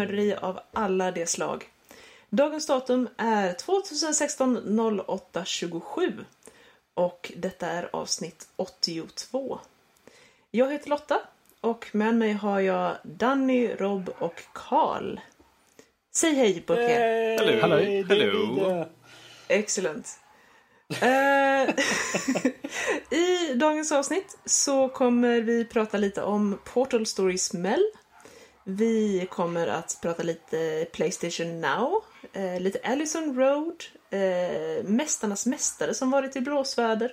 filmnörderi 0.00 0.34
av 0.34 0.60
alla 0.72 1.10
de 1.10 1.26
slag. 1.26 1.68
Dagens 2.30 2.66
datum 2.66 3.08
är 3.16 3.52
2016 3.52 5.00
08 5.06 5.44
27 5.44 6.24
och 6.94 7.32
detta 7.36 7.66
är 7.66 7.90
avsnitt 7.92 8.48
82. 8.56 9.60
Jag 10.50 10.72
heter 10.72 10.90
Lotta 10.90 11.20
och 11.60 11.86
med 11.92 12.14
mig 12.14 12.32
har 12.32 12.60
jag 12.60 12.96
Danny, 13.02 13.74
Rob 13.74 14.10
och 14.18 14.42
Karl. 14.52 15.20
Säg 16.14 16.34
hej 16.34 16.60
på 16.60 16.74
er. 16.74 17.38
Hello. 17.38 17.60
Hallå. 17.60 17.76
Hello. 18.08 18.84
Excellent. 19.48 20.18
Eh, 20.88 21.74
I 23.18 23.54
dagens 23.54 23.92
avsnitt 23.92 24.38
så 24.44 24.88
kommer 24.88 25.40
vi 25.40 25.64
prata 25.64 25.98
lite 25.98 26.22
om 26.22 26.58
Portal 26.64 27.06
Stories 27.06 27.52
Mel. 27.52 27.82
Vi 28.64 29.26
kommer 29.30 29.66
att 29.66 29.98
prata 30.02 30.22
lite 30.22 30.86
Playstation 30.92 31.60
Now, 31.60 32.04
eh, 32.32 32.60
lite 32.60 32.80
Allison 32.84 33.36
Road, 33.36 33.84
eh, 34.10 34.84
Mästarnas 34.84 35.46
Mästare 35.46 35.94
som 35.94 36.10
varit 36.10 36.36
i 36.36 36.40
blåsväder. 36.40 37.12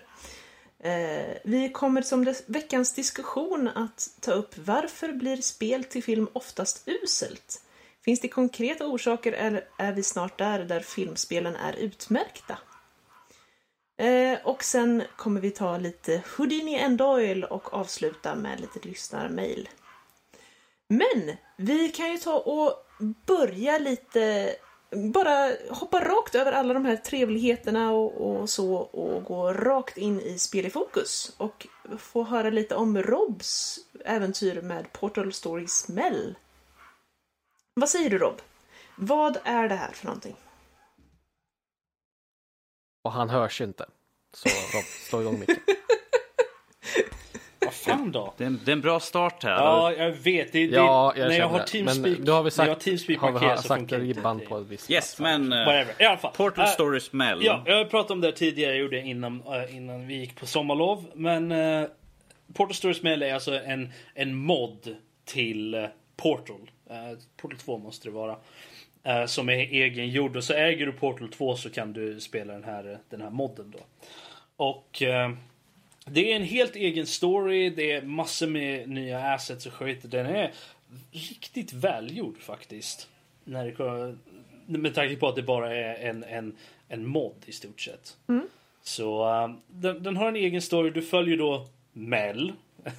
Eh, 0.79 1.35
vi 1.43 1.69
kommer 1.73 2.01
som 2.01 2.25
des- 2.25 2.43
veckans 2.45 2.93
diskussion 2.93 3.67
att 3.67 4.09
ta 4.19 4.31
upp 4.31 4.57
varför 4.57 5.13
blir 5.13 5.37
spel 5.37 5.83
till 5.83 6.03
film 6.03 6.27
oftast 6.33 6.87
uselt? 7.03 7.61
Finns 8.05 8.19
det 8.19 8.27
konkreta 8.27 8.85
orsaker 8.85 9.31
eller 9.31 9.67
är 9.77 9.91
vi 9.93 10.03
snart 10.03 10.37
där, 10.37 10.59
där 10.59 10.79
filmspelen 10.79 11.55
är 11.55 11.73
utmärkta? 11.73 12.57
Eh, 13.99 14.39
och 14.43 14.63
sen 14.63 15.03
kommer 15.15 15.41
vi 15.41 15.51
ta 15.51 15.77
lite 15.77 16.21
Houdini 16.37 16.81
and 16.83 16.97
Doyle 16.97 17.43
och 17.43 17.73
avsluta 17.73 18.35
med 18.35 18.59
lite 18.59 18.79
lyssnarmail. 18.87 19.69
Men 20.87 21.37
vi 21.57 21.89
kan 21.89 22.11
ju 22.11 22.17
ta 22.17 22.39
och 22.39 22.85
börja 23.25 23.77
lite, 23.77 24.55
bara 25.13 25.51
hoppa 25.69 25.99
rakt 25.99 26.35
över 26.35 26.51
alla 26.51 26.73
de 26.73 26.85
här 26.85 26.97
trevligheterna 26.97 27.91
och, 27.91 28.39
och 28.39 28.49
så 28.49 28.75
och 28.75 29.23
gå 29.23 29.53
rakt 29.53 29.97
in 29.97 30.21
i 30.21 30.39
spel 30.39 30.65
i 30.65 30.69
fokus 30.69 31.35
och 31.37 31.67
få 31.97 32.23
höra 32.23 32.49
lite 32.49 32.75
om 32.75 33.03
Robs 33.03 33.79
äventyr 34.05 34.61
med 34.61 34.93
Portal 34.93 35.33
Stories 35.33 35.87
Mel. 35.87 36.35
Vad 37.73 37.89
säger 37.89 38.09
du 38.09 38.17
Rob? 38.17 38.41
Vad 38.95 39.37
är 39.43 39.69
det 39.69 39.75
här 39.75 39.91
för 39.91 40.05
någonting? 40.05 40.35
Och 43.03 43.11
han 43.11 43.29
hörs 43.29 43.61
inte. 43.61 43.85
Så 44.33 44.49
Rob, 44.77 44.85
slå 44.85 45.21
igång 45.21 45.39
micken. 45.39 45.57
Vad 47.67 47.73
fan 47.73 48.11
då? 48.11 48.33
Det 48.37 48.43
är, 48.43 48.47
en, 48.47 48.59
det 48.65 48.71
är 48.71 48.73
en 48.73 48.81
bra 48.81 48.99
start 48.99 49.43
här. 49.43 49.51
Ja, 49.51 49.93
jag 49.93 50.11
vet. 50.11 50.51
Det, 50.51 50.67
det, 50.67 50.75
Ja, 50.75 51.13
jag 51.17 51.27
när 51.29 51.37
jag 51.39 51.47
har 51.47 51.59
det. 51.59 51.65
Teamspeak, 51.67 52.17
Men 52.19 52.27
har 52.27 52.43
vi 52.43 52.49
när 52.57 52.65
jag 52.65 52.69
har 52.73 52.73
sagt, 52.75 52.81
Teamspeak 52.81 53.19
har 53.19 53.27
vi 53.27 53.33
markerat 53.33 53.61
så 53.61 53.67
sagt 53.67 53.79
funkar 53.79 53.99
ribban 53.99 54.39
på 54.47 54.57
ett 54.57 54.67
visst 54.67 54.91
Yes, 54.91 55.19
men... 55.19 55.53
eh, 55.53 55.59
Whatever. 55.59 55.93
I 56.01 56.05
alla 56.05 56.17
fall. 56.17 56.33
Portal 56.37 56.65
Äh, 56.65 56.71
Stories 56.71 57.13
Mel. 57.13 57.39
Ja, 57.43 57.63
jag 57.65 57.89
pratade 57.89 58.13
om 58.13 58.21
det 58.21 58.31
tidigare, 58.31 58.71
jag 58.71 58.79
gjorde 58.81 58.97
det 59.01 59.07
innan, 59.07 59.43
äh, 59.47 59.75
innan 59.77 60.07
vi 60.07 60.15
gick 60.15 60.35
på 60.39 60.45
sommarlov. 60.45 61.05
Men 61.13 61.51
äh, 61.51 61.83
Portal 62.53 62.73
Stories 62.75 63.03
Mail 63.03 63.23
är 63.23 63.33
alltså 63.33 63.59
en, 63.59 63.89
en 64.13 64.35
mod 64.35 64.95
till 65.25 65.87
Portal. 66.17 66.71
Portal 67.41 67.59
2 67.59 67.77
måste 67.77 68.07
det 68.07 68.11
vara. 68.13 68.35
Som 69.27 69.49
är 69.49 69.53
egengjord. 69.53 70.35
Och 70.37 70.43
så 70.43 70.53
äger 70.53 70.85
du 70.85 70.91
Portal 70.91 71.29
2 71.29 71.55
så 71.55 71.69
kan 71.69 71.93
du 71.93 72.19
spela 72.19 72.53
den 72.53 72.63
här, 72.63 72.97
den 73.09 73.21
här 73.21 73.29
modden 73.29 73.71
då. 73.77 73.79
Och 74.65 75.03
det 76.11 76.31
är 76.31 76.35
en 76.35 76.43
helt 76.43 76.75
egen 76.75 77.07
story, 77.07 77.69
det 77.69 77.91
är 77.91 78.01
massor 78.01 78.47
med 78.47 78.89
nya 78.89 79.33
assets 79.33 79.65
och 79.65 79.73
skit. 79.73 79.99
Den 80.03 80.25
är 80.25 80.51
riktigt 81.11 81.73
välgjord 81.73 82.41
faktiskt. 82.41 83.07
När 83.43 83.65
det, 84.67 84.77
med 84.77 84.95
tanke 84.95 85.15
på 85.15 85.27
att 85.27 85.35
det 85.35 85.43
bara 85.43 85.75
är 85.75 86.09
en, 86.09 86.23
en, 86.23 86.55
en 86.87 87.07
mod 87.07 87.35
i 87.45 87.51
stort 87.51 87.81
sett. 87.81 88.17
Så 88.81 89.25
um, 89.43 89.61
den, 89.67 90.03
den 90.03 90.17
har 90.17 90.27
en 90.27 90.35
egen 90.35 90.61
story. 90.61 90.89
Du 90.89 91.01
följer 91.01 91.37
då 91.37 91.67
Mel. 91.93 92.53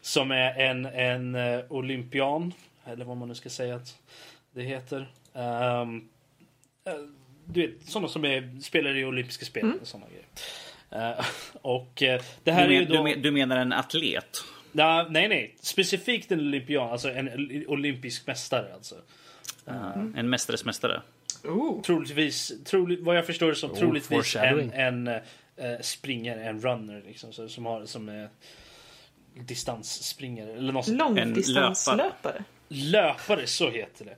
som 0.00 0.30
är 0.30 0.54
en, 0.60 0.86
en 0.86 1.34
uh, 1.34 1.64
olympian. 1.68 2.52
Eller 2.84 3.04
vad 3.04 3.16
man 3.16 3.28
nu 3.28 3.34
ska 3.34 3.48
säga 3.48 3.74
att 3.74 3.98
det 4.52 4.62
heter. 4.62 5.10
Um, 5.32 6.08
eh, 6.84 6.94
du 7.44 7.66
vet, 7.66 7.82
sådana 7.82 8.08
som 8.08 8.24
är, 8.24 8.60
spelar 8.60 8.96
i 8.96 9.04
olympiska 9.04 9.44
spel 9.44 9.72
och 9.80 9.88
sådana 9.88 10.06
grejer. 10.06 10.26
Eh, 10.90 11.24
och 11.62 12.02
eh, 12.02 12.20
det 12.44 12.52
här 12.52 12.68
Du, 12.68 12.74
är 12.76 12.80
men, 12.80 12.88
ju 12.88 12.96
då... 12.96 13.04
du, 13.04 13.10
men, 13.14 13.22
du 13.22 13.30
menar 13.30 13.56
en 13.56 13.72
atlet? 13.72 14.38
Ja, 14.72 15.06
nej, 15.10 15.28
nej. 15.28 15.56
Specifikt 15.60 16.32
en 16.32 16.40
olympian. 16.40 16.90
Alltså 16.90 17.10
en 17.10 17.28
ol- 17.28 17.64
olympisk 17.68 18.26
mästare 18.26 18.74
alltså. 18.74 18.94
En 20.16 20.30
mästares 20.30 20.64
mästare? 20.64 21.02
Troligtvis, 21.86 22.52
troligt, 22.64 23.00
vad 23.00 23.16
jag 23.16 23.26
förstår 23.26 23.48
det 23.48 23.54
som, 23.54 23.70
Oh, 23.70 23.76
troligtvis 23.78 24.36
en, 24.36 24.72
en 24.72 25.08
uh, 25.08 25.16
springare, 25.80 26.44
en 26.44 26.60
runner 26.60 27.02
liksom. 27.06 27.32
Så, 27.32 27.48
som 27.48 27.66
har 27.66 27.84
som 27.86 28.08
är 28.08 28.28
distansspringare 29.34 30.52
eller 30.52 30.72
något 30.72 30.84
sånt. 30.84 30.98
Långdistanslöpare. 30.98 32.44
Löpare, 32.68 33.46
så 33.46 33.70
heter 33.70 34.04
det. 34.04 34.16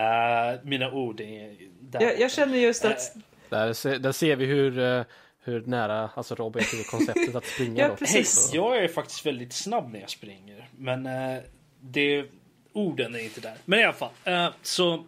Eh, 0.00 0.60
mina 0.68 0.92
ord 0.92 1.20
är 1.20 1.56
där. 1.80 2.00
Jag, 2.00 2.20
jag 2.20 2.30
känner 2.32 2.58
just 2.58 2.84
att... 2.84 3.16
Där, 3.48 3.72
se- 3.72 3.98
där 3.98 4.12
ser 4.12 4.36
vi 4.36 4.46
hur, 4.46 5.04
hur 5.44 5.60
nära 5.66 6.10
alltså 6.14 6.34
Rob 6.34 6.56
är 6.56 6.60
till 6.60 6.84
konceptet 6.84 7.34
att 7.34 7.46
springa. 7.46 7.82
Ja, 7.82 7.88
då. 7.88 7.96
precis. 7.96 8.50
Hej, 8.52 8.60
jag 8.60 8.84
är 8.84 8.88
faktiskt 8.88 9.26
väldigt 9.26 9.52
snabb 9.52 9.92
när 9.92 10.00
jag 10.00 10.10
springer. 10.10 10.68
Men 10.76 11.06
eh, 11.06 11.42
det, 11.80 12.24
orden 12.72 13.14
är 13.14 13.18
inte 13.18 13.40
där. 13.40 13.54
Men 13.64 13.78
i 13.78 13.84
alla 13.84 13.92
fall. 13.92 14.10
Eh, 14.24 14.48
så 14.62 15.04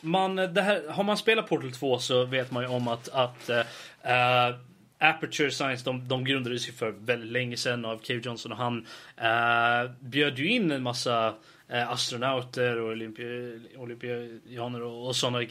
man, 0.00 0.36
det 0.36 0.62
här, 0.62 0.88
har 0.88 1.04
man 1.04 1.16
spelat 1.16 1.48
Portal 1.48 1.72
2 1.72 1.98
så 1.98 2.24
vet 2.24 2.50
man 2.50 2.62
ju 2.62 2.68
om 2.68 2.88
att, 2.88 3.08
att 3.08 3.48
eh, 3.48 3.58
eh, 4.02 4.54
Aperture 4.98 5.50
Science 5.50 5.84
de, 5.84 6.08
de 6.08 6.24
grundades 6.24 6.68
ju 6.68 6.72
för 6.72 6.90
väldigt 6.90 7.32
länge 7.32 7.56
sedan 7.56 7.84
av 7.84 7.98
Cave 7.98 8.20
Johnson 8.24 8.52
och 8.52 8.58
han 8.58 8.86
eh, 9.16 9.90
bjöd 10.00 10.38
ju 10.38 10.48
in 10.50 10.70
en 10.70 10.82
massa 10.82 11.34
eh, 11.68 11.90
astronauter 11.90 12.76
och 12.80 12.90
olympi, 12.90 13.60
olympianer 13.76 14.82
och, 14.82 15.06
och 15.06 15.16
sådana. 15.16 15.46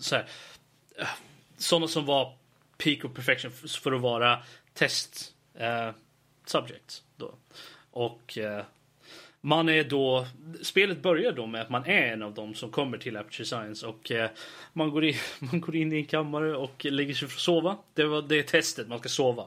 Så 0.00 0.16
här, 0.16 0.26
eh, 0.98 1.06
sådana 1.58 1.88
som 1.88 2.06
var 2.06 2.32
peak 2.78 3.04
of 3.04 3.14
perfection 3.14 3.50
för 3.50 3.92
att 3.92 4.00
vara 4.00 4.38
test 4.74 5.34
eh, 5.54 5.90
subjects. 6.46 7.02
Då. 7.16 7.34
Och 7.90 8.38
eh, 8.38 8.64
man 9.40 9.68
är 9.68 9.84
då, 9.84 10.26
spelet 10.62 11.02
börjar 11.02 11.32
då 11.32 11.46
med 11.46 11.60
att 11.60 11.70
man 11.70 11.84
är 11.84 12.12
en 12.12 12.22
av 12.22 12.34
dem 12.34 12.54
som 12.54 12.70
kommer 12.70 12.98
till 12.98 13.16
Aperture 13.16 13.46
Science 13.46 13.86
och 13.86 14.10
eh, 14.10 14.30
man, 14.72 14.90
går 14.90 15.04
in, 15.04 15.14
man 15.38 15.60
går 15.60 15.76
in 15.76 15.92
i 15.92 15.96
en 15.96 16.04
kammare 16.04 16.56
och 16.56 16.84
lägger 16.84 17.14
sig 17.14 17.28
för 17.28 17.36
att 17.36 17.40
sova. 17.40 17.76
Det, 17.94 18.04
var, 18.04 18.22
det 18.22 18.38
är 18.38 18.42
testet, 18.42 18.88
man 18.88 18.98
ska 18.98 19.08
sova. 19.08 19.46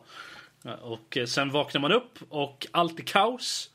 Och 0.81 1.17
eh, 1.17 1.25
sen 1.25 1.51
vaknar 1.51 1.81
man 1.81 1.91
upp 1.91 2.19
och 2.29 2.67
allt 2.71 2.99
är 2.99 3.03
kaos. 3.03 3.69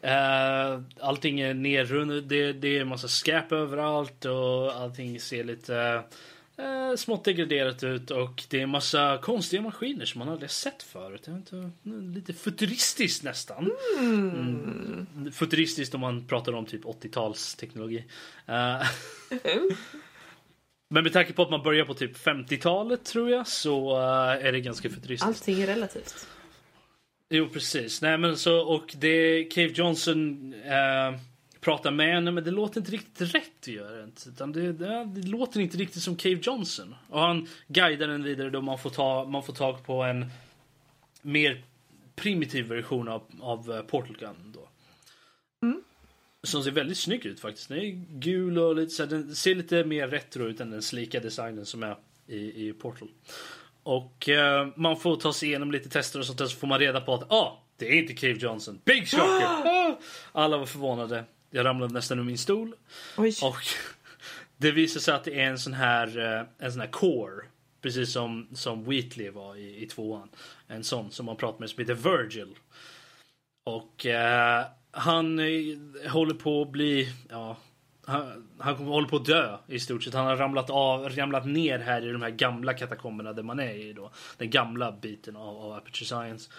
Eh, 0.00 0.80
allting 1.00 1.40
är 1.40 1.54
nerrunnet, 1.54 2.28
det, 2.28 2.52
det 2.52 2.76
är 2.76 2.80
en 2.80 2.88
massa 2.88 3.08
skräp 3.08 3.52
överallt 3.52 4.24
och 4.24 4.72
allting 4.72 5.20
ser 5.20 5.44
lite 5.44 6.02
eh, 6.56 6.96
smått 6.96 7.24
degraderat 7.24 7.84
ut 7.84 8.10
och 8.10 8.42
det 8.48 8.58
är 8.58 8.62
en 8.62 8.70
massa 8.70 9.18
konstiga 9.22 9.62
maskiner 9.62 10.04
som 10.04 10.18
man 10.18 10.28
aldrig 10.28 10.50
sett 10.50 10.82
förut. 10.82 11.28
Inte, 11.28 11.70
lite 12.14 12.32
futuristiskt 12.32 13.24
nästan. 13.24 13.70
Mm. 13.98 15.32
Futuristiskt 15.32 15.94
om 15.94 16.00
man 16.00 16.26
pratar 16.26 16.52
om 16.52 16.66
typ 16.66 16.84
80-talsteknologi. 16.84 18.02
Eh, 18.46 18.86
men 20.90 21.04
med 21.04 21.12
tanke 21.12 21.32
på 21.32 21.42
att 21.42 21.50
man 21.50 21.62
börjar 21.62 21.84
på 21.84 21.94
typ 21.94 22.16
50-talet 22.16 23.04
tror 23.04 23.30
jag 23.30 23.46
så 23.46 23.96
eh, 23.96 24.46
är 24.46 24.52
det 24.52 24.60
ganska 24.60 24.90
futuristiskt. 24.90 25.26
Allting 25.26 25.62
är 25.62 25.66
relativt. 25.66 26.26
Jo 27.30 27.48
precis. 27.48 28.02
Nej 28.02 28.18
men 28.18 28.36
så 28.36 28.58
och 28.60 28.94
det 28.98 29.44
Cave 29.44 29.72
Johnson 29.74 30.52
eh, 30.54 31.20
pratar 31.64 31.90
med 31.90 32.14
henne 32.14 32.30
men 32.30 32.44
det 32.44 32.50
låter 32.50 32.80
inte 32.80 32.92
riktigt 32.92 33.34
rätt 33.34 33.66
göra 33.68 33.96
det. 33.96 34.26
Utan 34.26 34.52
det, 34.52 34.72
det, 34.72 35.04
det 35.04 35.28
låter 35.28 35.60
inte 35.60 35.76
riktigt 35.76 36.02
som 36.02 36.16
Cave 36.16 36.38
Johnson. 36.42 36.94
Och 37.08 37.20
han 37.20 37.48
guidar 37.68 38.08
den 38.08 38.22
vidare 38.22 38.50
då 38.50 38.60
man 38.60 38.78
får, 38.78 38.90
ta, 38.90 39.24
man 39.24 39.42
får 39.42 39.52
tag 39.52 39.84
på 39.86 40.02
en 40.02 40.26
mer 41.22 41.64
primitiv 42.16 42.66
version 42.66 43.08
av, 43.08 43.22
av 43.40 43.72
eh, 43.72 43.82
Portal 43.82 44.16
Gun 44.16 44.52
då. 44.54 44.68
Som 46.42 46.62
ser 46.62 46.70
väldigt 46.70 46.98
snygg 46.98 47.26
ut 47.26 47.40
faktiskt. 47.40 47.68
Den 47.68 47.78
är 47.78 48.04
gul 48.08 48.58
och 48.58 48.76
lite 48.76 48.90
så 48.90 49.06
den 49.06 49.34
ser 49.34 49.54
lite 49.54 49.84
mer 49.84 50.08
retro 50.08 50.44
ut 50.44 50.60
än 50.60 50.70
den 50.70 50.82
slika 50.82 51.20
designen 51.20 51.66
som 51.66 51.82
är 51.82 51.96
i, 52.26 52.68
i 52.68 52.72
Portal. 52.72 53.08
Och 53.82 54.28
eh, 54.28 54.68
man 54.76 54.96
får 54.96 55.16
ta 55.16 55.32
sig 55.32 55.48
igenom 55.48 55.72
lite 55.72 55.88
tester 55.88 56.18
och 56.18 56.26
sånt 56.26 56.38
där 56.38 56.46
så 56.46 56.56
får 56.56 56.66
man 56.66 56.78
reda 56.78 57.00
på 57.00 57.14
att 57.14 57.32
ah, 57.32 57.62
det 57.76 57.88
är 57.88 57.92
inte 57.92 58.14
Cave 58.14 58.32
Johnson. 58.38 58.80
Big 58.84 59.08
shocker! 59.08 59.96
Alla 60.32 60.56
var 60.56 60.66
förvånade. 60.66 61.24
Jag 61.54 61.66
ramlade 61.66 61.94
nästan 61.94 62.18
ur 62.18 62.24
min 62.24 62.38
stol. 62.38 62.74
Oj. 63.16 63.34
Och 63.42 63.56
det 64.56 64.70
visar 64.70 65.00
sig 65.00 65.14
att 65.14 65.24
det 65.24 65.40
är 65.40 65.46
en 65.46 65.58
sån 65.58 65.72
här, 65.72 66.18
eh, 66.18 66.46
en 66.58 66.72
sån 66.72 66.80
här 66.80 66.88
core. 66.88 67.44
Precis 67.82 68.12
som, 68.12 68.48
som 68.52 68.84
Wheatley 68.84 69.30
var 69.30 69.56
i, 69.56 69.82
i 69.82 69.86
tvåan. 69.86 70.28
En 70.68 70.84
sån 70.84 71.10
som 71.10 71.26
man 71.26 71.36
pratar 71.36 71.60
med 71.60 71.70
som 71.70 71.80
heter 71.80 71.94
Virgil. 71.94 72.58
Och 73.64 74.06
eh, 74.06 74.64
han 74.90 75.38
eh, 75.38 76.10
håller 76.10 76.34
på 76.34 76.62
att 76.62 76.70
bli, 76.70 77.12
ja, 77.28 77.56
han, 78.06 78.48
han 78.58 78.76
kommer 78.76 78.90
håller 78.90 79.08
på 79.08 79.16
att 79.16 79.26
dö 79.26 79.58
i 79.66 79.80
stort 79.80 80.02
sett. 80.02 80.14
Han 80.14 80.26
har 80.26 80.36
ramlat, 80.36 80.70
av, 80.70 81.08
ramlat 81.08 81.46
ner 81.46 81.78
här 81.78 82.06
i 82.06 82.12
de 82.12 82.22
här 82.22 82.30
gamla 82.30 82.74
katakomberna 82.74 83.32
där 83.32 83.42
man 83.42 83.60
är 83.60 83.74
i 83.74 83.92
då. 83.92 84.12
Den 84.38 84.50
gamla 84.50 84.92
biten 84.92 85.36
av, 85.36 85.56
av 85.56 85.72
Aperture 85.72 86.06
Science. 86.06 86.50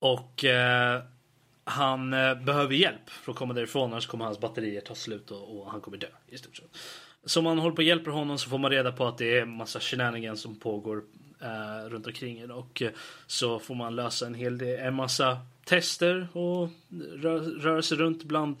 Och 0.00 0.44
eh, 0.44 1.02
han 1.64 2.12
eh, 2.12 2.34
behöver 2.34 2.74
hjälp 2.74 3.10
för 3.10 3.32
att 3.32 3.38
komma 3.38 3.54
därifrån 3.54 3.92
annars 3.92 4.06
kommer 4.06 4.24
hans 4.24 4.40
batterier 4.40 4.80
ta 4.80 4.94
slut 4.94 5.30
och, 5.30 5.58
och 5.58 5.70
han 5.70 5.80
kommer 5.80 5.98
dö 5.98 6.06
i 6.28 6.38
stort 6.38 6.56
sett. 6.56 6.76
Så 7.24 7.42
man 7.42 7.58
håller 7.58 7.76
på 7.76 7.80
och 7.80 7.84
hjälper 7.84 8.10
honom 8.10 8.38
så 8.38 8.50
får 8.50 8.58
man 8.58 8.70
reda 8.70 8.92
på 8.92 9.06
att 9.06 9.18
det 9.18 9.38
är 9.38 9.44
massa 9.44 9.80
shenanigans 9.80 10.40
som 10.40 10.56
pågår 10.56 11.02
eh, 11.40 11.88
runt 11.88 12.06
omkring 12.06 12.38
en 12.38 12.50
och 12.50 12.82
eh, 12.82 12.90
så 13.26 13.58
får 13.58 13.74
man 13.74 13.96
lösa 13.96 14.26
en 14.26 14.34
hel 14.34 14.58
del, 14.58 14.78
en 14.78 14.94
massa 14.94 15.38
tester 15.64 16.28
och 16.32 16.68
rö 17.14 17.38
röra 17.38 17.82
sig 17.82 17.98
runt 17.98 18.24
bland 18.24 18.56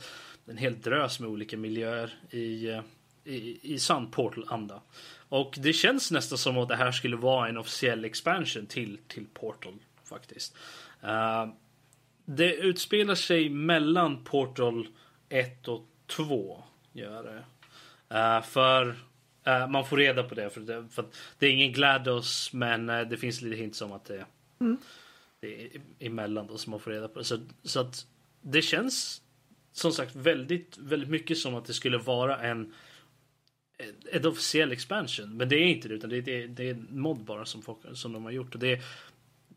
en 0.46 0.56
hel 0.56 0.80
drös 0.80 1.20
med 1.20 1.30
olika 1.30 1.56
miljöer 1.56 2.14
i, 2.30 2.70
eh, 2.70 2.80
i, 3.24 3.58
i 3.62 3.78
sann 3.78 4.10
Portal-anda. 4.10 4.80
Och 5.28 5.54
det 5.58 5.72
känns 5.72 6.10
nästan 6.10 6.38
som 6.38 6.58
att 6.58 6.68
det 6.68 6.76
här 6.76 6.92
skulle 6.92 7.16
vara 7.16 7.48
en 7.48 7.56
officiell 7.56 8.04
expansion 8.04 8.66
till, 8.66 8.98
till 9.08 9.26
Portal 9.34 9.74
faktiskt. 10.04 10.56
Uh, 11.04 11.52
det 12.24 12.54
utspelar 12.54 13.14
sig 13.14 13.48
mellan 13.48 14.24
Portal 14.24 14.88
1 15.28 15.68
och 15.68 15.88
2. 16.06 16.62
Gör 16.92 17.22
det. 17.22 17.44
Uh, 18.14 18.42
för 18.42 18.86
uh, 19.48 19.68
man 19.68 19.86
får 19.86 19.96
reda 19.96 20.22
på 20.22 20.34
det. 20.34 20.50
För 20.50 20.60
det, 20.60 20.88
för 20.90 21.04
det 21.38 21.46
är 21.46 21.50
ingen 21.50 21.72
GLaDOS 21.72 22.52
men 22.52 22.90
uh, 22.90 23.08
det 23.08 23.16
finns 23.16 23.42
lite 23.42 23.56
hints 23.56 23.82
om 23.82 23.92
att 23.92 24.04
det, 24.04 24.26
mm. 24.60 24.76
det 25.40 25.64
är 25.64 25.80
emellan 25.98 26.46
då 26.46 26.58
som 26.58 26.70
man 26.70 26.80
får 26.80 26.90
reda 26.90 27.08
på 27.08 27.18
det. 27.18 27.24
Så, 27.24 27.38
så 27.62 27.80
att 27.80 28.06
det 28.40 28.62
känns 28.62 29.22
som 29.72 29.92
sagt 29.92 30.16
väldigt, 30.16 30.78
väldigt 30.78 31.10
mycket 31.10 31.38
som 31.38 31.54
att 31.54 31.64
det 31.64 31.74
skulle 31.74 31.98
vara 31.98 32.40
en 32.40 32.74
ett 34.12 34.24
officiell 34.24 34.72
expansion. 34.72 35.36
Men 35.36 35.48
det 35.48 35.56
är 35.56 35.66
inte 35.66 35.88
det 35.88 35.94
utan 35.94 36.10
det 36.10 36.16
är, 36.16 36.22
det, 36.22 36.46
det 36.46 36.68
är 36.68 36.70
en 36.70 37.00
mod 37.00 37.24
bara 37.24 37.44
som, 37.44 37.62
folk, 37.62 37.78
som 37.92 38.12
de 38.12 38.24
har 38.24 38.30
gjort. 38.30 38.54
Och 38.54 38.60
det, 38.60 38.80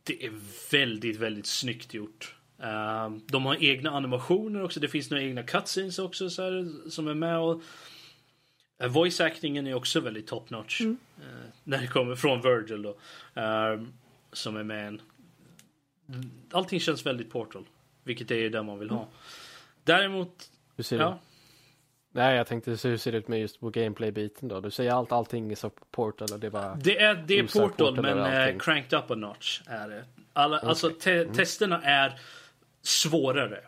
det 0.04 0.26
är 0.26 0.32
väldigt, 0.72 1.18
väldigt 1.18 1.46
snyggt 1.46 1.94
gjort. 1.94 2.36
Uh, 2.64 3.18
de 3.26 3.46
har 3.46 3.64
egna 3.64 3.92
animationer 3.92 4.64
också. 4.64 4.80
Det 4.80 4.88
finns 4.88 5.12
några 5.12 5.24
egna 5.24 5.44
cutscenes 5.44 6.00
också 6.00 6.30
så 6.30 6.44
här, 6.44 6.90
som 6.90 7.08
är 7.08 7.14
med. 7.14 7.40
Och, 7.40 7.62
uh, 8.84 8.88
voice 8.88 9.22
actingen 9.22 9.68
är 9.68 9.74
också 9.74 10.00
väldigt 10.00 10.28
top 10.28 10.50
notch. 10.50 10.82
Mm. 10.82 10.98
Uh, 11.20 11.26
när 11.64 11.82
det 11.82 11.88
kommer 11.88 12.16
från 12.16 12.42
Virgil 12.42 12.82
då. 12.82 12.98
som 14.34 14.58
är 14.58 14.64
med 14.64 14.88
en. 14.88 15.02
Allting 16.52 16.80
känns 16.80 17.06
väldigt 17.06 17.32
Portal. 17.32 17.66
Vilket 18.04 18.32
är 18.32 18.50
det 18.50 18.64
man 18.64 18.80
vill 18.80 18.90
ha. 18.90 19.00
Mm. 19.00 19.10
Däremot. 19.84 20.52
Hur 20.76 20.84
ser 20.84 21.00
ja. 21.00 21.10
det? 21.10 21.18
Nej, 22.12 22.36
jag 22.36 22.48
tänkte 22.48 22.72
hur 22.72 22.98
ser 22.98 23.12
det 23.12 23.18
ut 23.18 23.28
med 23.28 23.40
just 23.40 23.60
på 23.60 23.70
gameplay-biten 23.70 24.48
då? 24.48 24.60
Du 24.60 24.72
säger 24.72 24.92
allt, 24.92 25.12
allting 25.12 25.52
är 25.52 25.56
så 25.56 25.70
Portal 25.70 26.28
och 26.34 26.40
det 26.40 26.50
var... 26.50 26.76
Det 26.76 27.02
är, 27.02 27.16
det 27.28 27.40
är 27.40 27.44
Portal, 27.44 27.96
portal 27.96 28.02
men 28.02 28.60
cranked 28.60 29.00
up 29.00 29.12
a 29.12 29.16
notch 29.16 29.62
är 29.66 29.90
det. 29.90 30.06
Alla, 30.34 30.58
okay. 30.58 30.70
Alltså 30.70 30.90
te 30.90 31.22
mm. 31.22 31.34
testerna 31.34 31.82
är 31.84 32.20
svårare. 32.88 33.60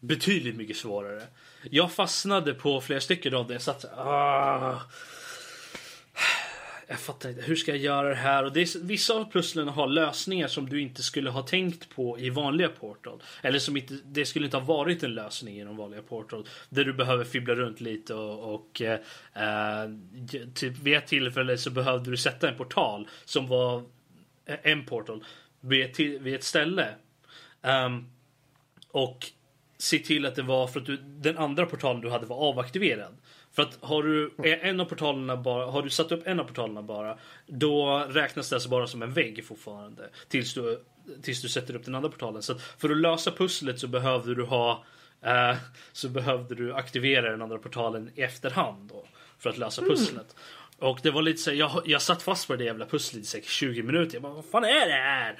Betydligt 0.00 0.56
mycket 0.56 0.76
svårare. 0.76 1.22
Jag 1.70 1.92
fastnade 1.92 2.54
på 2.54 2.80
flera 2.80 3.00
stycken 3.00 3.34
av 3.34 3.46
det. 3.46 3.52
Jag 3.52 3.62
satt. 3.62 3.84
Ah. 3.84 4.80
Jag 6.86 7.00
fattar 7.00 7.28
inte. 7.28 7.42
Hur 7.42 7.56
ska 7.56 7.70
jag 7.70 7.80
göra 7.80 8.08
det 8.08 8.14
här? 8.14 8.44
Och 8.44 8.52
det 8.52 8.60
är, 8.60 8.84
vissa 8.84 9.14
av 9.14 9.32
pusslen 9.32 9.68
har 9.68 9.86
lösningar 9.86 10.48
som 10.48 10.68
du 10.68 10.80
inte 10.80 11.02
skulle 11.02 11.30
ha 11.30 11.42
tänkt 11.42 11.90
på 11.90 12.18
i 12.18 12.30
vanliga 12.30 12.68
Portal. 12.68 13.22
Eller 13.42 13.58
som 13.58 13.76
inte, 13.76 13.94
det 14.04 14.26
skulle 14.26 14.44
inte 14.44 14.56
ha 14.56 14.64
varit 14.64 15.02
en 15.02 15.14
lösning 15.14 15.60
i 15.60 15.64
de 15.64 15.76
vanliga 15.76 16.02
Portal. 16.02 16.46
Där 16.68 16.84
du 16.84 16.92
behöver 16.92 17.24
fibbla 17.24 17.54
runt 17.54 17.80
lite 17.80 18.14
och, 18.14 18.54
och 18.54 18.82
eh, 18.82 19.00
eh 19.34 19.90
typ 20.54 20.78
vid 20.78 20.96
ett 20.96 21.06
tillfälle 21.06 21.58
så 21.58 21.70
behövde 21.70 22.10
du 22.10 22.16
sätta 22.16 22.48
en 22.48 22.56
portal 22.56 23.08
som 23.24 23.46
var 23.46 23.82
eh, 24.46 24.56
en 24.62 24.86
portal 24.86 25.24
vid 25.60 25.84
ett, 25.84 26.00
vid 26.00 26.34
ett 26.34 26.44
ställe. 26.44 26.94
Um, 27.62 28.10
och 28.90 29.26
se 29.78 29.98
till 29.98 30.26
att 30.26 30.34
det 30.34 30.42
var 30.42 30.66
för 30.66 30.80
att 30.80 30.86
du, 30.86 30.96
den 30.96 31.38
andra 31.38 31.66
portalen 31.66 32.02
du 32.02 32.10
hade 32.10 32.26
var 32.26 32.36
avaktiverad. 32.36 33.16
För 33.52 33.62
att 33.62 33.78
har 33.80 34.02
du 34.02 34.32
en 34.42 34.80
av 34.80 34.84
portalerna 34.84 35.36
bara, 35.36 35.66
har 35.66 35.82
du 35.82 35.90
satt 35.90 36.12
upp 36.12 36.26
en 36.26 36.40
av 36.40 36.44
portalerna 36.44 36.82
bara, 36.82 37.18
då 37.46 38.06
räknas 38.08 38.48
det 38.48 38.56
alltså 38.56 38.68
bara 38.68 38.86
som 38.86 39.02
en 39.02 39.12
vägg 39.12 39.44
fortfarande. 39.44 40.10
Tills 40.28 40.54
du, 40.54 40.84
tills 41.22 41.42
du 41.42 41.48
sätter 41.48 41.76
upp 41.76 41.84
den 41.84 41.94
andra 41.94 42.08
portalen. 42.08 42.42
Så 42.42 42.58
för 42.58 42.90
att 42.90 42.96
lösa 42.96 43.30
pusslet 43.30 43.80
så 43.80 43.86
behövde 43.86 44.34
du 44.34 44.44
ha 44.44 44.84
eh, 45.22 45.56
så 45.92 46.08
behövde 46.08 46.54
du 46.54 46.74
aktivera 46.74 47.30
den 47.30 47.42
andra 47.42 47.58
portalen 47.58 48.10
i 48.14 48.22
efterhand 48.22 48.88
då. 48.88 49.06
För 49.38 49.50
att 49.50 49.58
lösa 49.58 49.82
pusslet. 49.82 50.36
Mm. 50.80 50.90
Och 50.90 51.00
det 51.02 51.10
var 51.10 51.22
lite 51.22 51.38
så 51.38 51.52
jag, 51.52 51.82
jag 51.84 52.02
satt 52.02 52.22
fast 52.22 52.46
på 52.46 52.56
det 52.56 52.64
jävla 52.64 52.86
pusslet 52.86 53.22
i 53.22 53.26
säkert 53.26 53.50
20 53.50 53.82
minuter. 53.82 54.14
Jag 54.14 54.22
bara, 54.22 54.32
vad 54.32 54.44
fan 54.44 54.64
är 54.64 54.86
det 54.86 54.92
här? 54.92 55.38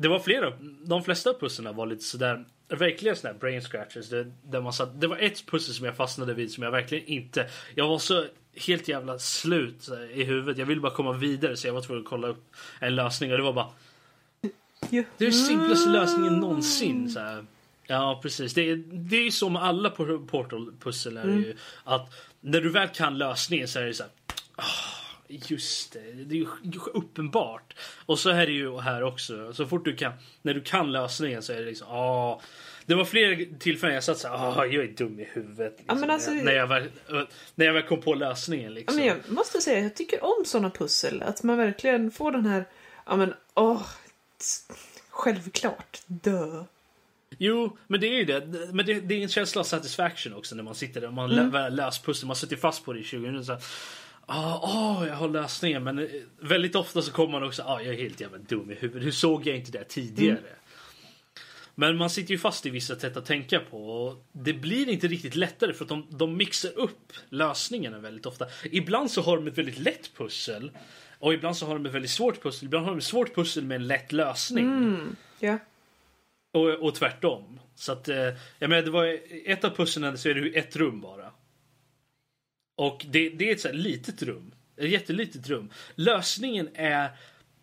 Det 0.00 0.08
var 0.08 0.18
flera, 0.18 0.52
de 0.84 1.02
flesta 1.02 1.34
pusslen 1.34 1.76
var 1.76 1.86
lite 1.86 2.04
sådär 2.04 2.44
verkligen 2.68 3.16
sådana 3.16 3.38
brain 3.38 3.62
scratchers. 3.62 4.08
Det, 4.08 4.32
där 4.42 4.60
man 4.60 4.72
satt, 4.72 5.00
det 5.00 5.06
var 5.06 5.16
ett 5.16 5.46
pussel 5.46 5.74
som 5.74 5.86
jag 5.86 5.96
fastnade 5.96 6.34
vid 6.34 6.52
som 6.52 6.62
jag 6.62 6.70
verkligen 6.70 7.06
inte... 7.06 7.48
Jag 7.74 7.88
var 7.88 7.98
så 7.98 8.24
helt 8.66 8.88
jävla 8.88 9.18
slut 9.18 9.88
i 10.14 10.24
huvudet. 10.24 10.58
Jag 10.58 10.66
ville 10.66 10.80
bara 10.80 10.92
komma 10.92 11.12
vidare 11.12 11.56
så 11.56 11.66
jag 11.66 11.74
var 11.74 11.82
tvungen 11.82 12.04
att 12.04 12.08
kolla 12.08 12.28
upp 12.28 12.54
en 12.80 12.94
lösning 12.94 13.32
och 13.32 13.38
det 13.38 13.44
var 13.44 13.52
bara... 13.52 13.70
Det 14.90 14.98
är 14.98 15.04
den 15.16 15.32
simplaste 15.32 15.88
lösningen 15.88 16.32
någonsin. 16.32 17.10
Så 17.10 17.20
här. 17.20 17.46
Ja 17.86 18.20
precis. 18.22 18.54
Det 18.54 18.70
är, 18.70 18.76
det 18.76 19.16
är 19.16 19.50
med 19.50 19.62
alla 19.62 19.90
Portal-pussel. 19.90 21.16
Mm. 21.16 21.44
Att 21.84 22.14
när 22.40 22.60
du 22.60 22.70
väl 22.70 22.88
kan 22.88 23.18
lösningen 23.18 23.68
så 23.68 23.78
är 23.78 23.84
det 23.84 23.94
så 23.94 24.02
här... 24.02 24.12
Oh, 24.56 25.07
Just 25.28 25.92
det, 25.92 26.12
det 26.12 26.34
är 26.34 26.38
ju 26.38 26.46
uppenbart. 26.94 27.74
Och 28.06 28.18
så 28.18 28.30
är 28.30 28.46
det 28.46 28.52
ju 28.52 28.78
här 28.80 29.02
också. 29.02 29.52
Så 29.52 29.66
fort 29.66 29.84
du 29.84 29.96
kan, 29.96 30.12
när 30.42 30.54
du 30.54 30.60
kan 30.60 30.92
lösningen 30.92 31.42
så 31.42 31.52
är 31.52 31.56
det 31.56 31.64
liksom, 31.64 31.88
ah. 31.88 32.40
Det 32.86 32.94
var 32.94 33.04
fler 33.04 33.58
tillfällen 33.58 33.94
jag 33.94 34.04
satt 34.04 34.18
såhär, 34.18 34.34
ah, 34.34 34.66
jag 34.66 34.84
är 34.84 34.88
dum 34.88 35.20
i 35.20 35.24
huvudet. 35.24 35.74
Liksom, 35.78 36.02
ja, 36.02 36.12
alltså, 36.12 36.30
när, 36.30 36.52
jag 36.52 36.66
väl, 36.66 36.88
när 37.54 37.66
jag 37.66 37.72
väl 37.72 37.82
kom 37.82 38.00
på 38.00 38.14
lösningen. 38.14 38.74
Liksom. 38.74 38.98
Ja, 38.98 39.14
men 39.14 39.22
jag 39.26 39.34
måste 39.34 39.60
säga, 39.60 39.80
jag 39.80 39.96
tycker 39.96 40.24
om 40.24 40.44
såna 40.44 40.70
pussel. 40.70 41.22
Att 41.22 41.42
man 41.42 41.56
verkligen 41.58 42.10
får 42.10 42.32
den 42.32 42.46
här, 42.46 42.64
ja 43.06 43.16
men 43.16 43.34
åh, 43.54 43.72
oh, 43.72 43.82
självklart, 45.10 46.02
dö. 46.06 46.64
Jo, 47.38 47.76
men 47.86 48.00
det 48.00 48.06
är 48.06 48.18
ju 48.18 48.24
det. 48.24 48.46
Men 48.72 48.86
det, 48.86 49.00
det, 49.00 49.14
är 49.14 49.22
en 49.22 49.28
känsla 49.28 49.60
av 49.60 49.64
satisfaction 49.64 50.34
också 50.34 50.54
när 50.54 50.62
man 50.62 50.74
sitter 50.74 51.00
där 51.00 51.08
och 51.08 51.14
man 51.14 51.32
mm. 51.32 51.74
löser 51.74 52.02
pussel. 52.02 52.26
Man 52.26 52.36
sitter 52.36 52.56
fast 52.56 52.84
på 52.84 52.92
det 52.92 53.00
i 53.00 53.04
20 53.04 53.18
minuter 53.18 53.58
ah, 54.28 55.00
oh, 55.00 55.08
jag 55.08 55.14
har 55.14 55.28
lösningen. 55.28 55.84
Men 55.84 55.98
eh, 55.98 56.04
väldigt 56.40 56.74
ofta 56.74 57.02
så 57.02 57.12
kommer 57.12 57.32
man 57.32 57.48
också, 57.48 57.62
ah, 57.62 57.80
jag 57.80 57.94
är 57.94 57.98
helt 57.98 58.20
jävla 58.20 58.38
dum 58.38 58.70
i 58.70 58.74
huvudet. 58.74 59.06
Hur 59.06 59.12
såg 59.12 59.46
jag 59.46 59.56
inte 59.56 59.70
det 59.70 59.84
tidigare? 59.84 60.38
Mm. 60.38 60.50
Men 61.74 61.96
man 61.96 62.10
sitter 62.10 62.30
ju 62.30 62.38
fast 62.38 62.66
i 62.66 62.70
vissa 62.70 62.96
sätt 62.96 63.16
att 63.16 63.26
tänka 63.26 63.60
på. 63.60 63.90
Och 63.90 64.26
det 64.32 64.52
blir 64.52 64.88
inte 64.88 65.08
riktigt 65.08 65.34
lättare 65.34 65.72
för 65.72 65.84
att 65.84 65.88
de, 65.88 66.06
de 66.10 66.36
mixar 66.36 66.78
upp 66.78 67.12
lösningarna 67.28 67.98
väldigt 67.98 68.26
ofta. 68.26 68.46
Ibland 68.70 69.10
så 69.10 69.22
har 69.22 69.36
de 69.36 69.46
ett 69.46 69.58
väldigt 69.58 69.78
lätt 69.78 70.10
pussel. 70.16 70.70
Och 71.18 71.34
ibland 71.34 71.56
så 71.56 71.66
har 71.66 71.74
de 71.74 71.86
ett 71.86 71.94
väldigt 71.94 72.10
svårt 72.10 72.42
pussel. 72.42 72.66
Ibland 72.66 72.84
har 72.84 72.92
de 72.92 72.98
ett 72.98 73.04
svårt 73.04 73.34
pussel 73.34 73.64
med 73.64 73.76
en 73.76 73.86
lätt 73.86 74.12
lösning. 74.12 74.64
Mm. 74.64 75.16
Yeah. 75.40 75.58
Och, 76.52 76.68
och 76.68 76.94
tvärtom. 76.94 77.60
Så 77.74 77.92
att, 77.92 78.08
eh, 78.08 78.16
jag 78.58 78.70
menar, 78.70 78.82
det 78.82 78.90
var 78.90 79.18
ett 79.44 79.64
av 79.64 79.70
pusslen 79.70 80.18
så 80.18 80.28
är 80.28 80.34
det 80.34 80.40
ju 80.40 80.52
ett 80.52 80.76
rum 80.76 81.00
bara. 81.00 81.30
Och 82.78 83.06
det, 83.08 83.28
det 83.28 83.50
är 83.50 83.54
ett 83.54 83.60
så 83.60 83.72
litet 83.72 84.22
rum. 84.22 84.52
Ett 84.76 84.90
jättelitet 84.90 85.48
rum. 85.48 85.70
Lösningen 85.94 86.68
är 86.74 87.10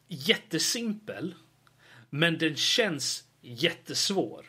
jättesimpel. 0.07 1.35
Men 2.09 2.37
den 2.37 2.55
känns 2.55 3.23
jättesvår. 3.41 4.45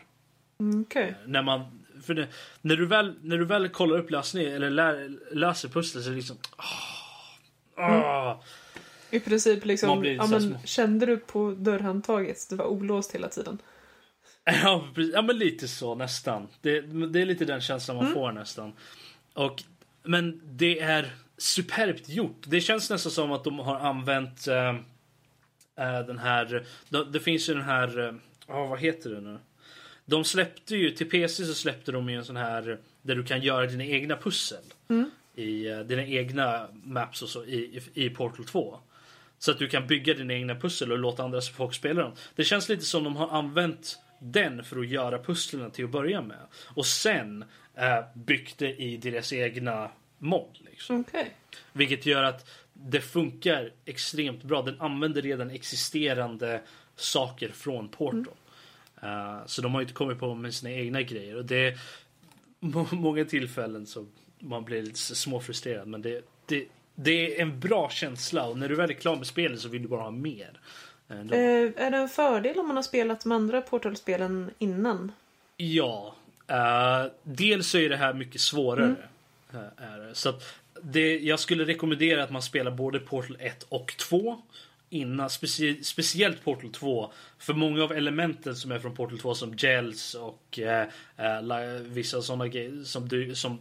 Mm, 0.60 0.80
okay. 0.80 1.12
När 1.26 1.42
man... 1.42 1.84
För 2.02 2.14
det, 2.14 2.28
när, 2.60 2.76
du 2.76 2.86
väl, 2.86 3.14
när 3.22 3.38
du 3.38 3.44
väl 3.44 3.68
kollar 3.68 3.98
upp 3.98 4.10
lösningen 4.10 4.52
eller 4.52 4.70
lär, 4.70 5.18
löser 5.34 5.68
pusslet 5.68 6.04
så 6.04 6.10
är 6.10 6.12
det 6.12 6.16
liksom... 6.16 6.36
Oh, 7.76 7.84
oh. 7.84 8.30
Mm. 8.30 8.38
I 9.10 9.20
princip 9.20 9.64
liksom, 9.64 10.04
ja, 10.04 10.26
men, 10.26 10.58
kände 10.64 11.06
du 11.06 11.16
på 11.16 11.50
dörrhandtaget? 11.50 12.46
Det 12.50 12.56
var 12.56 12.66
olåst 12.66 13.14
hela 13.14 13.28
tiden. 13.28 13.58
Ja, 14.44 14.88
ja 15.12 15.22
men 15.22 15.38
lite 15.38 15.68
så 15.68 15.94
nästan. 15.94 16.48
Det, 16.60 16.80
det 16.80 17.20
är 17.20 17.26
lite 17.26 17.44
den 17.44 17.60
känslan 17.60 17.96
man 17.96 18.06
mm. 18.06 18.14
får 18.14 18.32
nästan. 18.32 18.72
Och 19.34 19.62
men 20.06 20.40
det 20.44 20.80
är 20.80 21.10
superbt 21.38 22.08
gjort. 22.08 22.42
Det 22.46 22.60
känns 22.60 22.90
nästan 22.90 23.12
som 23.12 23.32
att 23.32 23.44
de 23.44 23.58
har 23.58 23.78
använt 23.78 24.48
äh, 24.48 26.06
den 26.06 26.18
här... 26.18 26.66
Det, 26.88 27.04
det, 27.04 27.20
finns 27.20 27.48
ju 27.48 27.54
den 27.54 27.62
här... 27.62 27.98
Äh, 28.48 28.68
vad 28.68 28.80
heter 28.80 29.10
det 29.10 29.20
nu? 29.20 29.38
De 30.04 30.24
släppte 30.24 30.76
ju, 30.76 30.90
till 30.90 31.10
PC 31.10 31.44
så 31.44 31.54
släppte 31.54 31.92
de 31.92 32.08
ju 32.08 32.16
en 32.16 32.24
sån 32.24 32.36
här 32.36 32.78
där 33.02 33.14
du 33.14 33.24
kan 33.24 33.40
göra 33.40 33.66
dina 33.66 33.84
egna 33.84 34.16
pussel. 34.16 34.62
Mm. 34.88 35.10
I 35.34 35.70
uh, 35.70 35.80
dina 35.80 36.04
egna 36.04 36.68
maps 36.84 37.22
och 37.22 37.28
så 37.28 37.44
i, 37.44 37.80
i, 37.94 38.04
i, 38.04 38.10
Portal 38.10 38.44
2. 38.44 38.78
Så 39.38 39.50
att 39.50 39.58
du 39.58 39.68
kan 39.68 39.86
bygga 39.86 40.14
dina 40.14 40.34
egna 40.34 40.54
pussel 40.54 40.92
och 40.92 40.98
låta 40.98 41.24
andra 41.24 41.40
folk 41.40 41.74
spela 41.74 42.02
dem. 42.02 42.12
Det 42.34 42.44
känns 42.44 42.68
lite 42.68 42.84
som 42.84 43.04
de 43.04 43.16
har 43.16 43.28
använt 43.28 43.98
den 44.18 44.64
för 44.64 44.80
att 44.80 44.88
göra 44.88 45.18
pusslen 45.18 45.70
till 45.70 45.84
att 45.84 45.90
börja 45.90 46.22
med. 46.22 46.40
Och 46.64 46.86
sen 46.86 47.44
byggt 48.14 48.58
det 48.58 48.74
i 48.82 48.96
deras 48.96 49.32
egna 49.32 49.90
mod. 50.18 50.58
Liksom. 50.70 51.00
Okej. 51.08 51.30
Vilket 51.72 52.06
gör 52.06 52.22
att 52.22 52.50
det 52.72 53.00
funkar 53.00 53.72
extremt 53.84 54.42
bra. 54.42 54.62
Den 54.62 54.80
använder 54.80 55.22
redan 55.22 55.50
existerande 55.50 56.60
saker 56.96 57.48
från 57.48 57.88
Portal. 57.88 58.34
Eh, 59.02 59.46
så 59.46 59.62
de 59.62 59.74
har 59.74 59.80
inte 59.80 59.92
kommit 59.92 60.18
på 60.18 60.34
med 60.34 60.54
sina 60.54 60.72
egna 60.72 61.02
grejer. 61.02 61.36
Och 61.36 61.44
det 61.44 61.68
är 61.68 61.78
må- 62.60 62.88
många 62.92 63.24
tillfällen 63.24 63.86
så 63.86 64.06
man 64.38 64.64
blir 64.64 64.82
lite 64.82 64.98
småfrustrerad. 64.98 65.88
Men 65.88 66.02
det, 66.02 66.24
det, 66.46 66.66
det 66.94 67.36
är 67.36 67.42
en 67.42 67.60
bra 67.60 67.90
känsla 67.90 68.46
och 68.46 68.58
när 68.58 68.68
du 68.68 68.74
väl 68.74 68.90
är 68.90 68.94
klar 68.94 69.16
med 69.16 69.26
spelet 69.26 69.60
så 69.60 69.68
vill 69.68 69.82
du 69.82 69.88
bara 69.88 70.02
ha 70.02 70.10
mer. 70.10 70.60
Ändå. 71.08 71.34
Eh, 71.34 71.40
är 71.76 71.90
det 71.90 71.96
en 71.96 72.08
fördel 72.08 72.58
om 72.58 72.66
man 72.66 72.76
har 72.76 72.82
spelat 72.82 73.20
de 73.20 73.32
andra 73.32 73.60
Portal-spelen 73.60 74.50
innan? 74.58 75.12
Ja. 75.56 76.14
Eh, 76.46 77.04
dels 77.22 77.68
så 77.68 77.78
är 77.78 77.88
det 77.88 77.96
här 77.96 78.14
mycket 78.14 78.40
svårare. 78.40 78.96
är 79.76 79.98
det. 79.98 80.14
Så 80.14 80.34
det, 80.82 81.18
jag 81.18 81.40
skulle 81.40 81.64
rekommendera 81.64 82.22
att 82.24 82.30
man 82.30 82.42
spelar 82.42 82.70
både 82.70 82.98
Portal 83.00 83.36
1 83.40 83.66
och 83.68 83.94
2. 83.98 84.42
Innan, 84.90 85.30
specie, 85.30 85.84
speciellt 85.84 86.44
Portal 86.44 86.70
2. 86.72 87.12
För 87.38 87.54
många 87.54 87.82
av 87.84 87.92
elementen 87.92 88.56
som 88.56 88.72
är 88.72 88.78
från 88.78 88.94
Portal 88.94 89.18
2 89.18 89.34
som 89.34 89.56
gels 89.56 90.14
och 90.14 90.58
la- 91.42 91.78
vissa 91.82 92.22
sådana 92.22 92.48
grejer 92.48 92.84
som, 92.84 93.08
du, 93.08 93.34
som 93.34 93.60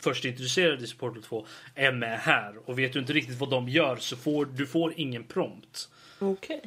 först 0.00 0.24
introducerades 0.24 0.92
i 0.92 0.96
Portal 0.96 1.22
2 1.22 1.46
är 1.74 1.92
med 1.92 2.18
här. 2.18 2.54
Och 2.64 2.78
vet 2.78 2.92
du 2.92 2.98
inte 2.98 3.12
riktigt 3.12 3.38
vad 3.38 3.50
de 3.50 3.68
gör 3.68 3.96
så 3.96 4.16
får 4.16 4.44
du 4.46 4.66
får 4.66 4.92
ingen 4.96 5.24
prompt. 5.24 5.88
Okej. 6.18 6.62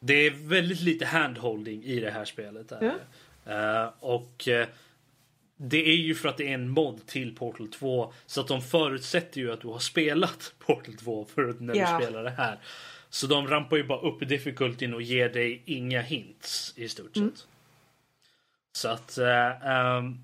Det 0.00 0.14
är 0.14 0.30
väldigt 0.30 0.80
lite 0.80 1.06
handholding 1.06 1.84
i 1.84 2.00
det 2.00 2.10
här 2.10 2.24
spelet. 2.24 2.72
Är 2.72 2.80
det. 3.44 3.52
Eh, 3.54 3.90
och 4.00 4.48
det 5.56 5.88
är 5.88 5.96
ju 5.96 6.14
för 6.14 6.28
att 6.28 6.36
det 6.36 6.48
är 6.48 6.54
en 6.54 6.68
mod 6.68 7.06
till 7.06 7.36
Portal 7.36 7.68
2. 7.68 8.12
Så 8.26 8.40
att 8.40 8.48
de 8.48 8.62
förutsätter 8.62 9.40
ju 9.40 9.52
att 9.52 9.60
du 9.60 9.68
har 9.68 9.78
spelat 9.78 10.54
Portal 10.66 10.94
2 10.94 11.26
för 11.34 11.54
när 11.60 11.74
Ja. 11.76 11.98
du 11.98 12.04
spelar 12.04 12.24
det 12.24 12.30
här. 12.30 12.58
Så 13.10 13.26
de 13.26 13.46
rampar 13.48 13.76
ju 13.76 13.84
bara 13.84 14.00
upp 14.00 14.28
difficultyn 14.28 14.94
och 14.94 15.02
ger 15.02 15.28
dig 15.28 15.62
inga 15.64 16.02
hints 16.02 16.72
i 16.76 16.88
stort 16.88 17.16
sett. 17.16 17.46
Så 18.76 18.88
att 18.88 19.18
eh, 19.18 19.68
ehm, 19.68 20.18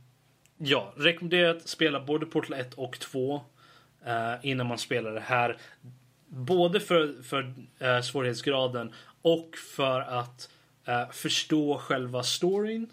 ja, 0.59 0.93
rekommenderar 0.97 1.51
att 1.57 1.69
spela 1.69 2.01
både 2.01 2.27
Portal 2.27 2.61
1 2.61 2.75
och 2.75 2.99
2 2.99 3.41
eh, 4.07 4.35
innan 4.43 4.67
man 4.67 4.79
spelar 4.79 5.13
det 5.13 5.21
här. 5.21 5.57
Både 6.27 6.81
för, 6.81 7.23
för 7.23 7.55
eh, 7.79 8.01
svårighetsgraden 8.01 8.93
och 9.23 9.57
för 9.77 10.01
att 10.01 10.51
förstå 11.13 11.79
själva 11.79 12.23
storyn. 12.23 12.91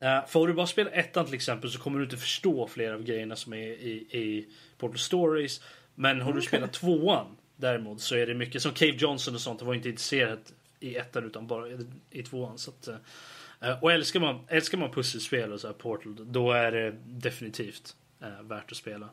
Eh, 0.00 0.26
för 0.26 0.40
om 0.40 0.46
du 0.46 0.52
bara 0.52 0.66
spelar 0.66 0.92
ettan 0.92 1.24
till 1.24 1.34
exempel 1.34 1.70
så 1.70 1.78
kommer 1.78 1.98
du 1.98 2.04
inte 2.04 2.16
förstå 2.16 2.66
flera 2.66 2.94
av 2.94 3.02
grejerna 3.02 3.36
som 3.36 3.52
är 3.52 3.68
i, 3.68 3.92
i 4.10 4.48
Portal 4.78 4.98
Stories. 4.98 5.60
Men 5.94 6.20
har 6.20 6.32
du 6.32 6.38
Okej. 6.38 6.48
spelat 6.48 6.72
tvåan 6.72 7.36
däremot 7.56 8.00
så 8.00 8.16
är 8.16 8.26
det 8.26 8.34
mycket 8.34 8.62
som 8.62 8.72
Cave 8.72 8.96
Johnson 8.96 9.34
och 9.34 9.40
sånt 9.40 9.62
var 9.62 9.74
inte 9.74 9.88
intresserad 9.88 10.38
i 10.80 10.96
ettan 10.96 11.24
utan 11.24 11.46
bara 11.46 11.68
i, 12.10 12.22
tvåan. 12.22 12.58
Så 12.58 12.70
att, 12.70 12.88
eh, 12.88 13.82
och 13.82 13.92
älskar 13.92 14.20
man, 14.20 14.40
älskar 14.48 14.78
man 14.78 14.90
pusselspel 14.90 15.52
och 15.52 15.60
så 15.60 15.66
här 15.66 15.74
Portal 15.74 16.32
då 16.32 16.52
är 16.52 16.72
det 16.72 16.90
definitivt 17.04 17.96
eh, 18.22 18.42
värt 18.42 18.72
att 18.72 18.76
spela. 18.76 19.08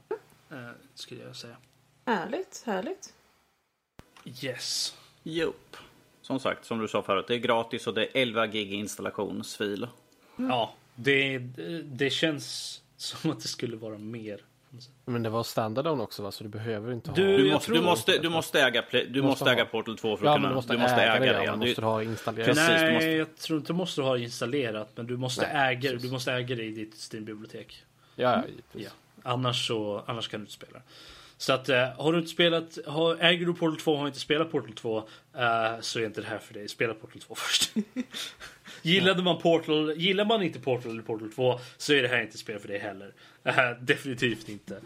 Skulle 0.94 1.24
jag 1.24 1.36
säga. 1.36 1.58
Härligt, 2.06 2.64
härligt. 2.66 3.14
Yes. 4.42 4.98
Jupp. 5.24 5.78
Som 6.22 6.40
sagt, 6.40 6.66
som 6.66 6.80
du 6.80 6.88
sa 6.88 7.02
förut, 7.02 7.26
det 7.28 7.34
är 7.34 7.40
gratis 7.40 7.88
och 7.88 7.94
det 7.94 8.06
är 8.06 8.22
11 8.22 8.48
gig 8.48 8.74
installationsfil. 8.74 9.88
Ja, 10.36 10.74
det, 10.96 11.38
det, 11.84 12.10
känns 12.10 12.82
som 12.98 13.32
att 13.32 13.42
det 13.42 13.48
skulle 13.48 13.76
vara 13.78 13.98
mer. 13.98 14.40
Men 15.06 15.24
det 15.24 15.30
var 15.30 15.44
standardon 15.44 16.02
också 16.02 16.24
va, 16.24 16.32
så 16.32 16.44
du 16.44 16.50
behöver 16.50 16.94
inte 16.94 17.10
ha... 17.10 17.16
Du- 17.16 17.38
Du 17.38 17.52
måste, 17.52 17.72
du 17.72 17.78
det. 17.78 17.84
måste, 17.84 18.18
du 18.18 18.30
måste 18.30 18.62
äga, 18.62 18.82
Play- 18.82 19.06
du 19.10 19.22
måste 19.22 19.52
äga 19.52 19.66
Portal 19.66 19.98
2 19.98 20.18
för 20.18 20.26
att 20.26 20.30
ja, 20.32 20.36
kunna... 20.36 20.50
du 20.50 20.56
måste, 20.56 20.74
du 20.74 20.80
måste 20.80 20.96
äga, 21.02 21.20
det, 21.20 21.26
det. 21.26 21.44
ja. 21.44 21.52
Du 21.56 21.60
Du- 21.60 21.68
måste 21.68 21.82
ha 21.86 22.04
installerat. 22.04 22.48
Precis, 22.48 22.66
du 22.68 22.72
Nej, 22.74 22.94
måste- 22.94 23.08
jag 23.10 23.36
tror 23.36 23.60
inte 23.60 23.74
du 23.74 23.78
måste 23.78 24.02
ha 24.02 24.18
installerat, 24.18 24.92
men 24.96 25.08
du 25.08 25.18
måste, 25.18 25.54
Nej, 25.54 25.74
äga, 25.76 25.90
precis. 25.92 26.02
du 26.08 26.12
måste 26.14 26.34
äga 26.34 26.56
det 26.56 26.64
i 26.64 26.72
ditt 26.72 26.96
Steam-bibliotek. 27.14 27.84
Ja, 28.16 28.24
ja, 28.24 28.36
Ja. 28.38 28.44
givetvis. 28.50 28.94
Annars, 29.24 29.68
så, 29.68 30.04
annars 30.08 30.28
kan 30.28 30.40
du 30.40 30.44
inte 30.44 30.54
spela. 30.54 30.80
Så 31.38 31.54
att 31.54 31.70
eh, 31.70 31.88
har 31.98 32.12
du 32.14 32.20
inte 32.20 32.32
spelat, 32.32 32.78
har, 32.88 33.18
äger 33.20 33.46
du 33.46 33.54
Portal 33.54 33.80
2 33.80 33.92
och 33.94 34.00
har 34.00 34.08
inte 34.08 34.20
spelat 34.20 34.52
Portal 34.52 34.74
2 34.74 34.98
eh, 34.98 35.80
så 35.82 36.00
är 36.00 36.06
inte 36.06 36.22
det 36.22 36.28
här 36.28 36.38
för 36.38 36.54
dig. 36.54 36.68
Spela 36.70 36.94
Portal 36.94 37.22
2 37.22 37.36
först. 37.38 37.74
Gillade 38.84 39.24
man 39.24 39.42
Portal, 39.42 39.94
gillar 39.98 40.26
man 40.26 40.44
inte 40.44 40.60
Portal 40.60 40.92
eller 40.92 41.02
Portal 41.02 41.32
2 41.32 41.60
så 41.78 41.94
är 41.94 42.02
det 42.02 42.08
här 42.08 42.22
inte 42.22 42.38
spel 42.38 42.60
för 42.60 42.68
dig 42.68 42.80
heller. 42.80 43.14
Eh, 43.44 43.72
definitivt 43.82 44.50
inte. 44.50 44.80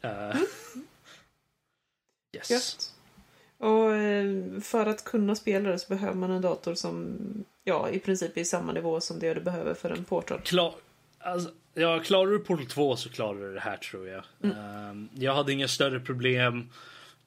Eh, 0.00 0.36
yes. 2.36 2.50
Gött. 2.50 2.90
Och 3.58 3.94
eh, 3.94 4.60
för 4.60 4.86
att 4.86 5.04
kunna 5.04 5.34
spela 5.34 5.70
det 5.70 5.78
så 5.78 5.88
behöver 5.88 6.14
man 6.14 6.30
en 6.30 6.42
dator 6.42 6.74
som 6.74 7.18
ja, 7.64 7.88
i 7.90 7.98
princip 7.98 8.36
är 8.36 8.40
i 8.40 8.44
samma 8.44 8.72
nivå 8.72 9.00
som 9.00 9.18
det 9.18 9.34
du 9.34 9.40
behöver 9.40 9.74
för 9.74 9.90
en 9.90 10.04
Portal. 10.04 10.40
Klar, 10.40 10.74
alltså, 11.18 11.50
ja, 11.74 12.00
klarar 12.00 12.30
du 12.30 12.38
Portal 12.38 12.66
2 12.66 12.96
så 12.96 13.08
klarar 13.08 13.40
du 13.40 13.54
det 13.54 13.60
här 13.60 13.76
tror 13.76 14.08
jag. 14.08 14.24
Ehm, 14.42 15.08
jag 15.14 15.34
hade 15.34 15.52
inga 15.52 15.68
större 15.68 16.00
problem. 16.00 16.68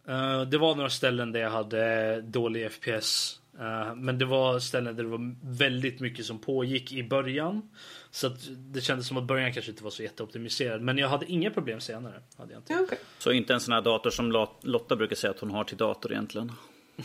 Eh, 0.08 0.42
det 0.42 0.58
var 0.58 0.76
några 0.76 0.90
ställen 0.90 1.32
där 1.32 1.40
jag 1.40 1.50
hade 1.50 2.22
dålig 2.22 2.72
FPS. 2.72 3.40
Eh, 3.60 3.96
men 3.96 4.18
det 4.18 4.26
var 4.26 4.60
ställen 4.60 4.96
där 4.96 5.04
det 5.04 5.10
var 5.10 5.36
väldigt 5.58 6.00
mycket 6.00 6.26
som 6.26 6.40
pågick 6.40 6.92
i 6.94 7.04
början. 7.04 7.70
Så 8.12 8.30
det 8.58 8.82
kändes 8.82 9.08
som 9.08 9.18
att 9.18 9.24
början 9.24 9.54
kanske 9.54 9.72
inte 9.72 9.84
var 9.84 9.92
så 9.92 10.04
jätteoptimiserad. 10.04 10.82
Men 10.82 10.98
jag 10.98 11.10
hade 11.10 11.26
inga 11.32 11.52
problem 11.52 11.80
senare. 11.80 12.22
Hade 12.38 12.54
jag 12.54 12.60
inte. 12.60 12.80
Okej. 12.84 12.98
Så 13.20 13.32
inte 13.32 13.54
en 13.54 13.60
sån 13.60 13.74
här 13.74 13.82
dator 13.82 14.10
som 14.10 14.32
Lot- 14.32 14.60
Lotta 14.64 14.96
brukar 14.96 15.16
säga 15.16 15.32
att 15.32 15.40
hon 15.40 15.52
har 15.52 15.64
till 15.64 15.78
dator 15.78 16.12
egentligen. 16.12 16.52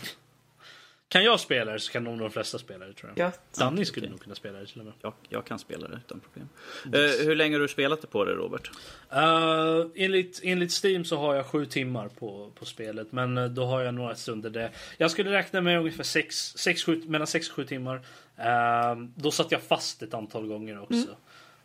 Kan 1.13 1.25
jag 1.25 1.41
spela 1.41 1.73
det 1.73 1.81
så 1.81 1.93
kan 1.93 2.05
nog 2.05 2.19
de 2.19 2.31
flesta 2.31 2.59
spela 2.59 2.87
det 2.87 2.93
tror 2.93 3.13
jag. 3.15 3.27
Gött. 3.27 3.41
Danny 3.59 3.85
skulle 3.85 4.09
nog 4.09 4.21
kunna 4.21 4.35
spela 4.35 4.59
det 4.59 4.67
till 4.67 4.81
och 4.81 4.85
med. 4.85 4.95
Jag, 5.01 5.13
jag 5.29 5.45
kan 5.45 5.59
spela 5.59 5.89
det 5.89 6.01
utan 6.07 6.21
problem. 6.21 6.49
Eh, 6.85 7.27
hur 7.27 7.37
länge 7.37 7.55
har 7.55 7.61
du 7.61 7.69
spelat 7.69 8.01
det 8.01 8.07
på 8.07 8.25
det 8.25 8.33
Robert? 8.33 8.71
Uh, 9.13 9.87
enligt, 9.95 10.41
enligt 10.43 10.85
Steam 10.85 11.05
så 11.05 11.17
har 11.17 11.35
jag 11.35 11.47
sju 11.47 11.67
timmar 11.67 12.09
på, 12.09 12.51
på 12.55 12.65
spelet. 12.65 13.13
Men 13.13 13.39
eh, 13.39 13.45
då 13.45 13.65
har 13.65 13.81
jag 13.81 13.95
några 13.95 14.15
stunder 14.15 14.51
där. 14.51 14.71
Jag 14.97 15.11
skulle 15.11 15.31
räkna 15.31 15.61
med 15.61 15.79
ungefär 15.79 16.05
sex, 16.05 16.37
sex, 16.57 16.85
sju, 16.85 17.03
mellan 17.07 17.27
6 17.27 17.49
och 17.49 17.55
7 17.55 17.65
timmar. 17.65 18.01
Eh, 18.37 18.97
då 19.15 19.31
satt 19.31 19.53
jag 19.53 19.63
fast 19.63 20.03
ett 20.03 20.15
antal 20.15 20.47
gånger 20.47 20.83
också. 20.83 21.17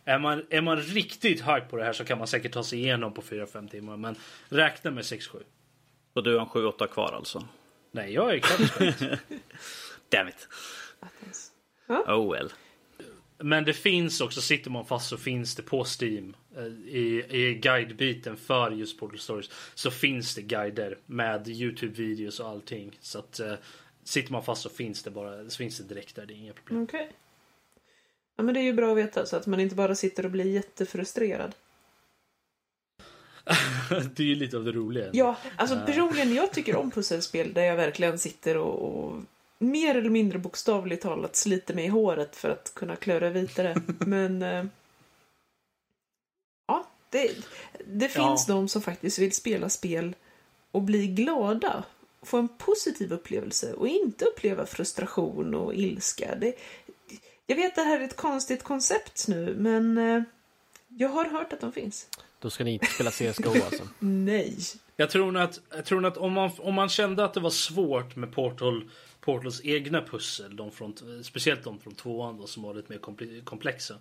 Är, 0.06 0.20
man, 0.20 0.46
är 0.50 0.62
man 0.62 0.78
riktigt 0.78 1.42
hype 1.42 1.66
på 1.70 1.78
det 1.78 1.84
här 1.84 1.94
så 1.94 2.06
kan 2.06 2.18
man 2.18 2.28
säkert 2.28 2.54
ta 2.54 2.64
sig 2.64 2.80
igenom 2.80 3.14
på 3.14 3.22
4-5 3.22 3.70
timmar. 3.70 3.98
Men 3.98 4.16
räkna 4.50 4.92
med 4.92 5.04
6-7. 5.04 5.44
Och 6.14 6.24
du 6.24 6.34
har 6.34 6.42
en 6.42 6.48
7-8 6.48 6.88
kvar 6.88 7.14
alltså? 7.16 7.44
Nej, 7.92 8.14
jag 8.14 8.36
är 8.36 8.68
spelet. 8.68 9.00
Damn 10.10 10.28
it. 10.28 10.48
Oh 11.88 12.32
well. 12.32 12.52
Men 13.40 13.66
det 13.66 13.74
finns 13.74 14.22
också, 14.22 14.42
sitter 14.42 14.72
man 14.72 14.86
fast 14.86 15.10
så 15.10 15.18
finns 15.18 15.56
det 15.56 15.64
på 15.64 15.86
Steam 16.02 16.36
eh, 16.58 16.66
i, 16.66 17.26
i 17.30 17.54
guidebiten 17.54 18.38
för 18.38 18.72
just 18.72 19.00
Portal 19.00 19.20
Stories 19.20 19.50
så 19.76 19.92
finns 19.92 20.36
det 20.36 20.42
guider 20.42 20.98
med 21.06 21.48
Youtube-videos 21.48 22.40
och 22.40 22.50
allting. 22.50 22.98
Så 23.02 23.20
att 23.20 23.40
eh, 23.40 23.54
sitter 24.04 24.32
man 24.32 24.44
fast 24.44 24.62
så 24.62 24.70
finns 24.70 25.04
det 25.04 25.12
bara 25.12 25.50
så 25.50 25.58
finns 25.58 25.78
det 25.78 25.84
direkt 25.84 26.16
där, 26.16 26.26
det 26.26 26.34
är 26.34 26.38
inga 26.38 26.54
problem. 26.54 26.84
Okej. 26.84 27.12
Ja, 28.36 28.44
men 28.44 28.54
det 28.54 28.60
är 28.60 28.64
ju 28.64 28.74
bra 28.74 28.92
att 28.92 28.98
veta 28.98 29.26
så 29.26 29.36
att 29.36 29.48
man 29.48 29.60
inte 29.60 29.76
bara 29.76 29.96
sitter 29.96 30.26
och 30.26 30.32
blir 30.32 30.46
jättefrustrerad. 30.46 31.56
det 34.16 34.24
är 34.24 34.28
ju 34.28 34.36
lite 34.36 34.58
av 34.58 34.64
det 34.64 34.72
roliga. 34.72 35.10
Ja, 35.14 35.38
alltså 35.56 35.82
personligen, 35.86 36.36
jag 36.36 36.52
tycker 36.52 36.76
om 36.76 36.92
pusselspel 36.92 37.54
där 37.54 37.64
jag 37.64 37.76
verkligen 37.76 38.20
sitter 38.20 38.58
och, 38.58 38.94
och 38.94 39.22
mer 39.60 39.96
eller 39.96 40.10
mindre 40.10 40.40
bokstavligt 40.40 41.04
talat 41.04 41.36
sliter 41.36 41.74
mig 41.74 41.86
i 41.86 41.88
håret 41.88 42.36
för 42.36 42.50
att 42.50 42.72
kunna 42.76 42.96
klöra 42.96 43.30
vidare. 43.30 43.82
Men... 44.00 44.42
Eh, 44.42 44.66
ja, 46.68 46.88
det, 47.10 47.32
det 47.86 48.10
finns 48.10 48.46
Ja. 48.48 48.54
de 48.54 48.68
som 48.68 48.82
faktiskt 48.82 49.20
vill 49.20 49.32
spela 49.32 49.70
spel 49.70 50.16
och 50.72 50.82
bli 50.82 51.08
glada. 51.08 51.84
Få 52.22 52.38
en 52.38 52.48
positiv 52.48 53.14
upplevelse 53.14 53.74
och 53.74 53.88
inte 53.88 54.26
uppleva 54.26 54.66
frustration 54.66 55.56
och 55.56 55.74
ilska. 55.76 56.36
Det, 56.36 56.56
jag 57.48 57.56
vet 57.56 57.76
det 57.76 57.82
här 57.82 58.00
är 58.00 58.04
ett 58.04 58.16
konstigt 58.16 58.64
koncept 58.64 59.28
nu, 59.28 59.56
men 59.58 59.98
eh, 59.98 60.24
jag 60.88 61.10
har 61.10 61.26
hört 61.26 61.54
att 61.54 61.62
de 61.62 61.72
finns. 61.72 62.08
Då 62.40 62.50
ska 62.50 62.64
ni 62.64 62.74
inte 62.74 62.86
spela 62.86 63.12
CSGO 63.12 63.50
alltså. 63.50 63.88
Nej. 64.00 64.58
Jag 64.96 65.10
tror 65.10 65.32
nog 65.32 65.42
att, 65.42 65.60
jag 65.76 65.86
tror 65.86 66.06
att 66.06 66.18
om, 66.18 66.34
man, 66.34 66.52
om 66.58 66.74
man 66.74 66.90
kände 66.90 67.24
att 67.24 67.34
det 67.34 67.40
var 67.40 67.50
svårt 67.50 68.16
med 68.16 68.32
Portal, 68.32 68.90
Portals 69.22 69.62
egna 69.66 70.02
pussel, 70.02 70.56
de 70.56 70.72
från, 70.72 70.94
speciellt 71.24 71.64
de 71.64 71.80
från 71.80 71.96
tvåan 71.96 72.38
då, 72.38 72.48
som 72.48 72.64
var 72.64 72.74
lite 72.74 72.92
mer 72.94 73.00
komple- 73.00 73.44
komplexa. 73.44 73.94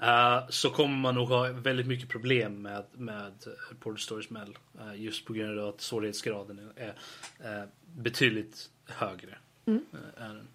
eh, 0.00 0.40
så 0.48 0.70
kommer 0.70 0.96
man 0.96 1.14
nog 1.14 1.28
ha 1.28 1.52
väldigt 1.52 1.86
mycket 1.86 2.08
problem 2.08 2.62
med, 2.62 2.84
med 2.92 3.32
Portal 3.80 3.98
Stories 3.98 4.30
Mel. 4.30 4.58
eh, 4.80 5.00
just 5.02 5.24
på 5.26 5.32
grund 5.32 5.58
av 5.60 5.68
att 5.68 5.80
svårighetsgraden 5.80 6.70
är, 6.76 6.94
är 7.38 7.62
eh, 7.62 7.68
betydligt 7.96 8.70
högre. 8.86 9.38
Mm. 9.66 9.84
eh, 9.92 10.24
den. 10.26 10.48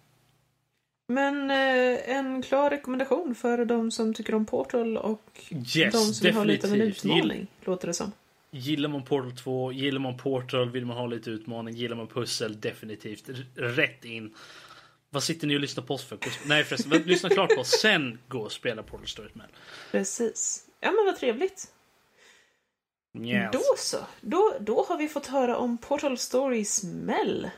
Men 1.06 1.50
eh, 1.50 2.16
en 2.16 2.42
klar 2.42 2.70
rekommendation 2.70 3.34
för 3.34 3.64
de 3.64 3.90
som 3.90 4.14
tycker 4.14 4.34
om 4.34 4.46
Portal 4.46 4.96
och 4.96 5.40
Yes, 5.76 5.92
de 5.92 5.98
som 5.98 6.24
vill 6.26 6.34
ha 6.34 6.44
lite 6.44 6.66
av 6.66 6.72
en 6.72 6.78
definitivt. 6.78 7.04
utmaning, 7.04 7.46
låter 7.64 7.86
det 7.86 7.94
som. 7.94 8.12
Gillar 8.50 8.88
man 8.88 9.04
Portal 9.04 9.36
2, 9.36 9.72
gillar 9.72 10.00
man 10.00 10.16
Portal, 10.16 10.70
vill 10.70 10.86
man 10.86 10.96
ha 10.96 11.06
lite 11.06 11.30
utmaning, 11.30 11.74
gillar 11.74 11.96
man 11.96 12.06
pussel, 12.06 12.60
definitivt. 12.60 13.24
Rätt 13.54 14.04
in. 14.04 14.34
Vad 15.10 15.22
sitter 15.22 15.46
ni 15.46 15.56
och 15.56 15.60
lyssnar 15.60 15.84
på 15.84 15.94
oss 15.94 16.04
för? 16.04 16.18
Nej 16.46 16.64
förresten, 16.64 17.02
lyssna 17.06 17.28
klart 17.28 17.54
på 17.54 17.60
oss, 17.60 17.70
sen 17.80 18.18
gå 18.28 18.38
och 18.40 18.52
spela 18.52 18.82
Portal 18.82 19.06
Stories 19.06 19.34
Man. 19.34 19.46
Precis. 19.90 20.66
Ja 20.80 20.90
men 20.92 21.04
vad 21.06 21.16
trevligt. 21.16 21.66
Yes. 23.24 23.50
Då 23.52 23.60
så. 23.78 23.98
Då, 24.20 24.54
då 24.60 24.84
har 24.88 24.96
vi 24.98 25.08
fått 25.08 25.26
höra 25.26 25.56
om 25.56 25.78
Portal 25.78 26.18
Stories 26.18 26.82
Mel. 26.84 27.50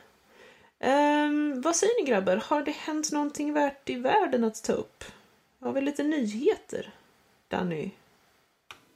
Um, 0.80 1.60
vad 1.60 1.76
säger 1.76 2.02
ni 2.02 2.10
grabbar? 2.10 2.36
Har 2.36 2.62
det 2.62 2.70
hänt 2.70 3.12
någonting 3.12 3.52
värt 3.52 3.90
i 3.90 3.94
världen 3.94 4.44
att 4.44 4.64
ta 4.64 4.72
upp? 4.72 5.04
Har 5.60 5.72
vi 5.72 5.80
lite 5.80 6.02
nyheter? 6.02 6.90
Danny? 7.48 7.90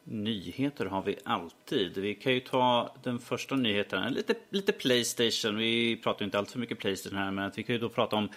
Nyheter 0.05 0.87
har 0.87 1.03
vi 1.03 1.17
alltid. 1.25 1.99
Vi 1.99 2.15
kan 2.15 2.33
ju 2.33 2.41
ta 2.41 2.95
den 3.03 3.19
första 3.19 3.57
nyheten. 3.57 4.13
Lite, 4.13 4.35
lite 4.51 4.73
Playstation. 4.73 5.57
Vi 5.57 5.97
pratar 5.97 6.21
ju 6.21 6.25
inte 6.25 6.39
alltför 6.39 6.59
mycket 6.59 6.79
Playstation 6.79 7.19
här, 7.19 7.31
men 7.31 7.45
att 7.45 7.59
vi 7.59 7.63
kan 7.63 7.75
ju 7.75 7.81
då 7.81 7.89
prata 7.89 8.17
om 8.17 8.29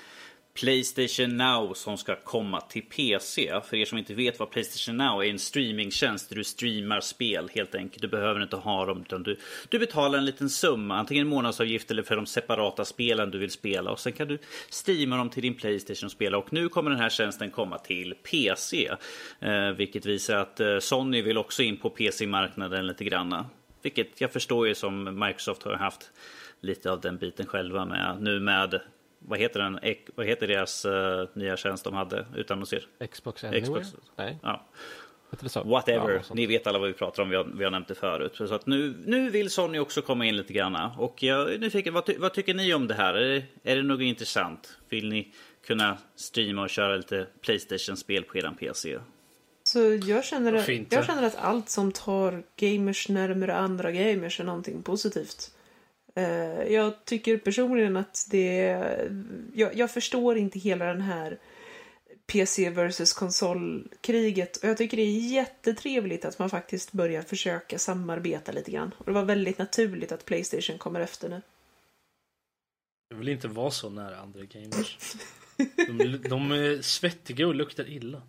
Playstation 0.54 1.38
Now 1.38 1.74
som 1.74 1.98
ska 1.98 2.16
komma 2.16 2.62
till 2.62 2.82
PC. 2.82 3.62
För 3.70 3.78
er 3.78 3.86
som 3.86 3.98
inte 3.98 4.14
vet 4.14 4.40
vad 4.40 4.52
Playstation 4.52 4.98
Now 4.98 5.24
är 5.24 5.30
en 5.30 5.40
streamingtjänst 5.40 6.30
där 6.30 6.36
du 6.36 6.44
streamar 6.44 7.02
spel 7.02 7.50
helt 7.56 7.76
enkelt. 7.76 8.02
Du 8.02 8.08
behöver 8.08 8.44
inte 8.44 8.56
ha 8.56 8.86
dem 8.86 9.02
utan 9.02 9.24
du, 9.24 9.38
du 9.70 9.80
betalar 9.80 10.18
en 10.18 10.26
liten 10.26 10.50
summa, 10.50 10.96
antingen 10.96 11.28
månadsavgift 11.28 11.92
eller 11.92 12.04
för 12.04 12.16
de 12.16 12.26
separata 12.26 12.86
spelen 12.86 13.32
du 13.32 13.38
vill 13.38 13.52
spela. 13.52 13.92
Och 13.92 14.00
sen 14.00 14.14
kan 14.14 14.28
du 14.28 14.38
streama 14.70 15.18
dem 15.18 15.30
till 15.30 15.44
din 15.44 15.56
Playstation 15.56 16.06
och 16.06 16.12
spela. 16.12 16.38
Och 16.38 16.54
nu 16.54 16.70
kommer 16.70 16.90
den 16.90 17.00
här 17.00 17.10
tjänsten 17.10 17.52
komma 17.52 17.78
till 17.78 18.16
PC. 18.24 18.90
Eh, 19.40 19.70
vilket 19.70 20.06
visar 20.06 20.38
att 20.38 20.60
eh, 20.60 20.80
Sony 20.80 21.22
vill 21.22 21.38
också 21.38 21.64
in 21.64 21.78
på 21.78 21.90
PC-marknaden 21.90 22.88
lite 22.88 23.04
granna. 23.04 23.46
Vilket 23.82 24.22
jag 24.22 24.34
förstår 24.34 24.68
ju 24.68 24.76
som 24.76 25.20
Microsoft 25.20 25.64
har 25.64 25.74
haft 25.74 26.12
lite 26.62 26.92
av 26.92 27.02
den 27.02 27.18
biten 27.18 27.46
själva 27.46 27.86
med 27.86 28.18
nu 28.20 28.40
med 28.40 28.82
vad 29.28 29.40
heter 29.40 29.60
den? 29.60 29.80
Vad 30.16 30.26
heter 30.26 30.48
deras 30.48 30.86
eh, 30.86 31.28
nya 31.34 31.58
tjänst 31.58 31.84
de 31.84 31.94
hade 31.94 32.26
utannonser? 32.36 32.88
Xbox 33.12 33.44
Anywhere? 33.44 33.82
Xbox. 33.84 33.96
Nej, 34.16 34.38
Ja. 34.44 34.68
Ja, 35.54 35.64
Whatever, 35.64 36.22
sånt. 36.22 36.34
ni 36.38 36.46
vet 36.46 36.68
alla 36.68 36.80
vad 36.80 36.88
vi 36.88 36.94
pratar 36.94 37.24
om, 37.24 37.30
vi 37.30 37.36
har, 37.36 37.44
vi 37.44 37.64
har 37.64 37.72
nämnt 37.72 37.88
det 37.88 37.96
förut. 37.96 38.36
Så 38.36 38.54
att 38.54 38.66
nu, 38.66 38.94
nu 39.06 39.30
vill 39.30 39.50
Sony 39.50 39.80
också 39.80 40.02
komma 40.02 40.26
in 40.26 40.38
lite 40.38 40.54
grann. 40.54 40.76
Och 40.98 41.24
jag 41.24 41.54
är 41.54 41.58
nyfiken, 41.60 41.94
vad, 41.94 42.06
ty, 42.06 42.18
vad 42.18 42.34
tycker 42.34 42.54
ni 42.54 42.74
om 42.74 42.88
det 42.88 42.94
här? 42.94 43.14
Är 43.14 43.30
det, 43.30 43.72
är 43.72 43.76
det 43.76 43.84
något 43.84 44.02
intressant? 44.02 44.78
Vill 44.90 45.10
ni 45.10 45.32
kunna 45.66 45.98
streama 46.16 46.62
och 46.62 46.70
köra 46.70 46.96
lite 46.96 47.28
Playstation-spel 47.42 48.24
på 48.24 48.38
eran 48.38 48.56
PC? 48.56 49.00
Så 49.64 49.80
jag 49.80 50.26
känner, 50.26 50.54
jag 50.90 51.06
känner 51.06 51.24
att 51.24 51.36
allt 51.36 51.70
som 51.70 51.92
tar 51.92 52.44
gamers 52.56 53.10
närmare 53.10 53.56
andra 53.56 53.92
gamers 53.92 54.40
är 54.40 54.44
någonting 54.44 54.84
positivt. 54.84 55.52
Eh, 56.16 56.64
jag 56.74 57.06
tycker 57.06 57.38
personligen 57.38 57.98
att 57.98 58.28
det... 58.30 58.78
Jag, 59.54 59.76
jag 59.76 59.92
förstår 59.92 60.38
inte 60.38 60.60
hela 60.60 60.86
den 60.86 61.02
här 61.02 61.40
PC 62.26 62.70
versus 62.70 63.14
konsolkriget. 63.14 64.58
Och 64.58 64.70
jag 64.70 64.78
tycker 64.78 64.98
det 64.98 65.04
är 65.04 65.32
jättetrevligt 65.32 66.26
att 66.26 66.40
man 66.40 66.50
faktiskt 66.50 66.92
börjar 66.92 67.22
försöka 67.22 67.80
samarbeta 67.80 68.52
lite 68.52 68.72
grann. 68.72 68.92
Och 68.98 69.06
det 69.06 69.12
var 69.12 69.26
väldigt 69.26 69.58
naturligt 69.58 70.12
att 70.12 70.26
Playstation 70.26 70.78
kommer 70.78 71.00
efter 71.00 71.30
nu. 71.30 71.42
Jag 73.10 73.18
vill 73.18 73.30
inte 73.30 73.48
vara 73.48 73.72
så 73.72 73.90
nära 73.90 74.20
andra 74.20 74.44
gamers. 74.44 75.16
De, 75.76 76.18
de 76.30 76.52
är 76.52 76.82
svettiga 76.82 77.48
och 77.48 77.56
luktar 77.56 77.90
illa. 77.90 78.22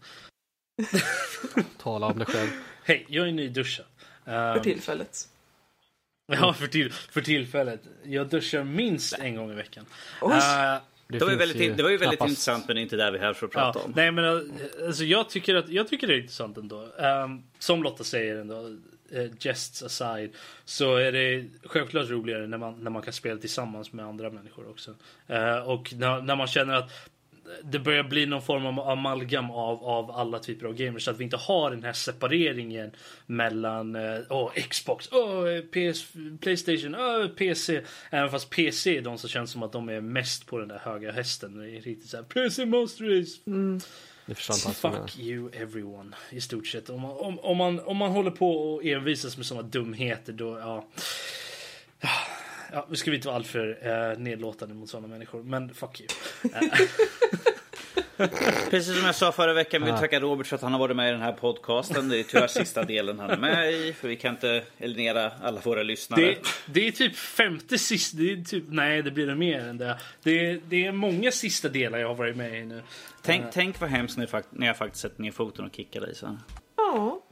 Tala 1.78 2.06
om 2.06 2.18
dig 2.18 2.26
själv. 2.26 2.50
Hej, 2.84 3.06
jag 3.08 3.28
är 3.28 3.32
nyduschad. 3.32 3.86
För 4.24 4.56
Um, 4.56 4.62
tillfället. 4.62 5.28
Ja, 6.40 6.52
för, 6.52 6.66
till, 6.66 6.92
för 6.92 7.20
tillfället. 7.20 7.80
Jag 8.04 8.28
duschar 8.28 8.64
minst 8.64 9.18
en 9.18 9.36
gång 9.36 9.50
i 9.50 9.54
veckan. 9.54 9.84
Oj. 10.20 10.32
Uh, 10.32 10.38
Det, 11.08 11.18
Det 11.18 11.24
var 11.24 11.32
ju 11.32 11.38
väldigt, 11.38 11.76
det 11.76 11.82
var 11.82 11.90
ju 11.90 11.96
väldigt 11.96 12.18
knappast- 12.18 12.28
intressant 12.28 12.66
men 12.66 12.76
det 12.76 12.80
är 12.80 12.82
inte 12.82 12.96
där 12.96 13.12
vi 13.12 13.18
är 13.18 13.22
här 13.22 13.32
för 13.32 13.46
att 13.46 13.52
prata 13.52 13.78
Ja, 13.78 13.84
om. 13.84 13.92
nej 13.96 14.10
men 14.12 14.24
eh, 14.24 14.40
alltså, 14.86 15.04
jag, 15.04 15.30
tycker 15.30 15.54
att, 15.54 15.68
jag 15.68 15.88
tycker 15.88 16.06
det 16.06 16.14
är 16.14 16.18
intressant 16.18 16.56
ändå. 16.58 16.88
Ehm, 16.98 17.42
som 17.58 17.82
Lotta 17.82 18.04
säger 18.04 18.36
ändå, 18.36 18.54
uh, 19.14 19.30
jests 19.40 19.82
aside, 19.82 20.30
så 20.64 20.96
är 20.96 21.12
det 21.12 21.44
självklart 21.64 22.08
roligare 22.10 22.46
när 22.46 22.58
man, 22.58 22.84
när 22.84 22.90
man 22.90 23.02
kan 23.02 23.12
spela 23.12 23.40
tillsammans 23.40 23.92
med 23.92 24.04
andra 24.06 24.30
människor 24.30 24.70
också. 24.70 24.94
Eh, 25.26 25.56
och 25.58 25.92
när, 25.96 26.20
när 26.22 26.36
man 26.36 26.46
känner 26.46 26.74
att 26.74 26.90
det 27.62 27.78
börjar 27.78 28.02
bli 28.02 28.26
någon 28.26 28.42
form 28.42 28.66
av 28.66 28.88
amalgam 28.88 29.50
av, 29.50 29.84
av 29.84 30.10
alla 30.10 30.38
typer 30.38 30.66
av 30.66 30.74
gamers. 30.74 31.04
Så 31.04 31.10
att 31.10 31.18
vi 31.18 31.24
inte 31.24 31.36
har 31.36 31.70
den 31.70 31.82
här 31.82 31.92
separeringen 31.92 32.90
mellan 33.26 33.96
åh, 34.28 34.52
Xbox, 34.68 35.08
åh, 35.12 35.60
PS, 35.60 36.06
Playstation, 36.40 36.94
åh, 36.94 37.26
PC. 37.28 37.80
Även 38.10 38.30
fast 38.30 38.50
PC 38.50 38.96
är 38.96 39.02
de 39.02 39.18
som 39.18 39.28
känns 39.28 39.50
som 39.50 39.62
att 39.62 39.72
de 39.72 39.88
är 39.88 40.00
mest 40.00 40.46
på 40.46 40.58
den 40.58 40.68
där 40.68 40.78
höga 40.78 41.12
hästen. 41.12 41.58
Det 41.58 41.70
är 41.70 41.80
riktigt 41.80 42.10
så 42.10 42.16
här, 42.16 42.24
PC 42.24 42.66
Monster 42.66 43.04
Race. 43.04 43.40
Vad 44.26 44.58
jag 44.84 44.92
menar. 44.92 45.06
Fuck 45.06 45.18
you 45.18 45.50
everyone 45.52 46.16
i 46.30 46.40
stort 46.40 46.66
sett. 46.66 46.90
Om 46.90 47.00
man, 47.00 47.10
om, 47.10 47.38
om 47.38 47.56
man, 47.56 47.80
om 47.80 47.96
man 47.96 48.10
håller 48.10 48.30
på 48.30 48.74
och 48.74 48.84
envisas 48.84 49.36
med 49.36 49.46
sådana 49.46 49.68
dumheter 49.68 50.32
då, 50.32 50.58
ja. 50.58 50.88
Ja, 52.72 52.86
nu 52.90 52.96
ska 52.96 53.10
vi 53.10 53.16
inte 53.16 53.28
vara 53.28 53.36
alltför 53.36 53.78
eh, 54.12 54.18
nedlåtande 54.18 54.74
mot 54.74 54.88
sådana 54.90 55.08
människor, 55.08 55.42
men 55.42 55.74
fuck 55.74 56.00
you. 56.00 56.08
Eh, 56.54 56.78
Precis 58.70 58.96
som 58.96 59.06
jag 59.06 59.14
sa 59.14 59.32
förra 59.32 59.52
veckan 59.52 59.80
vill 59.82 59.88
Ja. 59.88 59.94
jag 59.94 60.00
tacka 60.00 60.20
Robert 60.20 60.46
för 60.46 60.56
att 60.56 60.62
han 60.62 60.72
har 60.72 60.78
varit 60.80 60.96
med 60.96 61.08
i 61.08 61.12
den 61.12 61.20
här 61.20 61.32
podcasten. 61.32 62.08
Det 62.08 62.18
är 62.18 62.22
tyvärr 62.22 62.46
sista 62.46 62.82
delen 62.84 63.18
han 63.20 63.30
är 63.30 63.36
med 63.36 63.72
i. 63.72 63.92
För 63.92 64.08
vi 64.08 64.16
kan 64.16 64.34
inte 64.34 64.62
eliminera 64.78 65.32
alla 65.42 65.60
våra 65.60 65.82
lyssnare. 65.82 66.20
det, 66.20 66.36
det 66.66 66.88
är 66.88 66.92
typ 66.92 67.16
femte 67.16 67.78
sista, 67.78 68.16
det 68.18 68.32
är 68.32 68.36
typ, 68.44 68.64
nej 68.68 69.02
det 69.02 69.10
blir 69.10 69.26
det 69.26 69.34
mer 69.34 69.58
än 69.60 69.78
det. 69.78 69.98
Det, 70.22 70.46
är- 70.50 70.60
det 70.68 70.86
är 70.86 70.92
många 70.92 71.30
sista 71.32 71.68
delar 71.68 71.98
jag 71.98 72.08
har 72.08 72.14
varit 72.14 72.36
med 72.36 72.58
i 72.62 72.64
nu. 72.64 72.82
Tänk, 73.22 73.44
tänk 73.52 73.80
vad 73.80 73.90
hemskt 73.90 74.16
när, 74.18 74.26
fakt- 74.26 74.48
när 74.50 74.66
jag 74.66 74.76
faktiskt 74.76 75.02
sätter 75.02 75.22
ner 75.22 75.30
foten 75.32 75.64
och 75.64 75.74
kickar 75.76 76.00
dig 76.00 76.14
sen. 76.14 76.38
Ja. 76.76 77.22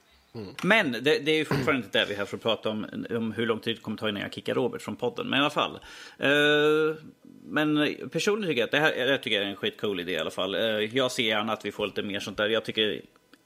Men 0.63 0.93
det, 0.93 1.01
det 1.01 1.31
är 1.31 1.37
ju 1.37 1.45
fortfarande 1.45 1.87
inte 1.87 1.99
det 1.99 2.07
vi 2.07 2.15
är 2.15 2.19
här 2.19 2.25
för 2.25 2.37
att 2.37 2.43
prata 2.43 2.71
om, 2.71 2.87
om 3.11 3.33
hur 3.33 3.47
lång 3.47 3.61
tid 3.61 3.77
det 3.77 3.81
kommer 3.81 3.97
ta 3.97 4.09
innan 4.09 4.23
jag 4.23 4.35
kickar 4.35 4.55
Robert 4.55 4.83
från 4.83 4.97
podden. 4.97 5.29
Men 5.29 5.39
i 5.39 5.41
alla 5.41 5.51
fall. 5.51 5.79
Eh, 6.19 6.97
men 7.45 7.95
personligen 8.13 8.51
tycker 8.51 8.61
jag 8.61 8.67
att 8.67 8.71
det 8.71 8.79
här, 8.79 9.07
det 9.07 9.11
här 9.11 9.19
tycker 9.19 9.37
jag 9.37 9.45
är 9.45 9.51
en 9.51 9.57
skitcool 9.57 10.01
idé 10.01 10.13
i 10.13 10.19
alla 10.19 10.31
fall. 10.31 10.55
Eh, 10.55 10.61
jag 10.97 11.13
ser 11.13 11.23
gärna 11.23 11.53
att 11.53 11.65
vi 11.65 11.73
får 11.73 11.87
lite 11.87 12.03
mer 12.03 12.21
sånt 12.21 12.37
där. 12.37 12.49
Jag 12.49 12.65
tycker 12.65 13.01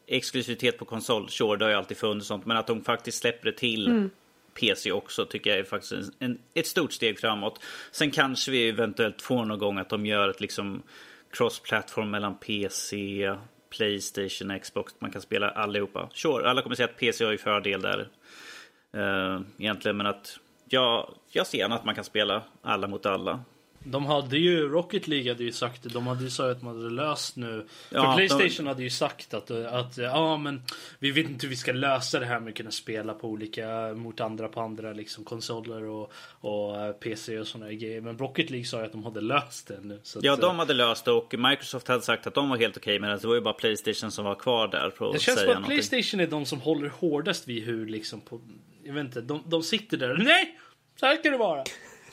exklusivitet 0.06 0.78
på 0.78 0.84
konsol, 0.84 1.28
sure, 1.28 1.56
det 1.56 1.64
har 1.64 1.70
ju 1.70 1.76
alltid 1.76 1.96
funnits 1.96 2.26
sånt. 2.26 2.46
Men 2.46 2.56
att 2.56 2.66
de 2.66 2.84
faktiskt 2.84 3.18
släpper 3.18 3.50
det 3.50 3.56
till 3.56 4.08
PC 4.54 4.92
också 4.92 5.24
tycker 5.24 5.50
jag 5.50 5.58
är 5.58 5.64
faktiskt 5.64 5.92
en, 5.92 6.12
en, 6.18 6.38
ett 6.54 6.66
stort 6.66 6.92
steg 6.92 7.20
framåt. 7.20 7.60
Sen 7.90 8.10
kanske 8.10 8.50
vi 8.50 8.68
eventuellt 8.68 9.22
får 9.22 9.44
någon 9.44 9.58
gång 9.58 9.78
att 9.78 9.88
de 9.88 10.06
gör 10.06 10.28
ett 10.28 10.40
liksom 10.40 10.82
cross-platform 11.30 12.10
mellan 12.10 12.38
PC, 12.38 13.34
Playstation, 13.76 14.58
Xbox. 14.58 14.94
Man 14.98 15.10
kan 15.10 15.22
spela 15.22 15.50
allihopa. 15.50 16.08
Sure, 16.12 16.50
alla 16.50 16.62
kommer 16.62 16.76
säga 16.76 16.88
att 16.88 16.96
PC 16.96 17.24
har 17.24 17.32
ju 17.32 17.38
fördel 17.38 17.82
där. 17.82 18.08
Uh, 18.96 19.40
egentligen, 19.58 19.96
men 19.96 20.06
att 20.06 20.38
jag, 20.68 21.14
jag 21.30 21.46
ser 21.46 21.58
gärna 21.58 21.74
att 21.74 21.84
man 21.84 21.94
kan 21.94 22.04
spela 22.04 22.42
alla 22.62 22.86
mot 22.86 23.06
alla. 23.06 23.40
De 23.86 24.06
hade 24.06 24.38
ju, 24.38 24.68
Rocket 24.68 25.08
League 25.08 25.32
hade 25.32 25.44
ju 25.44 25.52
sagt 25.52 25.82
det, 25.82 25.88
de 25.88 26.06
hade 26.06 26.24
ju 26.24 26.30
sagt 26.30 26.56
att 26.56 26.62
man 26.62 26.76
hade 26.76 26.90
löst 26.90 27.36
nu. 27.36 27.66
Ja, 27.90 28.02
För 28.02 28.08
de- 28.08 28.16
Playstation 28.16 28.66
hade 28.66 28.82
ju 28.82 28.90
sagt 28.90 29.34
att, 29.34 29.50
att 29.50 29.98
ja 29.98 30.36
men 30.36 30.62
vi 30.98 31.10
vet 31.10 31.28
inte 31.28 31.46
hur 31.46 31.50
vi 31.50 31.56
ska 31.56 31.72
lösa 31.72 32.20
det 32.20 32.26
här 32.26 32.40
med 32.40 32.48
att 32.50 32.56
kunna 32.56 32.70
spela 32.70 33.14
på 33.14 33.28
olika, 33.28 33.94
mot 33.94 34.20
andra 34.20 34.48
på 34.48 34.60
andra 34.60 34.92
liksom 34.92 35.24
konsoler 35.24 35.84
och, 35.84 36.12
och 36.40 36.80
eh, 36.80 36.92
PC 36.92 37.38
och 37.38 37.46
sådana 37.46 37.72
grejer. 37.72 38.00
Men 38.00 38.18
Rocket 38.18 38.50
League 38.50 38.66
sa 38.66 38.78
ju 38.78 38.84
att 38.84 38.92
de 38.92 39.04
hade 39.04 39.20
löst 39.20 39.68
det 39.68 39.80
nu. 39.82 40.00
Så 40.02 40.18
Ja, 40.22 40.32
att, 40.32 40.40
de 40.40 40.58
hade 40.58 40.74
löst 40.74 41.04
det 41.04 41.12
och 41.12 41.34
Microsoft 41.38 41.88
hade 41.88 42.02
sagt 42.02 42.26
att 42.26 42.34
de 42.34 42.48
var 42.48 42.56
helt 42.56 42.76
okej 42.76 42.98
med 43.00 43.10
det. 43.10 43.16
Det 43.16 43.26
var 43.26 43.34
ju 43.34 43.40
bara 43.40 43.54
Playstation 43.54 44.10
som 44.10 44.24
var 44.24 44.34
kvar 44.34 44.68
där. 44.68 44.90
För 44.90 45.06
att 45.06 45.12
det 45.12 45.18
känns 45.18 45.38
säga 45.38 45.46
som 45.52 45.62
att 45.62 45.68
någonting. 45.68 45.88
Playstation 45.88 46.20
är 46.20 46.26
de 46.26 46.46
som 46.46 46.60
håller 46.60 46.88
hårdast 46.88 47.48
vid 47.48 47.64
hur 47.64 47.86
liksom 47.86 48.20
på, 48.20 48.40
jag 48.84 48.94
vet 48.94 49.04
inte, 49.04 49.20
de, 49.20 49.42
de 49.46 49.62
sitter 49.62 49.96
där 49.96 50.16
Nej! 50.16 50.58
Så 51.00 51.06
här 51.06 51.16
ska 51.16 51.30
det 51.30 51.36
vara. 51.36 51.64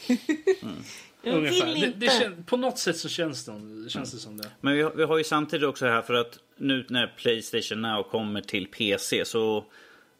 Jag 1.23 1.35
Ungefär. 1.35 1.65
vill 1.65 1.81
Det, 1.81 1.87
inte. 1.87 1.99
det 1.99 2.09
kän, 2.11 2.43
på 2.43 2.57
något 2.57 2.77
sätt 2.79 2.97
så 2.97 3.09
känns 3.09 3.45
det, 3.45 3.89
känns 3.89 4.11
det 4.11 4.17
som 4.17 4.37
det. 4.37 4.47
Men 4.61 4.73
vi 4.73 4.81
har, 4.81 4.91
vi 4.91 5.03
har 5.03 5.17
ju 5.17 5.23
samtidigt 5.23 5.67
också 5.67 5.85
det 5.85 5.91
här 5.91 6.01
för 6.01 6.13
att 6.13 6.39
nu 6.57 6.85
när 6.89 7.07
Playstation 7.07 7.81
Now 7.81 8.03
kommer 8.03 8.41
till 8.41 8.67
PC 8.67 9.25
så 9.25 9.65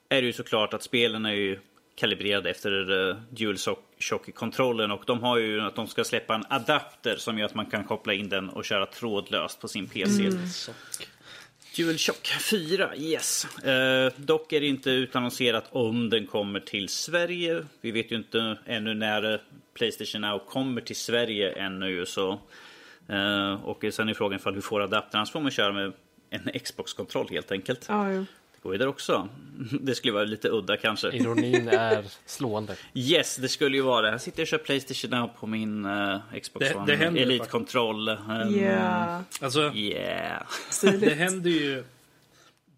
är 0.10 0.22
det 0.22 0.28
ju 0.28 0.34
såklart 0.34 0.74
att 0.74 0.84
spelen 0.84 1.26
är 1.26 1.32
ju 1.34 1.60
kalibrerade 1.96 2.50
efter 2.50 2.92
uh, 2.92 3.16
DualShock-kontrollen 3.30 4.92
och 4.92 5.04
de 5.08 5.24
har 5.24 5.38
ju 5.38 5.62
att 5.62 5.76
de 5.76 5.88
ska 5.88 6.04
släppa 6.04 6.36
en 6.36 6.44
adapter 6.50 7.16
som 7.16 7.38
gör 7.38 7.46
att 7.46 7.56
man 7.56 7.66
kan 7.66 7.84
koppla 7.84 8.14
in 8.14 8.30
den 8.30 8.50
och 8.50 8.66
köra 8.66 8.86
trådlöst 8.86 9.62
på 9.62 9.68
sin 9.68 9.88
PC. 9.88 10.32
Så. 10.48 10.72
DualShock 11.76 12.28
4, 12.28 12.96
yes. 12.96 13.46
Eh, 13.64 14.14
dock 14.16 14.54
är 14.54 14.62
det 14.62 14.68
inte 14.68 14.90
utannonserat 14.90 15.66
om 15.72 16.10
den 16.10 16.28
kommer 16.28 16.60
till 16.60 16.90
Sverige. 16.90 17.66
Vi 17.82 17.92
vet 17.92 18.12
ju 18.12 18.16
inte 18.16 18.58
ännu 18.66 18.94
när 18.94 19.42
Playstation 19.74 20.22
Now 20.22 20.40
kommer 20.40 20.82
till 20.82 20.96
Sverige 20.96 21.52
ännu 21.52 22.06
så. 22.06 22.40
Eh, 23.08 23.54
och 23.54 23.86
sen 23.92 24.10
är 24.10 24.14
frågan 24.14 24.40
ifall 24.40 24.56
du 24.56 24.62
får 24.62 24.82
adaptern. 24.82 25.20
Annars 25.20 25.32
får 25.32 25.40
man 25.40 25.52
köra 25.52 25.74
med 25.74 25.94
en 26.30 26.60
Xbox-kontroll 26.60 27.28
helt 27.30 27.52
enkelt. 27.52 27.86
Ja, 27.90 28.26
jo. 28.64 28.70
Det 28.70 28.70
går 28.70 28.74
ju 28.74 28.78
där 28.78 28.88
också. 28.88 29.30
Det 29.82 29.96
skulle 29.96 30.14
vara 30.14 30.24
lite 30.24 30.50
udda 30.50 30.78
kanske. 30.78 31.08
Ironin 31.12 31.68
är 31.72 32.06
slående. 32.26 32.76
Yes, 32.94 33.36
det 33.36 33.48
skulle 33.50 33.78
ju 33.78 33.84
vara 33.84 34.02
det. 34.02 34.12
Jag 34.12 34.22
sitter 34.22 34.44
och 34.44 34.48
kör 34.48 34.58
Playstation 34.58 35.12
Now 35.12 35.28
på 35.40 35.48
min 35.48 35.86
uh, 35.86 36.18
Xbox 36.42 36.68
Det- 36.70 36.76
One. 36.76 36.96
ju 37.20 37.24
Elite-kontroll. 37.24 38.10
Um, 38.10 38.18
Ja, 38.64 39.24
Alltså, 39.42 39.72
Yeah. 39.74 40.44
det 40.84 41.14
händer 41.18 41.50
ju... 41.50 41.84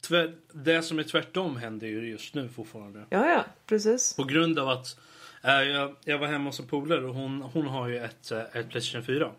Tvär, 0.02 0.34
det 0.54 0.82
som 0.82 1.00
är 1.00 1.04
tvärtom 1.04 1.58
händer 1.58 1.88
ju 1.88 2.10
just 2.10 2.34
nu 2.36 2.50
fortfarande. 2.50 3.06
Ja, 3.10 3.30
ja, 3.30 3.46
precis. 3.66 4.16
På 4.16 4.24
grund 4.24 4.60
av 4.60 4.70
att 4.70 4.98
eh, 5.44 5.62
jag, 5.62 5.96
jag 6.06 6.18
var 6.18 6.28
hemma 6.28 6.50
hos 6.50 6.60
en 6.60 6.68
polare 6.68 7.06
och 7.06 7.16
hon, 7.16 7.42
hon 7.42 7.68
har 7.68 7.88
ju 7.88 7.98
ett, 8.04 8.32
eh, 8.32 8.40
ett 8.54 8.70
Playstation 8.70 9.04
4. 9.06 9.32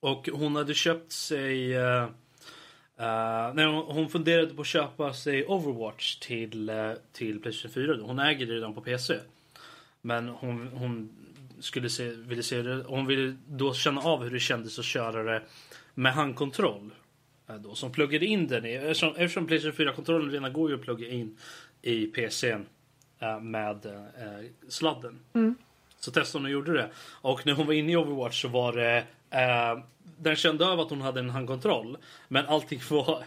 Och 0.00 0.28
hon 0.32 0.56
hade 0.56 0.74
köpt 0.74 1.12
sig... 1.12 1.74
eh, 1.76 2.08
eh, 2.98 3.54
nej, 3.54 3.66
hon, 3.66 4.08
funderade 4.08 4.54
på 4.54 4.60
att 4.60 4.66
köpa 4.66 5.12
sig 5.12 5.46
Overwatch 5.46 6.16
till, 6.16 6.68
eh, 6.68 6.92
till 7.12 7.40
Playstation 7.42 7.72
4. 7.72 7.94
Då. 7.96 8.04
Hon 8.06 8.18
äger 8.18 8.46
det 8.46 8.52
redan 8.52 8.74
på 8.74 8.80
PC. 8.80 9.18
Men 10.02 10.28
hon, 10.28 10.68
hon 10.74 11.08
skulle 11.60 11.90
se, 11.90 12.10
ville 12.10 12.42
se 12.42 12.62
det, 12.62 12.82
hon 12.86 13.06
ville 13.06 13.36
då 13.48 13.74
känna 13.74 14.00
av 14.00 14.22
hur 14.24 14.30
det 14.30 14.40
kändes 14.40 14.78
att 14.78 14.84
köra 14.84 15.22
det 15.22 15.42
med 15.94 16.12
handkontroll. 16.12 16.90
eh, 17.48 17.54
Då, 17.56 17.74
som 17.74 17.92
pluggade 17.92 18.26
in 18.26 18.46
den 18.46 18.66
i, 18.66 18.72
eftersom, 18.72 19.08
eftersom 19.10 19.46
Playstation 19.46 19.86
4-kontrollen 19.86 20.30
redan 20.30 20.52
går 20.52 20.70
ju 20.70 20.74
att 20.76 20.82
plugga 20.82 21.08
in 21.08 21.38
i 21.82 22.06
PCn 22.06 22.66
eh, 23.18 23.40
med 23.40 23.86
eh, 23.86 24.44
sladden. 24.68 25.18
Så 26.00 26.10
testade 26.10 26.38
hon 26.42 26.44
och 26.44 26.50
gjorde 26.52 26.72
det. 26.72 26.90
Och 26.98 27.46
när 27.46 27.52
hon 27.52 27.66
var 27.66 27.72
inne 27.74 27.92
i 27.92 27.96
Overwatch 27.96 28.42
så 28.42 28.48
var 28.48 28.72
det 28.72 29.04
eh, 29.30 29.78
den 30.18 30.36
kände 30.36 30.68
av 30.68 30.80
att 30.80 30.90
hon 30.90 31.00
hade 31.00 31.20
en 31.20 31.30
handkontroll. 31.30 31.96
Men 32.28 32.46
allting 32.46 32.80
var 32.90 33.24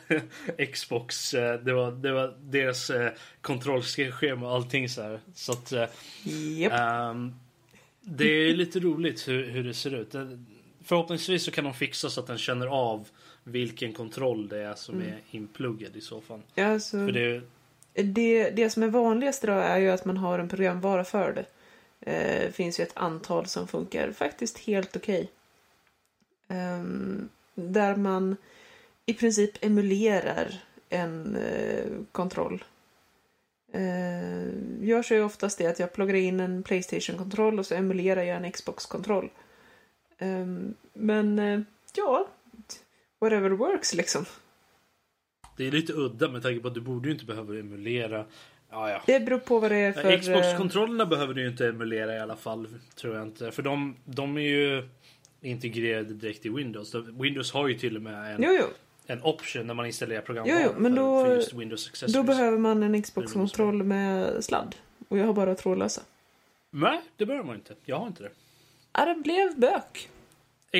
Xbox. 0.73 1.33
Eh, 1.33 1.59
det, 1.59 1.73
var, 1.73 1.91
det 1.91 2.12
var 2.12 2.35
deras 2.39 2.89
eh, 2.89 3.12
kontrollschema 3.41 4.47
och 4.47 4.53
allting 4.55 4.89
så 4.89 5.01
här. 5.01 5.19
Så 5.33 5.51
att 5.51 5.71
eh, 5.71 5.85
Japp. 6.57 6.73
Ehm, 6.73 7.35
det 8.01 8.25
är 8.25 8.53
lite 8.53 8.79
roligt 8.79 9.27
hur, 9.27 9.45
hur 9.49 9.63
det 9.63 9.73
ser 9.73 9.93
ut. 9.95 10.15
Förhoppningsvis 10.83 11.43
så 11.43 11.51
kan 11.51 11.63
de 11.63 11.73
fixa 11.73 12.09
så 12.09 12.19
att 12.21 12.27
den 12.27 12.38
känner 12.38 12.67
av 12.67 13.07
vilken 13.43 13.93
kontroll 13.93 14.47
det 14.47 14.57
är 14.63 14.73
som 14.75 15.01
är 15.01 15.17
inpluggad 15.31 15.95
i 15.95 16.01
så 16.01 16.21
fall. 16.21 16.41
Alltså, 16.57 16.97
För 17.05 17.12
det, 17.12 17.41
det, 18.03 18.49
det 18.49 18.69
som 18.69 18.83
är 18.83 18.88
vanligast 18.88 19.43
idag 19.43 19.63
är 19.65 19.77
ju 19.77 19.89
att 19.89 20.05
man 20.05 20.17
har 20.17 20.39
en 20.39 20.49
programvara 20.49 21.03
för 21.03 21.33
det. 21.33 21.45
Eh, 22.12 22.45
Det 22.45 22.55
finns 22.55 22.79
ju 22.79 22.83
ett 22.83 22.97
antal 22.97 23.45
som 23.45 23.67
funkar 23.67 24.12
faktiskt 24.12 24.57
helt 24.57 24.95
okej. 24.95 25.19
Ehm, 25.21 25.27
där 27.73 27.95
man 27.95 28.36
i 29.05 29.13
princip 29.13 29.65
emulerar 29.65 30.53
en 30.89 31.36
eh, 31.36 31.86
kontroll. 32.12 32.63
Eh, 33.73 34.47
jag 34.82 35.05
kör 35.05 35.15
ju 35.15 35.23
oftast 35.23 35.58
det 35.58 35.67
att 35.67 35.79
jag 35.79 35.93
pluggar 35.93 36.13
in 36.13 36.39
en 36.39 36.63
Playstation-kontroll 36.63 37.60
och 37.60 37.65
så 37.65 37.75
emulerar 37.75 38.23
jag 38.23 38.38
en 38.38 38.51
Xbox-kontroll. 38.51 39.29
Ehm, 40.17 40.73
men 40.93 41.39
eh, 41.39 41.62
ja, 41.95 42.27
whatever 43.21 43.49
works 43.49 43.93
liksom. 43.93 44.25
det 45.58 45.67
är 45.67 45.71
lite 45.71 45.93
udda 45.93 46.29
med 46.29 46.43
tanke 46.43 46.60
på 46.60 46.67
att 46.67 46.73
du 46.73 46.82
borde 46.82 47.08
ju 47.08 47.13
inte 47.13 47.25
behöva 47.25 47.60
emulera. 47.60 48.25
Ja, 48.71 48.89
ja. 48.89 49.01
Det 49.05 49.19
beror 49.19 49.39
på 49.39 49.60
vad 49.60 49.71
det 49.71 49.77
är 49.77 49.93
för... 49.93 50.12
eh, 50.12 50.19
Xbox-kontrollerna 50.19 51.05
behöver 51.05 51.34
du 51.34 51.41
ju 51.41 51.47
inte 51.47 51.67
emulera 51.67 52.15
i 52.15 52.19
alla 52.19 52.36
fall. 52.36 52.67
Tror 52.95 53.15
jag 53.15 53.23
inte. 53.23 53.51
För 53.51 53.63
de, 53.63 53.95
de 54.05 54.38
är 54.38 54.41
ju 54.41 54.89
integrerade 55.41 56.13
direkt 56.13 56.45
i 56.45 56.49
Windows. 56.49 56.95
Windows 56.95 57.52
har 57.52 57.67
ju 57.67 57.73
till 57.80 57.95
och 57.95 58.02
med 58.02 58.36
en, 58.36 58.43
Jo, 58.43 58.58
jo. 58.60 58.65
en 59.08 59.23
option 59.23 59.67
när 59.67 59.73
man 59.73 59.86
installerar 59.86 60.19
Jo, 60.21 60.25
programvaran 60.25 60.62
jo, 60.65 60.71
men 60.82 60.95
för, 60.95 61.02
då- 61.02 61.25
för 61.25 61.36
just 61.36 61.54
Windows 61.54 61.88
Accessories. 61.88 62.13
Då 62.15 62.23
behöver 62.23 62.58
man 62.58 62.84
en 62.84 63.02
Xbox-kontroll 63.02 63.84
med 63.84 64.43
sladd. 64.43 64.75
Och 65.08 65.17
jag 65.17 65.25
har 65.25 65.34
bara 65.34 65.56
trådlösa. 65.56 66.02
Nej, 66.71 67.02
det 67.17 67.25
behöver 67.25 67.45
man 67.47 67.56
inte. 67.56 67.75
Jag 67.86 67.99
har 67.99 68.08
inte 68.08 68.23
det. 68.23 68.30
Ja, 68.93 69.06
det 69.06 69.15
blev 69.15 69.60
bök. 69.60 70.10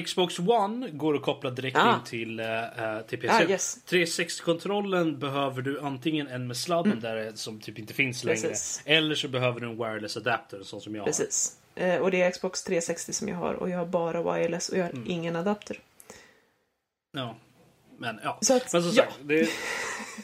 Xbox 0.06 0.40
One 0.40 0.90
går 0.90 1.16
att 1.16 1.22
koppla 1.22 1.50
direkt 1.50 1.78
Ah. 1.78 1.94
in 1.94 2.04
till, 2.06 2.40
eh, 2.40 2.96
eh, 2.96 3.02
till 3.02 3.20
PC. 3.20 3.34
Ah, 3.46 3.50
yes. 3.50 3.78
360-kontrollen 3.86 5.20
behöver 5.20 5.62
du 5.62 5.80
antingen 5.80 6.28
en 6.28 6.48
med 6.48 6.58
sladden 6.58 7.00
där 7.00 7.16
det, 7.16 7.38
som 7.38 7.60
typ 7.60 7.80
inte 7.80 7.94
finns 7.94 8.24
längre. 8.24 8.38
Mm. 8.40 8.50
Precis. 8.50 8.82
Eller 8.86 9.16
så 9.16 9.28
behöver 9.28 9.60
du 9.60 9.68
en 9.68 9.78
wireless 9.78 10.18
adapter 10.18 10.64
sån 10.64 10.82
som 10.82 10.96
jag 10.96 11.06
Precis. 11.06 11.58
Eh, 11.58 11.59
och 12.02 12.12
det 12.12 12.22
är 12.22 12.32
Xbox 12.32 12.64
360 12.64 13.14
som 13.14 13.28
jag 13.28 13.36
har. 13.36 13.54
Och 13.54 13.70
jag 13.70 13.78
har 13.78 13.86
bara 13.86 14.34
wireless 14.34 14.70
och 14.70 14.78
jag 14.78 14.84
har 14.84 14.90
Mm. 14.92 15.04
ingen 15.08 15.36
adapter. 15.36 15.80
Ja. 17.12 17.36
Men 17.98 18.20
ja. 18.24 18.38
Så 18.42 18.56
att, 18.56 18.74
Men 18.74 18.84
som 18.84 18.92
ja. 18.96 19.04
sagt, 19.04 19.16
det, 19.24 19.50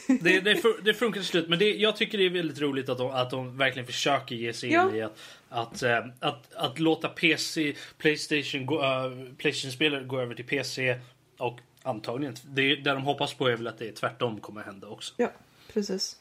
det, 0.21 0.39
det, 0.39 0.53
fun- 0.53 0.81
det 0.83 0.93
funkar 0.93 1.19
till 1.21 1.27
slut. 1.29 1.49
Men 1.49 1.59
det, 1.59 1.73
jag 1.75 1.95
tycker 1.95 2.17
det 2.17 2.23
är 2.25 2.29
väldigt 2.29 2.59
roligt 2.61 2.89
att 2.89 2.97
de, 2.97 3.09
att 3.11 3.29
de 3.29 3.57
verkligen 3.57 3.85
försöker 3.85 4.35
ge 4.35 4.53
sig 4.53 4.69
in 4.69 4.75
Ja. 4.75 4.95
i 4.95 5.01
att, 5.01 5.17
att, 5.49 5.83
eh, 5.83 6.05
att, 6.19 6.53
att 6.55 6.79
låta 6.79 7.09
PC, 7.09 7.75
Playstation, 7.97 8.65
gå, 8.65 8.83
eh, 8.83 9.11
Playstation-spelare 9.37 10.03
gå 10.03 10.19
över 10.19 10.35
till 10.35 10.45
PC. 10.45 10.99
Och 11.37 11.59
antagligen, 11.83 12.35
det, 12.43 12.75
det 12.75 12.91
de 12.91 13.03
hoppas 13.03 13.33
på 13.33 13.47
är 13.47 13.55
väl 13.55 13.67
att 13.67 13.77
det 13.77 13.91
tvärtom 13.91 14.39
kommer 14.39 14.63
hända 14.63 14.87
också. 14.87 15.13
Ja, 15.17 15.31
precis. 15.73 16.17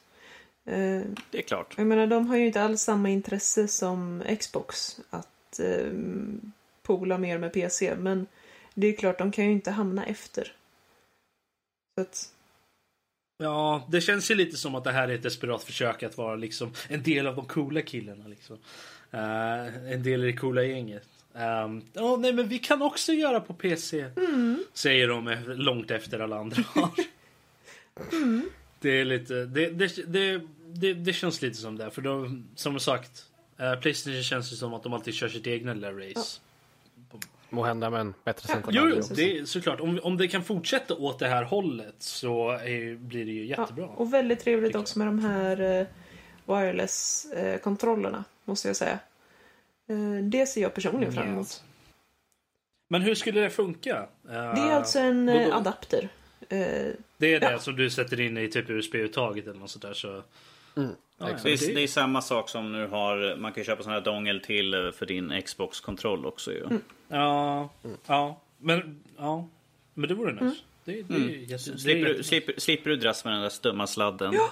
Eh, 0.67 1.03
Det 1.31 1.39
är 1.39 1.43
klart. 1.43 1.75
jag 1.77 1.87
menar, 1.87 2.07
de 2.07 2.27
har 2.27 2.37
ju 2.37 2.47
inte 2.47 2.63
alls 2.63 2.83
samma 2.83 3.09
intresse 3.11 3.69
som 3.69 4.23
Xbox 4.41 5.01
att 5.11 5.61
eh, 5.61 5.93
pola 6.83 7.19
mer 7.19 7.39
med 7.39 7.53
PC. 7.53 7.95
Men 7.97 8.27
det 8.75 8.87
är 8.87 8.93
klart, 8.97 9.19
de 9.19 9.33
kan 9.33 9.45
ju 9.45 9.53
inte 9.53 9.71
hamna 9.71 10.05
efter. 10.07 10.53
Så 11.95 12.01
att, 12.01 12.31
Ja, 13.39 13.87
det 13.91 14.01
känns 14.01 14.31
ju 14.31 14.35
lite 14.35 14.57
som 14.57 14.75
att 14.75 14.85
det 14.85 14.93
här 14.93 15.09
är 15.09 15.15
ett 15.15 15.23
desperat 15.23 15.63
försök 15.65 16.03
att 16.03 16.17
vara 16.17 16.37
liksom 16.37 16.73
en 16.89 17.03
del 17.03 17.27
av 17.27 17.37
de 17.37 17.47
coola 17.47 17.83
killarna. 17.83 18.29
Liksom. 18.29 18.59
Eh, 19.11 19.93
en 19.93 20.03
del 20.03 20.25
i 20.25 20.27
det 20.27 20.37
coola 20.37 20.63
gänget. 20.63 21.09
Um, 21.33 21.83
oh, 21.95 22.21
nej, 22.21 22.33
men 22.33 22.49
vi 22.49 22.59
kan 22.59 22.83
också 22.83 23.13
göra 23.13 23.41
på 23.41 23.55
PC. 23.55 24.11
Säger 24.73 25.09
de 25.09 25.29
e- 25.29 25.43
långt 25.47 25.91
efter 25.91 26.21
alla 26.21 26.37
andra 26.39 26.63
har. 26.75 26.91
Det 28.85 29.01
är 29.01 29.05
lite... 29.05 29.35
Det, 29.35 29.69
det, 29.69 30.13
det, 30.13 30.41
det, 30.75 30.95
det 30.95 31.13
känns 31.13 31.43
lite 31.43 31.57
som 31.57 31.77
det. 31.79 31.91
För 31.91 32.03
de, 32.03 32.45
som 32.55 32.81
sagt, 32.81 33.25
uh, 33.61 33.81
Playstation 33.81 34.23
känns 34.23 34.51
det 34.51 34.57
som 34.57 34.75
att 34.75 34.83
de 34.83 34.93
alltid 34.93 35.15
kör 35.15 35.29
sitt 35.29 35.47
egna 35.47 35.75
lilla 35.75 35.93
race. 35.93 36.41
Må 37.51 37.65
hända 37.65 37.91
med 37.91 38.01
en 38.01 38.15
bättre 38.25 38.47
Ja, 38.49 38.55
central. 38.55 38.75
Jo, 38.77 39.03
det 39.17 39.39
är 39.39 39.45
såklart. 39.45 39.81
Om, 39.81 40.01
om 40.03 40.17
det 40.17 40.29
kan 40.29 40.45
fortsätta 40.45 40.95
åt 40.95 41.19
det 41.19 41.29
här 41.29 41.43
hållet 41.43 41.95
så 41.99 42.51
är, 42.51 42.97
blir 42.97 43.25
det 43.25 43.33
ju 43.33 43.47
jättebra. 43.47 43.85
Ja, 43.85 43.95
och 43.97 44.15
väldigt 44.15 44.41
trevligt 44.41 44.75
också 44.77 44.99
med 44.99 45.09
de 45.09 45.19
här 45.19 45.61
eh, 45.61 45.87
wireless-kontrollerna, 46.47 48.25
måste 48.45 48.69
jag 48.69 48.77
säga. 48.77 48.99
Eh, 49.89 50.25
det 50.25 50.47
ser 50.47 50.63
jag 50.63 50.75
personligen 50.75 51.13
fram 51.15 51.29
emot. 51.29 51.63
Men 52.89 53.03
hur 53.03 53.15
skulle 53.15 53.41
det 53.41 53.51
funka? 53.51 53.97
Eh, 54.29 54.33
Det 54.33 54.61
är 54.61 54.73
alltså 54.73 54.99
en 54.99 55.29
eh, 55.29 55.57
adapter. 55.57 56.09
Det 57.25 57.35
är 57.35 57.41
det 57.41 57.53
ja. 57.53 57.59
som 57.59 57.77
du 57.77 57.91
sätter 57.91 58.21
in 58.21 58.39
i 58.39 58.49
typ 58.49 58.71
USB-uttaget 58.71 59.49
eller 59.49 59.61
något 59.61 59.71
sånt 59.71 59.83
där. 59.83 59.95
Så... 59.95 60.09
Mm. 60.77 60.89
Det 60.89 60.95
ja, 61.19 61.29
är, 61.29 61.75
det 61.75 61.83
är 61.83 61.87
samma 61.87 62.23
sak 62.23 62.49
som 62.49 62.73
nu 62.73 62.87
har, 62.87 63.37
man 63.37 63.53
kan 63.53 63.65
köpa 63.65 63.83
sån 63.83 63.93
här 63.93 64.01
dongel 64.01 64.41
till 64.41 64.93
för 64.95 65.07
din 65.07 65.43
Xbox-kontroll 65.43 66.27
också 66.27 66.53
ju. 66.53 66.67
ja, 67.09 67.71
ja, 68.07 68.41
men 68.59 69.01
ja, 69.17 69.49
men 69.95 70.09
det 70.09 70.15
vore 70.15 70.33
nice. 70.33 70.61
Det, 70.85 70.93
det 70.93 71.15
är 71.15 71.17
Mm. 71.17 71.47
det 71.49 71.55
är 71.55 71.59
Slipper, 71.59 72.15
du, 72.15 72.23
slipper, 72.23 72.55
slipper 72.59 72.91
du 72.91 72.97
dras 72.97 73.25
med 73.25 73.35
den 73.35 73.43
där 73.43 73.49
stumma 73.49 73.87
sladden. 73.87 74.33
Ja. 74.35 74.51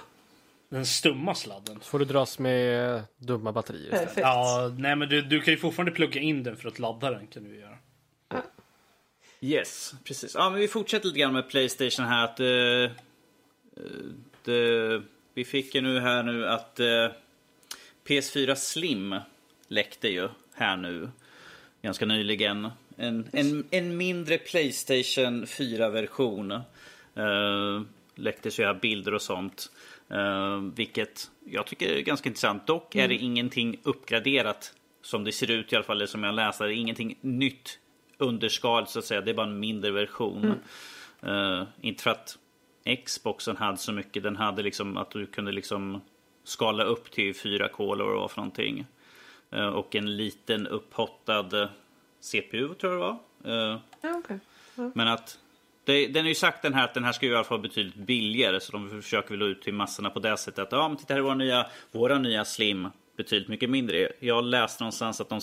Den 0.68 0.86
stumma 0.86 1.34
sladden. 1.34 1.80
Får 1.80 1.98
du 1.98 2.04
dras 2.04 2.38
med 2.38 3.02
dumma 3.18 3.52
batterier 3.52 3.82
istället. 3.84 4.04
perfekt. 4.04 4.26
Ja, 4.26 4.72
nej 4.78 4.96
men 4.96 5.08
du, 5.08 5.22
du 5.22 5.40
kan 5.40 5.54
ju 5.54 5.58
fortfarande 5.58 5.92
plugga 5.92 6.20
in 6.20 6.42
den 6.42 6.56
för 6.56 6.68
att 6.68 6.78
ladda 6.78 7.10
den 7.10 7.26
kan 7.26 7.44
du 7.44 7.60
göra. 7.60 7.78
Yes, 9.44 9.94
precis. 10.04 10.34
Ja, 10.34 10.50
men 10.50 10.60
vi 10.60 10.68
fortsätter 10.68 11.06
lite 11.06 11.18
grann 11.18 11.32
med 11.32 11.48
Playstation 11.48 12.06
här. 12.06 12.24
Att, 12.24 12.40
eh, 12.40 12.96
det, 14.44 15.02
vi 15.34 15.44
fick 15.44 15.74
ju 15.74 15.80
nu 15.80 16.00
här 16.00 16.22
nu 16.22 16.46
att 16.46 16.80
eh, 16.80 17.08
PS4 18.06 18.54
Slim 18.54 19.14
läckte 19.68 20.08
ju 20.08 20.28
här 20.54 20.76
nu 20.76 21.10
ganska 21.82 22.06
nyligen. 22.06 22.68
En, 22.96 23.28
en, 23.32 23.64
en 23.70 23.96
mindre 23.96 24.38
Playstation 24.38 25.44
4-version. 25.44 26.52
Eh, 27.14 27.82
läcktes 28.14 28.60
ju 28.60 28.64
här 28.64 28.74
bilder 28.74 29.14
och 29.14 29.22
sånt. 29.22 29.70
Eh, 30.10 30.60
vilket 30.74 31.30
jag 31.44 31.66
tycker 31.66 31.88
är 31.88 32.00
ganska 32.00 32.28
intressant. 32.28 32.66
Dock 32.66 32.94
är 32.94 33.08
det 33.08 33.14
ingenting 33.14 33.80
uppgraderat 33.82 34.74
som 35.02 35.24
det 35.24 35.32
ser 35.32 35.50
ut 35.50 35.72
i 35.72 35.76
alla 35.76 35.84
fall, 35.84 35.96
eller 35.96 36.06
som 36.06 36.24
jag 36.24 36.34
läser. 36.34 36.64
Det 36.64 36.74
är 36.74 36.76
ingenting 36.76 37.18
nytt 37.20 37.78
underskal 38.22 38.86
så 38.86 38.98
att 38.98 39.04
säga. 39.04 39.20
Det 39.20 39.30
är 39.30 39.34
bara 39.34 39.46
en 39.46 39.60
mindre 39.60 39.90
version. 39.90 40.54
Eh, 41.22 41.62
inte 41.80 42.02
för 42.02 42.10
att 42.10 42.38
Xboxen 43.04 43.56
hade 43.56 43.76
så 43.76 43.92
mycket. 43.92 44.22
Den 44.22 44.36
hade 44.36 44.62
liksom 44.62 44.96
att 44.96 45.10
du 45.10 45.26
kunde 45.26 45.52
liksom 45.52 46.00
skala 46.44 46.84
upp 46.84 47.10
till 47.10 47.32
4K 47.32 47.92
eller 47.92 48.04
vad 48.04 48.14
det 48.14 48.18
var 48.20 48.28
för 48.28 48.36
någonting. 48.36 48.86
Eh, 49.50 49.66
och 49.66 49.96
en 49.96 50.16
liten 50.16 50.66
upphottad 50.66 51.68
CPU 52.20 52.74
tror 52.74 52.92
jag 52.92 52.92
det 52.92 52.98
var. 52.98 53.72
Eh, 53.72 53.78
Ja, 54.00 54.20
okej. 54.24 54.38
Men 54.94 55.08
att 55.08 55.38
det, 55.84 56.06
den 56.06 56.24
är 56.24 56.28
ju 56.28 56.34
sagt 56.34 56.62
den 56.62 56.74
här 56.74 56.84
att 56.84 56.94
den 56.94 57.04
här 57.04 57.12
ska 57.12 57.26
ju 57.26 57.32
i 57.32 57.34
alla 57.34 57.44
fall 57.44 57.58
vara 57.58 57.68
betydligt 57.68 57.94
billigare 57.94 58.60
så 58.60 58.72
de 58.72 59.02
försöker 59.02 59.30
väl 59.30 59.42
ut 59.42 59.62
till 59.62 59.74
massorna 59.74 60.10
på 60.10 60.20
det 60.20 60.36
sättet. 60.36 60.58
Att 60.58 60.72
ja, 60.72 60.88
men 60.88 60.96
titta 60.96 61.14
här 61.14 61.18
är 61.18 61.24
våra 61.24 61.34
nya, 61.34 61.66
våra 61.90 62.18
nya 62.18 62.44
Slim 62.44 62.88
betydligt 63.16 63.48
mycket 63.48 63.70
mindre. 63.70 64.08
Jag 64.18 64.44
läste 64.44 64.82
någonstans 64.82 65.20
att 65.20 65.28
de 65.28 65.40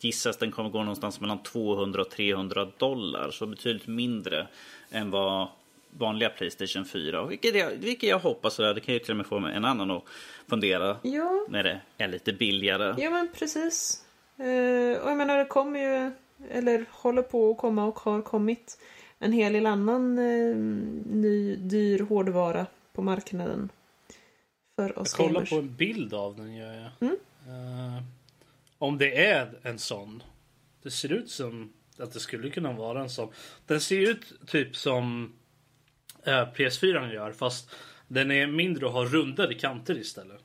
gissas 0.00 0.36
den 0.36 0.50
kommer 0.52 0.70
gå 0.70 0.78
någonstans 0.78 1.20
mellan 1.20 1.42
200 1.42 2.02
och 2.02 2.10
300 2.10 2.68
dollar. 2.78 3.30
Så 3.30 3.46
betydligt 3.46 3.86
mindre 3.86 4.46
än 4.90 5.10
vad 5.10 5.48
vanliga 5.90 6.28
Playstation 6.30 6.84
4. 6.84 7.26
Vilket 7.26 7.54
jag, 7.56 7.70
vilket 7.70 8.08
jag 8.08 8.18
hoppas. 8.18 8.54
Sådär. 8.54 8.74
Det 8.74 8.80
kan 8.80 8.94
ju 8.94 9.00
till 9.00 9.10
och 9.10 9.16
med 9.16 9.26
få 9.26 9.36
en 9.38 9.64
annan 9.64 9.90
att 9.90 10.02
fundera 10.50 10.96
Ja, 11.02 11.46
när 11.48 11.62
det 11.62 11.80
är 11.98 12.08
lite 12.08 12.32
billigare. 12.32 13.02
ja 13.02 13.10
men 13.10 13.28
precis. 13.38 14.04
Eh, 14.36 15.02
och 15.02 15.10
jag 15.10 15.16
menar, 15.16 15.38
det 15.38 15.44
kommer 15.44 15.80
ju, 15.80 16.10
eller 16.50 16.84
håller 16.90 17.22
på 17.22 17.50
att 17.50 17.58
komma 17.58 17.84
och 17.84 17.98
har 17.98 18.22
kommit 18.22 18.78
en 19.18 19.32
hel 19.32 19.52
del 19.52 19.66
annan 19.66 20.18
eh, 20.18 20.56
ny 21.16 21.56
dyr 21.56 21.98
hårdvara 22.00 22.66
på 22.92 23.02
marknaden. 23.02 23.68
För 24.76 24.98
oss 24.98 25.14
Jag 25.18 25.26
kollar 25.26 25.34
gamers. 25.34 25.50
på 25.50 25.56
en 25.56 25.74
bild 25.74 26.14
av 26.14 26.36
den 26.36 26.56
gör 26.56 26.72
jag. 26.74 27.08
Mm. 27.08 27.16
Eh, 27.46 28.02
om 28.78 28.98
det 28.98 29.26
är 29.26 29.58
en 29.62 29.78
sån. 29.78 30.22
Det 30.82 30.90
ser 30.90 31.12
ut 31.12 31.30
som 31.30 31.72
att 31.98 32.12
det 32.12 32.20
skulle 32.20 32.50
kunna 32.50 32.72
vara 32.72 33.00
en 33.00 33.10
sån. 33.10 33.32
Den 33.66 33.80
ser 33.80 34.10
ut 34.10 34.32
typ 34.46 34.76
som 34.76 35.32
eh, 36.24 36.30
PS4 36.54 37.12
gör 37.12 37.32
fast 37.32 37.70
den 38.08 38.30
är 38.30 38.46
mindre 38.46 38.86
och 38.86 38.92
har 38.92 39.06
rundade 39.06 39.54
kanter 39.54 39.98
istället. 39.98 40.40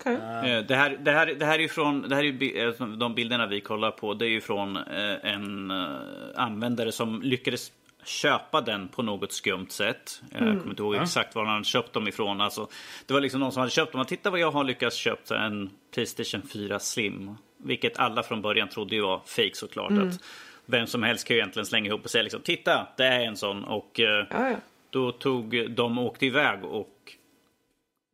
Okej. 0.00 0.14
Eh, 0.14 0.66
Det 0.66 0.74
här, 0.76 0.98
det, 1.00 1.10
här, 1.12 1.26
det 1.34 1.44
här 1.46 1.54
är 1.54 1.62
ju 1.62 1.68
från, 1.68 2.08
det 2.08 2.14
här 2.14 2.22
är 2.22 2.26
ju 2.26 2.32
bi- 2.32 2.60
eh, 2.60 2.70
de 2.86 3.14
bilderna 3.14 3.46
vi 3.46 3.60
kollar 3.60 3.90
på. 3.90 4.14
Det 4.14 4.26
är 4.26 4.30
ju 4.30 4.40
från 4.40 4.76
eh, 4.76 5.24
en 5.34 5.70
eh, 5.70 5.86
användare 6.34 6.92
som 6.92 7.22
lyckades 7.22 7.72
köpa 8.04 8.60
den 8.60 8.88
på 8.88 9.02
något 9.02 9.32
skumt 9.32 9.66
sätt. 9.70 10.22
Eh, 10.32 10.38
Jag 10.46 10.58
kommer 10.58 10.70
inte 10.70 10.82
ihåg 10.82 10.94
exakt 10.94 11.34
var 11.34 11.44
han 11.44 11.52
hade 11.54 11.64
köpt 11.64 11.92
dem 11.92 12.08
ifrån. 12.08 12.40
Alltså, 12.40 12.68
det 13.06 13.14
var 13.14 13.20
liksom 13.20 13.40
någon 13.40 13.52
som 13.52 13.60
hade 13.60 13.70
köpt 13.70 13.92
dem. 13.92 14.04
Titta 14.06 14.30
vad 14.30 14.40
jag 14.40 14.50
har 14.50 14.64
lyckats 14.64 14.96
köpa 14.96 15.38
en 15.38 15.70
Playstation 15.94 16.42
4 16.52 16.78
Slim. 16.78 17.34
Vilket 17.56 17.98
alla 17.98 18.22
från 18.22 18.42
början 18.42 18.68
trodde 18.68 18.94
ju 18.94 19.02
var 19.02 19.20
fake 19.26 19.54
såklart. 19.54 19.92
Att 19.92 20.20
vem 20.66 20.86
som 20.86 21.02
helst 21.02 21.26
kan 21.26 21.34
ju 21.36 21.40
egentligen 21.40 21.66
slänga 21.66 21.86
ihop 21.88 22.04
och 22.04 22.10
säga 22.10 22.22
liksom, 22.22 22.40
titta 22.40 22.86
det 22.96 23.04
är 23.06 23.20
en 23.20 23.36
sån. 23.36 23.64
Och 23.64 24.00
eh, 24.00 24.26
Ja, 24.30 24.50
ja. 24.50 24.56
då 24.90 25.12
tog 25.12 25.70
de 25.70 25.98
åkte 25.98 26.26
iväg 26.26 26.64
och 26.64 26.96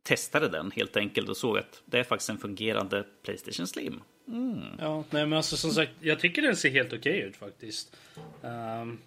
testade 0.03 0.49
den 0.49 0.71
helt 0.71 0.97
enkelt 0.97 1.29
och 1.29 1.37
såg 1.37 1.59
att 1.59 1.83
det 1.85 1.99
är 1.99 2.05
faktiskt 2.05 2.31
en 2.31 2.39
fungerande 2.39 3.05
Playstation 3.25 3.67
Slim. 3.67 4.01
Ja, 4.81 5.05
nej 5.11 5.27
men 5.27 5.33
alltså 5.37 5.57
som 5.57 5.71
sagt, 5.71 5.91
jag 6.01 6.21
tycker 6.21 6.43
den 6.43 6.57
ser 6.57 6.71
helt 6.71 6.93
okej 6.93 7.21
ut 7.21 7.37
faktiskt. 7.37 7.97
Ehm, 8.43 8.99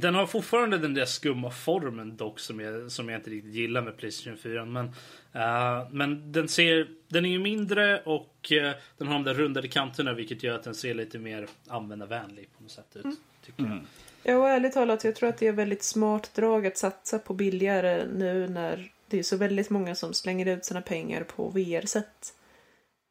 den 0.00 0.14
har 0.14 0.26
fortfarande 0.26 0.78
den 0.78 0.94
där 0.94 1.04
skumma 1.04 1.50
formen 1.50 2.16
dock 2.16 2.40
som 2.40 2.60
jag, 2.60 2.92
som 2.92 3.08
jag 3.08 3.18
inte 3.18 3.30
riktigt 3.30 3.54
gillar 3.54 3.82
med 3.82 3.96
Playstation 3.96 4.38
4. 4.38 4.64
Men, 4.64 4.86
eh, 5.32 5.88
men 5.90 6.32
den 6.32 6.48
ser, 6.48 6.88
den 7.08 7.24
är 7.24 7.30
ju 7.30 7.38
mindre 7.38 8.00
och 8.00 8.52
eh, 8.52 8.72
den 8.98 9.08
har 9.08 9.14
de 9.14 9.24
där 9.24 9.34
rundade 9.34 9.68
kanterna 9.68 10.12
vilket 10.12 10.42
gör 10.42 10.54
att 10.54 10.62
den 10.62 10.74
ser 10.74 10.94
lite 10.94 11.18
mer 11.18 11.48
användarvänlig 11.68 12.48
på 12.56 12.62
något 12.62 12.72
sätt 12.72 12.96
ut. 12.96 13.06
Tycker 13.46 13.64
jag. 13.64 13.80
Ja, 14.22 14.36
och 14.36 14.48
ärligt 14.48 14.72
talat, 14.72 15.04
jag 15.04 15.16
tror 15.16 15.28
att 15.28 15.38
det 15.38 15.46
är 15.46 15.52
väldigt 15.52 15.82
smart 15.82 16.34
drag 16.34 16.66
att 16.66 16.76
satsa 16.76 17.18
på 17.18 17.34
billigare 17.34 18.06
nu 18.14 18.48
när 18.48 18.90
det 19.08 19.18
är 19.18 19.22
så 19.22 19.36
väldigt 19.36 19.70
många 19.70 19.94
som 19.94 20.14
slänger 20.14 20.46
ut 20.46 20.64
sina 20.64 20.82
pengar 20.82 21.24
på 21.24 21.48
VR-sätt. 21.48 22.34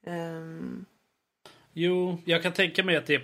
Ehm, 0.06 0.86
Jo, 1.78 2.18
jag 2.26 2.44
kan 2.44 2.54
tänka 2.54 2.84
mig 2.84 2.96
att 2.96 3.06
det 3.06 3.20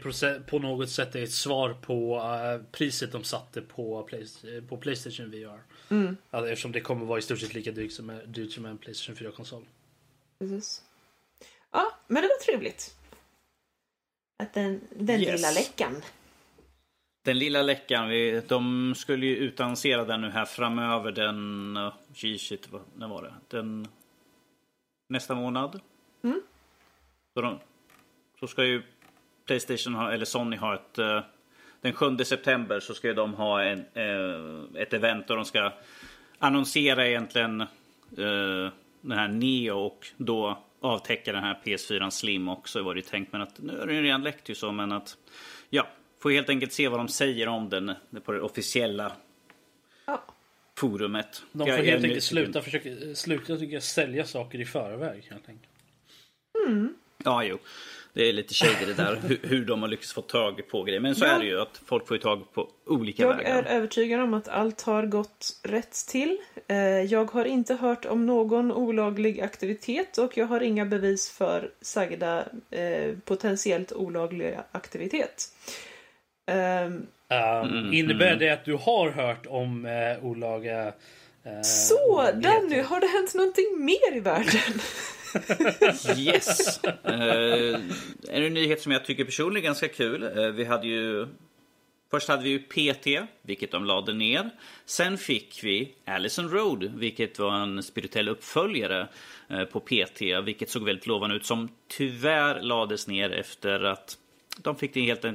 på, 0.48 0.60
något 0.60 0.90
sätt 0.90 1.16
är 1.16 1.24
ett 1.24 1.32
svar 1.32 1.74
på 1.74 2.18
eh, 2.18 2.72
priset 2.72 3.12
de 3.12 3.24
satte 3.24 3.62
på, 3.62 4.04
Play- 4.04 4.62
på 4.70 4.78
Playstation 4.78 5.32
VR. 5.32 5.60
mm, 5.90 6.18
Alltså, 6.32 6.52
eftersom 6.52 6.72
det 6.72 6.82
kommer 6.82 7.06
vara 7.06 7.20
i 7.20 7.22
stort 7.22 7.40
sett 7.40 7.54
lika 7.54 7.72
dyrt 7.72 7.92
som, 7.92 8.20
dyrt 8.26 8.52
som 8.52 8.66
en 8.66 8.78
Playstation 8.78 9.16
4-konsol. 9.16 9.66
precis. 10.40 10.84
Ja, 11.72 11.92
men 12.08 12.22
det 12.22 12.28
var 12.28 12.46
trevligt. 12.46 12.96
Att 14.44 14.54
den, 14.54 14.82
den 14.96 15.20
Yes. 15.22 15.32
lilla 15.36 15.52
läckan. 15.52 16.02
Den 17.26 17.40
lilla 17.40 17.62
läckan, 17.62 18.10
vi, 18.10 18.42
de 18.48 18.94
skulle 18.98 19.26
ju 19.26 19.36
utannonsera 19.36 20.06
den 20.06 20.22
nu 20.22 20.30
här 20.30 20.46
framöver 20.46 21.12
den... 21.12 21.78
Uh, 21.78 21.94
gee, 22.14 22.38
shit, 22.38 22.72
vad, 22.72 22.82
när 22.96 23.08
var 23.08 23.24
det? 23.24 23.34
Den... 23.58 23.88
Nästa 25.10 25.36
månad? 25.36 25.80
Mm. 26.24 26.42
Så, 27.34 27.42
de, 27.42 27.60
så 28.42 28.48
ska 28.48 28.64
ju 28.66 28.82
Playstation 29.46 29.94
ha, 29.96 30.12
eller 30.12 30.26
Sony 30.26 30.58
ha 30.58 30.76
ett... 30.76 30.98
eh, 30.98 31.22
den 31.82 31.94
7 31.94 32.18
september 32.18 32.80
så 32.80 32.94
ska 32.94 33.08
ju 33.08 33.14
de 33.14 33.34
ha 33.34 33.64
en, 33.64 33.80
eh, 33.94 34.82
ett 34.82 34.94
event 34.94 35.30
och 35.30 35.36
de 35.36 35.46
ska 35.46 35.72
annonsera 36.40 37.08
egentligen 37.08 37.62
eh, 37.62 37.68
den 39.02 39.12
här 39.18 39.28
Neo 39.28 39.78
och 39.80 40.08
då 40.18 40.58
avtäcka 40.82 41.32
den 41.34 41.44
här 41.44 41.60
PS4 41.64 42.10
Slim 42.10 42.50
också 42.50 42.84
var 42.84 42.94
det 42.94 43.00
ju 43.00 43.06
tänkt. 43.06 43.32
Men 43.32 43.42
att 43.42 43.60
nu 43.60 43.78
är 43.80 43.88
den 43.88 43.96
ju 43.96 44.02
redan 44.04 44.24
läckt 44.24 44.50
ju 44.50 44.56
så 44.56 44.72
men 44.72 44.92
att 44.92 45.18
ja, 45.70 45.88
får 46.20 46.32
helt 46.32 46.50
enkelt 46.50 46.74
se 46.74 46.88
vad 46.88 47.00
de 47.00 47.08
säger 47.08 47.48
om 47.48 47.70
den 47.70 47.94
på 48.24 48.32
det 48.32 48.42
officiella 48.42 49.12
Ja, 50.06 50.24
forumet. 50.78 51.44
De 51.52 51.60
får 51.60 51.68
Jag- 51.70 51.84
helt 51.84 52.04
enkelt 52.04 52.24
sluta 52.24 52.62
försöka 52.62 52.90
sluta 53.16 53.58
tycker 53.58 53.74
jag, 53.74 53.84
sälja 53.84 54.26
saker 54.26 54.60
i 54.62 54.66
förväg. 54.66 55.28
Helt 55.32 55.50
enkelt. 55.50 55.68
Ja, 57.24 57.44
jo. 57.44 57.60
Det 58.14 58.30
är 58.30 58.34
lite 58.34 58.54
shady 58.54 58.86
det 58.86 58.94
där 58.94 59.16
hur, 59.28 59.40
hur 59.44 59.66
de 59.66 59.82
har 59.82 59.90
lyckats 59.90 60.14
få 60.14 60.22
tag 60.22 60.62
på 60.70 60.84
grejer. 60.84 61.00
Men 61.00 61.16
så 61.16 61.26
Ja. 61.26 61.32
är 61.32 61.40
det 61.40 61.46
ju 61.46 61.62
att 61.62 61.82
folk 61.86 62.08
får 62.08 62.18
ju 62.18 62.22
tag 62.24 62.54
på 62.54 62.70
olika 62.86 63.24
jag 63.24 63.36
vägar. 63.38 63.64
är 63.64 63.76
övertygad 63.76 64.20
om 64.22 64.34
att 64.34 64.48
allt 64.48 64.82
har 64.82 65.06
gått 65.06 65.60
rätt 65.64 65.92
till. 66.08 66.38
Eh, 66.68 66.78
Jag 67.02 67.32
har 67.32 67.46
inte 67.46 67.76
hört 67.76 68.06
om 68.06 68.26
någon 68.26 68.72
olaglig 68.72 69.42
aktivitet 69.42 70.18
och 70.18 70.38
jag 70.38 70.46
har 70.46 70.62
inga 70.62 70.86
bevis 70.86 71.30
för 71.30 71.72
sagda 71.82 72.46
eh, 72.72 73.14
potentiellt 73.26 73.92
olaglig 73.94 74.58
aktivitet. 74.72 75.46
Um, 76.52 77.08
innebär 77.94 78.36
det 78.36 78.50
att 78.50 78.66
du 78.66 78.74
har 78.74 79.10
hört 79.10 79.46
om 79.46 79.86
uh, 79.86 80.26
olaga... 80.26 80.88
eh, 81.44 81.62
Så? 81.64 82.28
Danny, 82.34 82.82
har 82.82 83.00
det 83.00 83.08
hänt 83.08 83.34
någonting 83.34 83.66
mer 83.86 84.16
i 84.18 84.20
världen? 84.20 84.80
Yes! 86.18 86.80
Uh, 86.86 87.80
en 88.30 88.54
nyhet 88.54 88.82
som 88.82 88.92
jag 88.92 89.06
tycker 89.06 89.26
personligen 89.26 89.64
är 89.64 89.68
ganska 89.68 89.88
kul. 89.88 90.24
Uh, 90.24 90.48
vi 90.48 90.66
hade 90.66 90.88
ju... 90.88 91.28
Först 92.12 92.28
hade 92.28 92.44
vi 92.44 92.50
ju 92.50 92.60
PT, 92.60 93.08
vilket 93.42 93.72
de 93.72 93.86
lade 93.86 94.14
ner. 94.14 94.50
Sen 94.86 95.18
fick 95.18 95.64
vi 95.64 95.94
Allison 96.06 96.50
Road, 96.50 96.92
vilket 96.96 97.40
var 97.40 97.54
en 97.54 97.84
spirituell 97.84 98.30
uppföljare 98.30 99.08
eh, 99.48 99.64
på 99.64 99.80
PT, 99.80 100.22
vilket 100.44 100.70
såg 100.70 100.84
väldigt 100.84 101.08
lovande 101.08 101.36
ut. 101.36 101.46
Som 101.46 101.70
tyvärr 101.88 102.62
lades 102.62 103.08
ner 103.08 103.30
efter 103.30 103.84
att 103.84 104.18
de 104.58 104.76
fick 104.76 104.94
det 104.94 105.02
helt, 105.02 105.26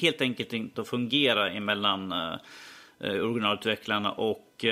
helt 0.00 0.20
enkelt 0.20 0.52
inte 0.52 0.80
att 0.80 0.88
fungera 0.88 1.50
emellan 1.50 2.14
originalutvecklarna 3.00 4.12
och 4.12 4.64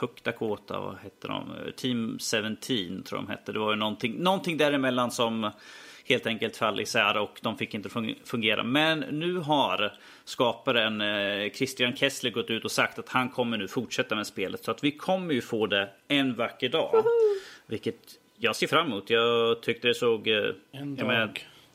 Puck 0.00 0.22
Dakota, 0.24 0.80
vad 0.80 0.96
hette 0.96 1.28
de? 1.28 1.52
Team 1.76 2.18
17 2.32 2.56
tror 3.02 3.18
de 3.18 3.28
hette. 3.28 3.52
Det 3.52 3.58
var 3.58 3.70
ju 3.70 3.76
någonting, 3.76 4.14
någonting 4.22 4.56
däremellan 4.56 5.10
som 5.10 5.50
helt 6.04 6.26
enkelt 6.26 6.56
föll 6.56 6.80
isär 6.80 7.16
och 7.18 7.38
de 7.42 7.56
fick 7.58 7.74
inte 7.74 7.88
fun- 7.88 8.14
fungera. 8.24 8.62
Men 8.62 8.98
nu 9.00 9.36
har 9.36 9.92
skaparen 10.24 11.00
eh, 11.00 11.50
Christian 11.52 11.96
Kessler 11.96 12.30
gått 12.30 12.50
ut 12.50 12.64
och 12.64 12.70
sagt 12.70 12.98
att 12.98 13.08
han 13.08 13.28
kommer 13.28 13.56
nu 13.58 13.68
fortsätta 13.68 14.14
med 14.16 14.26
spelet. 14.26 14.64
Så 14.64 14.70
att 14.70 14.84
vi 14.84 14.90
kommer 14.90 15.34
ju 15.34 15.40
få 15.42 15.66
det 15.66 15.88
en 16.08 16.34
vacker 16.34 16.68
dag. 16.68 17.04
Vilket 17.66 17.96
jag 18.36 18.56
ser 18.56 18.66
fram 18.66 18.86
emot. 18.86 19.10
Jag 19.10 19.62
tyckte 19.62 19.88
det 19.88 19.94
såg... 19.94 20.28
eh, 20.28 20.34
En 20.36 20.54
jag 20.72 20.88
dag. 20.98 21.06
menar, 21.06 21.30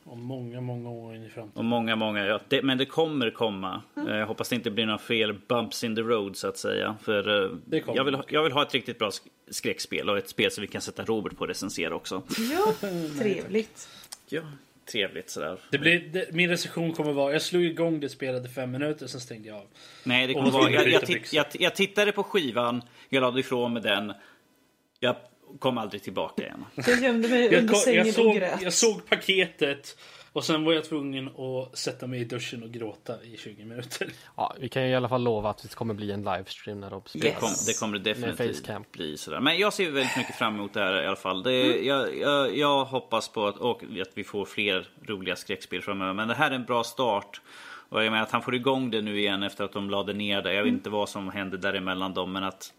Om 0.08 0.22
många, 0.22 0.60
många 0.60 0.90
år 0.90 1.14
in 1.16 1.24
i 1.24 1.28
framtiden. 1.28 1.58
och 1.58 1.64
många, 1.64 1.96
många. 1.96 2.26
Ja, 2.26 2.40
det, 2.48 2.62
men 2.62 2.78
det 2.78 2.86
kommer 2.86 3.30
komma. 3.30 3.82
Eh, 3.96 4.16
Jag 4.16 4.26
hoppas 4.26 4.48
det 4.48 4.54
inte 4.56 4.70
blir 4.70 4.86
några 4.86 4.98
fler 4.98 5.40
bumps 5.48 5.84
in 5.84 5.94
the 5.96 6.02
road 6.02 6.36
så 6.36 6.48
att 6.48 6.58
säga. 6.58 6.96
För 7.02 7.44
eh, 7.44 7.50
Det 7.64 7.80
kommer. 7.80 7.96
jag 7.96 8.04
vill, 8.04 8.14
ha, 8.14 8.22
jag 8.28 8.42
vill 8.42 8.52
ha 8.52 8.62
ett 8.62 8.74
riktigt 8.74 8.98
bra 8.98 9.08
sk- 9.08 9.28
skräckspel 9.50 10.10
och 10.10 10.18
ett 10.18 10.28
spel 10.28 10.50
som 10.50 10.62
vi 10.62 10.68
kan 10.68 10.80
sätta 10.80 11.04
Robert 11.04 11.36
på 11.36 11.44
att 11.44 11.50
recensera 11.50 11.94
också. 11.94 12.22
Ja, 12.52 12.72
trevligt. 13.18 13.88
Ja, 14.28 14.42
trevligt 14.92 15.30
sådär. 15.30 15.58
Det 15.70 15.78
blir, 15.78 16.00
det, 16.12 16.34
min 16.34 16.48
recension 16.50 16.92
kommer 16.92 17.12
vara, 17.12 17.32
jag 17.32 17.42
slog 17.42 17.64
igång 17.64 18.00
det, 18.00 18.08
spelade 18.08 18.48
fem 18.48 18.70
minuter, 18.70 19.06
sen 19.06 19.20
stängde 19.20 19.48
jag 19.48 19.56
av. 19.56 19.66
Nej, 20.04 20.26
det 20.26 20.34
kommer 20.34 20.50
vara, 20.50 20.70
jag, 20.70 21.04
jag, 21.32 21.46
jag 21.52 21.74
tittade 21.74 22.12
på 22.12 22.22
skivan, 22.22 22.82
jag 23.08 23.20
lade 23.20 23.40
ifrån 23.40 23.72
mig 23.72 23.82
den. 23.82 24.12
Jag 25.00 25.16
kom 25.58 25.78
aldrig 25.78 26.02
tillbaka 26.02 26.42
igen. 26.42 26.64
Jag 26.74 27.02
gömde 27.02 27.28
mig 27.28 27.44
Jag, 27.44 27.60
under 27.60 27.74
sängen 27.74 27.98
jag, 27.98 28.08
och 28.08 28.14
såg, 28.14 28.34
grät. 28.36 28.62
jag 28.62 28.72
såg 28.72 29.06
paketet 29.08 29.98
och 30.32 30.44
sen 30.44 30.64
var 30.64 30.72
jag 30.72 30.84
tvungen 30.84 31.28
att 31.28 31.78
sätta 31.78 32.06
mig 32.06 32.20
i 32.20 32.24
duschen 32.24 32.62
och 32.62 32.70
gråta 32.70 33.24
i 33.24 33.36
20 33.36 33.64
minuter. 33.64 34.08
Ja, 34.36 34.54
vi 34.60 34.68
kan 34.68 34.82
ju 34.84 34.88
i 34.88 34.94
alla 34.94 35.08
fall 35.08 35.22
lova 35.22 35.50
att 35.50 35.62
det 35.62 35.74
kommer 35.74 35.94
bli 35.94 36.10
en 36.12 36.22
livestream 36.22 36.80
när 36.80 36.90
de 36.90 37.02
spelar. 37.06 37.24
Det, 37.26 37.32
kom, 37.40 37.50
det 37.66 37.80
kommer 37.80 37.98
det 37.98 38.04
definitivt 38.14 38.92
bli 38.92 39.16
sådär. 39.16 39.40
Men 39.40 39.58
jag 39.58 39.72
ser 39.72 39.90
väldigt 39.90 40.16
mycket 40.16 40.34
fram 40.34 40.54
emot 40.54 40.72
det 40.74 40.80
här 40.80 41.02
i 41.02 41.06
alla 41.06 41.16
fall. 41.16 41.42
Det, 41.42 41.62
Mm. 41.66 41.86
jag, 41.86 42.18
jag, 42.18 42.56
jag 42.56 42.84
hoppas 42.84 43.28
på 43.28 43.46
att, 43.46 43.56
och 43.56 43.82
att 43.82 44.10
vi 44.14 44.24
får 44.24 44.44
fler 44.44 44.88
roliga 45.06 45.36
skräckspel 45.36 45.82
framöver. 45.82 46.12
Men 46.12 46.28
det 46.28 46.34
här 46.34 46.50
är 46.50 46.54
en 46.54 46.64
bra 46.64 46.84
start. 46.84 47.40
Och 47.88 48.04
jag 48.04 48.10
menar 48.10 48.22
att 48.22 48.30
han 48.30 48.42
får 48.42 48.54
igång 48.54 48.90
det 48.90 49.02
nu 49.02 49.18
igen 49.20 49.42
efter 49.42 49.64
att 49.64 49.72
de 49.72 49.90
lade 49.90 50.12
ner 50.12 50.42
det. 50.42 50.54
Jag 50.54 50.62
vet 50.64 50.72
inte 50.72 50.90
vad 50.90 51.08
som 51.08 51.28
hände 51.30 51.56
däremellan 51.58 52.14
dem 52.14 52.32
men 52.32 52.44
att 52.44 52.72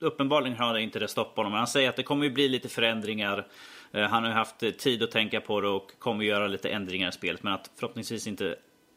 uppenbarligen 0.00 0.58
har 0.58 0.74
det 0.74 0.82
inte 0.82 0.98
det 0.98 1.08
stoppat 1.08 1.36
honom. 1.36 1.52
Men 1.52 1.58
han 1.58 1.66
säger 1.66 1.88
att 1.88 1.96
det 1.96 2.02
kommer 2.02 2.24
ju 2.24 2.30
bli 2.30 2.48
lite 2.48 2.68
förändringar. 2.68 3.46
Eh, 3.92 4.02
han 4.02 4.22
har 4.22 4.30
ju 4.30 4.36
haft 4.36 4.62
eh, 4.62 4.70
tid 4.70 5.02
att 5.02 5.10
tänka 5.10 5.40
på 5.40 5.60
det 5.60 5.68
och 5.68 5.98
kommer 5.98 6.24
göra 6.24 6.46
lite 6.46 6.68
ändringar 6.68 7.08
i 7.08 7.12
spelet. 7.12 7.42
Men 7.42 7.52
att 7.52 7.70
förhoppningsvis 7.76 8.26
inte 8.26 8.56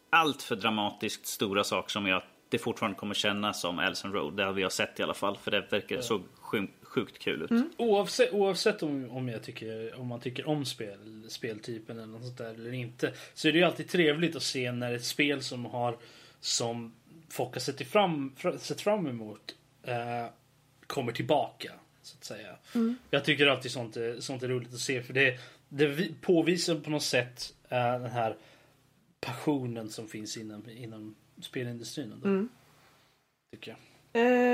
allt 0.10 0.42
för 0.42 0.56
dramatiskt 0.56 1.26
stora 1.26 1.64
saker 1.64 1.90
som 1.90 2.08
gör 2.08 2.18
att 2.18 2.28
det 2.50 2.58
fortfarande 2.58 2.98
kommer 2.98 3.14
kännas 3.14 3.62
som 3.62 3.80
Elson 3.80 4.14
Road. 4.14 4.38
Det 4.38 4.44
har 4.44 4.54
vi 4.54 4.64
har 4.64 4.70
sett 4.70 5.00
i 5.00 5.04
alla 5.04 5.14
fall. 5.14 5.38
För 5.38 5.52
det 5.52 5.66
verkar 5.70 6.02
så 6.02 6.22
sjukt, 6.42 6.74
sjukt 6.82 7.20
kul 7.20 7.42
ut. 7.42 7.52
Mm. 7.52 7.70
Oavsett, 7.78 8.34
oavsett 8.34 8.84
om, 8.84 9.10
om, 9.12 9.30
jag 9.30 9.44
tycker, 9.44 10.00
om 10.00 10.08
man 10.08 10.20
tycker 10.20 10.48
om 10.48 10.66
spel, 10.66 11.26
speltypen 11.28 11.98
eller 11.98 12.08
något 12.08 12.24
sånt 12.24 12.38
där 12.38 12.54
eller 12.54 12.74
inte. 12.74 13.14
Så 13.34 13.48
är 13.48 13.52
det 13.52 13.58
ju 13.58 13.64
alltid 13.64 13.90
trevligt 13.90 14.36
att 14.36 14.44
se 14.44 14.72
när 14.72 14.94
ett 14.94 15.06
spel 15.06 15.42
som 15.42 15.66
har 15.66 15.98
som 16.40 16.96
folk 17.30 17.54
har 17.54 17.60
sett 17.60 17.88
fram, 17.88 18.36
sett 18.58 18.82
fram 18.82 19.08
emot 19.08 19.56
eh, 19.84 20.26
kommer 20.90 21.12
tillbaka. 21.12 21.72
Så 22.02 22.16
att 22.20 22.24
säga. 22.24 22.56
Jag 23.10 23.26
tycker 23.26 23.48
alltid 23.48 23.72
sånt 23.72 23.98
är, 23.98 24.20
sånt 24.20 24.44
är 24.44 24.48
roligt 24.48 24.74
att 24.74 24.80
se 24.80 25.04
för 25.04 25.14
det, 25.14 25.38
det 25.70 25.88
vi- 25.88 26.14
påvisar 26.22 26.76
på 26.76 26.90
något 26.90 27.04
sätt 27.04 27.54
eh, 27.70 27.78
den 28.00 28.12
här 28.12 28.36
passionen 29.22 29.90
som 29.90 30.08
finns 30.08 30.38
inom, 30.38 30.64
inom 30.70 31.16
spelindustrin. 31.42 32.12
ändå. 32.24 32.48
Tycker 33.52 33.72
jag. 33.72 33.80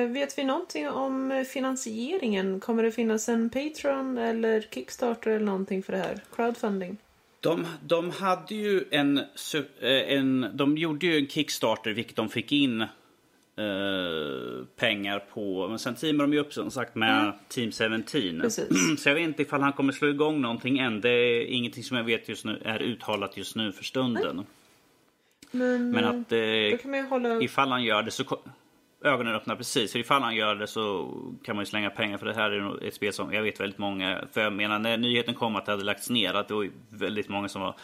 Eh, 0.03 0.09
vet 0.09 0.37
vi 0.37 0.43
någonting 0.43 0.89
om 0.89 1.45
finansieringen? 1.49 2.59
Kommer 2.59 2.83
det 2.83 2.91
finnas 2.91 3.29
en 3.29 3.49
Patreon 3.49 4.17
eller 4.17 4.61
Kickstarter 4.71 5.31
eller 5.31 5.45
någonting 5.45 5.83
för 5.83 5.93
det 5.93 5.99
här? 5.99 6.23
Crowdfunding? 6.35 6.97
De, 7.39 7.67
de 7.83 8.11
hade 8.11 8.55
ju 8.55 8.83
en, 8.91 9.17
eh, 9.17 10.13
en... 10.13 10.51
De 10.53 10.77
gjorde 10.77 11.05
ju 11.05 11.17
en 11.17 11.27
Kickstarter 11.27 11.91
vilket 11.91 12.15
de 12.15 12.29
fick 12.29 12.51
in 12.51 12.85
eh, 13.57 14.65
pengar 14.75 15.19
på. 15.33 15.67
Men 15.67 15.79
sen 15.79 15.95
teamar 15.95 16.23
de 16.23 16.33
ju 16.33 16.39
upp 16.39 16.53
som 16.53 16.71
sagt 16.71 16.95
med 16.95 17.33
Team 17.47 17.71
17. 17.71 18.41
Precis. 18.41 18.67
Så 19.03 19.09
jag 19.09 19.15
vet 19.15 19.23
inte 19.23 19.41
ifall 19.41 19.61
han 19.61 19.73
kommer 19.73 19.93
slå 19.93 20.07
igång 20.07 20.41
någonting 20.41 20.79
än. 20.79 21.01
Det 21.01 21.09
är 21.09 21.45
ingenting 21.45 21.83
som 21.83 21.97
jag 21.97 22.03
vet 22.03 22.29
just 22.29 22.45
nu 22.45 22.61
är 22.65 22.81
uttalat 22.81 23.37
just 23.37 23.55
nu 23.55 23.71
för 23.71 23.83
stunden. 23.83 24.45
Men, 25.51 25.91
Men 25.91 26.05
att 26.05 26.31
eh, 26.31 27.09
hålla... 27.09 27.41
ifall 27.41 27.71
han 27.71 27.83
gör 27.83 28.03
det 28.03 28.11
så... 28.11 28.39
Ögonen 29.03 29.35
öppnar 29.35 29.55
precis. 29.55 29.91
För 29.91 29.99
ifall 29.99 30.21
han 30.21 30.35
gör 30.35 30.55
det 30.55 30.67
så 30.67 31.13
kan 31.43 31.55
man 31.55 31.61
ju 31.61 31.65
slänga 31.65 31.89
pengar. 31.89 32.17
För 32.17 32.25
det 32.25 32.33
här 32.33 32.51
är 32.51 32.87
ett 32.87 32.93
spel 32.93 33.13
som 33.13 33.33
jag 33.33 33.43
vet 33.43 33.59
väldigt 33.59 33.79
många... 33.79 34.21
För 34.31 34.41
jag 34.41 34.53
menar 34.53 34.79
när 34.79 34.97
nyheten 34.97 35.33
kom 35.33 35.55
att 35.55 35.65
det 35.65 35.71
hade 35.71 35.83
lagts 35.83 36.09
ner. 36.09 36.33
Att 36.33 36.47
det 36.47 36.53
var 36.53 36.69
väldigt 36.89 37.29
många 37.29 37.49
som 37.49 37.61
var 37.61 37.75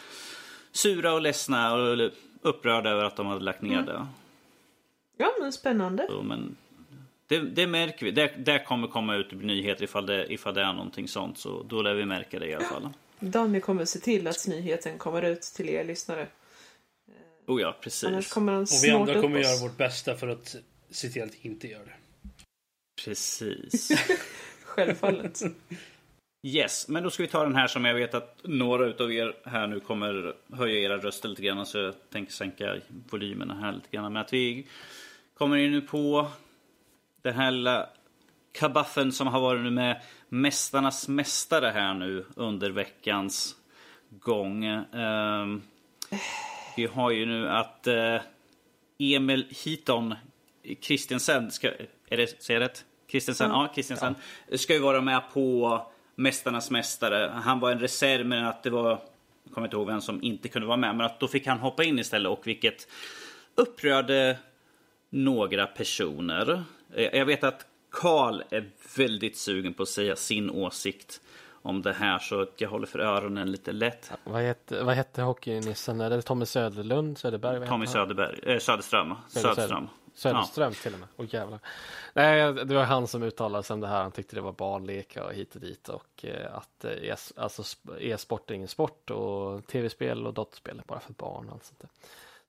sura 0.72 1.12
och 1.12 1.22
ledsna 1.22 1.74
och 1.74 2.10
upprörda 2.42 2.90
över 2.90 3.04
att 3.04 3.16
de 3.16 3.26
hade 3.26 3.44
lagt 3.44 3.62
ner 3.62 3.82
det. 3.82 4.06
Ja, 5.22 5.32
men 5.40 5.52
spännande. 5.52 6.06
Så, 6.08 6.22
men 6.22 6.56
det, 7.26 7.40
det 7.40 7.66
märker 7.66 8.06
vi. 8.06 8.12
Det, 8.12 8.32
det 8.38 8.58
kommer 8.58 8.88
komma 8.88 9.16
ut 9.16 9.32
nyheter 9.32 9.84
ifall 9.84 10.06
det, 10.06 10.32
ifall 10.32 10.54
det 10.54 10.62
är 10.62 10.72
någonting 10.72 11.08
sånt. 11.08 11.38
Så 11.38 11.62
då 11.62 11.82
lär 11.82 11.94
vi 11.94 12.04
märka 12.04 12.38
det 12.38 12.46
i 12.46 12.54
alla 12.54 12.64
fall. 12.64 12.88
Danny 13.20 13.60
kommer 13.60 13.84
se 13.84 13.98
till 13.98 14.26
att 14.26 14.46
nyheten 14.48 14.98
kommer 14.98 15.22
ut 15.22 15.42
till 15.42 15.68
er 15.68 15.84
lyssnare. 15.84 16.26
Oh 17.46 17.60
ja, 17.60 17.66
Annars 17.66 17.80
precis. 17.80 18.32
kommer 18.32 18.52
han 18.52 18.62
Och 18.62 18.68
vi 18.84 18.90
andra 18.90 19.20
kommer 19.20 19.40
oss. 19.40 19.46
göra 19.46 19.68
vårt 19.68 19.76
bästa 19.76 20.16
för 20.16 20.28
att 20.28 20.56
se 20.90 21.08
till 21.08 21.22
att 21.22 21.34
inte 21.44 21.68
göra 21.68 21.84
det. 21.84 21.94
Precis. 23.04 23.88
Självfallet. 24.64 25.40
Yes, 26.46 26.88
men 26.88 27.02
då 27.02 27.10
ska 27.10 27.22
vi 27.22 27.28
ta 27.28 27.42
den 27.44 27.54
här 27.54 27.66
som 27.66 27.84
jag 27.84 27.94
vet 27.94 28.14
att 28.14 28.40
några 28.42 28.86
utav 28.86 29.12
er 29.12 29.36
här 29.44 29.66
nu 29.66 29.80
kommer 29.80 30.34
höja 30.52 30.80
era 30.80 30.98
röster 30.98 31.28
lite 31.28 31.42
grann. 31.42 31.66
Så 31.66 31.78
jag 31.78 31.94
tänker 32.10 32.32
sänka 32.32 32.76
volymerna 33.10 33.54
här 33.54 33.72
lite 33.72 33.88
grann. 33.90 34.12
Men 34.12 34.22
att 34.22 34.32
vi 34.32 34.66
kommer 35.42 35.56
in 35.56 35.70
nu 35.70 35.80
på 35.80 36.28
den 37.22 37.34
här 37.34 37.50
lilla 37.50 37.88
kabaffen 38.52 39.12
som 39.12 39.26
har 39.26 39.40
varit 39.40 39.62
nu 39.62 39.70
med 39.70 40.02
Mästarnas 40.28 41.08
Mästare 41.08 41.66
här 41.66 41.94
nu 41.94 42.26
under 42.36 42.70
veckans 42.70 43.56
gång. 44.10 44.64
Ehm, 44.64 45.62
vi 46.76 46.86
har 46.86 47.10
ju 47.10 47.26
nu 47.26 47.48
att 47.48 47.86
eh, 47.86 48.20
Emil 48.98 49.46
Hiton 49.64 50.14
Christensen, 50.80 51.50
ska, 51.50 51.68
är 52.08 52.16
det, 52.16 52.42
säger 52.42 52.60
jag 52.60 52.68
rätt? 52.68 52.84
Christensen, 53.08 53.50
ja, 53.50 53.70
Christensen, 53.74 54.14
ska 54.52 54.72
ju 54.72 54.80
vara 54.80 55.00
med 55.00 55.22
på 55.32 55.80
Mästarnas 56.14 56.70
Mästare. 56.70 57.32
Han 57.34 57.60
var 57.60 57.70
en 57.70 57.80
reserv 57.80 58.26
men 58.26 58.44
att 58.44 58.62
det 58.62 58.70
var, 58.70 58.90
jag 59.44 59.54
kommer 59.54 59.66
inte 59.66 59.76
ihåg 59.76 59.86
vem 59.86 60.00
som 60.00 60.22
inte 60.22 60.48
kunde 60.48 60.68
vara 60.68 60.76
med, 60.76 60.96
men 60.96 61.06
att 61.06 61.20
då 61.20 61.28
fick 61.28 61.46
han 61.46 61.58
hoppa 61.58 61.84
in 61.84 61.98
istället 61.98 62.32
och 62.32 62.46
vilket 62.46 62.88
upprörde 63.54 64.38
några 65.12 65.66
personer. 65.66 66.64
Eh, 66.94 67.16
Jag 67.18 67.26
vet 67.26 67.44
att 67.44 67.66
Karl 67.90 68.42
är 68.50 68.70
väldigt 68.96 69.36
sugen 69.38 69.74
på 69.74 69.82
att 69.82 69.88
säga 69.88 70.16
sin 70.16 70.50
åsikt 70.50 71.20
om 71.62 71.82
det 71.82 71.92
här 71.92 72.18
så 72.18 72.46
jag 72.56 72.68
håller 72.68 72.86
för 72.86 72.98
öronen 72.98 73.50
lite 73.52 73.72
lätt. 73.72 74.12
Vad 74.24 74.42
hette, 74.42 74.82
vad 74.82 74.94
hette 74.94 75.22
hockeynissen? 75.22 76.00
Är 76.00 76.10
det 76.10 76.22
Tommy 76.22 76.46
Söderlund? 76.46 77.18
Söderberg? 77.18 77.68
Tommy? 77.68 77.86
Söderberg, 77.86 78.38
eh, 78.52 78.58
Söderström. 78.58 79.14
Söderström. 79.28 79.88
Söderström 80.14 80.72
till 80.72 80.94
och 80.94 81.00
med. 81.00 81.08
Åh 81.16 81.26
jävlar. 81.30 81.58
Nej, 82.14 82.52
det 82.52 82.74
var 82.74 82.82
han 82.84 83.06
som 83.06 83.22
uttalade 83.22 83.62
sig 83.64 83.74
om 83.74 83.80
det 83.80 83.88
här. 83.88 84.02
Han 84.02 84.12
tyckte 84.12 84.36
det 84.36 84.40
var 84.42 84.52
barnlekar 84.52 85.22
och 85.22 85.32
hit 85.32 85.54
och 85.54 85.60
dit 85.60 85.88
och 85.88 86.24
eh, 86.24 86.54
att 86.56 86.84
eh, 86.84 87.16
alltså, 87.36 87.62
sp- 87.62 87.96
e-sport 88.00 88.50
är 88.50 88.54
ingen 88.54 88.68
sport 88.68 89.10
och 89.10 89.66
tv-spel 89.66 90.26
och 90.26 90.34
datorspel 90.34 90.78
är 90.78 90.82
bara 90.86 91.00
för 91.00 91.12
barn 91.12 91.48
och 91.48 91.64
sånt 91.64 91.80
där. 91.80 91.90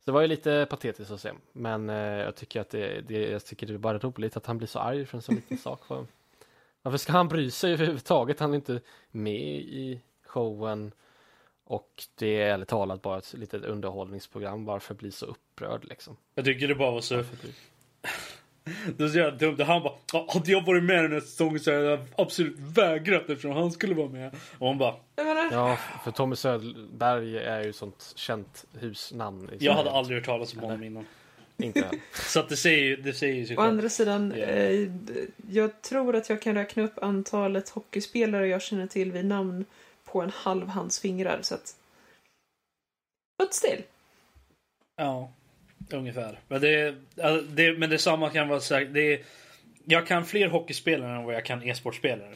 Så 0.03 0.11
det 0.11 0.11
var 0.11 0.21
ju 0.21 0.27
lite 0.27 0.67
patetiskt 0.69 1.11
att 1.11 1.21
se. 1.21 1.31
Men 1.53 1.89
eh, 1.89 1.95
jag 1.95 2.35
tycker 2.35 2.61
att 2.61 2.69
det, 2.69 3.01
det, 3.01 3.29
jag 3.29 3.45
tycker 3.45 3.67
det 3.67 3.73
är 3.73 3.77
bara 3.77 3.97
roligt 3.97 4.37
att 4.37 4.45
han 4.45 4.57
blir 4.57 4.67
så 4.67 4.79
arg 4.79 5.05
för 5.05 5.17
en 5.17 5.21
så 5.21 5.31
liten 5.31 5.57
sak. 5.57 5.85
För, 5.85 6.05
varför 6.81 6.97
ska 6.97 7.11
han 7.11 7.27
bry 7.27 7.51
sig 7.51 7.73
överhuvudtaget? 7.73 8.39
Han 8.39 8.51
är 8.51 8.55
inte 8.55 8.81
med 9.11 9.61
i 9.61 10.01
showen. 10.25 10.91
Och 11.63 12.03
det 12.15 12.41
är 12.41 12.53
ärligt 12.53 12.69
talat 12.69 13.01
bara 13.01 13.17
ett 13.17 13.33
litet 13.33 13.63
underhållningsprogram. 13.65 14.65
Varför 14.65 14.95
bli 14.95 15.11
så 15.11 15.25
upprörd 15.25 15.85
liksom? 15.85 16.17
Jag 16.35 16.45
tycker 16.45 16.67
det 16.67 16.75
bara 16.75 16.91
var 16.91 17.01
så... 17.01 17.23
Det 18.97 19.04
är 19.04 19.08
så 19.08 19.17
jävla 19.17 19.38
dumt. 19.38 19.58
Han 19.63 19.84
bara, 19.84 19.93
"Ja, 20.13 20.28
hade 20.34 20.52
jag 20.52 20.65
varit 20.65 20.84
med 20.84 20.99
i 20.99 21.02
den 21.02 21.12
här 21.12 21.19
säsongen 21.19 21.60
så 21.60 21.71
hade 21.73 21.84
jag 21.84 21.99
absolut 22.17 22.56
vägrat 22.60 23.21
eftersom 23.30 23.52
han 23.52 23.71
skulle 23.71 23.95
vara 23.95 24.10
med. 24.10 24.36
Och 24.60 24.67
hon 24.67 24.78
bara, 24.78 24.95
Ja, 25.52 25.78
för 26.04 26.12
Tommy 26.12 26.36
Söderberg 26.36 27.38
är 27.38 27.62
ju 27.63 27.73
sånt 27.73 28.13
känt 28.15 28.65
husnamn. 28.80 29.49
i 29.60 29.65
jag 29.65 29.73
hade 29.73 29.91
aldrig 29.91 30.17
hört 30.17 30.26
talas 30.26 30.54
om 30.54 30.60
honom 30.60 30.84
innan. 30.84 31.06
Inte. 31.58 31.89
Så 32.13 32.39
att 32.39 32.49
det 32.49 32.58
säger 32.58 32.84
ju 32.84 32.95
det 32.95 33.13
säger 33.13 33.45
sig 33.45 33.56
Å 33.58 33.60
själv. 33.60 33.69
andra 33.69 33.89
sidan, 33.89 34.34
Ja. 34.38 34.45
eh, 34.45 34.89
jag 35.52 35.82
tror 35.82 36.15
att 36.15 36.30
jag 36.30 36.41
kan 36.41 36.56
räkna 36.56 36.84
upp 36.84 37.04
antalet 37.04 37.69
hockeyspelare 37.69 38.47
jag 38.47 38.62
känner 38.62 38.88
till 38.88 39.12
vid 39.12 39.26
namn 39.26 39.65
på 40.06 40.21
en 40.21 40.30
halv 40.30 40.67
hands 40.67 40.99
fingrar. 40.99 41.39
Så 41.41 41.56
att... 41.56 41.76
But 43.38 43.54
still. 43.54 43.82
Ja, 44.95 45.32
ungefär. 45.91 46.39
Men 46.47 46.61
det, 46.61 46.95
alltså, 47.21 47.47
det, 47.55 47.77
men 47.77 47.89
detsamma 47.89 48.29
kan 48.29 48.47
vara 48.47 48.59
sagt. 48.59 48.93
Det 48.93 49.21
jag 49.86 50.07
kan 50.07 50.25
fler 50.25 50.47
hockeyspelare 50.47 51.17
än 51.17 51.23
vad 51.23 51.36
jag 51.36 51.45
kan 51.45 51.63
e-sportspelare. 51.63 52.34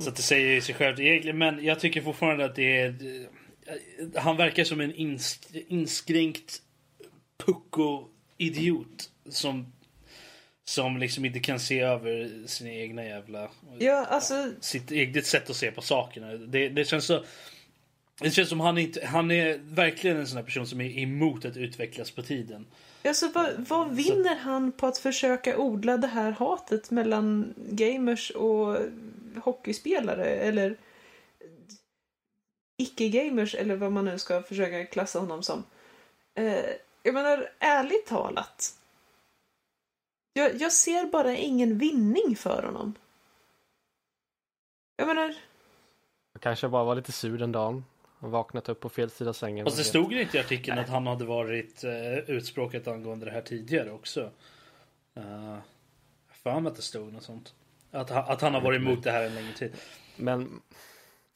Så 0.00 0.08
att 0.08 0.16
det 0.16 0.22
säger 0.22 0.60
sig 0.60 0.74
självt 0.74 0.98
egentligen. 0.98 1.38
Men 1.38 1.64
jag 1.64 1.80
tycker 1.80 2.00
fortfarande 2.00 2.44
att 2.44 2.54
det 2.54 2.80
är... 2.80 2.94
Han 4.14 4.36
verkar 4.36 4.64
som 4.64 4.80
en 4.80 4.94
ins, 4.94 5.40
inskränkt 5.68 6.62
pucko-idiot. 7.44 9.10
Som, 9.28 9.72
som 10.64 10.98
liksom 10.98 11.24
inte 11.24 11.40
kan 11.40 11.60
se 11.60 11.80
över 11.80 12.46
sina 12.46 12.70
egna 12.70 13.04
jävla... 13.04 13.50
Ja, 13.78 14.06
alltså, 14.06 14.52
Sitt 14.60 14.90
eget 14.90 15.26
sätt 15.26 15.50
att 15.50 15.56
se 15.56 15.70
på 15.70 15.82
sakerna. 15.82 16.32
Det, 16.32 16.68
det 16.68 16.84
känns 16.84 17.04
så... 17.04 17.24
Det 18.20 18.30
känns 18.30 18.48
som 18.48 18.60
han 18.60 18.78
inte... 18.78 19.06
Han 19.06 19.30
är 19.30 19.58
verkligen 19.58 20.16
en 20.16 20.26
sån 20.26 20.36
här 20.36 20.44
person 20.44 20.66
som 20.66 20.80
är 20.80 20.98
emot 20.98 21.44
att 21.44 21.56
utvecklas 21.56 22.10
på 22.10 22.22
tiden. 22.22 22.66
alltså 23.04 23.30
vad, 23.34 23.66
vad 23.68 23.94
vinner 23.94 24.36
han 24.36 24.72
på 24.72 24.86
att 24.86 24.98
försöka 24.98 25.58
odla 25.58 25.96
det 25.96 26.06
här 26.06 26.30
hatet 26.30 26.90
mellan 26.90 27.54
gamers 27.56 28.30
och 28.30 28.76
hockeyspelare? 29.42 30.26
Eller 30.26 30.76
icke-gamers, 32.76 33.54
eller 33.54 33.76
vad 33.76 33.92
man 33.92 34.04
nu 34.04 34.18
ska 34.18 34.42
försöka 34.42 34.86
klassa 34.86 35.18
honom 35.18 35.42
som. 35.42 35.64
Eh, 36.34 36.64
jag 37.02 37.14
menar, 37.14 37.50
ärligt 37.58 38.06
talat. 38.06 38.74
Jag, 40.32 40.60
jag 40.60 40.72
ser 40.72 41.06
bara 41.06 41.36
ingen 41.36 41.78
vinning 41.78 42.36
för 42.36 42.62
honom. 42.62 42.94
Jag 44.96 45.06
menar, 45.06 45.34
Han 46.32 46.40
kanske 46.40 46.68
bara 46.68 46.84
var 46.84 46.94
lite 46.94 47.12
sur 47.12 47.38
den 47.38 47.52
dagen. 47.52 47.84
Han 48.20 48.30
vaknat 48.30 48.68
upp 48.68 48.80
på 48.80 48.88
fel 48.88 49.10
sida 49.10 49.32
sängen. 49.32 49.66
Fast 49.66 49.76
det 49.76 49.80
och 49.80 49.86
stod 49.86 50.12
ju 50.12 50.22
inte 50.22 50.36
i 50.36 50.40
artikeln 50.40 50.78
att 50.78 50.88
han 50.88 51.06
hade 51.06 51.24
varit 51.24 51.84
uh, 51.84 52.18
utspråkat 52.18 52.88
angående 52.88 53.26
det 53.26 53.32
här 53.32 53.40
tidigare 53.42 53.90
också. 53.90 54.30
Uh, 55.18 55.58
för 56.32 56.60
mig 56.60 56.70
att 56.70 56.76
det 56.76 56.82
stod 56.82 57.12
något 57.12 57.22
sånt. 57.22 57.54
Att, 57.90 58.10
han- 58.10 58.24
att 58.28 58.40
han 58.40 58.54
har 58.54 58.60
varit 58.60 58.80
emot 58.80 59.02
det 59.02 59.10
här 59.10 59.22
en 59.22 59.34
längre 59.34 59.52
tid. 59.52 59.72
Men 60.16 60.60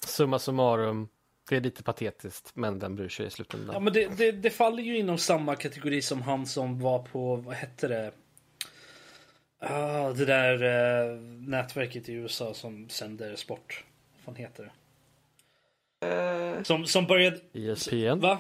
summa 0.07 0.39
summarum. 0.39 1.09
Det 1.49 1.57
är 1.57 1.61
lite 1.61 1.83
patetiskt, 1.83 2.51
men 2.55 2.79
den 2.79 2.97
bryr 2.97 3.09
sig 3.09 3.27
i 3.27 3.31
slutändan. 3.31 3.75
Ja, 3.75 3.81
men 3.81 3.93
det, 3.93 4.17
det, 4.17 4.33
det 4.33 4.51
faller 4.51 4.83
ju 4.83 4.99
inom 4.99 5.19
samma 5.19 5.57
kategori 5.57 6.03
som 6.03 6.23
han 6.23 6.47
som 6.47 6.81
var 6.81 6.99
på, 7.03 7.37
vad 7.37 7.55
hette 7.55 7.89
det? 7.89 8.13
Ah, 9.59 10.13
det 10.13 10.25
där 10.25 10.63
eh, 10.63 11.21
nätverket 11.21 12.09
i 12.09 12.13
USA 12.13 12.55
som 12.55 12.89
sänder 12.89 13.37
sport. 13.37 13.85
Vad 14.15 14.25
fan 14.25 14.35
heter 14.37 14.63
det? 14.63 14.71
Eh, 16.05 16.63
Som, 16.63 16.87
som 16.87 17.07
började... 17.07 17.37
ESPN? 17.53 18.21
Va? 18.21 18.39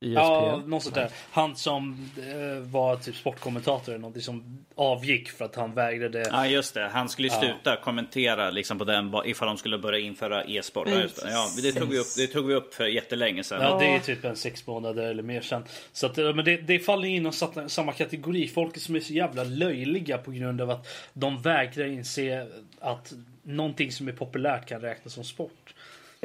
ESPN? 0.00 0.14
Ja, 0.14 0.62
något 0.66 0.82
sånt 0.82 0.94
där. 0.94 1.10
Han 1.30 1.56
som 1.56 2.10
eh, 2.18 2.70
var 2.70 2.96
typ 2.96 3.16
sportkommentator 3.16 3.92
eller 3.92 4.00
någonting 4.00 4.22
som 4.22 4.64
avgick 4.74 5.30
för 5.30 5.44
att 5.44 5.54
han 5.56 5.74
vägrade. 5.74 6.24
Ja 6.30 6.46
just 6.46 6.74
det, 6.74 6.88
han 6.92 7.08
skulle 7.08 7.30
sluta 7.30 7.76
kommentera 7.76 8.50
liksom 8.50 8.78
på 8.78 8.84
den 8.84 9.12
ifall 9.24 9.48
de 9.48 9.56
skulle 9.56 9.78
börja 9.78 9.98
införa 9.98 10.44
e-sport. 10.44 10.88
Ja, 10.90 11.00
just 11.00 11.22
det. 11.22 11.30
Ja, 11.30 11.48
det, 11.62 11.72
tog 11.72 11.88
vi 11.88 11.98
upp, 11.98 12.06
det 12.16 12.26
tog 12.26 12.46
vi 12.46 12.54
upp 12.54 12.74
för 12.74 12.86
jättelänge 12.86 13.44
sedan. 13.44 13.62
Ja, 13.62 13.78
det 13.78 13.86
är 13.86 14.00
typ 14.00 14.24
en 14.24 14.36
sex 14.36 14.66
månader 14.66 15.02
eller 15.02 15.22
mer 15.22 15.40
sedan. 15.40 15.64
Så 15.92 16.06
att, 16.06 16.16
men 16.16 16.44
det, 16.44 16.56
det 16.56 16.78
faller 16.78 17.08
inom 17.08 17.32
samma 17.68 17.92
kategori. 17.92 18.48
Folk 18.48 18.78
som 18.78 18.96
är 18.96 19.00
så 19.00 19.12
jävla 19.12 19.44
löjliga 19.44 20.18
på 20.18 20.30
grund 20.30 20.60
av 20.60 20.70
att 20.70 20.86
de 21.12 21.42
vägrar 21.42 21.86
inse 21.86 22.46
att 22.80 23.12
någonting 23.42 23.92
som 23.92 24.08
är 24.08 24.12
populärt 24.12 24.68
kan 24.68 24.80
räknas 24.80 25.12
som 25.14 25.24
sport. 25.24 25.73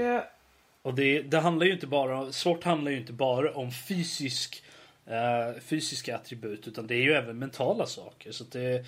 Ja, 0.03 0.25
Och 0.81 0.93
det, 0.93 1.21
det 1.21 1.39
handlar 1.39 1.65
ju 1.65 1.73
inte 1.73 1.87
bara 1.87 2.31
sport 2.31 2.63
handlar 2.63 2.91
ju 2.91 2.97
inte 2.97 3.13
bara 3.13 3.53
om 3.53 3.71
fysisk, 3.71 4.63
eh, 5.05 5.61
fysiska 5.61 6.15
attribut 6.15 6.67
utan 6.67 6.87
det 6.87 6.95
är 6.95 7.01
ju 7.01 7.13
även 7.13 7.39
mentala 7.39 7.85
saker. 7.85 8.31
Så 8.31 8.43
det, 8.43 8.85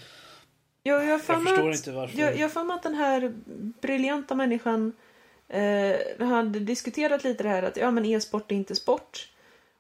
jag, 0.84 1.04
jag, 1.04 1.10
Jag 1.10 1.22
förstår 1.22 1.70
att, 1.70 1.76
inte 1.76 1.92
varför. 1.92 2.20
Jag, 2.20 2.38
jag 2.38 2.52
för 2.52 2.74
att 2.74 2.84
den 2.84 2.96
här 2.96 3.34
briljanta 3.82 4.36
människan 4.36 4.94
eh, 5.48 6.28
hade 6.28 6.60
diskuterat 6.60 7.24
lite 7.24 7.44
det 7.44 7.50
här 7.50 7.64
att 7.64 7.78
ja 7.78 7.92
men 7.92 8.06
e-sport 8.06 8.52
är 8.52 8.56
inte 8.56 8.76
sport. 8.76 9.28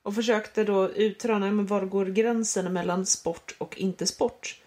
Och 0.04 0.16
försökte 0.16 0.64
då 0.64 0.90
utröna 0.90 1.52
men 1.52 1.66
var 1.66 1.82
går 1.82 2.06
gränsen 2.06 2.74
mellan 2.74 3.06
sport 3.06 3.56
och 3.58 3.78
inte 3.78 4.08
sport. 4.08 4.62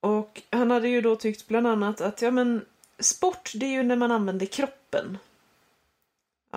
Och 0.00 0.42
han 0.50 0.70
hade 0.70 0.88
ju 0.88 1.00
då 1.00 1.16
tyckt 1.16 1.48
bland 1.48 1.66
annat 1.66 2.00
att 2.00 2.22
ja 2.22 2.30
men 2.30 2.64
sport 2.98 3.52
det 3.54 3.66
är 3.66 3.70
ju 3.70 3.82
när 3.82 3.96
man 3.96 4.12
använder 4.12 4.46
kroppen. 4.46 5.18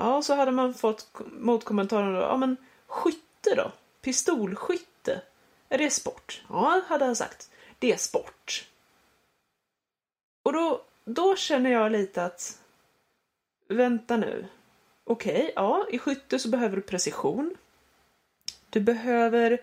Ja, 0.02 0.16
och 0.18 0.26
så 0.26 0.34
hade 0.36 0.52
man 0.52 0.74
fått 0.74 1.08
motkommentaren 1.40 2.14
då, 2.14 2.20
ja 2.20 2.38
men 2.38 2.58
skytte 2.88 3.56
då? 3.56 3.72
Pistolskytte? 4.02 5.22
Är 5.70 5.78
det 5.78 5.90
sport? 5.90 6.42
Ja, 6.50 6.82
hade 6.88 7.06
han 7.06 7.16
sagt. 7.16 7.50
Det 7.80 7.92
är 7.94 7.98
sport. 7.98 8.68
Och 10.44 10.54
då, 10.54 10.82
då 11.06 11.36
känner 11.36 11.72
jag 11.72 11.92
lite 11.92 12.24
att 12.26 12.60
vänta 13.68 14.18
nu. 14.18 14.46
Okej, 15.04 15.52
ja, 15.56 15.88
i 15.92 16.00
skytte 16.00 16.40
så 16.40 16.50
behöver 16.50 16.76
du 16.76 16.82
precision. 16.82 17.56
Du 18.70 18.80
behöver, 18.80 19.62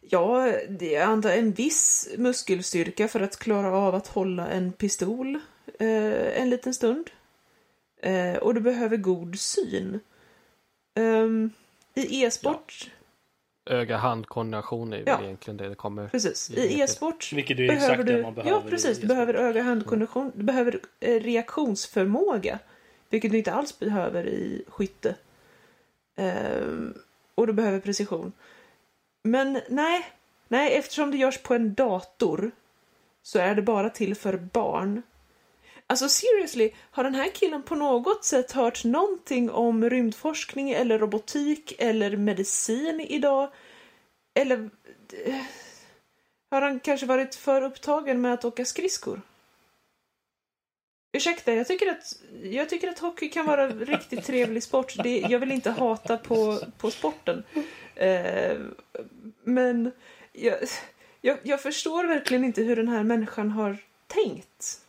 ja, 0.00 0.52
det- 0.68 0.92
jag 0.92 1.02
antar 1.02 1.30
en 1.30 1.52
viss 1.52 2.08
muskelstyrka 2.18 3.08
för 3.08 3.20
att 3.20 3.36
klara 3.36 3.76
av 3.76 3.94
att 3.94 4.06
hålla 4.08 4.48
en 4.48 4.72
pistol 4.72 5.34
eh, 5.78 6.40
en 6.40 6.50
liten 6.50 6.74
stund. 6.74 7.10
Eh, 8.04 8.36
och 8.36 8.54
du 8.54 8.60
behöver 8.60 8.96
god 8.96 9.38
syn. 9.38 10.00
Ehm, 10.94 11.50
I 11.94 12.24
e-sport, 12.24 12.90
Öga-hand-koordination 13.70 14.92
är 14.92 15.02
Ja. 15.06 15.22
egentligen 15.22 15.56
det 15.56 15.68
det 15.68 15.74
kommer. 15.74 16.08
precis, 16.08 16.46
Det 16.48 16.60
i 16.64 16.68
det. 16.76 16.82
e-sport 16.82 17.32
vilket 17.32 17.58
är 17.58 17.68
behöver 17.68 17.92
exakt 17.92 18.06
det 18.06 18.16
du, 18.16 18.22
man 18.22 18.34
behöver. 18.34 18.50
ja 18.56 18.62
precis, 18.70 18.98
i 18.98 19.00
du 19.00 19.06
behöver 19.06 19.34
e-sport. 19.34 19.44
öga-handkondition, 19.46 20.32
du 20.34 20.42
behöver 20.42 20.80
eh, 21.00 21.20
reaktionsförmåga. 21.20 22.58
Vilket 23.10 23.30
du 23.30 23.38
inte 23.38 23.52
alls 23.52 23.78
behöver 23.78 24.26
i 24.28 24.64
skytte. 24.68 25.14
Ehm, 26.16 26.94
och 27.34 27.46
du 27.46 27.52
behöver 27.52 27.80
precision. 27.80 28.32
Men 29.22 29.60
nej, 29.68 30.06
nej, 30.48 30.76
eftersom 30.76 31.10
det 31.10 31.16
görs 31.16 31.38
på 31.42 31.54
en 31.54 31.74
dator 31.74 32.50
så 33.22 33.38
är 33.38 33.54
det 33.54 33.62
bara 33.62 33.90
till 33.90 34.14
för 34.14 34.36
barn. 34.36 35.02
Alltså 35.86 36.08
seriously, 36.08 36.72
har 36.90 37.04
den 37.04 37.14
här 37.14 37.30
killen 37.34 37.62
på 37.62 37.74
något 37.74 38.24
sätt 38.24 38.52
hört 38.52 38.84
någonting 38.84 39.50
om 39.50 39.90
rymdforskning 39.90 40.70
eller 40.70 40.98
robotik 40.98 41.74
eller 41.78 42.16
medicin 42.16 43.00
idag? 43.00 43.50
Eller 44.34 44.70
eh, 45.24 45.42
har 46.50 46.62
han 46.62 46.80
kanske 46.80 47.06
varit 47.06 47.34
för 47.34 47.62
upptagen 47.62 48.20
med 48.20 48.34
att 48.34 48.44
åka 48.44 48.64
skridskor? 48.64 49.20
Ursäkta, 51.12 51.54
jag 51.54 51.66
tycker 51.66 51.90
att, 51.90 52.16
jag 52.42 52.68
tycker 52.68 52.88
att 52.88 52.98
hockey 52.98 53.28
kan 53.28 53.46
vara 53.46 53.62
en 53.62 53.80
riktigt 53.86 54.24
trevlig 54.24 54.62
sport. 54.62 54.94
Det, 55.02 55.18
jag 55.18 55.38
vill 55.38 55.52
inte 55.52 55.70
hata 55.70 56.16
på, 56.16 56.60
på 56.78 56.90
sporten. 56.90 57.44
Eh, 57.94 58.56
men 59.44 59.92
jag, 60.32 60.58
jag, 61.20 61.38
jag 61.42 61.62
förstår 61.62 62.04
verkligen 62.04 62.44
inte 62.44 62.62
hur 62.62 62.76
den 62.76 62.88
här 62.88 63.02
människan 63.02 63.50
har 63.50 63.76
tänkt. 64.06 64.83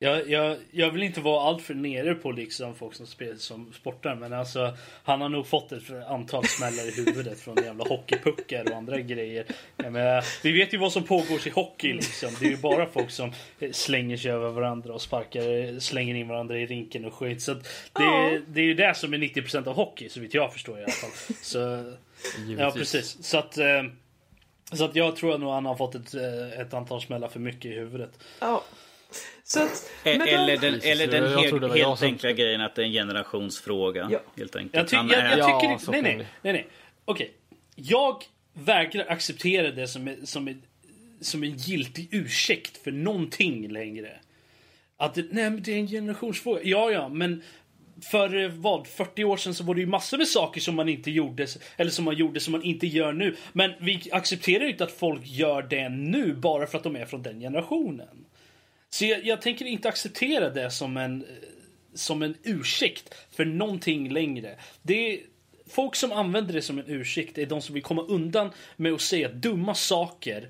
Jag, 0.00 0.30
jag, 0.30 0.56
jag 0.70 0.90
vill 0.90 1.02
inte 1.02 1.20
vara 1.20 1.42
alltför 1.48 1.74
nere 1.74 2.14
på 2.14 2.32
liksom 2.32 2.74
folk 2.74 2.94
som 2.94 3.06
spelar 3.06 3.36
som 3.36 3.72
sportar 3.72 4.14
men 4.14 4.32
alltså 4.32 4.76
han 5.04 5.20
har 5.20 5.28
nog 5.28 5.46
fått 5.46 5.72
ett 5.72 5.90
antal 6.08 6.44
smällar 6.46 6.88
i 6.88 7.04
huvudet 7.04 7.40
från 7.40 7.56
jävla 7.64 7.84
hockeypuckar 7.84 8.70
och 8.70 8.76
andra 8.76 9.00
grejer. 9.00 9.46
Jag 9.76 9.92
menar, 9.92 10.24
vi 10.42 10.52
vet 10.52 10.74
ju 10.74 10.78
vad 10.78 10.92
som 10.92 11.02
pågår 11.04 11.46
i 11.46 11.50
hockey 11.50 11.92
liksom. 11.92 12.30
Det 12.40 12.46
är 12.46 12.50
ju 12.50 12.56
bara 12.56 12.86
folk 12.86 13.10
som 13.10 13.32
slänger 13.72 14.16
sig 14.16 14.30
över 14.30 14.48
varandra 14.50 14.94
och 14.94 15.02
sparkar, 15.02 15.80
slänger 15.80 16.14
in 16.14 16.28
varandra 16.28 16.58
i 16.58 16.66
rinken 16.66 17.04
och 17.04 17.14
skit. 17.14 17.42
Så 17.42 17.52
att 17.52 17.62
det, 17.62 18.02
Ja. 18.02 18.38
det 18.48 18.60
är 18.60 18.64
ju 18.64 18.74
det 18.74 18.96
som 18.96 19.14
är 19.14 19.18
90% 19.18 19.66
av 19.68 19.74
hockey 19.74 20.08
så 20.08 20.20
vitt 20.20 20.34
jag 20.34 20.52
förstår 20.52 20.78
i 20.78 20.82
alla 20.82 20.92
fall. 20.92 21.10
Så, 21.42 21.92
ja 22.58 22.70
precis. 22.70 23.24
Så 23.24 23.38
att, 23.38 23.58
eh, 23.58 23.82
så 24.72 24.84
att 24.84 24.96
jag 24.96 25.16
tror 25.16 25.38
nog 25.38 25.50
han 25.52 25.66
har 25.66 25.76
fått 25.76 25.94
ett, 25.94 26.14
eh, 26.14 26.60
ett 26.60 26.74
antal 26.74 27.00
smällar 27.00 27.28
för 27.28 27.40
mycket 27.40 27.64
i 27.64 27.74
huvudet. 27.74 28.10
Ja. 28.40 28.62
Så 29.50 29.62
att, 29.62 29.90
E- 30.04 30.10
Eller 30.10 30.56
den, 30.56 30.72
Precis, 30.74 30.84
eller 30.90 31.06
den 31.06 31.38
helt, 31.38 31.74
helt 31.74 31.98
som- 31.98 32.06
enkla 32.08 32.32
grejen 32.32 32.60
att 32.60 32.74
det 32.74 32.82
är 32.82 32.86
en 32.86 32.92
generationsfråga. 32.92 34.08
Ja. 34.12 34.20
Helt 34.36 34.56
enkelt. 34.56 34.74
Jag, 34.92 35.08
ty 35.08 35.14
jag, 35.14 35.24
jag 35.30 35.38
Ja, 35.38 35.60
tycker 35.60 35.72
inte... 35.72 35.90
Nej, 35.90 36.02
nej. 36.02 36.16
det. 36.16 36.26
nej, 36.42 36.52
nej. 36.52 36.66
Okej. 37.04 37.30
Jag 37.74 38.24
vägrar 38.52 39.06
acceptera 39.08 39.70
det 39.70 39.88
som, 39.88 40.08
är, 40.08 40.16
som, 40.24 40.48
är, 40.48 40.56
som 41.20 41.42
en 41.44 41.56
giltig 41.56 42.08
ursäkt 42.10 42.76
för 42.84 42.90
någonting 42.92 43.68
längre. 43.68 44.10
Att 44.96 45.14
det, 45.14 45.26
nej, 45.30 45.50
men 45.50 45.62
det 45.62 45.72
är 45.72 45.76
en 45.78 45.86
generationsfråga. 45.88 46.60
Ja, 46.64 46.90
ja, 46.90 47.08
men 47.08 47.42
för 48.10 48.42
eh, 48.44 48.48
vad, 48.50 48.86
40 48.86 49.24
år 49.24 49.36
sedan 49.36 49.54
så 49.54 49.64
var 49.64 49.74
det 49.74 49.80
ju 49.80 49.86
massor 49.86 50.18
med 50.18 50.28
saker 50.28 50.60
som 50.60 50.74
man 50.74 50.88
inte 50.88 51.10
gjorde, 51.10 51.46
eller 51.76 51.90
som 51.90 52.04
man 52.04 52.16
gjorde 52.16 52.40
som 52.40 52.52
man 52.52 52.62
inte 52.62 52.86
gör 52.86 53.12
nu. 53.12 53.36
Men 53.52 53.72
vi 53.80 54.08
accepterar 54.12 54.64
ju 54.64 54.70
inte 54.70 54.84
att 54.84 54.92
folk 54.92 55.20
gör 55.24 55.62
det 55.62 55.88
nu 55.88 56.32
bara 56.34 56.66
för 56.66 56.78
att 56.78 56.84
de 56.84 56.96
är 56.96 57.06
från 57.06 57.22
den 57.22 57.40
generationen. 57.40 58.24
Så 58.90 59.04
jag, 59.04 59.26
jag 59.26 59.42
tänker 59.42 59.64
inte 59.64 59.88
acceptera 59.88 60.50
det 60.50 60.70
som 60.70 60.96
en, 60.96 61.22
eh, 61.22 61.28
som 61.94 62.22
en 62.22 62.34
ursäkt 62.42 63.14
för 63.30 63.44
någonting 63.44 64.12
längre. 64.12 64.56
Det 64.82 65.12
är, 65.12 65.20
folk 65.66 65.94
som 65.94 66.12
använder 66.12 66.54
det 66.54 66.62
som 66.62 66.78
en 66.78 66.84
ursäkt 66.86 67.38
är 67.38 67.46
de 67.46 67.62
som 67.62 67.74
vill 67.74 67.82
komma 67.82 68.02
undan 68.02 68.50
med 68.76 68.92
att 68.92 69.00
säga 69.00 69.28
dumma 69.28 69.74
saker 69.74 70.48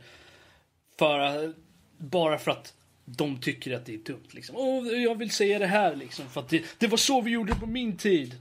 för, 0.99 1.53
bara 1.99 2.39
för 2.39 2.51
att 2.51 2.75
de 3.05 3.41
tycker 3.41 3.75
att 3.75 3.87
det 3.87 3.95
är 3.95 3.99
dumt. 3.99 4.29
Liksom. 4.31 4.57
Åh, 4.57 4.89
jag 4.89 5.15
vill 5.15 5.31
säga 5.31 5.59
det 5.59 5.67
här 5.67 5.97
liksom, 5.97 6.29
för 6.29 6.41
att 6.41 6.49
det, 6.49 6.65
det 6.79 6.87
var 6.87 6.99
så 6.99 7.21
vi 7.21 7.31
gjorde 7.31 7.55
på 7.55 7.67
min 7.67 7.97
tid. 7.97 8.35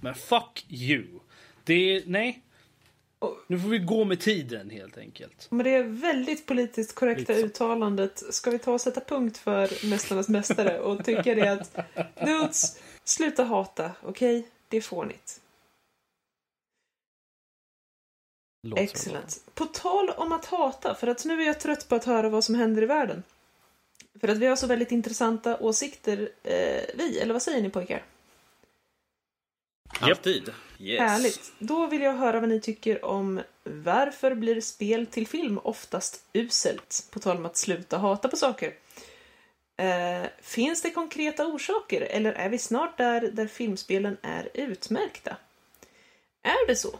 Men 0.00 0.14
fuck 0.14 0.66
you. 0.68 1.04
Det 1.64 1.74
är, 1.74 2.02
nej. 2.06 2.42
Nu 3.46 3.58
får 3.58 3.68
vi 3.68 3.78
gå 3.78 4.04
med 4.04 4.20
tiden 4.20 4.70
helt 4.70 4.98
enkelt. 4.98 5.50
Med 5.50 5.66
det 5.66 5.82
väldigt 5.82 6.46
politiskt 6.46 6.94
korrekta 6.94 7.32
Lite 7.32 7.46
uttalandet 7.46 8.22
ska 8.34 8.50
vi 8.50 8.58
ta 8.58 8.72
och 8.72 8.80
sätta 8.80 9.00
punkt 9.00 9.38
för 9.38 9.86
Mästarnas 9.90 10.28
Mästare 10.28 10.80
och 10.80 11.04
tycka 11.04 11.34
det 11.34 11.48
att 11.48 11.76
Nudes, 12.26 12.80
sluta 13.04 13.44
hata, 13.44 13.92
okej? 14.02 14.48
Det 14.68 14.76
är 14.76 14.80
fånigt. 14.80 15.40
Excellent. 18.76 19.42
På 19.54 19.64
tal 19.64 20.10
om 20.10 20.32
att 20.32 20.44
hata, 20.44 20.94
för 20.94 21.06
att 21.06 21.24
nu 21.24 21.42
är 21.42 21.46
jag 21.46 21.60
trött 21.60 21.88
på 21.88 21.94
att 21.94 22.04
höra 22.04 22.28
vad 22.28 22.44
som 22.44 22.54
händer 22.54 22.82
i 22.82 22.86
världen. 22.86 23.22
För 24.20 24.28
att 24.28 24.38
vi 24.38 24.46
har 24.46 24.56
så 24.56 24.66
väldigt 24.66 24.92
intressanta 24.92 25.58
åsikter, 25.58 26.30
eh, 26.42 26.82
vi, 26.94 27.18
eller 27.18 27.32
vad 27.32 27.42
säger 27.42 27.62
ni 27.62 27.70
pojkar? 27.70 28.02
Alltid. 30.00 30.52
Yes. 30.78 31.00
Härligt. 31.00 31.52
Då 31.58 31.86
vill 31.86 32.02
jag 32.02 32.12
höra 32.12 32.40
vad 32.40 32.48
ni 32.48 32.60
tycker 32.60 33.04
om 33.04 33.40
varför 33.64 34.34
blir 34.34 34.60
spel 34.60 35.06
till 35.06 35.26
film 35.26 35.58
oftast 35.58 36.24
uselt? 36.32 37.08
På 37.10 37.18
tal 37.18 37.36
om 37.36 37.46
att 37.46 37.56
sluta 37.56 37.98
hata 37.98 38.28
på 38.28 38.36
saker. 38.36 38.74
Eh, 39.76 40.28
finns 40.42 40.82
det 40.82 40.90
konkreta 40.90 41.46
orsaker 41.46 42.00
eller 42.00 42.32
är 42.32 42.48
vi 42.48 42.58
snart 42.58 42.98
där, 42.98 43.20
där 43.20 43.46
filmspelen 43.46 44.16
är 44.22 44.48
utmärkta? 44.54 45.36
Är 46.42 46.66
det 46.66 46.76
så? 46.76 46.98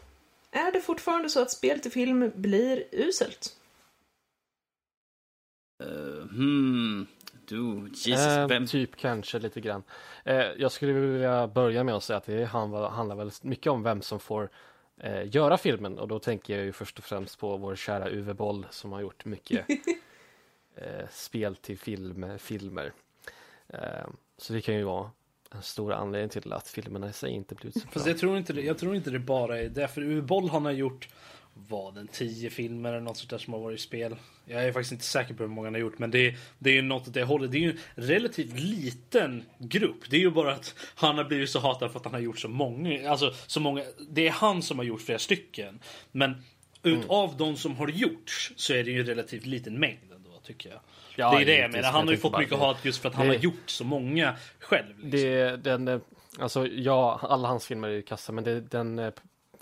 Är 0.50 0.72
det 0.72 0.80
fortfarande 0.80 1.30
så 1.30 1.42
att 1.42 1.50
spel 1.50 1.80
till 1.80 1.92
film 1.92 2.32
blir 2.34 2.84
uselt? 2.92 3.56
Eh, 5.82 6.28
hmm. 6.28 7.06
Du, 7.48 7.88
Jesus, 7.94 8.26
Eh, 8.26 8.46
vem... 8.46 8.66
Typ 8.66 8.96
kanske 8.96 9.38
lite 9.38 9.60
grann. 9.60 9.82
Eh, 10.24 10.36
jag 10.36 10.72
skulle 10.72 10.92
vilja 10.92 11.46
börja 11.46 11.84
med 11.84 11.94
att 11.94 12.04
säga 12.04 12.16
att 12.16 12.26
det 12.26 12.44
handlar, 12.44 12.90
handlar 12.90 13.16
väldigt 13.16 13.44
mycket 13.44 13.72
om 13.72 13.82
vem 13.82 14.02
som 14.02 14.20
får 14.20 14.50
eh, 15.00 15.34
göra 15.34 15.58
filmen 15.58 15.98
och 15.98 16.08
då 16.08 16.18
tänker 16.18 16.56
jag 16.56 16.64
ju 16.64 16.72
först 16.72 16.98
och 16.98 17.04
främst 17.04 17.38
på 17.38 17.56
vår 17.56 17.76
kära 17.76 18.10
Uwe 18.10 18.34
Boll 18.34 18.66
som 18.70 18.92
har 18.92 19.00
gjort 19.00 19.24
mycket 19.24 19.66
eh, 20.76 21.08
spel 21.10 21.56
till 21.56 21.78
film, 21.78 22.38
filmer. 22.38 22.92
Eh, 23.68 24.08
så 24.38 24.52
det 24.52 24.60
kan 24.60 24.74
ju 24.74 24.82
vara 24.82 25.10
en 25.50 25.62
stor 25.62 25.92
anledning 25.92 26.28
till 26.28 26.52
att 26.52 26.68
filmerna 26.68 27.08
i 27.08 27.12
sig 27.12 27.30
inte 27.30 27.54
blivit 27.54 27.74
så 27.74 27.80
bra. 27.86 27.92
Fast 27.92 28.06
jag 28.06 28.18
tror 28.18 28.38
inte 28.38 28.52
det, 28.52 28.62
jag 28.62 28.78
tror 28.78 28.96
inte 28.96 29.10
det 29.10 29.18
bara 29.18 29.58
är 29.58 29.68
det. 29.68 29.88
För 29.88 30.02
Uwe 30.02 30.22
Boll 30.22 30.48
han 30.48 30.64
har 30.64 30.72
gjort 30.72 31.08
vad 31.68 31.98
en 31.98 32.08
tio 32.08 32.50
filmer 32.50 32.88
eller 32.92 33.00
något 33.00 33.16
sånt 33.16 33.30
där 33.30 33.38
som 33.38 33.52
har 33.52 33.60
varit 33.60 33.78
i 33.78 33.82
spel. 33.82 34.16
Jag 34.44 34.64
är 34.64 34.72
faktiskt 34.72 34.92
inte 34.92 35.04
säker 35.04 35.34
på 35.34 35.42
hur 35.42 35.50
många 35.50 35.66
han 35.66 35.74
har 35.74 35.80
gjort 35.80 35.98
men 35.98 36.10
det, 36.10 36.34
det 36.58 36.70
är 36.70 36.74
ju 36.74 36.82
något 36.82 37.08
åt 37.08 37.14
det 37.14 37.22
hållet. 37.24 37.52
Det 37.52 37.58
är 37.58 37.60
ju 37.60 37.70
en 37.70 37.78
relativt 38.04 38.58
liten 38.60 39.44
grupp. 39.58 40.10
Det 40.10 40.16
är 40.16 40.20
ju 40.20 40.30
bara 40.30 40.52
att 40.54 40.74
han 40.94 41.16
har 41.18 41.24
blivit 41.24 41.50
så 41.50 41.58
hatad 41.58 41.92
för 41.92 41.98
att 41.98 42.04
han 42.04 42.14
har 42.14 42.20
gjort 42.20 42.38
så 42.38 42.48
många. 42.48 43.10
Alltså 43.10 43.34
så 43.46 43.60
många. 43.60 43.82
Det 44.10 44.26
är 44.28 44.32
han 44.32 44.62
som 44.62 44.78
har 44.78 44.84
gjort 44.84 45.00
flera 45.02 45.18
stycken. 45.18 45.80
Men 46.12 46.42
utav 46.82 47.36
de 47.36 47.56
som 47.56 47.76
har 47.76 47.88
gjorts 47.88 48.52
så 48.56 48.72
är 48.74 48.84
det 48.84 48.90
ju 48.90 49.00
en 49.00 49.06
relativt 49.06 49.46
liten 49.46 49.80
mängd 49.80 50.12
ändå 50.14 50.30
tycker 50.42 50.70
jag. 50.70 50.80
Ja, 51.16 51.30
det 51.36 51.42
är 51.42 51.46
det 51.46 51.58
jag 51.58 51.70
menar. 51.70 51.82
men 51.82 51.92
Han 51.94 52.06
har 52.06 52.12
ju 52.12 52.18
fått 52.18 52.38
mycket 52.38 52.58
hat 52.58 52.84
just 52.84 53.02
för 53.02 53.08
att 53.08 53.14
han 53.14 53.26
det- 53.28 53.34
har 53.34 53.40
gjort 53.42 53.70
så 53.70 53.84
många 53.84 54.36
själv. 54.58 54.86
Liksom. 54.98 55.10
Det, 55.10 55.56
den, 55.56 55.88
eh, 55.88 56.00
alltså 56.38 56.66
ja, 56.66 57.20
alla 57.22 57.48
hans 57.48 57.66
filmer 57.66 57.88
är 57.88 57.92
ju 57.92 58.02
kassa 58.02 58.32
men 58.32 58.44
det, 58.44 58.60
den, 58.60 58.98
eh, 58.98 59.12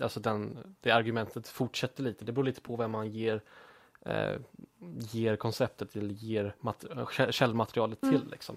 alltså 0.03 0.21
den, 0.21 0.59
det 0.81 0.91
argumentet 0.91 1.49
fortsätter 1.49 2.03
lite. 2.03 2.25
Det 2.25 2.33
beror 2.33 2.45
lite 2.45 2.61
på 2.61 2.77
vem 2.77 2.91
man 2.91 3.11
ger, 3.11 3.41
eh, 4.01 4.35
ger 5.13 5.37
konceptet 5.37 5.97
eller 5.97 6.15
ger 6.15 6.55
kä- 6.61 7.31
källmaterialet 7.31 8.01
till. 8.01 8.31
Liksom. 8.31 8.57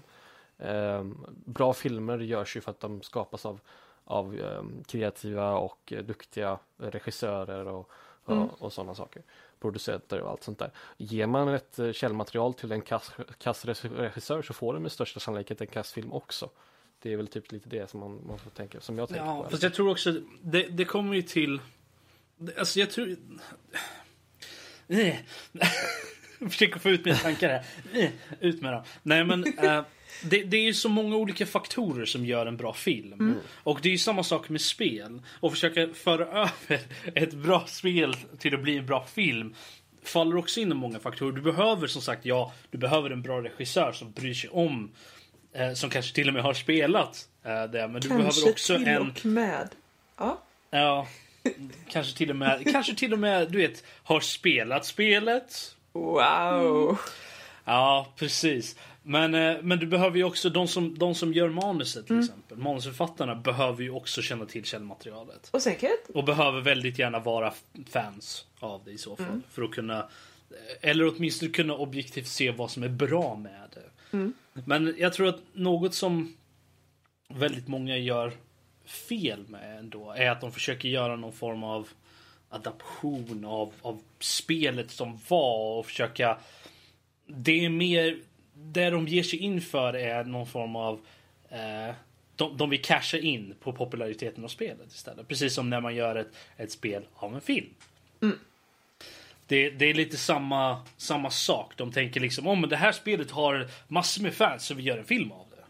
Eh, 0.58 1.04
bra 1.46 1.72
filmer 1.72 2.18
görs 2.18 2.56
ju 2.56 2.60
för 2.60 2.70
att 2.70 2.80
de 2.80 3.02
skapas 3.02 3.46
av, 3.46 3.60
av 4.04 4.34
eh, 4.34 4.62
kreativa 4.86 5.52
och 5.52 5.92
eh, 5.92 6.04
duktiga 6.04 6.58
regissörer 6.76 7.66
och, 7.66 7.90
och, 8.24 8.62
och 8.62 8.72
sådana 8.72 8.94
saker. 8.94 9.22
Producenter 9.60 10.20
och 10.20 10.30
allt 10.30 10.42
sånt 10.42 10.58
där. 10.58 10.70
Ger 10.96 11.26
man 11.26 11.48
ett 11.48 11.78
eh, 11.78 11.92
källmaterial 11.92 12.54
till 12.54 12.72
en 12.72 12.82
kass, 12.82 13.12
kass 13.38 13.64
regissör 13.64 14.42
så 14.42 14.52
får 14.54 14.72
den 14.72 14.82
med 14.82 14.92
största 14.92 15.20
sannolikhet 15.20 15.60
en 15.60 15.66
kassfilm 15.66 16.12
också. 16.12 16.50
Det 17.02 17.12
är 17.12 17.16
väl 17.16 17.26
typ 17.28 17.52
lite 17.52 17.68
det 17.68 17.90
som 17.90 18.00
man, 18.00 18.20
man 18.26 18.38
får 18.38 18.50
tänka, 18.50 18.80
som 18.80 18.98
jag 18.98 19.08
tänker 19.08 19.24
Ja, 19.24 19.42
på. 19.42 19.50
fast 19.50 19.62
jag 19.62 19.74
tror 19.74 19.90
också 19.90 20.20
det, 20.42 20.62
det 20.62 20.84
kommer 20.84 21.14
ju 21.14 21.22
till. 21.22 21.60
Alltså 22.58 22.80
jag 22.80 22.90
tror. 22.90 23.16
Nej. 24.86 25.24
Jag 26.42 26.52
försöker 26.52 26.78
få 26.80 26.90
ut 26.90 27.04
mina 27.04 27.16
tankar 27.16 27.48
här. 27.48 27.64
Nej, 27.92 28.12
Ut 28.40 28.62
med 28.62 28.72
dem. 28.72 28.82
Nej 29.02 29.24
men 29.24 29.44
eh, 29.58 29.82
det, 30.22 30.42
det 30.42 30.56
är 30.56 30.64
ju 30.64 30.74
så 30.74 30.88
många 30.88 31.16
olika 31.16 31.46
faktorer 31.46 32.04
som 32.04 32.24
gör 32.24 32.46
en 32.46 32.56
bra 32.56 32.72
film. 32.72 33.34
Och 33.48 33.78
det 33.82 33.88
är 33.88 33.92
ju 33.92 33.98
samma 33.98 34.22
sak 34.22 34.48
med 34.48 34.60
spel. 34.60 35.22
Och 35.40 35.52
försöka 35.52 35.88
föra 35.94 36.26
över 36.26 36.80
ett 37.14 37.34
bra 37.34 37.66
spel 37.66 38.16
till 38.38 38.54
att 38.54 38.62
bli 38.62 38.76
en 38.76 38.86
bra 38.86 39.04
film 39.04 39.54
faller 40.02 40.36
också 40.36 40.60
in 40.60 40.70
i 40.72 40.74
många 40.74 40.98
faktorer. 40.98 41.32
Du 41.32 41.42
behöver 41.42 41.86
som 41.86 42.02
sagt, 42.02 42.26
ja, 42.26 42.52
du 42.70 42.78
behöver 42.78 43.10
en 43.10 43.22
bra 43.22 43.42
regissör 43.42 43.92
som 43.92 44.12
bryr 44.12 44.34
sig 44.34 44.50
om 44.50 44.90
eh, 45.52 45.72
som 45.72 45.90
kanske 45.90 46.14
till 46.14 46.28
och 46.28 46.34
med 46.34 46.42
har 46.42 46.54
spelat 46.54 47.28
eh, 47.44 47.64
det. 47.64 47.88
Men 47.88 48.00
du 48.00 48.08
behöver 48.08 48.24
Kanske 48.24 48.50
också 48.50 48.76
till 48.76 48.88
en... 48.88 49.10
och 49.10 49.26
med. 49.26 49.68
Ja. 50.16 50.42
Ja, 50.70 51.06
kanske 51.88 52.16
till 52.16 52.30
och 52.30 52.36
med, 52.36 52.66
kanske 52.72 52.94
till 52.94 53.12
och 53.12 53.18
med, 53.18 53.52
du 53.52 53.58
vet, 53.58 53.84
har 54.02 54.20
spelat 54.20 54.86
spelet. 54.86 55.76
Wow. 55.92 56.98
Ja, 57.64 58.12
precis. 58.16 58.76
Men, 59.02 59.34
eh, 59.34 59.56
men 59.62 59.78
du 59.78 59.86
behöver 59.86 60.16
ju 60.16 60.24
också, 60.24 60.50
de 60.50 60.68
som, 60.68 60.98
de 60.98 61.14
som 61.14 61.32
gör 61.32 61.48
manuset 61.48 62.06
till 62.06 62.20
exempel, 62.20 62.58
manusförfattarna 62.58 63.34
behöver 63.34 63.82
ju 63.82 63.90
också 63.90 64.22
känna 64.22 64.46
till 64.46 64.64
källmaterialet. 64.64 65.48
Och 65.50 65.60
jag... 65.80 66.16
Och 66.16 66.24
behöver 66.24 66.60
väldigt 66.60 66.98
gärna 66.98 67.18
vara 67.18 67.52
fans 67.90 68.46
av 68.58 68.82
det 68.84 68.90
i 68.90 68.98
så 68.98 69.16
fall. 69.16 69.40
För 69.50 69.62
att 69.62 69.70
kunna, 69.70 70.08
eller 70.80 71.14
åtminstone 71.16 71.50
kunna 71.50 71.74
objektivt 71.74 72.26
se 72.26 72.50
vad 72.50 72.70
som 72.70 72.82
är 72.82 72.88
bra 72.88 73.36
med 73.36 73.68
det. 73.74 74.16
Men 74.52 74.94
jag 74.98 75.12
tror 75.12 75.28
att 75.28 75.40
något 75.52 75.94
som 75.94 76.36
väldigt 77.28 77.68
många 77.68 77.96
gör 77.96 78.32
fel 78.84 79.44
med 79.48 79.78
ändå 79.78 80.10
är 80.10 80.30
att 80.30 80.40
de 80.40 80.52
försöker 80.52 80.88
göra 80.88 81.16
någon 81.16 81.32
form 81.32 81.64
av 81.64 81.88
adaption 82.48 83.44
av, 83.44 83.72
av 83.82 84.00
spelet 84.18 84.90
som 84.90 85.18
var 85.28 85.78
och 85.78 85.86
försöka 85.86 86.38
det 87.26 87.64
är 87.64 87.68
mer 87.68 88.18
det 88.54 88.90
de 88.90 89.08
ger 89.08 89.22
sig 89.22 89.38
in 89.38 89.60
för 89.60 89.94
är 89.94 90.24
någon 90.24 90.46
form 90.46 90.76
av 90.76 91.00
eh, 91.48 91.94
de, 92.36 92.56
de 92.56 92.70
vill 92.70 92.82
casha 92.82 93.18
in 93.18 93.54
på 93.60 93.72
populariteten 93.72 94.44
av 94.44 94.48
spelet 94.48 94.92
istället. 94.92 95.28
Precis 95.28 95.54
som 95.54 95.70
när 95.70 95.80
man 95.80 95.94
gör 95.94 96.16
ett, 96.16 96.36
ett 96.56 96.72
spel 96.72 97.06
av 97.14 97.34
en 97.34 97.40
film. 97.40 97.74
Mm. 98.22 98.38
Det, 99.50 99.70
det 99.70 99.90
är 99.90 99.94
lite 99.94 100.16
samma, 100.16 100.86
samma 100.96 101.30
sak. 101.30 101.72
De 101.76 101.92
tänker 101.92 102.20
liksom 102.20 102.46
om 102.46 102.68
det 102.68 102.76
här 102.76 102.92
spelet 102.92 103.30
har 103.30 103.68
massor 103.88 104.22
med 104.22 104.34
fans 104.34 104.64
så 104.64 104.74
vi 104.74 104.82
gör 104.82 104.98
en 104.98 105.04
film 105.04 105.32
av 105.32 105.46
det. 105.50 105.64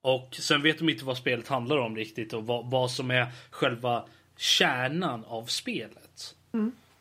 Och 0.00 0.34
sen 0.34 0.62
vet 0.62 0.78
de 0.78 0.88
inte 0.88 1.04
vad 1.04 1.16
spelet 1.16 1.48
handlar 1.48 1.78
om 1.78 1.96
riktigt 1.96 2.32
och 2.32 2.46
vad, 2.46 2.70
vad 2.70 2.90
som 2.90 3.10
är 3.10 3.26
själva 3.50 4.04
kärnan 4.36 5.24
av 5.24 5.46
spelet. 5.46 6.34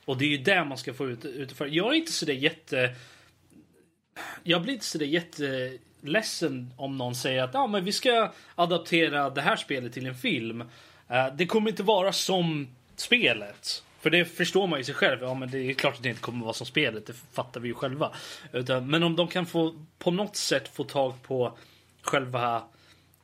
Och 0.05 0.17
det 0.17 0.25
är 0.25 0.29
ju 0.29 0.37
det 0.37 0.65
man 0.65 0.77
ska 0.77 0.93
få 0.93 1.09
ut 1.09 1.25
utifrån. 1.25 1.73
Jag 1.73 1.87
är 1.87 1.93
inte 1.93 2.11
så 2.11 2.25
där 2.25 2.33
jätte... 2.33 2.95
Jag 4.43 4.61
blir 4.61 4.73
inte 4.73 4.85
så 4.85 4.97
där 4.97 5.05
jätteledsen 5.05 6.73
om 6.77 6.97
någon 6.97 7.15
säger 7.15 7.43
att 7.43 7.55
ah, 7.55 7.67
men 7.67 7.85
vi 7.85 7.91
ska 7.91 8.31
adaptera 8.55 9.29
det 9.29 9.41
här 9.41 9.55
spelet 9.55 9.93
till 9.93 10.05
en 10.05 10.15
film. 10.15 10.61
Eh, 11.09 11.27
det 11.35 11.45
kommer 11.45 11.69
inte 11.69 11.83
vara 11.83 12.13
som 12.13 12.75
spelet. 12.95 13.83
För 14.01 14.09
det 14.09 14.25
förstår 14.25 14.67
man 14.67 14.79
ju 14.79 14.83
sig 14.83 14.95
själv. 14.95 15.19
Ja, 15.21 15.33
men 15.33 15.51
det 15.51 15.57
är 15.57 15.73
klart 15.73 15.95
att 15.95 16.03
det 16.03 16.09
inte 16.09 16.21
kommer 16.21 16.43
vara 16.45 16.53
som 16.53 16.65
spelet. 16.67 17.05
Det 17.05 17.13
fattar 17.13 17.59
vi 17.61 17.67
ju 17.67 17.73
själva. 17.73 18.11
Utan, 18.53 18.89
men 18.89 19.03
om 19.03 19.15
de 19.15 19.27
kan 19.27 19.45
få 19.45 19.75
på 19.97 20.11
något 20.11 20.35
sätt 20.35 20.67
få 20.75 20.83
tag 20.83 21.13
på 21.23 21.57
själva 22.01 22.63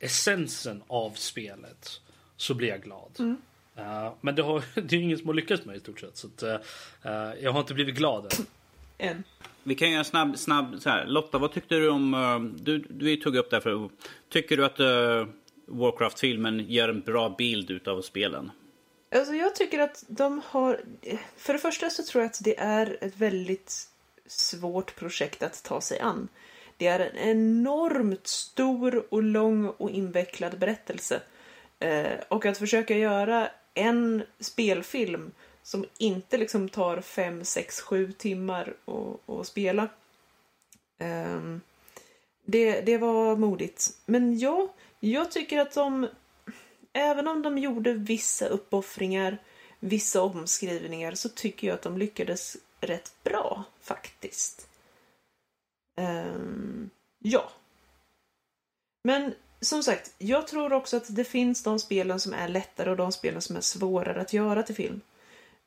essensen 0.00 0.82
av 0.86 1.10
spelet 1.10 2.00
så 2.36 2.54
blir 2.54 2.68
jag 2.68 2.82
glad. 2.82 3.36
Eh, 3.76 4.12
men 4.20 4.34
det, 4.34 4.42
har, 4.42 4.62
det 4.80 4.96
är 4.96 5.00
ingen 5.00 5.18
som 5.18 5.26
har 5.26 5.34
lyckats 5.34 5.64
med 5.64 5.76
i 5.76 5.80
stort 5.80 6.00
sett. 6.00 6.16
Så 6.16 6.26
att, 6.26 6.42
eh, 6.42 7.42
jag 7.42 7.52
har 7.52 7.60
inte 7.60 7.74
blivit 7.74 7.94
glad 7.94 8.24
än. 8.24 8.46
En. 9.00 9.24
Vi 9.62 9.74
kan 9.74 9.90
göra 9.90 9.98
en 9.98 10.04
snabb, 10.04 10.38
snabb 10.38 10.76
så 10.80 10.90
här. 10.90 11.06
Lotta, 11.06 11.38
vad 11.38 11.52
tyckte 11.52 11.74
du 11.74 11.88
om... 11.88 12.14
eh, 12.14 12.40
Du, 12.62 12.84
vi 12.88 13.16
tog 13.16 13.36
upp 13.36 13.50
det 13.50 13.56
här 13.56 13.60
för... 13.60 13.88
Tycker 14.28 14.56
du 14.56 14.64
att 14.64 14.80
Warcraft-filmen 15.66 16.60
ger 16.68 16.88
en 16.88 17.00
bra 17.00 17.34
bild 17.38 17.70
utav 17.70 18.02
spelen? 18.02 18.50
Alltså 19.10 19.34
jag 19.34 19.54
tycker 19.54 19.78
att 19.78 20.04
de 20.08 20.42
har... 20.46 20.80
För 21.36 21.52
det 21.52 21.58
första 21.58 21.90
så 21.90 22.02
tror 22.02 22.22
jag 22.22 22.30
att 22.30 22.40
det 22.44 22.58
är 22.58 22.98
ett 23.00 23.16
väldigt 23.16 23.88
svårt 24.26 24.94
projekt 24.96 25.42
att 25.42 25.62
ta 25.62 25.80
sig 25.80 26.00
an. 26.00 26.28
Det 26.76 26.86
är 26.86 27.00
en 27.00 27.16
enormt 27.16 28.26
stor 28.26 29.06
och 29.14 29.22
lång 29.22 29.68
och 29.68 29.90
invecklad 29.90 30.58
berättelse. 30.58 31.20
Eh, 31.78 32.18
och 32.28 32.46
att 32.46 32.58
försöka 32.58 32.96
göra 32.96 33.50
en 33.74 34.22
spelfilm 34.40 35.32
som 35.62 35.84
inte 35.98 36.36
liksom 36.38 36.68
tar 36.68 37.00
fem, 37.00 37.44
sex, 37.44 37.80
sju 37.80 38.12
timmar 38.12 38.74
att- 38.84 39.30
att 39.30 39.46
spela. 39.46 39.88
Ehm, 40.98 41.60
det, 42.44 42.80
det 42.80 42.98
var 42.98 43.36
modigt. 43.36 43.88
Men 44.06 44.38
ja, 44.38 44.74
jag 45.00 45.30
tycker 45.30 45.58
att 45.58 45.74
de 45.74 46.08
även 46.98 47.28
om 47.28 47.42
de 47.42 47.58
gjorde 47.58 47.92
vissa 47.92 48.46
uppoffringar, 48.46 49.38
vissa 49.80 50.22
omskrivningar, 50.22 51.14
så 51.14 51.28
tycker 51.28 51.66
jag 51.66 51.74
att 51.74 51.82
de 51.82 51.98
lyckades 51.98 52.56
rätt 52.80 53.12
bra 53.24 53.64
faktiskt. 53.80 54.68
Um, 55.96 56.90
ja. 57.18 57.50
Men 59.04 59.34
som 59.60 59.82
sagt, 59.82 60.14
jag 60.18 60.46
tror 60.46 60.72
också 60.72 60.96
att 60.96 61.16
det 61.16 61.24
finns 61.24 61.62
de 61.62 61.78
spelen 61.78 62.20
som 62.20 62.32
är 62.32 62.48
lättare 62.48 62.90
och 62.90 62.96
de 62.96 63.12
spelen 63.12 63.42
som 63.42 63.56
är 63.56 63.60
svårare 63.60 64.20
att 64.20 64.32
göra 64.32 64.62
till 64.62 64.74
film. 64.74 65.00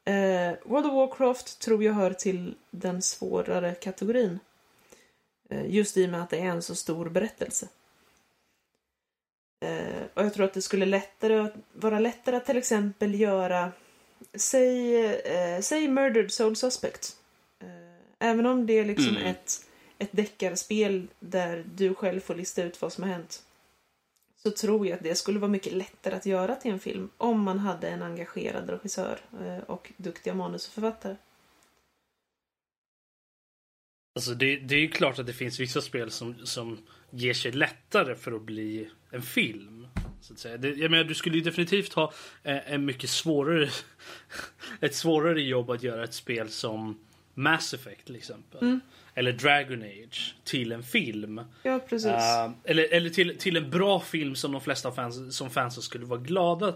Uh, 0.09 0.53
World 0.63 0.85
of 0.85 0.93
Warcraft 0.93 1.59
tror 1.59 1.83
jag 1.83 1.93
hör 1.93 2.13
till 2.13 2.55
den 2.71 3.01
svårare 3.01 3.75
kategorin. 3.75 4.39
Uh, 5.51 5.69
just 5.69 5.97
i 5.97 6.05
och 6.05 6.09
med 6.09 6.21
att 6.21 6.29
det 6.29 6.39
är 6.39 6.45
en 6.45 6.61
så 6.61 6.75
stor 6.75 7.09
berättelse. 7.09 7.67
Uh, 9.65 10.00
och 10.13 10.25
jag 10.25 10.33
tror 10.33 10.45
att 10.45 10.53
det 10.53 10.61
skulle 10.61 10.85
lättare, 10.85 11.49
vara 11.73 11.99
lättare 11.99 12.35
att 12.35 12.45
till 12.45 12.57
exempel 12.57 13.15
göra, 13.15 13.71
säg, 14.33 15.05
eh, 15.05 15.61
säg 15.61 15.87
Murdered 15.87 16.31
Soul 16.31 16.55
Suspect. 16.55 17.17
Eh, 17.59 17.67
även 18.19 18.45
om 18.45 18.65
det 18.65 18.73
är 18.73 18.85
liksom 18.85 19.17
Mm. 19.17 19.27
ett, 19.27 19.65
ett 19.97 20.09
deckarspel 20.11 21.07
där 21.19 21.63
du 21.75 21.95
själv 21.95 22.19
får 22.19 22.35
lista 22.35 22.63
ut 22.63 22.81
vad 22.81 22.93
som 22.93 23.03
har 23.03 23.11
hänt. 23.11 23.43
Så 24.43 24.51
tror 24.51 24.87
jag 24.87 24.95
att 24.97 25.03
det 25.03 25.15
skulle 25.15 25.39
vara 25.39 25.51
mycket 25.51 25.73
lättare 25.73 26.15
att 26.15 26.25
göra 26.25 26.55
till 26.55 26.71
en 26.71 26.79
film 26.79 27.09
om 27.17 27.39
man 27.41 27.59
hade 27.59 27.87
en 27.89 28.01
engagerad 28.01 28.69
regissör 28.69 29.19
eh, 29.41 29.57
och 29.57 29.91
duktiga 29.97 30.33
manusförfattare. 30.33 31.15
Alltså 34.15 34.33
det, 34.33 34.57
det 34.57 34.75
är 34.75 34.79
ju 34.79 34.87
klart 34.87 35.19
att 35.19 35.25
det 35.25 35.33
finns 35.33 35.59
vissa 35.59 35.81
spel 35.81 36.11
som, 36.11 36.45
som 36.45 36.77
ger 37.09 37.33
sig 37.33 37.51
lättare 37.51 38.15
för 38.15 38.31
att 38.31 38.41
bli 38.41 38.89
en 39.11 39.21
film. 39.21 39.80
Så 40.21 40.33
att 40.33 40.39
säga. 40.39 40.57
Det, 40.57 40.69
jag 40.69 40.91
menar, 40.91 41.03
du 41.03 41.13
skulle 41.13 41.35
ju 41.35 41.41
definitivt 41.41 41.93
ha 41.93 42.13
eh, 42.43 42.73
en 42.73 42.85
mycket 42.85 43.09
svårare 43.09 43.69
ett 44.81 44.95
svårare 44.95 45.41
jobb 45.41 45.69
att 45.69 45.83
göra 45.83 46.03
ett 46.03 46.13
spel 46.13 46.49
som 46.49 46.99
Mass 47.33 47.73
Effect 47.73 48.05
till 48.05 48.15
exempel. 48.15 48.79
Eller 49.15 49.31
Dragon 49.31 49.81
Age 49.83 50.35
till 50.43 50.71
en 50.71 50.83
film. 50.83 51.41
Ja, 51.63 51.79
precis. 51.79 52.07
Uh, 52.11 52.51
eller 52.63 52.93
eller 52.93 53.09
till, 53.09 53.37
till 53.37 53.57
en 53.57 53.69
bra 53.69 53.99
film 53.99 54.35
som 54.35 54.51
de 54.51 54.61
flesta 54.61 54.91
fans, 54.91 55.37
som 55.37 55.49
fansen 55.49 55.83
skulle 55.83 56.05
vara 56.05 56.19
glada 56.19 56.73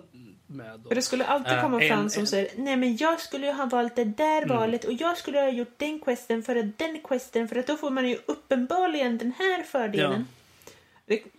med. 0.48 0.80
Då. 0.80 0.90
Det 0.90 1.02
skulle 1.02 1.26
alltid 1.26 1.54
Eh, 1.54 1.62
komma 1.62 1.84
en- 1.84 1.90
fans 1.90 2.14
som 2.14 2.22
en- 2.22 2.28
säger 2.28 2.48
Nej 2.58 2.76
men 2.78 2.98
jag 2.98 3.20
skulle 3.22 3.46
ju 3.48 3.54
ha 3.54 3.66
valt 3.66 3.96
det 3.96 4.04
där 4.06 4.46
valet 4.46 4.86
och 4.86 4.94
jag 4.94 5.18
skulle 5.18 5.40
ha 5.40 5.50
gjort 5.50 5.74
den 5.78 6.00
questen 6.00 6.44
för 6.44 6.56
att 6.56 6.78
den 6.78 7.02
questen 7.04 7.48
för 7.48 7.56
att 7.56 7.68
då 7.68 7.78
får 7.78 7.90
man 7.90 8.10
ju 8.10 8.18
uppenbarligen 8.26 9.18
den 9.18 9.32
här 9.40 9.64
fördelen. 9.64 10.12
Det, 10.20 10.26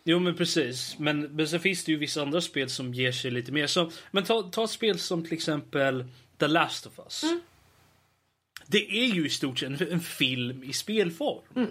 Jo 0.04 0.18
men 0.18 0.34
precis. 0.34 0.98
Men, 0.98 1.20
men 1.20 1.48
sen 1.48 1.60
finns 1.60 1.84
det 1.84 1.92
ju 1.92 1.98
vissa 1.98 2.22
andra 2.22 2.40
spel 2.40 2.68
som 2.70 2.94
ger 2.94 3.12
sig 3.12 3.30
lite 3.30 3.52
mer. 3.52 3.66
Så, 3.66 3.90
men 4.10 4.24
ta, 4.24 4.42
ta 4.42 4.64
ett 4.64 4.70
spel 4.70 4.98
som 4.98 5.24
till 5.24 5.32
exempel 5.32 6.04
The 6.38 6.46
Last 6.46 6.86
of 6.86 6.98
Us. 6.98 7.24
Det 8.66 8.90
är 8.90 9.14
ju 9.14 9.26
i 9.26 9.30
stort 9.30 9.58
sett 9.58 9.80
en, 9.80 9.92
en 9.92 10.00
film 10.00 10.64
i 10.64 10.72
spelform. 10.72 11.66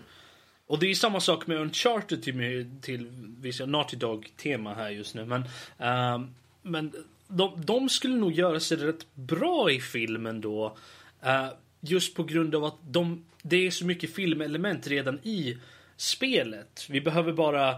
Och 0.67 0.79
det 0.79 0.87
är 0.91 0.95
samma 0.95 1.19
sak 1.19 1.47
med 1.47 1.57
Uncharted 1.57 2.23
till, 2.23 2.65
till 2.81 3.07
vissa 3.39 3.65
Naughty 3.65 3.97
Dog-tema 3.97 4.73
här 4.73 4.89
just 4.89 5.15
nu. 5.15 5.25
Men, 5.25 5.43
ehm, 5.77 6.27
men 6.61 6.91
de, 7.27 7.61
de 7.65 7.89
skulle 7.89 8.15
nog 8.15 8.31
göra 8.31 8.59
sig 8.59 8.77
rätt 8.77 9.07
bra 9.13 9.71
i 9.71 9.81
filmen 9.81 10.41
då. 10.41 10.77
eh, 11.21 11.47
just 11.79 12.15
på 12.15 12.23
grund 12.23 12.55
av 12.55 12.63
att 12.63 12.77
de, 12.81 13.25
det 13.41 13.67
är 13.67 13.71
så 13.71 13.85
mycket 13.85 14.13
filmelement 14.15 14.87
redan 14.87 15.19
i 15.23 15.57
spelet. 15.97 16.87
Vi 16.89 17.01
behöver 17.01 17.33
bara 17.33 17.71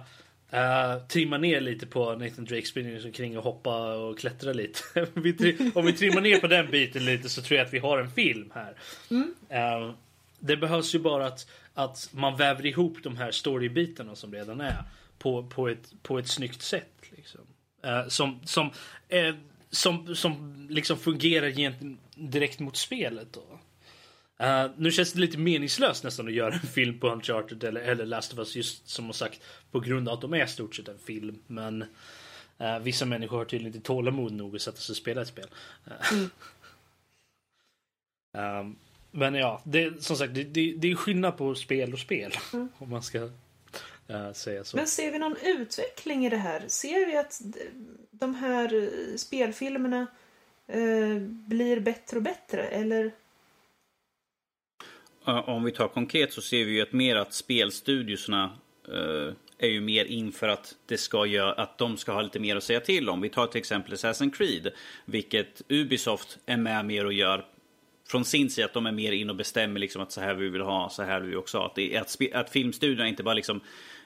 uh, 0.54 1.08
trimma 1.08 1.38
ner 1.38 1.62
lite 1.62 1.86
på 1.86 2.16
Nathan 2.16 2.46
Drake 2.46 2.66
springer 2.66 3.06
omkring 3.06 3.38
och 3.38 3.44
hoppa 3.44 3.96
och 3.96 4.20
klättra 4.20 4.54
lite. 4.54 4.80
om 5.74 5.86
vi 5.86 5.94
trimmar 5.94 6.22
ner 6.22 6.40
på 6.40 6.48
den 6.48 6.72
biten 6.72 7.06
lite 7.06 7.30
så 7.30 7.42
tror 7.42 7.58
jag 7.58 7.66
att 7.66 7.74
vi 7.74 7.80
har 7.80 7.98
en 7.98 8.12
film 8.12 8.52
här. 8.56 8.76
Eh, 9.50 9.94
det 10.40 10.58
behövs 10.58 10.96
ju 10.96 11.00
bara 11.00 11.26
att, 11.26 11.50
att 11.74 12.10
man 12.12 12.38
väver 12.38 12.66
ihop 12.66 12.98
de 13.04 13.18
här 13.18 13.32
storybitarna 13.32 14.16
som 14.16 14.34
redan 14.34 14.62
är 14.62 14.84
på, 15.20 15.48
på, 15.48 15.68
ett, 15.68 15.94
på 16.04 16.20
ett 16.20 16.28
snyggt 16.28 16.62
sätt. 16.62 17.02
Liksom. 17.16 17.42
Eh, 17.84 18.08
som 18.08 18.40
som, 18.44 18.72
som, 19.72 20.16
som 20.16 20.68
liksom 20.70 20.98
fungerar 20.98 21.74
direkt 22.16 22.60
mot 22.60 22.78
spelet. 22.78 23.34
Då. 23.34 23.60
Eh, 24.40 24.66
nu 24.78 24.92
känns 24.92 25.14
det 25.14 25.20
lite 25.20 25.38
meningslöst 25.38 26.04
nästan 26.04 26.28
att 26.28 26.34
göra 26.34 26.54
en 26.54 26.60
film 26.74 27.00
på 27.00 27.10
Uncharted 27.10 27.64
eller, 27.64 27.82
eller 27.82 28.06
Last 28.06 28.34
of 28.34 28.40
Us 28.40 28.56
just 28.56 28.90
som 28.90 29.14
sagt 29.14 29.42
på 29.72 29.80
grund 29.80 30.10
av 30.10 30.14
att 30.14 30.22
de 30.22 30.34
är 30.34 30.46
stort 30.46 30.76
sett 30.76 30.88
en 30.88 31.00
film. 31.00 31.40
Men 31.48 31.86
eh, 32.58 32.80
vissa 32.80 33.06
människor 33.06 33.38
har 33.38 33.46
tydligen 33.46 33.76
inte 33.76 33.88
tålamod 33.88 34.32
nog 34.32 34.56
att 34.56 34.62
sätta 34.62 34.78
sig 34.78 34.94
och 34.94 34.98
spela 34.98 35.22
ett 35.22 35.28
spel. 35.28 35.48
Eh, 35.86 36.18
ehm, 38.42 38.76
men 39.12 39.36
ja, 39.36 39.62
det, 39.64 40.04
som 40.04 40.16
sagt, 40.16 40.34
det, 40.34 40.44
det, 40.44 40.74
det 40.78 40.92
är 40.92 40.96
skillnad 40.96 41.38
på 41.38 41.56
spel 41.56 41.94
och 41.94 42.00
spel. 42.00 42.34
Om 42.78 42.90
man 42.90 43.04
ska 43.04 43.30
eh, 44.08 44.32
säga 44.34 44.64
så. 44.64 44.78
men 44.78 44.88
ser 44.88 45.12
vi 45.12 45.20
någon 45.20 45.36
utveckling 45.44 46.26
i 46.26 46.30
det 46.30 46.38
här? 46.38 46.64
Ser 46.68 47.06
vi 47.06 47.18
att 47.18 47.42
de 48.12 48.36
här 48.36 48.90
spelfilmerna 49.18 50.08
blir 51.48 51.80
bättre 51.80 52.18
och 52.18 52.24
bättre? 52.24 52.64
Eller? 52.64 53.12
Om 55.28 55.64
vi 55.64 55.72
tar 55.72 55.88
konkret 55.88 56.34
så 56.34 56.42
ser 56.42 56.66
vi 56.66 56.72
ju 56.72 56.82
att 56.82 56.94
mer 56.94 57.16
att 57.16 57.34
spelstudiosarna 57.34 58.52
eh, 58.88 59.34
är 59.58 59.68
ju 59.68 59.82
mer 59.82 60.06
inför 60.06 60.48
att 60.48 60.76
det 60.86 60.98
ska 60.98 61.26
göra, 61.26 61.52
att 61.52 61.78
de 61.78 61.98
ska 61.98 62.12
ha 62.12 62.22
lite 62.22 62.40
mer 62.40 62.56
att 62.56 62.64
säga 62.64 62.80
till 62.80 63.10
om. 63.10 63.22
Vi 63.22 63.30
tar 63.30 63.48
till 63.48 63.60
exempel 63.60 63.94
Assassin's 63.94 64.32
Creed, 64.38 64.72
vilket 65.06 65.62
Ubisoft 65.70 66.38
är 66.46 66.58
med 66.58 66.86
mer 66.86 67.06
och 67.06 67.14
gör 67.14 67.46
från 68.08 68.26
sin 68.26 68.50
sida 68.50 68.66
att 68.66 68.74
de 68.74 68.86
är 68.86 68.92
mer 68.92 69.12
in 69.12 69.30
och 69.30 69.36
bestämmer 69.36 69.80
liksom 69.80 70.02
att 70.02 70.12
så 70.12 70.22
här 70.22 70.34
vi 70.34 70.50
vill 70.50 70.62
ha, 70.62 70.90
så 70.90 71.04
här 71.04 71.20
vill 71.20 71.30
vi 71.30 71.36
också 71.36 71.58
ha. 71.58 71.66
Att, 71.66 71.76
det 71.76 71.98
att, 71.98 72.18
att 72.34 72.50
filmstudiorna 72.50 73.08
inte 73.08 73.24
bara 73.24 73.36
liksom 73.36 73.62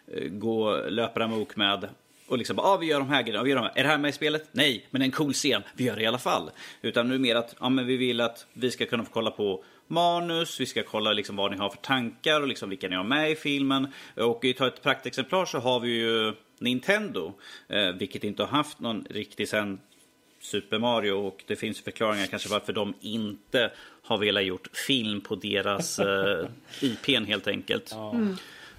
eh, 0.08 0.30
går 0.30 0.90
löper 0.90 1.22
amok 1.22 1.56
med 1.56 1.90
och 2.28 2.38
liksom 2.38 2.56
bara, 2.56 2.68
ah, 2.68 2.78
vi 2.78 2.86
gör 2.86 3.00
de 3.00 3.10
här 3.10 3.22
grejerna, 3.22 3.44
vi 3.44 3.50
gör 3.50 3.58
de 3.58 3.64
här. 3.64 3.74
Är 3.76 3.84
det 3.84 3.90
här 3.90 3.98
med 3.98 4.10
i 4.10 4.12
spelet? 4.12 4.50
Nej, 4.52 4.88
men 4.90 5.02
en 5.02 5.12
cool 5.12 5.34
scen. 5.34 5.64
Vi 5.76 5.84
gör 5.84 5.96
det 5.96 6.02
i 6.02 6.06
alla 6.06 6.18
fall. 6.18 6.52
Utan 6.82 7.10
nu 7.10 7.20
mer 7.20 7.36
att, 7.36 7.56
ja 7.60 7.70
men 7.70 7.86
vi 7.86 7.98
vill 7.98 8.22
att 8.22 8.46
vi 8.54 8.72
ska 8.72 8.86
kunna 8.86 9.04
få 9.04 9.12
kolla 9.12 9.32
på 9.32 9.64
manus, 9.92 10.60
vi 10.60 10.66
ska 10.66 10.84
kolla 10.84 11.14
liksom 11.14 11.36
vad 11.36 11.52
ni 11.52 11.58
har 11.58 11.70
för 11.70 11.78
tankar 11.78 12.42
och 12.42 12.48
liksom 12.48 12.70
vilka 12.70 12.88
ni 12.88 12.96
har 12.96 13.04
med 13.04 13.32
i 13.32 13.36
filmen. 13.36 13.88
Och 14.16 14.46
i 14.46 14.54
ta 14.54 14.68
ett 14.68 14.84
praktexemplar 14.84 15.46
så 15.46 15.60
har 15.60 15.80
vi 15.80 15.90
ju 15.90 16.34
Nintendo, 16.60 17.34
eh, 17.68 17.92
vilket 17.92 18.24
inte 18.24 18.44
har 18.44 18.50
haft 18.50 18.80
någon 18.80 19.06
riktig 19.10 19.48
sen 19.48 19.80
Super 20.40 20.80
Mario 20.80 21.12
och 21.12 21.44
det 21.48 21.56
finns 21.56 21.82
förklaringar 21.82 22.26
kanske 22.26 22.50
varför 22.50 22.74
de 22.74 22.94
inte 23.02 23.72
har 24.04 24.18
velat 24.18 24.44
gjort 24.44 24.78
film 24.88 25.22
på 25.22 25.36
deras 25.36 26.00
eh, 26.00 26.48
IPn 26.82 27.26
helt 27.26 27.48
enkelt. 27.48 27.92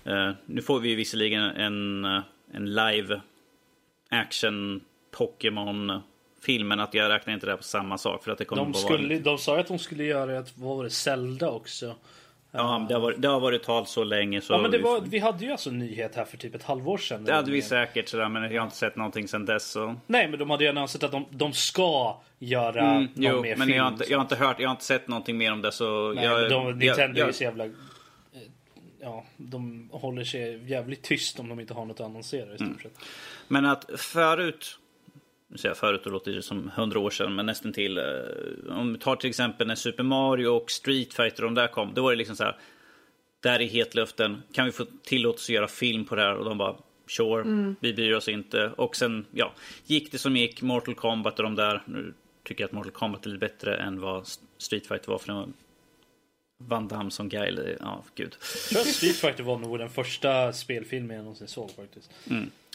Eh, 0.05 0.31
nu 0.47 0.63
får 0.63 0.81
vi 0.81 0.95
visserligen 0.95 1.43
en, 1.43 2.05
en 2.53 2.75
live 2.75 3.21
action 4.09 4.81
Pokémon 5.11 6.03
film 6.43 6.69
men 6.69 6.81
att 6.81 6.95
jag 6.95 7.09
räknar 7.11 7.35
inte 7.35 7.47
det 7.47 7.57
på 7.57 7.63
samma 7.63 7.99
sak 7.99 8.25
för 8.25 8.31
att 8.33 8.39
det 8.39 8.45
kommer 8.45 8.65
De, 8.65 8.75
skulle, 8.75 9.19
de 9.19 9.39
sa 9.39 9.59
att 9.61 9.67
de 9.67 9.79
skulle 9.79 10.05
göra 10.05 10.39
ett, 10.39 10.53
vad 10.57 10.77
var 10.77 10.85
det, 10.85 10.91
Zelda 10.91 11.51
också. 11.51 11.95
Ja, 12.55 12.87
det 12.89 12.95
har 12.95 13.01
varit, 13.01 13.23
det 13.23 13.29
har 13.29 13.41
varit 13.41 13.63
tal 13.63 13.87
så 13.87 14.05
länge 14.05 14.41
så... 14.41 14.53
Ja 14.53 14.59
men 14.59 14.71
det 14.71 14.77
vi- 14.79 14.83
var, 14.85 15.01
vi 15.01 15.19
hade 15.19 15.45
ju 15.45 15.51
alltså 15.53 15.71
en 15.71 15.79
nyhet 15.79 16.15
här 16.15 16.25
för 16.25 16.37
typ 16.37 16.55
ett 16.55 16.63
halvår 16.63 16.99
sedan. 16.99 17.25
det 17.25 17.33
hade 17.35 17.51
vi 17.51 17.63
säkert 17.63 18.09
sådär, 18.09 18.29
men 18.29 18.43
jag 18.53 18.61
har 18.63 18.67
inte 18.67 18.77
sett 18.77 18.97
någonting 18.97 19.29
sedan 19.29 19.47
dess. 19.47 19.71
Så. 19.71 19.95
Nej 20.07 20.29
men 20.29 20.39
de 20.39 20.51
hade 20.51 20.65
ju 20.65 20.71
annonserat 20.71 21.05
att 21.05 21.11
de, 21.13 21.25
de 21.31 21.53
ska 21.53 22.21
göra 22.39 22.81
Mm, 22.91 23.03
någon 23.03 23.11
jo, 23.15 23.43
mer 23.43 23.57
men 23.57 23.67
film. 23.67 23.77
jag 23.77 23.85
har, 23.85 23.93
inte, 23.93 24.05
jag 24.11 24.19
har 24.19 24.23
inte 24.23 24.37
hört, 24.37 24.61
jag 24.61 24.69
har 24.69 24.73
inte 24.75 24.85
sett 24.85 25.09
någonting 25.09 25.39
mer 25.39 25.53
om 25.53 25.63
det 25.63 25.73
så... 25.73 26.13
Nej, 26.13 26.25
jag, 26.25 26.51
de, 26.51 26.79
Nintendo 26.79 27.19
jag, 27.21 27.29
är 27.29 27.33
så 27.33 27.43
jävla... 27.45 27.65
eh, 27.65 27.71
Ja, 29.01 29.25
de 29.37 29.89
håller 29.93 30.25
sig 30.25 30.71
jävligt 30.71 31.03
tyst 31.03 31.41
om 31.41 31.49
de 31.49 31.61
inte 31.61 31.75
har 31.75 31.85
något 31.85 32.01
att 32.01 32.07
annonsera 32.07 32.53
i 32.55 32.57
stort 32.57 32.61
Mm. 32.61 32.79
sett. 32.83 32.93
Men 33.49 33.67
att 33.67 33.91
förut, 33.97 34.79
nu 35.53 35.59
säger 35.59 35.71
jag 35.71 35.77
förut, 35.79 36.01
då 36.05 36.11
låter 36.11 36.33
det 36.33 36.43
som 36.43 36.71
hundra 36.77 36.99
år 36.99 37.11
sedan, 37.11 37.35
men 37.35 37.47
nästan 37.47 37.73
till. 37.73 37.99
eh, 37.99 38.05
Om 38.79 38.93
vi 38.93 38.99
tar 38.99 39.17
till 39.17 39.31
exempel 39.31 39.67
när 39.67 39.75
Super 39.75 40.03
Mario 40.03 40.47
och 40.49 40.71
Street 40.71 41.15
Fighter 41.15 41.43
de 41.43 41.55
där 41.55 41.69
kom, 41.69 41.95
då 41.95 42.03
var 42.03 42.11
det 42.11 42.17
liksom 42.17 42.37
så 42.37 42.45
här. 42.45 42.57
Där 43.43 43.61
i 43.61 43.67
hetluften, 43.67 44.43
kan 44.53 44.65
vi 44.67 44.73
få 44.73 44.85
tillåtelse 45.05 45.53
att 45.53 45.55
göra 45.55 45.69
film 45.69 46.05
på 46.05 46.15
det 46.15 46.23
här? 46.23 46.35
Och 46.35 46.45
de 46.45 46.59
bara 46.59 46.77
Sure, 47.07 47.75
vi 47.81 47.93
bryr 47.95 48.13
oss 48.15 48.29
inte. 48.29 48.73
Och 48.77 48.97
sen, 48.97 49.25
ja, 49.33 49.53
gick 49.87 50.13
det 50.13 50.19
som 50.19 50.37
gick, 50.37 50.63
Mortal 50.63 50.95
Kombat 50.95 51.39
och 51.39 51.43
de 51.43 51.55
där. 51.55 51.83
Nu 51.87 52.15
tycker 52.45 52.63
jag 52.63 52.69
att 52.69 52.73
Mortal 52.73 52.93
Kombat 52.93 53.27
är 53.27 53.31
lite 53.31 53.41
bättre 53.41 53.77
än 53.77 54.01
vad 54.01 54.27
Street 54.59 54.87
Fighter 54.87 55.11
var. 55.11 55.19
För 55.19 55.27
det 55.27 55.35
var 55.35 55.49
Van 56.59 56.89
Damme 56.89 57.11
som 57.11 57.29
guy. 57.29 57.77
Ja, 57.81 58.05
gud. 58.15 58.37
Jag 58.41 58.69
tror 58.71 58.81
att 58.81 58.87
Street 58.87 59.17
Fighter 59.17 59.43
var 59.43 59.59
nog 59.59 59.79
den 59.79 59.91
första 59.91 60.53
spelfilmen 60.53 61.17
jag 61.17 61.23
någonsin 61.23 61.49
såg 61.49 61.71
faktiskt. 61.71 62.11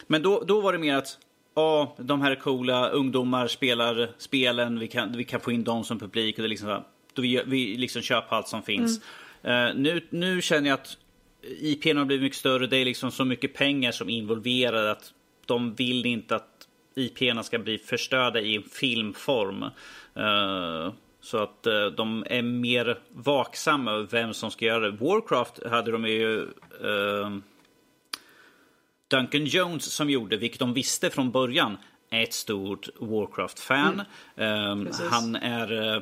Men 0.08 0.22
då, 0.22 0.44
då 0.48 0.62
var 0.62 0.74
det 0.74 0.80
mer 0.80 0.96
att 0.96 1.18
ja, 1.58 1.96
de 1.98 2.22
här 2.22 2.32
är 2.32 2.36
coola, 2.36 2.90
ungdomar 2.90 3.48
spelar 3.48 4.10
spelen, 4.18 4.80
vi 4.80 4.88
kan, 4.88 5.18
vi 5.18 5.24
kan 5.24 5.40
få 5.40 5.52
in 5.52 5.64
dem 5.64 5.84
som 5.84 6.00
publik. 6.00 6.38
Och 6.38 6.42
det 6.42 6.48
liksom, 6.48 6.68
så 6.68 6.74
här, 6.74 6.84
då 7.14 7.22
vi, 7.22 7.42
vi 7.46 7.78
liksom 7.78 8.02
köper 8.02 8.36
allt 8.36 8.48
som 8.48 8.64
finns. 8.64 9.02
Eh, 9.44 9.70
nu, 9.76 10.02
nu 10.10 10.42
känner 10.42 10.70
jag 10.70 10.80
att 10.80 10.98
IPn 11.60 11.98
har 11.98 12.06
blivit 12.06 12.24
mycket 12.24 12.38
större, 12.38 12.68
det 12.68 12.78
är 12.78 12.86
liksom 12.86 13.12
så 13.12 13.26
mycket 13.26 13.54
pengar 13.54 13.92
som 13.92 14.10
är 14.10 14.14
involverade 14.14 14.92
att 14.92 15.14
de 15.46 15.76
vill 15.76 16.06
inte 16.06 16.36
att 16.36 16.68
IPn 16.96 17.44
ska 17.44 17.60
bli 17.60 17.78
förstörda 17.78 18.40
i 18.40 18.56
en 18.56 18.64
filmform. 18.64 19.64
Eh, 20.16 20.94
så 21.22 21.38
att 21.38 21.68
eh, 21.68 21.86
de 21.86 22.26
är 22.30 22.42
mer 22.42 23.00
vaksamma 23.10 23.92
över 23.92 24.08
vem 24.12 24.34
som 24.34 24.52
ska 24.52 24.66
göra 24.66 24.92
det. 24.92 24.98
Warcraft 24.98 25.66
hade 25.66 25.92
de 25.92 26.06
ju 26.06 26.48
Duncan 29.08 29.46
Jones 29.46 29.94
som 29.94 30.10
gjorde, 30.10 30.38
vilket 30.38 30.60
de 30.60 30.74
visste 30.74 31.10
från 31.10 31.32
början, 31.32 31.78
är 32.10 32.24
ett 32.24 32.34
stort 32.34 32.90
Warcraft-fan. 33.00 34.02
Ehm, 34.36 34.86
Precis. 34.86 35.06
han 35.10 35.36
är 35.36 35.96
eh, 35.96 36.02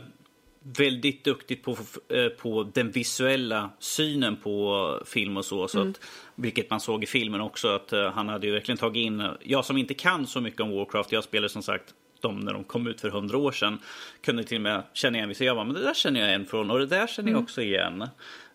väldigt 0.61 1.23
duktig 1.23 1.63
på, 1.63 1.77
eh, 2.09 2.27
på 2.27 2.63
den 2.73 2.91
visuella 2.91 3.69
synen 3.79 4.35
på 4.35 4.99
film 5.05 5.37
och 5.37 5.45
så. 5.45 5.67
så 5.67 5.89
att, 5.89 5.99
vilket 6.35 6.69
man 6.69 6.79
såg 6.79 7.03
i 7.03 7.07
filmen 7.07 7.41
också. 7.41 7.67
att 7.67 7.93
eh, 7.93 8.11
Han 8.11 8.29
hade 8.29 8.47
ju 8.47 8.53
verkligen 8.53 8.77
tagit 8.77 9.05
in... 9.05 9.23
Jag 9.43 9.65
som 9.65 9.77
inte 9.77 9.93
kan 9.93 10.27
så 10.27 10.41
mycket 10.41 10.61
om 10.61 10.71
Warcraft, 10.71 11.11
jag 11.11 11.23
spelade 11.23 11.49
som 11.49 11.63
sagt 11.63 11.93
de 12.21 12.39
när 12.39 12.53
de 12.53 12.63
kom 12.63 12.87
ut 12.87 13.01
för 13.01 13.09
hundra 13.09 13.37
år 13.37 13.51
sedan. 13.51 13.79
Kunde 14.21 14.43
till 14.43 14.57
och 14.57 14.61
med 14.61 14.83
känna 14.93 15.17
igen 15.17 15.29
vissa. 15.29 15.43
Jag 15.43 15.55
bara, 15.55 15.65
men 15.65 15.73
det 15.73 15.83
där 15.83 15.93
känner 15.93 16.19
jag 16.19 16.29
igen 16.29 16.45
från 16.45 16.71
och 16.71 16.79
det 16.79 16.85
där 16.85 17.07
känner 17.07 17.31
jag 17.31 17.41
också 17.41 17.61
igen. 17.61 18.07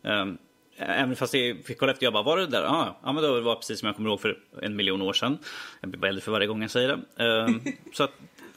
Ehm, 0.03 0.39
Även 0.83 1.17
fast 1.17 1.35
jag 1.35 1.65
fick 1.65 1.79
kolla 1.79 1.93
efter, 1.93 2.07
jag 2.07 2.13
bara, 2.13 2.23
var 2.23 2.37
det 2.37 2.47
där? 2.47 2.63
Ah, 2.63 2.99
ja, 3.05 3.13
men 3.13 3.23
då 3.23 3.41
var 3.41 3.51
det 3.51 3.57
precis 3.57 3.81
som 3.81 3.87
jag 3.87 3.97
kommer 3.97 4.11
ihåg 4.11 4.21
för 4.21 4.39
en 4.63 4.77
miljon 4.77 5.03
år 5.03 5.13
sedan. 5.13 5.39
Jag 5.81 5.91
blir 5.91 6.01
bara 6.01 6.09
äldre 6.09 6.23
för 6.23 6.33
varje 6.33 6.47
gång 6.47 6.63
jag 6.63 6.71
säger 6.71 6.89
det. 6.89 7.25
Ehm, 7.25 7.61
så 7.93 8.03
att 8.05 8.13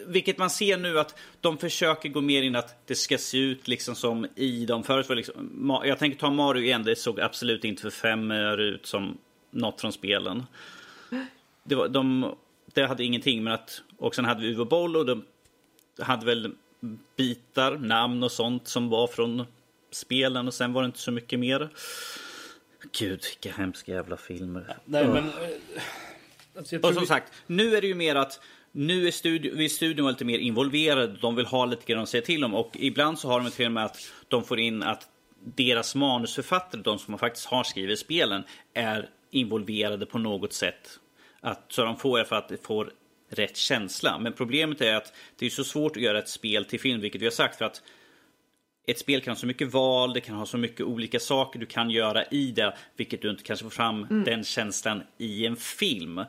vilket 0.07 0.37
man 0.37 0.49
ser 0.49 0.77
nu 0.77 0.99
att 0.99 1.19
de 1.41 1.57
försöker 1.57 2.09
gå 2.09 2.21
mer 2.21 2.41
in 2.41 2.55
att 2.55 2.87
det 2.87 2.95
ska 2.95 3.17
se 3.17 3.37
ut 3.37 3.67
liksom 3.67 3.95
som 3.95 4.27
i 4.35 4.65
de 4.65 4.83
förut 4.83 5.09
var 5.09 5.15
liksom, 5.15 5.79
Jag 5.85 5.99
tänker 5.99 6.19
ta 6.19 6.29
Mario 6.29 6.63
igen, 6.63 6.83
det 6.83 6.95
såg 6.95 7.19
absolut 7.19 7.63
inte 7.63 7.81
för 7.81 7.89
fem 7.89 8.31
öre 8.31 8.63
ut 8.63 8.85
som 8.85 9.17
något 9.51 9.81
från 9.81 9.93
spelen. 9.93 10.43
Det, 11.63 11.75
var, 11.75 11.87
de, 11.87 12.35
det 12.73 12.85
hade 12.85 13.03
ingenting 13.03 13.43
med 13.43 13.53
att... 13.53 13.81
Och 13.97 14.15
sen 14.15 14.25
hade 14.25 14.41
vi 14.41 14.47
Uvo 14.47 14.65
Boll 14.65 14.95
och 14.95 15.05
de 15.05 15.23
hade 15.99 16.25
väl 16.25 16.51
bitar, 17.15 17.77
namn 17.77 18.23
och 18.23 18.31
sånt 18.31 18.67
som 18.67 18.89
var 18.89 19.07
från 19.07 19.45
spelen 19.95 20.47
och 20.47 20.53
sen 20.53 20.73
var 20.73 20.81
det 20.81 20.85
inte 20.85 20.99
så 20.99 21.11
mycket 21.11 21.39
mer. 21.39 21.69
Gud, 22.99 23.21
vilka 23.23 23.57
hemska 23.57 23.91
jävla 23.91 24.17
filmer. 24.17 24.77
Nej, 24.85 25.07
men... 25.07 25.17
eh, 25.17 25.81
alltså, 26.57 26.77
Och 26.77 26.93
som 26.93 27.01
vi- 27.01 27.07
sagt, 27.07 27.33
nu 27.47 27.75
är 27.75 27.81
det 27.81 27.87
ju 27.87 27.95
mer 27.95 28.15
att 28.15 28.39
nu 28.71 29.07
är 29.07 29.11
studio, 29.11 29.69
studion 29.69 30.07
lite 30.07 30.25
mer 30.25 30.39
involverade. 30.39 31.07
De 31.21 31.35
vill 31.35 31.45
ha 31.45 31.65
lite 31.65 31.93
grann 31.93 32.03
att 32.03 32.09
säga 32.09 32.21
till 32.23 32.43
om. 32.43 32.53
Och 32.55 32.71
ibland 32.79 33.19
så 33.19 33.27
har 33.27 33.39
de 33.39 33.51
till 33.51 33.65
och 33.65 33.71
med 33.71 33.85
att 33.85 34.11
de 34.27 34.43
får 34.43 34.59
in 34.59 34.83
att 34.83 35.07
deras 35.55 35.95
manusförfattare, 35.95 36.81
de 36.81 36.99
som 36.99 37.17
faktiskt 37.17 37.45
har 37.45 37.63
skrivit 37.63 37.99
spelen, 37.99 38.43
är 38.73 39.09
involverade 39.31 40.05
på 40.05 40.17
något 40.17 40.53
sätt. 40.53 40.99
Att, 41.41 41.65
så 41.69 41.85
de 41.85 41.97
får 41.97 42.17
det 42.19 42.25
för 42.25 42.35
att 42.35 42.49
det 42.49 42.65
får 42.65 42.93
rätt 43.29 43.57
känsla. 43.57 44.19
Men 44.19 44.33
problemet 44.33 44.81
är 44.81 44.95
att 44.95 45.13
det 45.39 45.45
är 45.45 45.49
så 45.49 45.63
svårt 45.63 45.95
att 45.97 46.03
göra 46.03 46.19
ett 46.19 46.29
spel 46.29 46.65
till 46.65 46.79
film, 46.79 47.01
vilket 47.01 47.21
vi 47.21 47.25
har 47.25 47.31
sagt. 47.31 47.57
för 47.57 47.65
att 47.65 47.81
ett 48.85 48.99
spel 48.99 49.21
kan 49.21 49.31
ha 49.31 49.35
så 49.35 49.45
mycket 49.45 49.73
val, 49.73 50.13
det 50.13 50.21
kan 50.21 50.35
ha 50.35 50.45
så 50.45 50.57
mycket 50.57 50.85
olika 50.85 51.19
saker 51.19 51.59
du 51.59 51.65
kan 51.65 51.89
göra 51.89 52.25
i 52.25 52.51
det, 52.51 52.77
vilket 52.97 53.21
du 53.21 53.29
inte 53.29 53.43
kanske 53.43 53.63
får 53.63 53.69
fram 53.69 54.23
den 54.25 54.43
känslan 54.43 55.03
i 55.17 55.45
en 55.45 55.55
film. 55.55 56.17
Eh, 56.17 56.25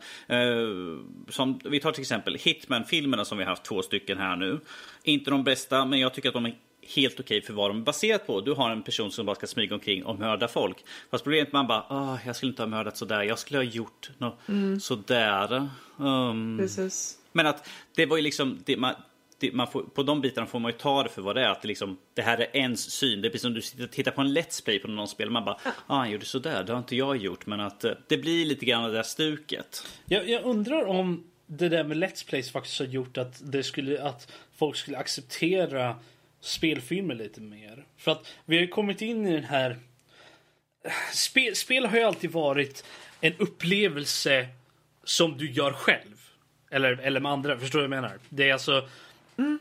som, 1.29 1.61
vi 1.65 1.81
tar 1.81 1.93
till 1.93 2.01
exempel 2.01 2.35
Hitman-filmerna 2.35 3.25
som 3.25 3.39
vi 3.39 3.45
har 3.45 3.51
haft 3.51 3.65
två 3.65 3.83
stycken 3.83 4.19
här 4.19 4.37
nu. 4.37 4.61
Inte 5.03 5.31
de 5.31 5.45
bästa, 5.45 5.85
men 5.85 5.99
jag 6.01 6.15
tycker 6.15 6.29
att 6.29 6.35
de 6.35 6.47
är 6.47 6.55
helt 6.95 7.21
okej 7.21 7.43
för 7.43 7.53
vad 7.53 7.71
de 7.71 7.79
är 7.79 7.83
baserat 7.83 8.27
på. 8.27 8.41
Du 8.41 8.53
har 8.53 8.71
en 8.71 8.83
person 8.83 9.13
som 9.13 9.27
bara 9.27 9.37
ska 9.37 9.47
smyga 9.47 9.75
omkring 9.75 10.05
och 10.05 10.19
mörda 10.19 10.49
folk. 10.49 10.85
Fast 11.11 11.25
problemet 11.25 11.47
är 11.47 11.49
att 11.49 11.53
man 11.53 11.67
bara, 11.67 11.87
ah, 11.89 12.19
jag 12.27 12.37
skulle 12.37 12.51
inte 12.51 12.63
ha 12.63 12.69
mördat 12.69 12.97
sådär, 12.97 13.23
jag 13.23 13.39
skulle 13.39 13.59
ha 13.59 13.65
gjort 13.65 14.11
något 14.19 14.39
sådär. 14.83 15.69
Um, 15.97 16.59
Precis. 16.59 17.19
men 17.33 17.47
att 17.47 17.69
det 17.95 18.07
var 18.07 18.17
ju 18.17 18.23
liksom, 18.23 18.59
det, 18.65 18.77
man, 18.77 18.95
man 19.53 19.67
får, 19.67 19.83
på 19.83 20.03
de 20.03 20.21
bitarna 20.21 20.47
får 20.47 20.59
man 20.59 20.71
ju 20.71 20.79
ta 20.79 21.03
det 21.03 21.09
för 21.09 21.23
vad 21.23 21.37
det 21.37 21.43
är. 21.43 21.49
Att 21.49 21.63
det, 21.63 21.69
liksom, 21.69 21.99
det 22.15 22.23
här 22.23 22.39
är 22.39 22.57
ens 22.57 22.91
syn. 22.91 23.23
Det 23.23 23.29
är 23.29 23.31
precis 23.31 23.43
som 23.43 23.55
du 23.55 23.63
sitter 23.63 23.85
och 23.85 23.91
tittar 23.91 24.11
på 24.11 24.21
en 24.21 24.39
Let's 24.39 24.65
Play 24.65 24.79
på 24.79 24.89
någon 24.89 25.09
spel. 25.09 25.31
Man 25.31 25.45
bara, 25.45 25.59
ah, 25.65 25.97
han 25.97 26.11
gjorde 26.11 26.25
sådär, 26.25 26.65
det 26.65 26.73
har 26.73 26.79
inte 26.79 26.97
jag 26.97 27.17
gjort. 27.17 27.47
Men 27.47 27.61
att 27.61 27.85
eh, 27.85 27.93
det 28.09 28.17
blir 28.17 28.45
lite 28.45 28.65
grann 28.65 28.85
det 28.85 28.93
där 28.93 29.03
stuket. 29.03 29.87
Jag, 30.07 30.29
jag 30.29 30.43
undrar 30.45 30.85
om 30.85 31.25
det 31.47 31.69
där 31.69 31.85
med 31.85 31.97
Let's 31.97 32.29
Plays 32.29 32.51
faktiskt 32.51 32.79
har 32.79 32.87
gjort 32.87 33.19
att, 33.19 33.53
det 33.53 33.63
skulle, 33.63 34.03
att 34.03 34.33
folk 34.57 34.77
skulle 34.77 34.99
acceptera 34.99 35.97
spelfilmer 36.41 37.15
lite 37.15 37.41
mer. 37.41 37.85
För 37.97 38.13
att 38.13 38.27
vi 38.45 38.57
har 38.57 38.63
ju 38.63 38.69
kommit 38.69 39.03
in 39.03 39.27
i 39.27 39.33
den 39.33 39.45
här... 39.45 39.79
Spel, 41.13 41.57
spel 41.57 41.87
har 41.87 41.97
ju 41.97 42.05
alltid 42.05 42.31
varit 42.31 42.85
en 43.21 43.35
upplevelse 43.39 44.49
som 45.05 45.39
du 45.39 45.51
gör 45.51 45.73
själv. 45.73 46.31
Eller, 46.71 46.97
eller 46.97 47.21
med 47.21 47.33
andra, 47.33 47.59
förstår 47.59 47.79
du 47.79 47.89
vad 47.89 47.97
jag 47.97 48.03
menar? 48.03 48.19
Det 48.29 48.49
är 48.49 48.53
alltså... 48.53 48.89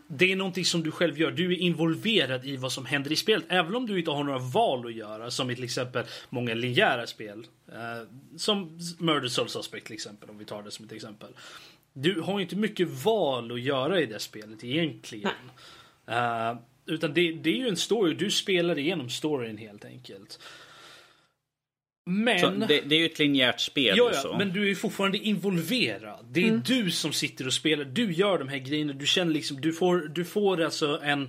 Det 0.08 0.32
är 0.32 0.36
någonting 0.36 0.66
som 0.66 0.84
du 0.84 0.92
själv 0.92 1.20
gör. 1.20 1.32
Du 1.32 1.54
är 1.54 1.58
involverad 1.58 2.46
i 2.46 2.58
vad 2.58 2.72
som 2.72 2.86
händer 2.86 3.12
i 3.12 3.16
spelet. 3.16 3.46
Även 3.50 3.76
om 3.76 3.88
du 3.88 4.00
inte 4.00 4.12
har 4.12 4.24
några 4.24 4.40
val 4.40 4.86
att 4.86 4.94
göra. 4.94 5.32
Som 5.32 5.52
i 5.52 5.56
till 5.56 5.64
exempel 5.64 6.06
många 6.30 6.54
linjära 6.54 7.08
spel. 7.08 7.46
Eh, 7.68 8.08
som 8.38 8.80
Murder 9.00 9.28
Soul 9.28 9.50
Suspect 9.50 9.86
till 9.86 9.94
exempel. 9.94 10.30
Om 10.30 10.38
vi 10.38 10.46
tar 10.46 10.64
det 10.64 10.72
som 10.72 10.86
ett 10.86 10.92
exempel. 10.92 11.30
Du 11.94 12.22
har 12.22 12.40
inte 12.40 12.56
mycket 12.56 12.90
val 12.90 13.52
att 13.52 13.62
göra 13.62 14.02
i 14.02 14.06
det 14.06 14.20
spelet 14.20 14.64
egentligen. 14.64 15.32
Eh, 16.08 16.56
utan 16.86 17.14
det, 17.14 17.32
det 17.32 17.50
är 17.50 17.58
ju 17.58 17.68
en 17.68 17.78
story. 17.78 18.14
Du 18.14 18.32
spelar 18.32 18.78
igenom 18.80 19.10
storyn 19.10 19.58
helt 19.58 19.86
enkelt. 19.86 20.40
Men... 22.06 22.40
Så 22.40 22.50
det, 22.50 22.82
det 22.82 22.96
är 22.96 23.00
ju 23.00 23.06
ett 23.06 23.20
linjärt 23.20 23.60
spel. 23.60 23.98
Ja, 23.98 24.04
och 24.04 24.12
ja, 24.14 24.20
så. 24.20 24.38
men 24.38 24.54
du 24.54 24.72
är 24.72 24.76
fortfarande 24.76 25.18
involverad. 25.18 26.26
Det 26.32 26.48
är 26.48 26.62
du 26.66 26.92
som 26.92 27.14
sitter 27.14 27.48
och 27.48 27.54
spelar. 27.54 27.86
Du 27.86 28.14
gör 28.14 28.38
de 28.38 28.48
här 28.48 28.58
grejerna. 28.58 28.94
Du 28.94 29.06
känner 29.06 29.34
liksom, 29.34 29.62
du 29.62 29.74
får, 29.74 29.98
du 29.98 30.26
får 30.26 30.62
alltså 30.62 31.00
en... 31.04 31.22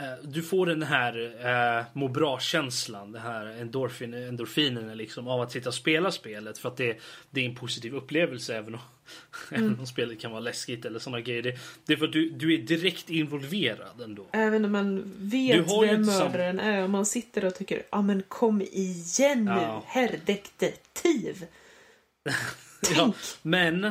eh, 0.00 0.24
du 0.24 0.42
får 0.42 0.66
den 0.66 0.82
här 0.82 1.18
uh, 1.18 1.84
må 1.92 2.08
bra-känslan, 2.08 3.12
den 3.12 3.22
här 3.22 3.46
endorfin, 3.46 4.14
endorfinen 4.14 4.96
liksom, 4.96 5.28
av 5.28 5.40
att 5.40 5.52
sitta 5.52 5.68
och 5.68 5.74
spela 5.74 6.10
spelet. 6.10 6.58
För 6.58 6.68
att 6.68 6.76
det, 6.76 6.96
det 7.30 7.40
är 7.40 7.48
en 7.48 7.54
positiv 7.54 7.94
upplevelse 7.94 8.56
även 8.56 8.74
om, 8.74 8.80
även 9.50 9.78
om 9.80 9.86
spelet 9.86 10.20
kan 10.20 10.30
vara 10.30 10.40
läskigt 10.40 10.84
eller 10.84 10.98
såna 10.98 11.20
grejer. 11.20 11.42
Det, 11.42 11.58
det 11.86 11.92
är 11.92 11.96
för 11.96 12.06
att 12.06 12.12
du, 12.12 12.30
du 12.30 12.54
är 12.54 12.58
direkt 12.58 13.10
involverad 13.10 14.00
ändå. 14.00 14.26
Även 14.32 14.64
om 14.64 14.72
man 14.72 15.12
vet 15.16 15.56
vem 15.56 15.98
inte 16.00 16.12
sam- 16.12 16.32
mördaren 16.32 16.60
är 16.60 16.82
och 16.82 16.90
man 16.90 17.06
sitter 17.06 17.44
och 17.44 17.54
tycker 17.54 17.82
ja 17.90 18.02
men 18.02 18.22
kom 18.28 18.62
igen 18.62 19.44
nu, 19.44 19.50
Ja. 19.50 19.84
herr 19.86 20.20
detektiv. 20.26 21.46
Ja, 22.96 23.12
men, 23.42 23.90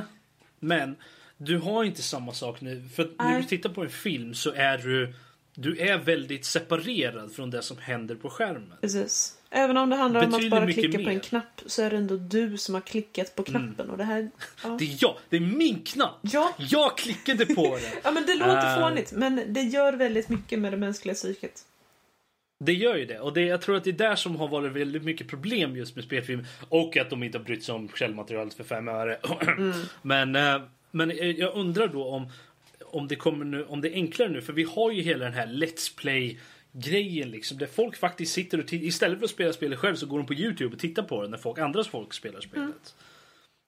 men 0.59 0.95
du 1.37 1.57
har 1.57 1.83
inte 1.83 2.01
samma 2.01 2.33
sak 2.33 2.61
nu. 2.61 2.89
För 2.95 3.03
att 3.03 3.11
när 3.17 3.41
du 3.41 3.47
tittar 3.47 3.69
på 3.69 3.83
en 3.83 3.89
film 3.89 4.33
så 4.33 4.51
är 4.51 4.77
du, 4.77 5.13
du 5.55 5.77
är 5.77 5.97
väldigt 5.97 6.45
separerad 6.45 7.31
från 7.31 7.49
det 7.49 7.61
som 7.61 7.77
händer 7.77 8.15
på 8.15 8.29
skärmen. 8.29 8.73
Precis. 8.81 9.37
Även 9.49 9.77
om 9.77 9.89
det 9.89 9.95
handlar 9.95 10.21
om 10.21 10.33
att 10.33 10.39
Betyder 10.39 10.49
bara 10.61 10.71
klicka 10.71 10.91
på 10.91 10.97
mer. 10.97 11.03
Mm. 11.03 11.15
en 11.15 11.19
knapp 11.19 11.61
så 11.65 11.81
är 11.81 11.89
det 11.89 11.97
ändå 11.97 12.17
du 12.17 12.57
som 12.57 12.73
har 12.73 12.81
klickat 12.81 13.35
på 13.35 13.43
knappen. 13.43 13.89
Och 13.89 13.97
det 13.97 14.03
här... 14.03 14.29
Ja. 14.63 14.75
Det 14.79 14.85
är 14.85 14.97
jag, 14.99 15.17
det 15.29 15.35
är 15.35 15.41
min 15.41 15.83
knapp! 15.83 16.19
Ja. 16.21 16.55
Jag 16.57 16.97
klickade 16.97 17.45
på 17.45 17.63
den! 17.63 17.91
ja, 18.03 18.11
men 18.11 18.25
det 18.25 18.35
låter 18.35 18.77
Äh. 18.77 18.81
fånigt 18.81 19.11
men 19.11 19.53
det 19.53 19.61
gör 19.61 19.93
väldigt 19.93 20.29
mycket 20.29 20.59
med 20.59 20.73
det 20.73 20.77
mänskliga 20.77 21.15
psyket. 21.15 21.65
Det 22.59 22.73
gör 22.73 22.95
ju 22.95 23.05
det. 23.05 23.19
Och 23.19 23.33
det, 23.33 23.41
jag 23.41 23.61
tror 23.61 23.75
att 23.75 23.83
det 23.83 23.89
är 23.89 23.93
där 23.93 24.15
som 24.15 24.35
har 24.35 24.47
varit 24.47 24.71
väldigt 24.71 25.03
mycket 25.03 25.27
problem 25.27 25.75
just 25.75 25.95
med 25.95 26.05
spelfilm. 26.05 26.45
Och 26.69 26.97
att 26.97 27.09
de 27.09 27.23
inte 27.23 27.37
har 27.37 27.45
brytt 27.45 27.63
sig 27.63 27.75
om 27.75 27.89
källmaterialet 27.95 28.53
för 28.53 28.63
fem 28.63 28.87
öre. 28.87 29.17
men, 30.01 30.35
eh, 30.35 30.61
men 30.91 31.11
eh, 31.11 31.31
jag 31.31 31.55
undrar 31.55 31.87
då 31.87 32.05
om, 32.05 32.27
om 32.95 33.07
det 33.07 33.15
kommer 33.15 33.45
nu, 33.45 33.65
om 33.65 33.81
det 33.81 33.89
är 33.89 33.93
enklare 33.93 34.29
nu. 34.29 34.41
För 34.41 34.53
vi 34.53 34.63
har 34.63 34.91
ju 34.91 35.01
hela 35.01 35.25
den 35.25 35.33
här 35.33 35.47
Let's 35.47 35.97
Play 35.97 36.39
grejen 36.71 37.31
liksom. 37.31 37.57
Där 37.57 37.67
folk 37.67 37.97
faktiskt 37.97 38.33
sitter 38.33 38.59
och. 38.59 38.73
Istället 38.73 39.17
för 39.19 39.25
att 39.25 39.31
spela 39.31 39.53
spelet 39.53 39.79
själv 39.79 39.95
så 39.95 40.05
går 40.05 40.17
de 40.17 40.27
på 40.27 40.33
Youtube 40.33 40.73
och 40.73 40.79
tittar 40.79 41.03
på 41.03 41.21
det 41.21 41.27
när 41.27 41.37
folk, 41.37 41.59
andras 41.59 41.87
folk 41.87 42.13
spelar 42.13 42.41
spelet. 42.41 42.95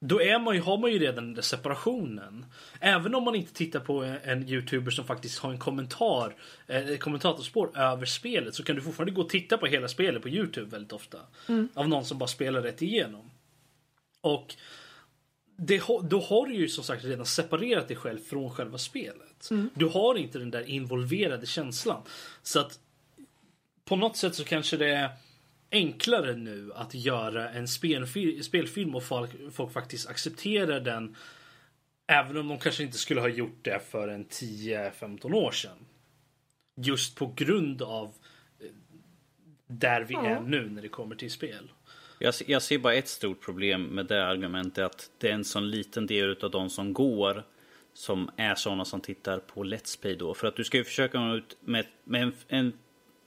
Då 0.05 0.21
är 0.21 0.39
man 0.39 0.55
ju, 0.55 0.61
har 0.61 0.77
man 0.77 0.91
ju 0.91 0.99
redan 0.99 1.23
den 1.23 1.33
där 1.33 1.41
separationen. 1.41 2.45
Även 2.79 3.15
om 3.15 3.23
man 3.23 3.35
inte 3.35 3.53
tittar 3.53 3.79
på 3.79 4.03
en, 4.03 4.17
en 4.23 4.49
youtuber 4.49 4.91
som 4.91 5.05
faktiskt 5.05 5.39
har 5.39 5.51
en 5.51 5.59
kommentar, 5.59 6.35
eh, 6.67 6.97
kommentatorspår 6.97 7.77
över 7.77 8.05
spelet 8.05 8.55
så 8.55 8.63
kan 8.63 8.75
du 8.75 8.81
fortfarande 8.81 9.13
gå 9.13 9.21
och 9.21 9.29
titta 9.29 9.57
på 9.57 9.65
hela 9.65 9.87
spelet 9.87 10.21
på 10.21 10.29
Youtube 10.29 10.69
väldigt 10.69 10.93
ofta. 10.93 11.17
Av 11.73 11.89
någon 11.89 12.05
som 12.05 12.17
bara 12.17 12.27
spelar 12.27 12.61
rätt 12.61 12.81
igenom. 12.81 13.29
Och 14.21 14.55
det, 15.55 15.81
då 16.03 16.19
har 16.21 16.45
du 16.47 16.55
ju 16.55 16.67
som 16.69 16.83
sagt 16.83 17.03
redan 17.05 17.25
separerat 17.25 17.87
dig 17.87 17.97
själv 17.97 18.19
från 18.19 18.49
själva 18.51 18.77
spelet. 18.77 19.49
Du 19.75 19.85
har 19.85 20.15
inte 20.15 20.39
den 20.39 20.51
där 20.51 20.69
involverade 20.69 21.45
känslan. 21.45 22.01
Så 22.41 22.59
att 22.59 22.79
på 23.85 23.95
något 23.95 24.17
sätt 24.17 24.35
så 24.35 24.43
kanske 24.43 24.77
det 24.77 24.89
är 24.89 25.09
enklare 25.71 26.35
nu 26.35 26.71
att 26.75 26.93
göra 26.93 27.49
en 27.49 27.65
spelfil- 27.67 28.41
spelfilm 28.41 28.95
och 28.95 29.03
folk, 29.03 29.31
folk 29.53 29.73
faktiskt 29.73 30.07
accepterar 30.09 30.79
den. 30.79 31.15
Även 32.07 32.37
om 32.37 32.47
de 32.47 32.59
kanske 32.59 32.83
inte 32.83 32.97
skulle 32.97 33.21
ha 33.21 33.27
gjort 33.27 33.59
det 33.61 33.79
för 33.89 34.07
en 34.07 34.25
10-15 34.25 35.33
år 35.33 35.51
sedan. 35.51 35.77
Just 36.81 37.15
på 37.15 37.33
grund 37.35 37.81
av 37.81 38.13
eh, 38.59 38.65
där 39.67 40.01
vi 40.01 40.13
Ja. 40.13 40.25
är 40.25 40.41
nu 40.41 40.69
när 40.69 40.81
det 40.81 40.87
kommer 40.89 41.15
till 41.15 41.31
spel. 41.31 41.71
Jag, 42.23 42.33
ser- 42.33 42.51
jag 42.51 42.61
ser 42.61 42.77
bara 42.77 42.93
ett 42.93 43.07
stort 43.07 43.41
problem 43.41 43.83
med 43.83 44.05
det 44.05 44.25
argumentet. 44.25 44.85
Att 44.85 45.11
det 45.17 45.29
är 45.29 45.33
en 45.33 45.43
sån 45.43 45.71
liten 45.71 46.07
del 46.07 46.37
av 46.41 46.51
de 46.51 46.69
som 46.69 46.93
går 46.93 47.43
som 47.93 48.29
är 48.37 48.55
såna 48.55 48.85
som 48.85 49.01
tittar 49.01 49.39
på 49.39 49.63
Let's 49.63 50.01
Play 50.01 50.15
då. 50.15 50.33
För 50.33 50.47
att 50.47 50.55
du 50.55 50.63
ska 50.63 50.77
ju 50.77 50.83
försöka 50.83 51.19
nå 51.19 51.35
ut 51.35 51.57
med, 51.59 51.85
med 52.03 52.23
en, 52.23 52.33
en 52.47 52.73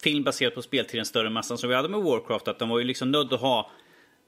film 0.03 0.25
baserad 0.25 0.55
på 0.55 0.63
spel 0.63 0.85
till 0.85 0.97
den 0.97 1.07
större 1.07 1.31
massan 1.31 1.59
som 1.59 1.69
vi 1.69 1.75
hade 1.75 1.89
med 1.89 2.01
Warcraft. 2.01 2.49
Att 2.49 2.59
den 2.59 2.69
var 2.69 2.79
ju 2.79 2.85
liksom 2.85 3.11
nödd 3.11 3.33
att 3.33 3.41
ha 3.41 3.71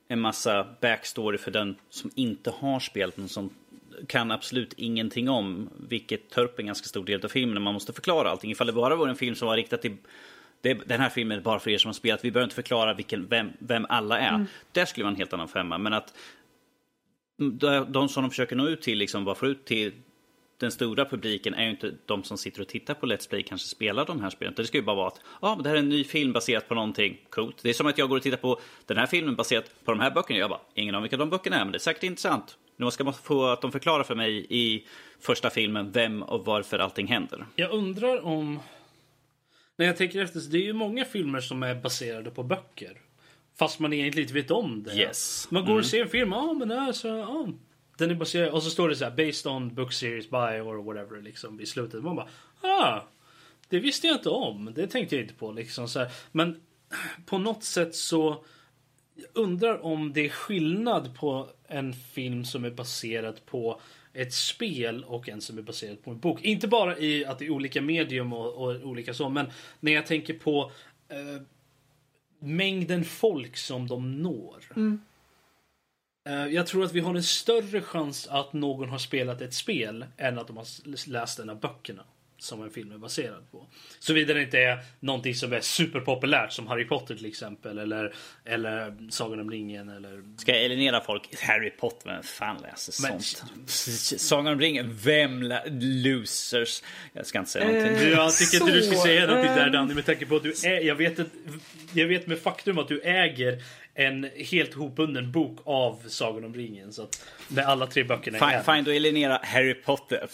en 0.09 0.21
massa 0.21 0.67
backstory 0.81 1.39
för 1.39 1.51
den 1.51 1.77
som 1.91 2.11
inte 2.15 2.51
har 2.51 2.81
spelat 2.81 3.17
men 3.17 3.29
som 3.29 3.51
kan 4.07 4.31
absolut 4.31 4.73
ingenting 4.77 5.29
om. 5.29 5.71
Vilket 5.89 6.31
tar 6.31 6.45
upp 6.45 6.59
en 6.59 6.67
ganska 6.67 6.87
stor 6.87 7.05
del 7.05 7.25
av 7.25 7.29
filmen 7.29 7.55
när 7.55 7.61
man 7.61 7.75
måste 7.75 7.93
förklara 7.93 8.31
allting. 8.31 8.51
Ifall 8.51 8.67
det 8.67 8.73
bara 8.73 8.97
var 8.97 9.09
en 9.09 9.17
film 9.17 9.35
som 9.35 9.49
var 9.49 9.57
riktad 9.57 9.77
till 9.77 9.97
det, 10.61 10.75
den 10.75 11.01
här 11.01 11.09
filmen 11.09 11.39
är 11.39 11.43
bara 11.43 11.59
för 11.59 11.71
er 11.71 11.79
som 11.79 11.89
har 11.89 11.93
spelat. 11.95 12.25
Vi 12.25 12.31
behöver 12.31 12.47
inte 12.47 12.55
förklara 12.55 12.95
vilken, 12.95 13.29
vem, 13.29 13.53
vem 13.59 13.87
alla 13.89 14.19
är. 14.19 14.47
Där 14.73 14.85
skulle 14.85 15.05
vara 15.05 15.13
en 15.13 15.17
helt 15.17 15.33
annan 15.33 15.49
femma. 15.49 15.79
Men 15.79 15.93
att 15.93 16.15
de, 17.37 17.93
de 17.93 18.09
som 18.09 18.23
de 18.23 18.31
försöker 18.31 18.57
nå 18.57 18.69
ut 18.69 18.83
till, 18.83 18.99
liksom 18.99 19.25
bara 19.25 19.35
få 19.35 19.47
ut 19.47 19.65
till 19.65 19.93
den 20.61 20.71
stora 20.71 21.05
publiken 21.05 21.55
är 21.55 21.65
ju 21.65 21.71
inte 21.71 21.95
de 22.07 22.25
som 22.25 22.39
sitter 22.39 22.61
och 22.61 22.69
tittar 22.69 22.95
på 22.95 23.07
Let's 23.07 23.29
Play 23.29 23.43
kanske 23.43 23.69
spelar 23.69 24.05
de 24.05 24.21
här 24.21 24.31
spelen. 24.31 24.55
Det 24.57 24.65
ska 24.65 24.79
ju 24.79 24.85
bara 24.85 24.97
vara 24.97 25.09
att 25.09 25.21
ja, 25.43 25.55
men 25.55 25.63
det 25.63 25.69
här 25.69 25.77
är 25.77 25.81
en 25.81 25.89
ny 25.89 26.05
film 26.05 26.33
baserat 26.33 26.69
på 26.69 26.75
någonting 26.75 27.21
coolt. 27.31 27.63
Det 27.63 27.69
är 27.69 27.75
som 27.75 27.87
att 27.87 27.99
jag 27.99 28.09
går 28.09 28.17
och 28.17 28.23
tittar 28.23 28.37
på 28.37 28.61
den 28.87 28.97
här 28.97 29.07
filmen 29.07 29.37
baserat 29.37 29.85
på 29.85 29.93
de 29.93 30.01
här 30.01 30.11
böckerna. 30.11 30.39
Jag 30.39 30.51
bara, 30.51 30.61
ingen 30.75 30.95
aning 30.95 31.03
vilka 31.03 31.17
de 31.17 31.31
böckerna 31.31 31.57
är, 31.57 31.65
men 31.65 31.73
det 31.73 31.77
är 31.77 31.81
säkert 31.81 32.03
intressant. 32.03 32.59
Nu 32.77 32.91
ska 32.91 33.05
man 33.05 33.15
få 33.15 33.47
att 33.47 33.61
de 33.61 33.73
förklarar 33.73 34.05
för 34.05 34.15
mig 34.15 34.47
i 34.49 34.87
första 35.21 35.51
filmen 35.51 35.93
vem 35.93 36.23
och 36.23 36.45
varför 36.45 36.79
allting 36.79 37.07
händer. 37.07 37.47
Jag 37.57 37.71
undrar 37.71 38.25
om... 38.25 38.61
När 39.79 39.87
jag 39.87 39.97
tänker 39.97 40.23
efter, 40.23 40.41
så 40.41 40.51
det 40.51 40.59
är 40.59 40.63
ju 40.63 40.73
många 40.73 41.05
filmer 41.05 41.41
som 41.41 41.63
är 41.63 41.75
baserade 41.75 42.31
på 42.31 42.43
böcker. 42.43 43.01
Fast 43.57 43.79
man 43.79 43.93
egentligen 43.93 44.25
inte 44.25 44.35
vet 44.35 44.51
om 44.51 44.83
det. 44.83 44.95
Yes. 44.95 45.49
Man 45.51 45.65
går 45.65 45.79
och 45.79 45.87
ser 45.87 46.03
en 46.03 46.09
film, 46.09 46.33
ja 46.33 46.53
men 46.53 46.71
alltså, 46.71 47.09
ja. 47.09 47.49
Den 47.99 48.11
är 48.11 48.15
baserad, 48.15 48.49
och 48.49 48.63
så 48.63 48.71
står 48.71 48.89
det 48.89 48.97
så 48.97 49.05
här, 49.05 49.11
based 49.11 49.53
on 49.53 49.75
book 49.75 49.93
series 49.93 50.31
by 50.31 50.37
or 50.37 50.83
whatever 50.83 51.23
liksom 51.23 51.61
i 51.61 51.67
slutet. 51.67 52.03
Man 52.03 52.17
bara, 52.17 52.29
ah. 52.61 53.01
Det 53.69 53.79
visste 53.79 54.07
jag 54.07 54.17
inte 54.17 54.29
om. 54.29 54.73
Det 54.75 54.87
tänkte 54.87 55.17
jag 55.17 55.25
inte 55.25 55.35
på 55.35 55.53
liksom 55.53 55.89
så 55.89 55.99
här. 55.99 56.11
Men 56.33 56.61
på 57.27 57.39
något 57.39 57.65
sätt 57.65 57.95
så 57.95 58.45
jag 59.15 59.27
undrar 59.33 59.85
om 59.85 60.13
det 60.13 60.25
är 60.25 60.29
skillnad 60.29 61.15
på 61.17 61.49
en 61.69 61.93
film 61.93 62.45
som 62.45 62.65
är 62.65 62.71
baserad 62.71 63.47
på 63.47 63.81
ett 64.13 64.35
spel 64.35 65.05
och 65.05 65.29
en 65.29 65.41
som 65.41 65.59
är 65.59 65.63
baserad 65.63 66.03
på 66.03 66.11
en 66.11 66.19
bok. 66.19 66.43
Inte 66.43 66.69
bara 66.69 66.99
i 66.99 67.25
att 67.25 67.39
det 67.39 67.47
är 67.47 67.51
olika 67.51 67.83
medium 67.83 68.33
och, 68.33 68.55
och 68.55 68.83
olika 68.83 69.15
så, 69.15 69.29
men 69.29 69.47
när 69.81 69.93
jag 69.93 70.07
tänker 70.07 70.35
på 70.35 70.73
eh, 71.09 71.43
mängden 72.39 73.05
folk 73.05 73.57
som 73.57 73.87
de 73.87 74.23
når. 74.23 74.65
Eh, 76.29 76.47
jag 76.47 76.67
tror 76.67 76.85
att 76.85 76.93
vi 76.93 77.01
har 77.01 77.15
en 77.15 77.23
större 77.23 77.81
chans 77.81 78.27
att 78.27 78.53
någon 78.53 78.89
har 78.89 78.99
spelat 78.99 79.41
ett 79.41 79.55
spel 79.55 80.05
än 80.17 80.39
att 80.39 80.47
de 80.47 80.57
har 80.57 80.67
läst 81.09 81.39
en 81.39 81.51
av 81.51 81.61
böckerna 81.61 82.05
som 82.39 82.63
en 82.63 82.71
film 82.71 82.93
är 82.93 82.99
baserad 82.99 83.51
på. 83.51 83.67
Såvida 83.99 84.35
det 84.35 84.43
inte 84.43 84.59
är 84.59 84.79
någonting 85.01 85.35
som 85.35 85.53
är 85.53 85.61
superpopulärt 85.61 86.53
som 86.53 86.67
Harry 86.67 86.85
Potter 86.85 87.15
till 87.15 87.27
exempel 87.27 87.79
eller, 87.79 88.15
eller 88.45 88.95
Sagan 89.11 89.41
om 89.41 89.51
ringen 89.51 89.89
eller... 89.89 90.23
Ska 90.39 90.53
jag 90.53 90.65
eliminera 90.65 91.01
folk? 91.01 91.35
Harry 91.43 91.71
Potter, 91.71 92.11
vem 92.11 92.23
fan 92.23 92.57
läser 92.63 93.03
Men- 93.11 93.21
sånt? 93.23 94.21
Sagan 94.21 94.53
om 94.53 94.61
ringen, 94.61 94.97
vem 95.05 95.43
lä- 95.43 95.65
losers? 95.81 96.83
Jag 97.13 97.27
ska 97.27 97.39
inte 97.39 97.51
säga 97.51 97.65
någonting. 97.65 97.97
Eh, 97.97 98.09
Jag 98.09 98.37
tycker 98.37 98.61
inte 98.61 98.73
du 98.73 98.83
ska 98.83 98.97
säga 98.97 99.27
någonting 99.27 99.55
där 99.55 99.67
ehm. 99.67 99.73
Danny 99.73 99.95
med 99.95 100.07
tanke 100.07 100.27
på 100.27 100.37
att 100.37 100.43
du 100.43 100.51
är, 100.51 100.81
jag 100.81 100.95
vet, 100.95 101.19
att, 101.19 101.27
jag 101.93 102.07
vet 102.07 102.27
med 102.27 102.39
faktum 102.39 102.79
att 102.79 102.89
du 102.89 103.01
äger 103.01 103.63
en 103.95 104.31
helt 104.37 104.75
hopbunden 104.75 105.33
bok 105.33 105.59
av 105.65 106.03
Sagan 106.09 106.45
om 106.45 106.55
ringen. 106.55 106.93
Så 106.93 107.03
att 107.03 107.25
med 107.49 107.65
alla 107.67 107.87
tre 107.87 108.05
böckerna 108.05 108.39
Fine, 108.39 108.49
är 108.49 108.75
fine, 108.75 108.85
då 108.85 108.91
eliminera 108.91 109.41
Harry 109.43 109.75
Potter. 109.75 110.27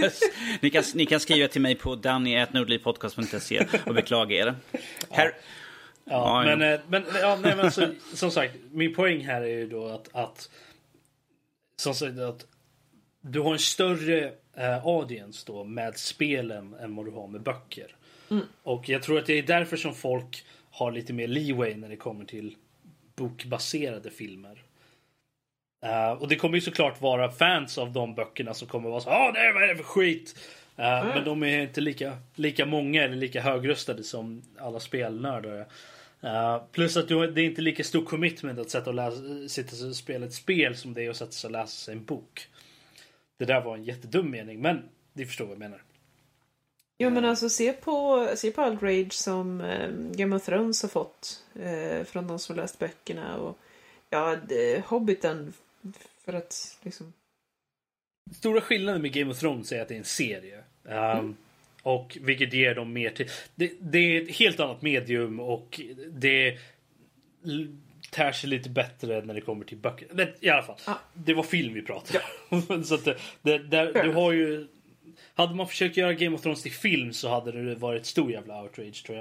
ni, 0.60 0.70
kan, 0.70 0.84
ni 0.94 1.06
kan 1.06 1.20
skriva 1.20 1.48
till 1.48 1.62
mig 1.62 1.74
på 1.74 1.96
danny.nordlivpodcast.se 1.96 3.66
och 3.86 3.94
beklaga 3.94 4.36
er. 4.36 4.54
Harry, 5.10 5.30
Ja, 6.10 6.44
Ja, 6.46 6.56
men, 6.56 6.72
eh, 6.72 6.80
men, 6.88 7.04
ja, 7.20 7.38
nej, 7.42 7.56
men 7.56 7.72
så, 7.72 7.88
som 8.14 8.30
sagt, 8.30 8.54
min 8.70 8.94
poäng 8.94 9.20
här 9.20 9.42
är 9.42 9.46
ju 9.46 9.68
då 9.68 9.86
att, 9.86 10.14
att 10.14 10.50
som 11.76 11.94
sagt 11.94 12.18
att 12.18 12.46
du 13.20 13.40
har 13.40 13.52
en 13.52 13.58
större 13.58 14.32
eh, 14.56 14.86
audience 14.86 15.44
då 15.46 15.64
med 15.64 15.98
spelen 15.98 16.74
än 16.74 16.96
vad 16.96 17.06
du 17.06 17.10
har 17.10 17.28
med 17.28 17.42
böcker. 17.42 17.96
Och 18.62 18.88
jag 18.88 19.02
tror 19.02 19.18
att 19.18 19.26
det 19.26 19.38
är 19.38 19.42
därför 19.42 19.76
som 19.76 19.94
folk 19.94 20.44
har 20.70 20.92
lite 20.92 21.12
mer 21.12 21.28
leeway 21.28 21.76
när 21.76 21.88
det 21.88 21.96
kommer 21.96 22.24
till 22.24 22.56
bokbaserade 23.14 24.10
filmer. 24.10 24.62
Eh, 25.80 26.12
och 26.12 26.28
det 26.28 26.36
kommer 26.36 26.54
ju 26.54 26.60
såklart 26.60 27.00
vara 27.00 27.30
fans 27.30 27.78
av 27.78 27.92
de 27.92 28.14
böckerna 28.14 28.54
som 28.54 28.68
kommer 28.68 28.90
vara 28.90 29.00
så 29.00 29.10
ah 29.10 29.30
nej 29.34 29.52
vad 29.52 29.62
är 29.62 29.68
det 29.68 29.76
för 29.76 29.84
skit. 29.84 30.38
Eh, 30.76 31.04
Men 31.04 31.24
de 31.24 31.42
är 31.42 31.60
inte 31.60 31.80
lika, 31.80 32.16
lika 32.34 32.66
många 32.66 33.04
eller 33.04 33.16
lika 33.16 33.40
högröstade 33.40 34.02
som 34.02 34.42
alla 34.58 34.80
spelnördar 34.80 35.50
är. 35.50 35.66
Eh, 36.20 36.62
plus 36.72 36.96
att 36.96 37.08
du, 37.08 37.30
det 37.30 37.40
är 37.40 37.44
inte 37.44 37.62
lika 37.62 37.84
stor 37.84 38.04
commitment 38.04 38.58
att 38.58 38.70
sätta 38.70 38.90
och 38.90 38.94
läsa, 38.94 39.48
sitta 39.48 39.86
och 39.86 39.96
spela 39.96 40.26
ett 40.26 40.34
spel 40.34 40.76
som 40.76 40.94
det 40.94 41.04
är 41.04 41.10
att 41.10 41.16
sätta 41.16 41.32
sig 41.32 41.48
och 41.48 41.52
läsa 41.52 41.92
en 41.92 42.04
bok. 42.04 42.48
Det 43.38 43.44
där 43.44 43.60
var 43.60 43.74
en 43.74 43.84
jättedum 43.84 44.30
mening 44.30 44.60
men 44.60 44.82
ni 45.12 45.26
förstår 45.26 45.44
vad 45.44 45.52
jag 45.52 45.58
menar. 45.58 45.82
Jo 46.98 47.10
men 47.10 47.24
alltså 47.24 47.48
se 47.48 47.72
på, 47.72 48.28
se 48.36 48.50
på 48.50 48.62
all 48.62 48.78
rage 48.78 49.12
som 49.12 49.60
eh, 49.60 49.88
Game 49.90 50.36
of 50.36 50.44
Thrones 50.44 50.82
har 50.82 50.88
fått 50.88 51.44
eh, 51.62 52.04
från 52.04 52.26
de 52.26 52.38
som 52.38 52.56
läst 52.56 52.78
böckerna 52.78 53.36
och 53.36 53.58
ja, 54.10 54.36
det, 54.48 54.86
Hobbiten 54.86 55.52
för 56.24 56.32
att 56.32 56.78
liksom 56.82 57.12
Stora 58.36 58.60
skillnaden 58.60 59.02
med 59.02 59.12
Game 59.12 59.30
of 59.30 59.38
Thrones 59.38 59.72
är 59.72 59.82
att 59.82 59.88
det 59.88 59.94
är 59.94 59.98
en 59.98 60.04
serie. 60.04 60.62
Um, 60.84 61.36
Och 61.82 62.18
vilket 62.20 62.52
ger 62.52 62.74
dem 62.74 62.92
mer 62.92 63.10
till... 63.10 63.28
Det, 63.54 63.72
det 63.80 63.98
är 63.98 64.22
ett 64.22 64.36
helt 64.36 64.60
annat 64.60 64.82
medium 64.82 65.40
och 65.40 65.80
det 66.08 66.58
tär 68.10 68.32
sig 68.32 68.50
lite 68.50 68.70
bättre 68.70 69.24
när 69.24 69.34
det 69.34 69.40
kommer 69.40 69.64
till 69.64 69.76
böcker. 69.78 70.08
Men 70.12 70.28
i 70.40 70.48
alla 70.48 70.62
fall. 70.62 70.76
Ja. 70.86 70.98
Det 71.14 71.34
var 71.34 71.42
film 71.42 71.74
vi 71.74 71.82
pratade 71.82 72.20
om. 72.48 72.84
Så 72.84 72.94
att 72.94 73.04
det, 73.04 73.16
det, 73.42 73.58
där, 73.58 74.02
du 74.02 74.12
har 74.12 74.32
ju... 74.32 74.66
Hade 75.34 75.54
man 75.54 75.68
försökt 75.68 75.96
göra 75.96 76.12
Game 76.14 76.36
of 76.36 76.42
Thrones 76.42 76.62
till 76.62 76.72
film 76.72 77.12
så 77.12 77.28
hade 77.28 77.52
det 77.64 77.74
varit 77.74 78.06
stor 78.06 78.32
jävla 78.32 78.62
outrage 78.62 79.04
tror 79.04 79.18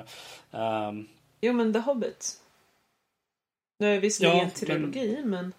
jag. 0.51 0.87
Um, 0.89 1.07
Jo 1.41 1.53
men 1.53 1.73
The 1.73 1.79
Hobbit. 1.79 2.33
Nu 3.79 3.95
är 3.95 3.99
visserligen 3.99 4.37
Ja, 4.37 4.43
en 4.43 4.51
trilogi 4.51 5.21
men... 5.23 5.53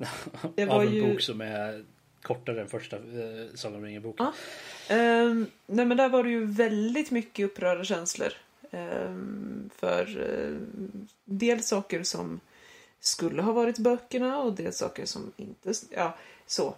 Det 0.54 0.62
av 0.62 0.68
var 0.68 0.84
en 0.84 0.94
ju- 0.94 1.12
bok 1.12 1.20
som 1.20 1.40
är 1.40 1.84
kortare 2.22 2.60
än 2.60 2.68
första 2.68 2.96
uh, 2.98 3.46
Sagan 3.54 3.76
om 3.78 3.84
ringen-boken. 3.84 4.26
Ja. 4.88 4.94
Ehm, 4.94 5.46
nej 5.66 5.86
men 5.86 5.96
där 5.96 6.08
var 6.08 6.22
det 6.24 6.30
ju 6.30 6.44
väldigt 6.44 7.10
mycket 7.10 7.44
upprörda 7.46 7.84
känslor. 7.84 8.32
Ehm, 8.70 9.70
för 9.76 10.22
ehm, 10.30 11.08
dels 11.24 11.68
saker 11.68 12.02
som 12.02 12.40
skulle 13.00 13.42
ha 13.42 13.52
varit 13.52 13.78
böckerna 13.78 14.38
och 14.38 14.52
dels 14.54 14.76
saker 14.78 15.06
som 15.06 15.32
inte... 15.36 15.72
Ja, 15.90 16.16
så. 16.46 16.74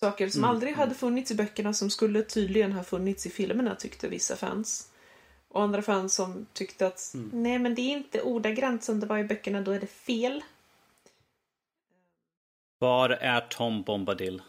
Saker 0.00 0.28
som 0.28 0.40
Mm, 0.40 0.50
aldrig 0.50 0.72
mm. 0.72 0.78
hade 0.80 0.94
funnits 0.94 1.30
i 1.30 1.34
böckerna 1.34 1.72
som 1.74 1.90
skulle 1.90 2.22
tydligen 2.22 2.72
ha 2.72 2.82
funnits 2.84 3.26
i 3.26 3.30
filmerna 3.30 3.74
tyckte 3.74 4.08
vissa 4.08 4.36
fans. 4.36 4.88
Och 5.48 5.62
andra 5.62 5.82
fans 5.82 6.14
som 6.14 6.46
tyckte 6.52 6.86
att 6.86 7.10
Mm. 7.14 7.30
nej 7.32 7.58
men 7.58 7.74
det 7.74 7.80
är 7.82 7.90
inte 7.92 8.22
ordagrant 8.22 8.84
som 8.84 9.00
det 9.00 9.06
var 9.06 9.18
i 9.18 9.24
böckerna, 9.24 9.60
då 9.60 9.70
är 9.70 9.80
det 9.80 9.86
fel. 9.86 10.42
Var 12.80 13.10
är 13.10 13.40
Tom 13.40 13.82
Bombadil? 13.82 14.42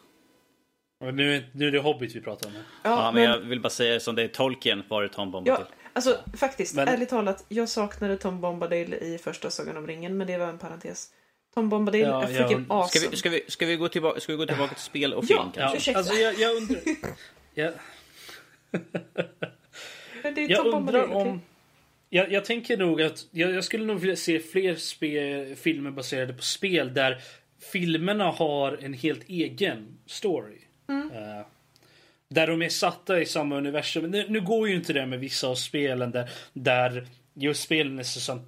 Och 1.00 1.14
Nu, 1.14 1.44
nu 1.52 1.68
är 1.68 1.72
det 1.72 1.80
Hobbit 1.80 2.16
vi 2.16 2.22
pratar 2.22 2.48
om. 2.48 2.54
här. 2.54 2.64
Ja, 2.84 3.12
men 3.12 3.24
jag 3.24 3.38
vill 3.40 3.60
bara 3.62 3.70
säga 3.70 4.00
som 4.00 4.16
det 4.16 4.24
är 4.24 4.28
Tolkien, 4.28 4.84
var 4.90 5.04
är 5.04 5.08
Tom 5.08 5.32
Bombadil? 5.32 5.66
Ja, 5.70 5.76
alltså 5.94 6.18
faktiskt, 6.38 6.76
Men- 6.76 6.88
ärligt 6.88 7.10
talat. 7.10 7.46
Jag 7.48 7.70
saknade 7.70 8.18
Tom 8.18 8.42
Bombadil 8.42 8.94
i 8.94 9.18
första 9.24 9.50
Sagan 9.50 9.78
om 9.78 9.88
ringen, 9.88 10.18
men 10.18 10.28
det 10.28 10.38
var 10.38 10.48
en 10.48 10.58
parentes. 10.58 11.08
Tom 11.54 11.70
Bombadil 11.70 12.02
Ja, 12.02 12.24
är 12.24 12.28
freaking 12.28 12.66
ja. 12.70 12.76
awesome. 12.76 13.00
Ska 13.00 13.10
vi, 13.10 13.18
ska, 13.18 13.30
vi, 13.30 13.44
ska, 13.48 13.66
vi 13.66 13.76
gå 13.76 13.88
tillbaka, 13.88 14.20
ska 14.20 14.32
vi 14.32 14.38
gå 14.38 14.46
tillbaka 14.46 14.74
till 14.74 14.84
spel 14.84 15.14
och 15.14 15.26
film 15.26 15.40
Ja. 15.40 15.52
kanske? 15.56 15.78
Ursäkta. 15.78 16.00
alltså 16.00 16.14
jag, 16.14 16.40
jag 16.40 16.56
undrar... 16.56 16.80
Jag, 17.54 17.74
Men 20.24 20.34
det 20.34 20.42
är 20.44 20.50
jag 20.50 20.58
Tom 20.64 20.74
undrar 20.74 21.08
Bombadil, 21.08 21.32
om... 21.32 21.42
Jag, 22.10 22.32
jag 22.32 22.46
tänker 22.46 22.78
nog 22.78 23.02
att 23.02 23.26
jag, 23.32 23.52
jag 23.52 23.64
skulle 23.64 23.86
nog 23.86 24.00
vilja 24.00 24.16
se 24.16 24.40
fler 24.40 24.76
spe, 24.76 25.56
filmer 25.56 25.92
baserade 25.92 26.34
på 26.34 26.42
spel 26.44 26.94
där 26.94 27.22
filmerna 27.62 28.32
har 28.32 28.80
en 28.82 28.94
helt 28.94 29.30
egen 29.30 29.98
story. 30.06 30.58
Eh, 30.90 31.46
där 32.30 32.48
de 32.48 32.62
är 32.62 32.70
satta 32.70 33.22
i 33.22 33.26
samma 33.26 33.58
universum. 33.58 34.12
Nu, 34.12 34.26
nu 34.30 34.42
går 34.42 34.70
ju 34.70 34.76
inte 34.76 34.94
det 34.94 35.06
med 35.06 35.20
vissa 35.20 35.48
av 35.48 35.56
spelen 35.56 36.12
där, 36.12 36.30
där 36.54 37.08
just 37.34 37.64
spelen 37.64 38.00
är 38.00 38.04
så 38.04 38.40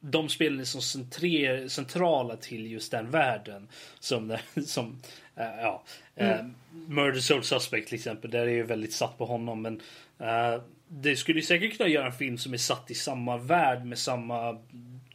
de 0.00 0.28
spelen 0.28 0.60
är 0.60 0.64
så 0.64 0.80
centrer, 0.80 1.68
centrala 1.68 2.36
till 2.36 2.72
just 2.72 2.90
den 2.90 3.10
världen. 3.10 3.68
Som, 4.00 4.36
som 4.66 5.02
eh, 5.36 5.60
ja, 5.60 5.84
eh, 6.16 6.44
Murder 6.70 7.20
Soul 7.20 7.44
Suspect 7.44 7.88
till 7.88 7.94
exempel. 7.94 8.30
Där 8.30 8.46
är 8.46 8.52
ju 8.52 8.62
väldigt 8.62 8.92
satt 8.92 9.18
på 9.18 9.24
honom. 9.26 9.62
Men 9.62 9.80
eh, 10.18 10.62
det 10.88 11.16
skulle 11.16 11.42
säkert 11.42 11.76
kunna 11.76 11.88
göra 11.88 12.06
en 12.06 12.12
film 12.12 12.38
som 12.38 12.52
är 12.52 12.58
satt 12.58 12.90
i 12.90 12.94
samma 12.94 13.36
värld 13.36 13.84
med 13.84 13.98
samma 13.98 14.58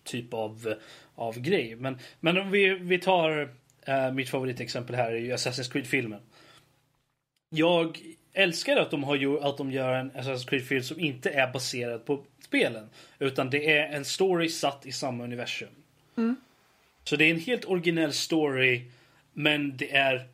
typ 0.03 0.33
av, 0.33 0.75
av 1.15 1.39
grej. 1.39 1.75
Men, 1.75 1.97
men 2.19 2.37
om 2.37 2.51
vi, 2.51 2.69
vi 2.69 2.99
tar 2.99 3.49
eh, 3.85 4.11
mitt 4.11 4.29
favoritexempel 4.29 4.95
här 4.95 5.11
är 5.11 5.19
ju 5.19 5.33
Assassin's 5.33 5.71
Creed-filmen. 5.71 6.21
Jag 7.49 7.99
älskar 8.33 8.77
att 8.77 8.91
de, 8.91 9.03
har 9.03 9.15
gjort, 9.15 9.43
att 9.43 9.57
de 9.57 9.71
gör 9.71 9.93
en 9.93 10.11
Assassin's 10.11 10.49
Creed-film 10.49 10.83
som 10.83 10.99
inte 10.99 11.29
är 11.29 11.53
baserad 11.53 12.05
på 12.05 12.23
spelen. 12.39 12.89
Utan 13.19 13.49
det 13.49 13.77
är 13.77 13.95
en 13.95 14.05
story 14.05 14.49
satt 14.49 14.85
i 14.85 14.91
samma 14.91 15.23
universum. 15.23 15.69
Så 17.03 17.15
det 17.15 17.25
är 17.25 17.31
en 17.31 17.39
helt 17.39 17.65
originell 17.65 18.13
story. 18.13 18.91
Men 19.33 19.77
det 19.77 19.95
är 19.95 20.27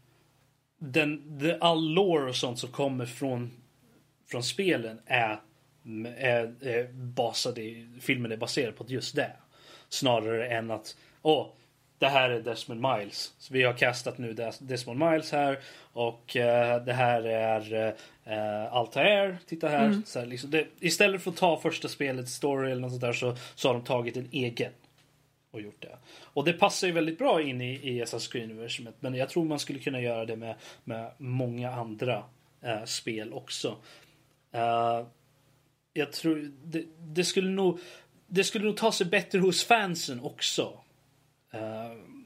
den, 0.78 1.38
det, 1.40 1.58
all 1.62 1.94
lore 1.94 2.30
och 2.30 2.36
sånt 2.36 2.60
som 2.60 2.72
kommer 2.72 3.06
från, 3.06 3.52
från 4.28 4.44
spelen 4.44 5.00
är, 5.06 5.40
är, 6.18 6.54
är 6.62 6.94
basade 6.94 7.62
i, 7.62 7.88
filmen 8.02 8.32
är 8.32 8.38
baserad 8.38 8.76
på 8.76 8.86
just 8.88 9.16
det. 9.16 9.32
Snarare 9.92 10.48
än 10.48 10.72
att 10.72 10.98
åh, 11.22 11.48
det 11.98 12.08
här 12.08 12.30
är 12.30 12.42
Desmond 12.42 12.82
Miles. 12.82 13.34
Så 13.38 13.54
vi 13.54 13.64
har 13.64 13.74
castat 13.74 14.18
nu 14.18 14.34
Des- 14.34 14.64
Desmond 14.64 15.00
Miles 15.00 15.32
här 15.32 15.60
och 15.94 16.36
eh, 16.36 16.84
det 16.84 16.94
här 16.94 17.24
är 17.24 17.94
uh, 18.28 18.74
Altair. 18.74 19.38
Titta 19.46 19.68
här. 19.68 20.02
Så 20.06 20.20
här 20.20 20.26
liksom, 20.26 20.52
det, 20.52 20.68
istället 20.80 21.22
för 21.22 21.32
att 21.32 21.38
ta 21.38 21.58
första 21.60 21.88
spelets 21.88 22.34
story 22.34 22.72
eller 22.72 22.82
något 22.82 22.92
sånt 22.92 23.02
där 23.02 23.14
så, 23.14 23.36
så 23.56 23.70
har 23.70 23.74
de 23.74 23.84
tagit 23.84 24.18
en 24.18 24.28
egen. 24.32 24.72
och 25.52 25.62
gjort 25.62 25.82
det. 25.82 25.98
Och 26.24 26.46
det 26.46 26.54
passar 26.54 26.88
ju 26.88 26.94
väldigt 26.94 27.18
bra 27.18 27.42
in 27.42 27.62
i, 27.62 27.74
i 27.74 28.04
Assassin's 28.04 28.32
Creed-universumet. 28.32 28.94
Men 29.00 29.16
jag 29.16 29.30
tror 29.30 29.46
man 29.46 29.60
skulle 29.60 29.80
kunna 29.80 30.02
göra 30.02 30.26
det 30.26 30.36
med, 30.36 30.56
med 30.84 31.12
många 31.18 31.72
andra 31.72 32.24
eh, 32.62 32.84
spel 32.86 33.34
också. 33.34 33.76
Eh, 34.52 35.06
jag 35.94 36.12
tror 36.12 36.52
det, 36.64 36.84
det, 37.00 37.24
skulle 37.24 37.50
nog 37.50 37.80
det 38.34 38.44
skulle 38.44 38.66
nog 38.66 38.78
ta 38.78 38.92
sig 38.92 39.06
bättre 39.06 39.40
hos 39.40 39.64
fansen 39.64 40.20
också. 40.20 40.80
Eh, 41.52 41.60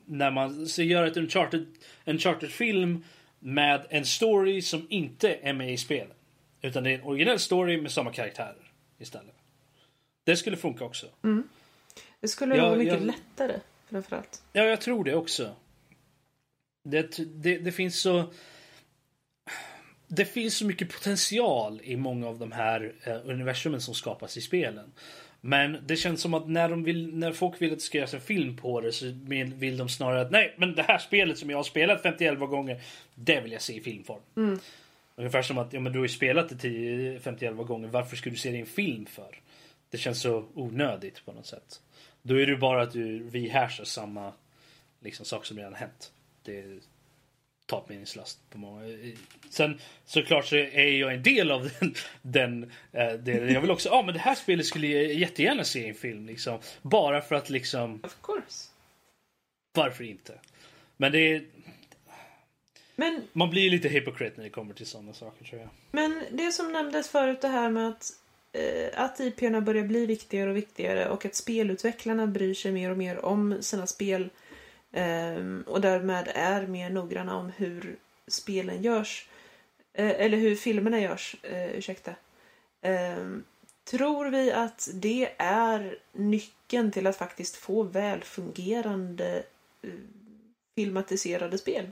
när 0.06 0.32
man 0.32 0.68
så 0.68 0.82
gör 0.84 1.06
ett 1.08 1.18
Uncharted, 1.18 1.66
Uncharted-film 2.06 3.04
med 3.40 3.86
en 3.90 4.06
story 4.06 4.62
som 4.62 4.88
inte 4.90 5.34
är 5.36 5.54
med 5.54 5.74
i 5.74 5.78
spelet. 5.78 6.18
Utan 6.62 6.84
det 6.84 6.90
är 6.92 6.96
en 6.96 7.04
originell 7.04 7.40
story 7.40 7.82
med 7.82 7.92
samma 7.92 8.12
karaktärer 8.12 8.72
istället. 8.98 9.36
Det 10.24 10.36
skulle 10.38 10.58
funka 10.58 10.84
också. 10.86 11.08
Det 12.20 12.28
skulle 12.28 12.56
Ja, 12.56 12.66
vara 12.66 12.76
mycket 12.78 12.94
jag- 12.94 13.06
lättare 13.06 13.60
framförallt. 13.90 14.44
Ja, 14.54 14.64
jag 14.64 14.82
tror 14.82 15.04
det 15.04 15.16
också. 15.16 15.56
Det, 16.84 17.18
det, 17.44 17.58
det 17.58 17.72
finns 17.72 18.02
så... 18.02 18.24
Det 20.08 20.26
finns 20.26 20.58
så 20.58 20.66
mycket 20.66 20.90
potential 20.94 21.82
i 21.84 21.96
många 21.96 22.28
av 22.28 22.40
de 22.40 22.52
här 22.52 22.94
eh, 23.04 23.18
universumen 23.30 23.82
som 23.82 23.94
skapas 23.94 24.38
i 24.38 24.42
spelen. 24.42 24.92
Men 25.48 25.78
det 25.86 25.96
känns 25.96 26.22
som 26.22 26.34
att 26.34 26.48
när, 26.48 26.70
de 26.70 26.84
vill, 26.84 27.16
när 27.16 27.32
folk 27.32 27.62
vill 27.62 27.72
att 27.72 27.78
det 27.78 27.84
ska 27.84 27.98
göras 27.98 28.14
en 28.14 28.22
film 28.22 28.58
på 28.58 28.82
det 28.82 28.92
så 28.92 29.06
vill, 29.56 29.78
de 29.78 29.90
snarare 29.90 30.22
att 30.22 30.32
nej, 30.32 30.56
men 30.58 30.76
det 30.76 30.84
här 30.84 30.98
spelet 30.98 31.38
som 31.38 31.50
jag 31.50 31.58
har 31.58 31.64
spelat 31.64 32.02
51 32.02 32.40
gånger, 32.40 32.82
det 33.16 33.42
vill 33.42 33.52
jag 33.52 33.62
se 33.62 33.74
i 33.74 33.82
filmform. 33.82 34.22
Ungefär 35.16 35.42
som 35.42 35.58
att 35.58 35.74
ja, 35.74 35.80
men 35.80 35.94
du 35.94 36.00
har 36.00 36.06
ju 36.06 36.10
spelat 36.10 36.50
det 36.50 36.56
10, 36.56 37.20
51 37.20 37.58
gånger, 37.58 37.88
varför 37.88 38.16
skulle 38.16 38.36
du 38.36 38.40
se 38.40 38.52
det 38.52 38.58
i 38.58 38.60
en 38.60 38.66
film 38.66 39.06
för? 39.06 39.40
Det 39.90 39.98
känns 39.98 40.22
så 40.22 40.46
onödigt 40.54 41.26
på 41.26 41.32
något 41.32 41.46
sätt. 41.46 41.82
Då 42.22 42.42
är 42.42 42.46
det 42.46 42.58
bara 42.58 42.82
att 42.82 42.92
du 42.92 43.30
rehashar 43.30 43.84
samma 43.84 44.34
liksom, 45.00 45.26
sak 45.26 45.46
som 45.46 45.58
redan 45.58 45.74
hänt. 45.74 46.12
Det 46.44 46.80
totalt 47.66 47.90
meningslöst 47.90 48.40
på 48.50 48.58
många. 48.58 48.98
Sen 49.50 49.80
såklart 50.06 50.46
så 50.46 50.56
är 50.56 51.00
jag 51.00 51.14
en 51.14 51.24
del 51.24 51.52
av 51.52 51.70
den, 51.80 51.94
den 52.22 52.72
eh, 52.92 53.14
delen. 53.14 53.54
Jag 53.54 53.62
vill 53.62 53.72
också, 53.72 53.90
ja 53.90 53.96
ah, 53.96 54.04
men 54.04 54.14
det 54.14 54.20
här 54.20 54.36
spelet 54.36 54.66
skulle 54.66 54.88
jag 54.88 55.14
jättegärna 55.14 55.64
se 55.64 55.80
i 55.80 55.90
en 55.90 55.96
film 55.96 56.26
liksom. 56.26 56.60
Bara 56.82 57.22
för 57.22 57.36
att 57.36 57.50
liksom, 57.50 58.00
Of 58.04 58.18
course. 58.22 58.70
varför 59.74 60.04
inte? 60.04 60.34
Men 60.98 61.12
det 61.12 61.20
är, 61.20 61.46
Men, 62.96 63.22
man 63.34 63.50
blir 63.50 63.62
ju 63.62 63.70
lite 63.70 63.90
hypocrite 63.90 64.34
när 64.38 64.44
det 64.44 64.50
kommer 64.50 64.74
till 64.74 64.86
sådana 64.86 65.14
saker 65.14 65.46
tror 65.46 65.62
jag. 65.62 65.70
men 65.92 66.24
det 66.32 66.52
som 66.52 66.74
nämndes 66.74 67.10
förut 67.10 67.42
det 67.42 67.48
här 67.48 67.70
med 67.70 67.88
att, 67.88 68.12
eh, 68.54 69.04
att 69.04 69.20
IP'erna 69.20 69.62
börjar 69.62 69.84
bli 69.84 70.06
viktigare 70.06 70.50
och 70.50 70.58
viktigare 70.58 71.10
och 71.10 71.26
att 71.26 71.36
spelutvecklarna 71.36 72.28
bryr 72.28 72.54
sig 72.54 72.72
mer 72.72 72.92
och 72.92 72.98
mer 72.98 73.26
om 73.26 73.58
sina 73.62 73.88
spel 73.88 74.30
och 75.66 75.82
därmed 75.82 76.32
är 76.36 76.68
mer 76.68 76.90
noggranna 76.90 77.36
om 77.36 77.52
hur 77.58 77.96
spelen 78.28 78.82
görs. 78.82 79.28
Eh, 79.98 80.10
eller 80.10 80.38
hur 80.38 80.56
filmerna 80.56 81.00
görs, 81.00 81.36
eh, 81.42 81.70
ursäkta. 81.70 82.16
Ehm, 82.82 83.44
tror 83.84 84.30
vi 84.30 84.52
att 84.52 84.90
det 84.94 85.32
är 85.38 85.98
nyckeln 86.12 86.92
till 86.92 87.08
att 87.08 87.18
faktiskt 87.18 87.56
få 87.56 87.84
välfungerande 87.84 89.44
eh, 89.82 89.90
filmatiserade 90.76 91.58
spel? 91.58 91.86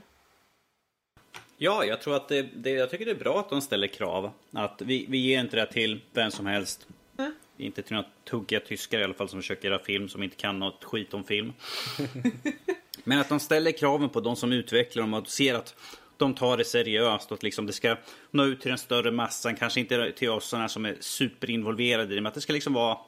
Ja, 1.56 1.84
jag 1.84 2.00
tror 2.00 2.16
att 2.16 2.28
det, 2.28 2.42
det, 2.42 2.70
jag 2.70 2.90
tycker 2.90 3.04
det 3.04 3.10
är 3.10 3.14
bra 3.14 3.40
att 3.40 3.50
de 3.50 3.60
ställer 3.60 3.86
krav. 3.86 4.30
Att 4.50 4.82
vi, 4.82 5.06
vi 5.08 5.18
ger 5.18 5.40
inte 5.40 5.56
det 5.56 5.72
till 5.72 6.00
vem 6.12 6.30
som 6.30 6.46
helst. 6.46 6.86
Mm. 7.18 7.34
Inte 7.56 7.82
till 7.82 7.96
några 7.96 8.08
tuggiga 8.24 8.60
tyskar 8.60 8.98
i 8.98 9.04
alla 9.04 9.14
fall 9.14 9.28
som 9.28 9.40
försöker 9.40 9.68
göra 9.68 9.84
film 9.84 10.08
som 10.08 10.22
inte 10.22 10.36
kan 10.36 10.58
något 10.58 10.84
skit 10.84 11.14
om 11.14 11.24
film. 11.24 11.52
Men 13.04 13.18
att 13.18 13.28
de 13.28 13.40
ställer 13.40 13.72
kraven 13.72 14.08
på 14.08 14.20
de 14.20 14.36
som 14.36 14.52
utvecklar 14.52 15.02
dem 15.02 15.14
och 15.14 15.28
ser 15.28 15.54
att 15.54 15.74
de 16.16 16.34
tar 16.34 16.56
det 16.56 16.64
seriöst 16.64 17.30
och 17.30 17.34
att 17.34 17.42
liksom 17.42 17.66
det 17.66 17.72
ska 17.72 17.96
nå 18.30 18.44
ut 18.44 18.60
till 18.60 18.68
den 18.68 18.78
större 18.78 19.10
massan. 19.10 19.56
Kanske 19.56 19.80
inte 19.80 20.12
till 20.12 20.30
oss 20.30 20.48
sådana 20.48 20.68
som 20.68 20.84
är 20.84 20.96
superinvolverade 21.00 22.12
i 22.12 22.14
det. 22.14 22.20
Men 22.20 22.26
att 22.26 22.34
det 22.34 22.40
ska 22.40 22.52
liksom 22.52 22.72
vara 22.72 22.98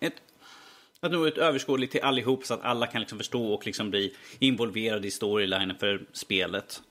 ett, 0.00 0.14
att 1.00 1.12
nå 1.12 1.26
ut 1.26 1.38
överskådligt 1.38 1.92
till 1.92 2.02
allihop 2.02 2.44
så 2.44 2.54
att 2.54 2.62
alla 2.62 2.86
kan 2.86 3.00
liksom 3.00 3.18
förstå 3.18 3.54
och 3.54 3.66
liksom 3.66 3.90
bli 3.90 4.14
involverade 4.38 5.08
i 5.08 5.10
storylinen 5.10 5.76
för 5.76 6.00
spelet. 6.12 6.82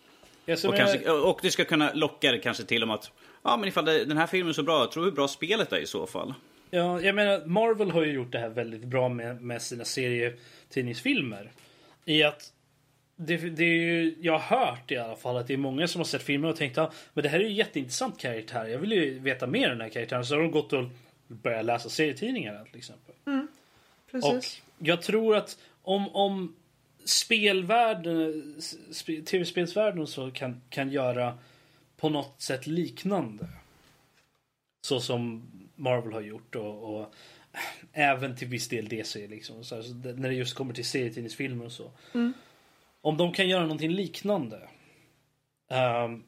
Jag 0.45 0.59
som 0.59 0.69
Och, 0.69 0.75
kanske, 0.75 1.11
och 1.11 1.39
det 1.41 1.51
ska 1.51 1.65
kunna 1.65 1.93
locka 1.93 2.31
det 2.31 2.39
kanske 2.39 2.63
till 2.63 2.83
om 2.83 2.91
att 2.91 3.11
Ja 3.43 3.57
men 3.57 3.67
ifall 3.67 3.85
det, 3.85 4.05
den 4.05 4.17
här 4.17 4.27
filmen 4.27 4.49
är 4.49 4.53
så 4.53 4.63
bra, 4.63 4.89
tror 4.93 5.03
hur 5.03 5.11
bra 5.11 5.27
spelet 5.27 5.73
är 5.73 5.77
i 5.77 5.85
så 5.85 6.07
fall. 6.07 6.33
Ja, 6.69 7.01
jag 7.01 7.15
menar, 7.15 7.45
Marvel 7.45 7.91
har 7.91 8.03
ju 8.03 8.11
gjort 8.11 8.31
det 8.31 8.39
här 8.39 8.49
väldigt 8.49 8.83
bra 8.83 9.09
med, 9.09 9.41
med 9.41 9.61
sina 9.61 9.85
serietidningsfilmer. 9.85 11.51
I 12.07 12.23
att 12.23 12.53
det, 13.15 13.37
det 13.37 13.63
är 13.63 13.79
ju, 13.79 14.15
jag 14.21 14.39
har 14.39 14.57
hört 14.57 14.91
i 14.91 14.97
alla 14.97 15.15
fall 15.15 15.37
att 15.37 15.47
det 15.47 15.53
är 15.53 15.57
många 15.57 15.87
som 15.87 15.99
har 15.99 16.05
sett 16.05 16.23
filmen 16.23 16.49
och 16.49 16.55
tänkt 16.55 16.77
att 16.77 16.95
men 17.13 17.23
det 17.23 17.29
här 17.29 17.39
är 17.39 17.43
ju 17.43 17.53
jätteintressant 17.53 18.19
karaktär. 18.19 18.65
Jag 18.65 18.79
vill 18.79 18.91
ju 18.91 19.19
veta 19.19 19.47
mer 19.47 19.71
om 19.71 19.77
den 19.77 19.81
här 19.81 19.89
karaktären. 19.89 20.25
Så 20.25 20.35
har 20.35 20.41
de 20.41 20.51
gått 20.51 20.73
och 20.73 20.85
börjat 21.27 21.65
läsa 21.65 21.89
serietidningarna 21.89 22.65
till 22.65 22.77
exempel. 22.77 23.15
Och 23.25 24.11
Precis. 24.11 24.61
jag 24.77 25.01
tror 25.01 25.35
att 25.35 25.57
om, 25.81 26.15
om 26.15 26.55
spelvärlden, 27.05 28.55
sp- 28.91 29.25
tv-spelsvärlden 29.25 30.01
och 30.01 30.09
så 30.09 30.31
kan, 30.31 30.61
kan 30.69 30.91
göra 30.91 31.37
på 31.97 32.09
något 32.09 32.41
sätt 32.41 32.67
liknande. 32.67 33.47
Så 34.81 34.99
som 34.99 35.47
Marvel 35.75 36.13
har 36.13 36.21
gjort 36.21 36.55
och, 36.55 36.99
och 36.99 37.13
även 37.93 38.35
till 38.35 38.47
viss 38.47 38.67
del 38.69 38.87
DC 38.87 39.27
liksom. 39.27 39.63
Så 39.63 39.75
här, 39.75 39.81
så 39.81 39.93
när 39.93 40.29
det 40.29 40.35
just 40.35 40.55
kommer 40.55 40.73
till 40.73 40.85
serietidningsfilmer 40.85 41.65
och 41.65 41.71
så. 41.71 41.91
Om 43.01 43.17
de 43.17 43.33
kan 43.33 43.49
göra 43.49 43.61
någonting 43.61 43.91
liknande. 43.91 44.69
ehm, 45.69 46.23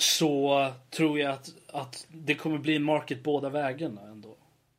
så 0.00 0.66
tror 0.90 1.18
jag 1.20 1.30
att, 1.32 1.54
att 1.66 2.06
det 2.08 2.34
kommer 2.34 2.58
bli 2.58 2.76
en 2.76 2.82
market 2.82 3.22
båda 3.22 3.48
vägarna 3.48 4.00
ändå. 4.02 4.36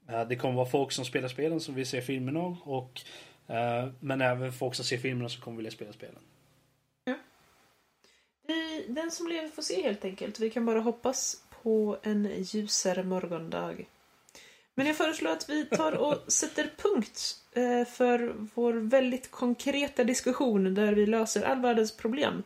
Eh, 0.09 0.27
Det 0.27 0.35
kommer 0.35 0.55
vara 0.55 0.69
folk 0.69 0.91
som 0.91 1.05
spelar 1.05 1.27
spelen 1.27 1.59
som 1.59 1.75
vill 1.75 1.85
se 1.87 2.01
filmerna 2.01 2.39
och 2.63 3.01
eh, 3.47 3.87
men 3.99 4.21
även 4.21 4.53
folk 4.53 4.75
som 4.75 4.85
ser 4.85 4.97
filmerna 4.97 5.29
som 5.29 5.41
kommer 5.41 5.57
vilja 5.57 5.71
spela 5.71 5.93
spelen. 5.93 6.21
Vi, 8.47 8.85
den 8.87 9.11
som 9.11 9.27
lever 9.27 9.47
får 9.47 9.61
se 9.61 9.81
helt 9.83 10.05
enkelt. 10.05 10.39
Vi 10.39 10.49
kan 10.49 10.65
bara 10.65 10.79
hoppas 10.79 11.43
på 11.63 11.97
en 12.03 12.43
ljusare 12.43 13.03
morgondag. 13.03 13.75
Men 14.79 14.87
jag 14.87 14.95
föreslår 14.95 15.31
att 15.31 15.49
vi 15.49 15.65
tar 15.65 15.91
och 15.91 16.17
sätter 16.27 16.69
punkt 16.77 17.35
eh, 17.53 17.87
för 17.87 18.35
vår 18.53 18.73
väldigt 18.73 19.31
konkreta 19.31 20.03
diskussion 20.03 20.73
där 20.73 20.93
vi 20.93 21.05
löser 21.05 21.43
all 21.43 21.61
världens 21.61 21.97
problem. 21.97 22.43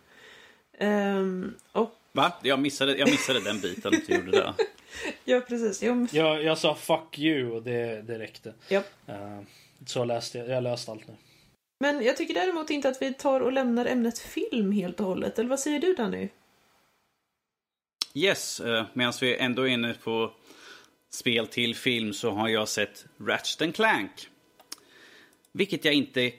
Ehm, 0.78 1.54
och 1.72 1.96
Va? 2.12 2.34
Jag 2.44 2.60
missade, 2.60 2.98
jag 2.98 3.10
missade 3.10 3.40
den 3.40 3.60
biten 3.60 3.94
att 3.96 4.08
du 4.08 4.16
gjorde 4.16 4.32
det. 4.32 4.54
ja, 5.26 5.42
precis. 5.42 5.84
Jo, 5.84 6.08
Jag, 6.12 6.44
jag 6.44 6.58
sa 6.58 6.76
fuck 6.76 7.20
you 7.20 7.52
och 7.52 7.64
det, 7.64 8.02
det 8.02 8.20
räckte. 8.20 8.54
ja. 8.68 8.84
Eh, 9.08 9.40
så 9.86 10.06
läste 10.06 10.38
jag, 10.38 10.50
jag 10.50 10.54
har 10.54 10.62
löst 10.62 10.90
allt 10.90 11.08
nu. 11.08 11.14
Men 11.80 12.04
jag 12.04 12.18
tycker 12.18 12.34
däremot 12.34 12.70
inte 12.70 12.90
att 12.90 13.02
vi 13.02 13.14
tar 13.14 13.42
och 13.42 13.52
lämnar 13.52 13.86
ämnet 13.86 14.20
film 14.20 14.72
helt 14.72 15.00
och 15.00 15.06
hållet. 15.06 15.40
Eller 15.40 15.50
vad 15.50 15.60
säger 15.60 15.80
du 15.80 15.96
Danny? 15.96 16.30
Yes, 18.14 18.60
eh, 18.60 18.86
medan 18.94 19.14
vi 19.22 19.36
ändå 19.36 19.62
är 19.62 19.68
inne 19.68 19.94
på 20.04 20.32
spel 21.14 21.48
till 21.48 21.76
film 21.76 22.14
så 22.14 22.32
har 22.32 22.50
jag 22.50 22.68
sett 22.68 23.06
Ratchet 23.18 23.62
and 23.62 23.76
Clank. 23.76 24.12
Vilket 25.52 25.86
jag 25.86 25.94
inte 25.94 26.32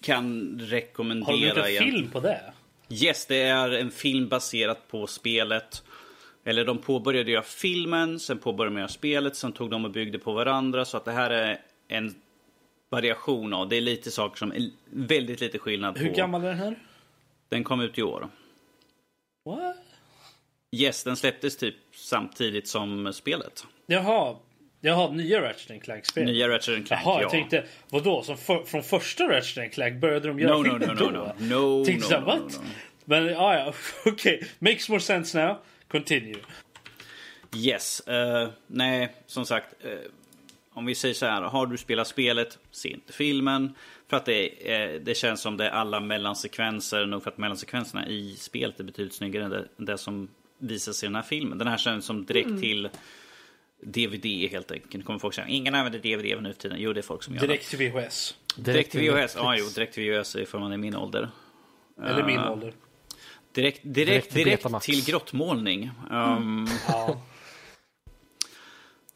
kan 0.00 0.58
rekommendera. 0.60 1.26
Har 1.26 1.40
de 1.40 1.46
gjort 1.46 1.82
en 1.82 1.90
film 1.92 2.10
på 2.10 2.20
det? 2.20 2.52
Yes, 2.90 3.26
det 3.26 3.42
är 3.42 3.70
en 3.70 3.90
film 3.90 4.28
baserat 4.28 4.88
på 4.88 5.06
spelet. 5.06 5.82
Eller 6.44 6.64
de 6.64 6.78
påbörjade 6.78 7.30
göra 7.30 7.42
filmen, 7.42 8.20
sen 8.20 8.38
påbörjade 8.38 8.76
de 8.76 8.78
göra 8.78 8.88
spelet, 8.88 9.36
sen 9.36 9.52
tog 9.52 9.70
de 9.70 9.84
och 9.84 9.90
byggde 9.90 10.18
på 10.18 10.32
varandra. 10.32 10.84
Så 10.84 10.96
att 10.96 11.04
det 11.04 11.12
här 11.12 11.30
är 11.30 11.60
en 11.88 12.14
variation 12.88 13.54
av, 13.54 13.68
det 13.68 13.76
är 13.76 13.80
lite 13.80 14.10
saker 14.10 14.36
som 14.36 14.52
är 14.52 14.70
väldigt 14.90 15.40
lite 15.40 15.58
skillnad 15.58 15.98
Hur 15.98 16.08
på. 16.08 16.16
gammal 16.16 16.44
är 16.44 16.48
den 16.48 16.58
här? 16.58 16.78
Den 17.48 17.64
kom 17.64 17.80
ut 17.80 17.98
i 17.98 18.02
år. 18.02 18.28
What? 19.44 19.76
Yes, 20.76 21.04
den 21.04 21.16
släpptes 21.16 21.56
typ 21.56 21.74
samtidigt 21.94 22.68
som 22.68 23.12
spelet. 23.12 23.66
Jaha. 23.90 24.36
Jaha, 24.80 25.10
nya 25.12 25.42
Ratchet 25.42 25.82
Clank-spel? 25.82 26.24
Nya 26.24 26.48
Ratchet 26.48 26.86
Clank, 26.86 27.02
Jaha, 27.04 27.14
ja. 27.16 27.22
jag 27.22 27.30
tänkte, 27.30 27.64
vadå? 27.88 28.22
Som 28.22 28.36
för, 28.38 28.64
från 28.64 28.82
första 28.82 29.28
Ratchet 29.28 29.72
Clank 29.72 30.00
började 30.00 30.28
de 30.28 30.38
göra 30.38 30.56
No, 30.56 30.62
no, 30.62 30.72
no, 30.78 30.86
no, 30.86 30.94
då? 30.94 31.10
no. 31.10 31.78
No, 31.78 31.84
Tänkte 31.84 32.14
no, 32.14 32.20
no, 32.20 32.26
what? 32.26 32.38
no, 32.38 32.44
no. 32.58 32.64
Men 33.04 33.26
ja, 33.26 33.54
ja, 33.58 33.74
okej. 34.12 34.44
Makes 34.58 34.88
more 34.88 35.00
sense 35.00 35.46
now. 35.46 35.56
Continue. 35.88 36.36
Yes, 37.56 38.00
eh, 38.00 38.48
nej, 38.66 39.12
som 39.26 39.46
sagt. 39.46 39.84
eh, 39.84 39.90
om 40.72 40.86
vi 40.86 40.94
säger 40.94 41.14
så 41.14 41.26
här, 41.26 41.42
har 41.42 41.66
du 41.66 41.76
spelat 41.78 42.08
spelet, 42.08 42.58
se 42.70 42.88
inte 42.88 43.12
filmen. 43.12 43.74
För 44.08 44.16
att 44.16 44.24
det, 44.24 44.72
eh, 44.74 45.00
det 45.00 45.14
känns 45.14 45.40
som 45.40 45.56
det 45.56 45.66
är 45.66 45.70
alla 45.70 46.00
mellansekvenser, 46.00 47.06
nog 47.06 47.22
för 47.22 47.30
att 47.30 47.38
mellansekvenserna 47.38 48.06
i 48.08 48.36
spelet 48.36 48.80
är 48.80 48.84
betydligt 48.84 49.14
snyggare 49.14 49.44
än 49.44 49.50
det, 49.50 49.64
det 49.76 49.98
som 49.98 50.28
visas 50.58 51.02
i 51.02 51.06
den 51.06 51.14
här 51.14 51.22
filmen. 51.22 51.58
Den 51.58 51.68
här 51.68 51.76
känns 51.78 52.04
som 52.04 52.24
direkt 52.24 52.60
till 52.60 52.88
DVD 53.82 54.24
helt 54.50 54.70
enkelt. 54.70 55.04
Kommer 55.04 55.18
folk 55.18 55.34
säga, 55.34 55.46
ingen 55.48 55.74
använder 55.74 55.98
DVD 55.98 56.42
nu 56.42 56.52
för 56.52 56.60
tiden. 56.60 56.76
Jo, 56.80 56.92
det 56.92 57.00
är 57.00 57.02
folk 57.02 57.22
som 57.22 57.34
gör 57.34 57.40
det. 57.40 57.46
Direkt 57.46 57.68
till 57.70 57.78
VHS. 57.90 58.34
Direkt 58.56 58.90
till 58.92 59.00
VHS? 59.10 59.34
Ja, 59.36 59.56
jo, 59.56 59.64
direkt 59.74 59.94
till 59.94 60.12
VHS 60.12 60.32
för 60.46 60.58
man 60.58 60.72
är 60.72 60.76
min 60.76 60.96
ålder. 60.96 61.28
Eller 62.02 62.24
min 62.24 62.38
Eh, 62.38 62.52
ålder. 62.52 62.72
Direkt, 63.52 63.80
direkt, 63.82 63.84
Direkt 63.94 64.32
till 64.32 64.44
direkt 64.44 64.82
till 64.82 65.04
grottmålning. 65.04 65.90
Um, 66.10 66.68
Ja. 66.88 67.22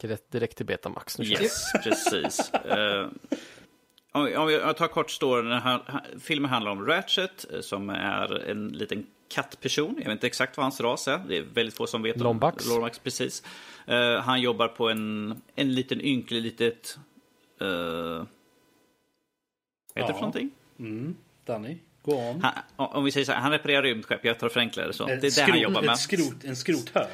Direkt, 0.01 0.31
direkt 0.31 0.57
till 0.57 0.65
Betamax. 0.65 1.17
Nu. 1.17 1.25
Yes, 1.25 1.71
precis. 1.83 2.53
Eh, 2.53 3.07
om, 4.11 4.27
jag 4.51 4.77
tar 4.77 4.87
kort 4.87 5.11
storyn. 5.11 5.45
Den 5.49 5.61
här, 5.61 5.77
ha- 5.87 6.03
filmen 6.19 6.49
handlar 6.51 6.71
om 6.71 6.85
Ratchet 6.85 7.45
eh, 7.53 7.61
som 7.61 7.89
är 7.89 8.49
en 8.49 8.67
liten 8.67 9.05
kattperson. 9.29 9.95
Jag 9.97 10.03
vet 10.05 10.11
inte 10.11 10.27
exakt 10.27 10.57
vad 10.57 10.63
hans 10.63 10.81
ras 10.81 11.07
är. 11.07 11.17
Det 11.27 11.37
är 11.37 11.41
väldigt 11.41 11.75
få 11.75 11.87
som 11.87 12.01
vet. 12.01 12.15
om- 12.15 12.21
Lombax. 12.23 12.65
Lombax, 12.67 12.99
precis. 12.99 13.43
Eh, 13.87 14.15
han 14.19 14.41
jobbar 14.41 14.67
på 14.67 14.89
en, 14.89 15.41
en 15.55 15.73
liten 15.73 16.01
ynklig 16.01 16.41
litet... 16.41 16.97
Uh, 17.61 17.67
heter 17.67 18.25
det 19.93 20.01
Ja. 20.01 20.07
för 20.07 20.13
någonting? 20.13 20.51
Mm. 20.79 21.15
Danny, 21.45 21.77
gå 22.01 22.15
on. 22.29 22.41
Han, 22.43 22.53
om 22.89 23.03
vi 23.03 23.11
säger 23.11 23.25
så 23.25 23.31
här, 23.31 23.39
han 23.39 23.51
reparerar 23.51 23.83
rymdskepp. 23.83 24.25
Jag 24.25 24.39
tar 24.39 24.47
och 24.47 24.53
förenklar 24.53 24.87
det 24.87 24.93
så. 24.93 25.05
Det 25.05 25.13
är 25.13 25.17
det 25.17 25.41
han 25.41 25.49
skrot- 25.49 25.61
jobbar 25.61 25.79
ett 25.79 25.85
med. 25.85 25.99
Skrot, 25.99 26.43
en 26.43 26.55
skrothög. 26.55 27.07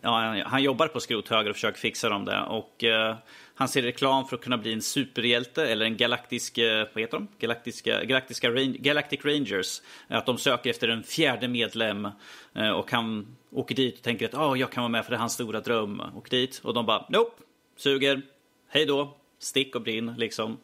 Ja, 0.00 0.42
han, 0.46 0.62
jobbar 0.62 0.88
på 0.88 1.00
skrothögar 1.00 1.50
och 1.50 1.56
försöker 1.56 1.78
fixa 1.78 2.08
dem 2.08 2.24
där. 2.24 2.44
Och 2.44 2.84
eh, 2.84 3.16
han 3.54 3.68
ser 3.68 3.82
reklam 3.82 4.28
för 4.28 4.36
att 4.36 4.42
kunna 4.42 4.58
bli 4.58 4.72
en 4.72 4.82
superhjälte 4.82 5.66
eller 5.66 5.84
en 5.84 5.96
galaktisk, 5.96 6.58
eh, 6.58 6.86
vad 6.92 7.00
heter 7.00 7.16
de? 7.16 7.28
Galaktiska, 7.38 8.04
galaktiska 8.04 8.50
Galactic 8.64 9.24
Rangers. 9.24 9.82
Att 10.08 10.26
de 10.26 10.38
söker 10.38 10.70
efter 10.70 10.88
en 10.88 11.02
fjärde 11.02 11.48
medlem. 11.48 12.08
Eh, 12.54 12.70
och 12.70 12.90
han 12.90 13.36
åker 13.50 13.74
dit 13.74 13.96
och 13.96 14.02
tänker 14.02 14.26
att 14.26 14.34
oh, 14.34 14.60
jag 14.60 14.72
kan 14.72 14.82
vara 14.82 14.88
med 14.88 15.04
för 15.04 15.10
det 15.10 15.16
är 15.16 15.20
hans 15.20 15.32
stora 15.32 15.60
dröm. 15.60 16.02
Åker 16.16 16.30
dit 16.30 16.60
och 16.64 16.74
de 16.74 16.86
bara 16.86 17.06
nope, 17.08 17.42
suger, 17.76 18.22
hej 18.68 18.86
då, 18.86 19.16
stick 19.38 19.74
och 19.74 19.82
brinn 19.82 20.14
liksom. 20.18 20.58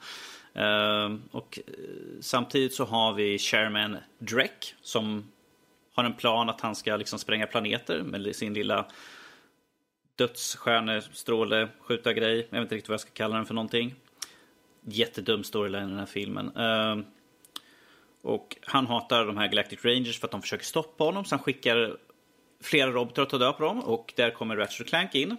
Eh, 0.54 1.16
och 1.30 1.58
eh, 1.66 1.74
samtidigt 2.20 2.74
så 2.74 2.84
har 2.84 3.12
vi 3.12 3.38
Chairman 3.38 3.96
Drek 4.18 4.74
som 4.82 5.24
har 5.94 6.04
en 6.04 6.14
plan 6.14 6.48
att 6.48 6.60
han 6.60 6.74
ska 6.74 6.96
liksom 6.96 7.18
spränga 7.18 7.46
planeter 7.46 8.02
med 8.02 8.36
sin 8.36 8.54
lilla 8.54 8.86
dödsstjärnestråle 10.20 11.68
skjuta 11.80 12.12
grej. 12.12 12.36
Jag 12.50 12.58
vet 12.58 12.62
inte 12.62 12.74
riktigt 12.74 12.88
vad 12.88 12.94
jag 12.94 13.00
ska 13.00 13.10
kalla 13.10 13.36
den 13.36 13.46
för 13.46 13.54
någonting. 13.54 13.94
Jättedum 14.84 15.44
storyline 15.44 15.86
i 15.86 15.90
den 15.90 15.98
här 15.98 16.06
filmen. 16.06 16.56
Ehm, 16.56 17.04
och 18.22 18.56
han 18.62 18.86
hatar 18.86 19.26
de 19.26 19.36
här 19.36 19.48
Galactic 19.48 19.84
Rangers 19.84 20.20
för 20.20 20.26
att 20.26 20.30
de 20.30 20.42
försöker 20.42 20.64
stoppa 20.64 21.04
honom. 21.04 21.24
Så 21.24 21.34
han 21.34 21.42
skickar 21.42 21.96
flera 22.62 22.90
robotar 22.90 23.22
att 23.22 23.30
ta 23.30 23.38
död 23.38 23.56
på 23.56 23.62
dem. 23.62 23.80
Och 23.80 24.12
där 24.16 24.30
kommer 24.30 24.56
Ratchet 24.56 24.88
Clank 24.88 25.14
in. 25.14 25.36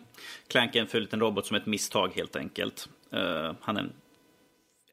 Clank 0.48 0.76
är 0.76 0.82
en 0.82 0.88
ful 0.88 1.02
liten 1.02 1.20
robot 1.20 1.46
som 1.46 1.58
ett 1.58 1.66
misstag 1.66 2.12
helt 2.16 2.36
enkelt. 2.36 2.90
Ehm, 3.12 3.56
han 3.62 3.78
är, 3.78 3.90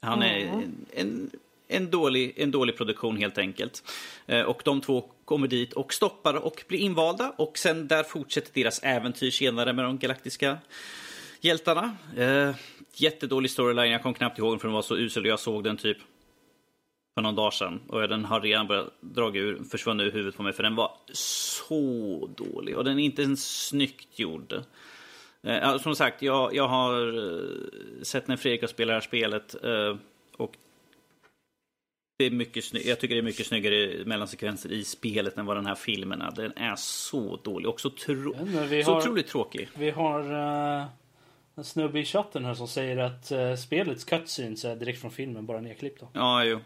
han 0.01 0.23
är 0.23 0.39
en, 0.39 0.87
en, 0.93 1.31
en, 1.69 1.91
dålig, 1.91 2.35
en 2.37 2.51
dålig 2.51 2.77
produktion 2.77 3.17
helt 3.17 3.39
enkelt. 3.39 3.83
Eh, 4.27 4.43
och 4.43 4.63
de 4.65 4.81
två 4.81 5.11
kommer 5.29 5.49
dit 5.49 5.73
och 5.73 5.95
stoppar 5.95 6.35
och 6.35 6.65
blir 6.69 6.79
invalda. 6.79 7.33
Och 7.37 7.59
sen 7.59 7.89
där 7.89 8.03
fortsätter 8.03 8.55
deras 8.55 8.79
äventyr 8.83 9.31
senare 9.31 9.73
med 9.73 9.85
de 9.85 9.99
galaktiska 9.99 10.59
hjältarna. 11.41 11.97
Eh, 12.17 12.55
jättedålig 12.95 13.51
storyline, 13.51 13.93
jag 13.93 14.03
kom 14.03 14.15
knappt 14.15 14.39
ihåg 14.39 14.53
den 14.53 14.59
för 14.59 14.69
den 14.69 14.75
var 14.75 14.83
så 14.83 14.97
usel. 14.97 15.25
Jag 15.25 15.41
såg 15.41 15.65
den 15.65 15.77
typ 15.77 15.99
för 17.15 17.23
någon 17.23 17.35
dag 17.35 17.55
sedan. 17.55 17.81
Och 17.89 18.09
den 18.09 18.25
har 18.25 18.41
redan 18.41 18.67
börjat 18.67 18.93
dra 19.01 19.37
ur, 19.37 19.65
försvunnit 19.71 20.07
ur 20.07 20.13
huvudet 20.13 20.37
på 20.37 20.43
mig 20.43 20.53
för 20.53 20.63
den 20.63 20.75
var 20.75 20.93
så 21.13 22.31
dålig. 22.37 22.77
Och 22.77 22.85
den 22.85 22.99
är 22.99 23.05
inte 23.05 23.23
ens 23.23 23.67
snyggt 23.67 24.19
gjord. 24.19 24.55
Eh, 25.43 25.79
som 25.79 25.95
sagt, 25.95 26.23
jag, 26.23 26.55
jag 26.55 26.69
har 26.69 27.19
eh, 27.19 28.03
sett 28.03 28.29
när 28.29 28.37
Fredrik 28.37 28.61
har 28.61 28.69
spelat 28.69 28.91
det 28.91 28.95
här 28.95 29.01
spelet. 29.01 29.65
Eh, 29.65 29.97
och 30.37 30.57
det 32.19 32.27
är 32.27 32.31
mycket 32.31 32.75
jag 32.87 33.01
tycker 33.01 33.15
det 33.15 33.21
är 33.21 33.23
mycket 33.23 33.47
snyggare 33.47 34.05
mellansekvenser 34.05 34.73
i 34.73 34.85
spelet 34.85 35.39
än 35.39 35.47
vad 35.47 35.57
den 35.57 35.67
här 35.67 35.75
filmen 35.75 36.23
är. 36.23 36.31
Den 36.31 36.53
är 36.57 36.77
så 36.77 37.37
dålig 37.37 37.69
och 37.69 37.81
så, 37.81 37.91
tro, 37.91 38.35
Ja, 38.35 38.85
så 38.85 38.91
har- 38.93 38.99
otroligt 39.01 39.27
tråkig. 39.27 39.69
Vi 39.75 39.91
har 39.91 40.21
eh, 40.81 40.87
en 41.55 41.65
snubbe 41.65 42.01
i 42.01 42.05
chatten 42.05 42.45
här 42.45 42.55
som 42.55 42.69
säger 42.69 42.97
att 42.97 43.33
uh, 43.33 43.55
spelets 43.55 44.05
cutscenes 44.05 44.65
är 44.65 44.77
direkt 44.77 45.01
från 45.01 45.11
filmen, 45.11 45.47
bara 45.47 45.61
nedklippt. 45.61 46.03
Ja, 46.13 46.45
jo. 46.45 46.61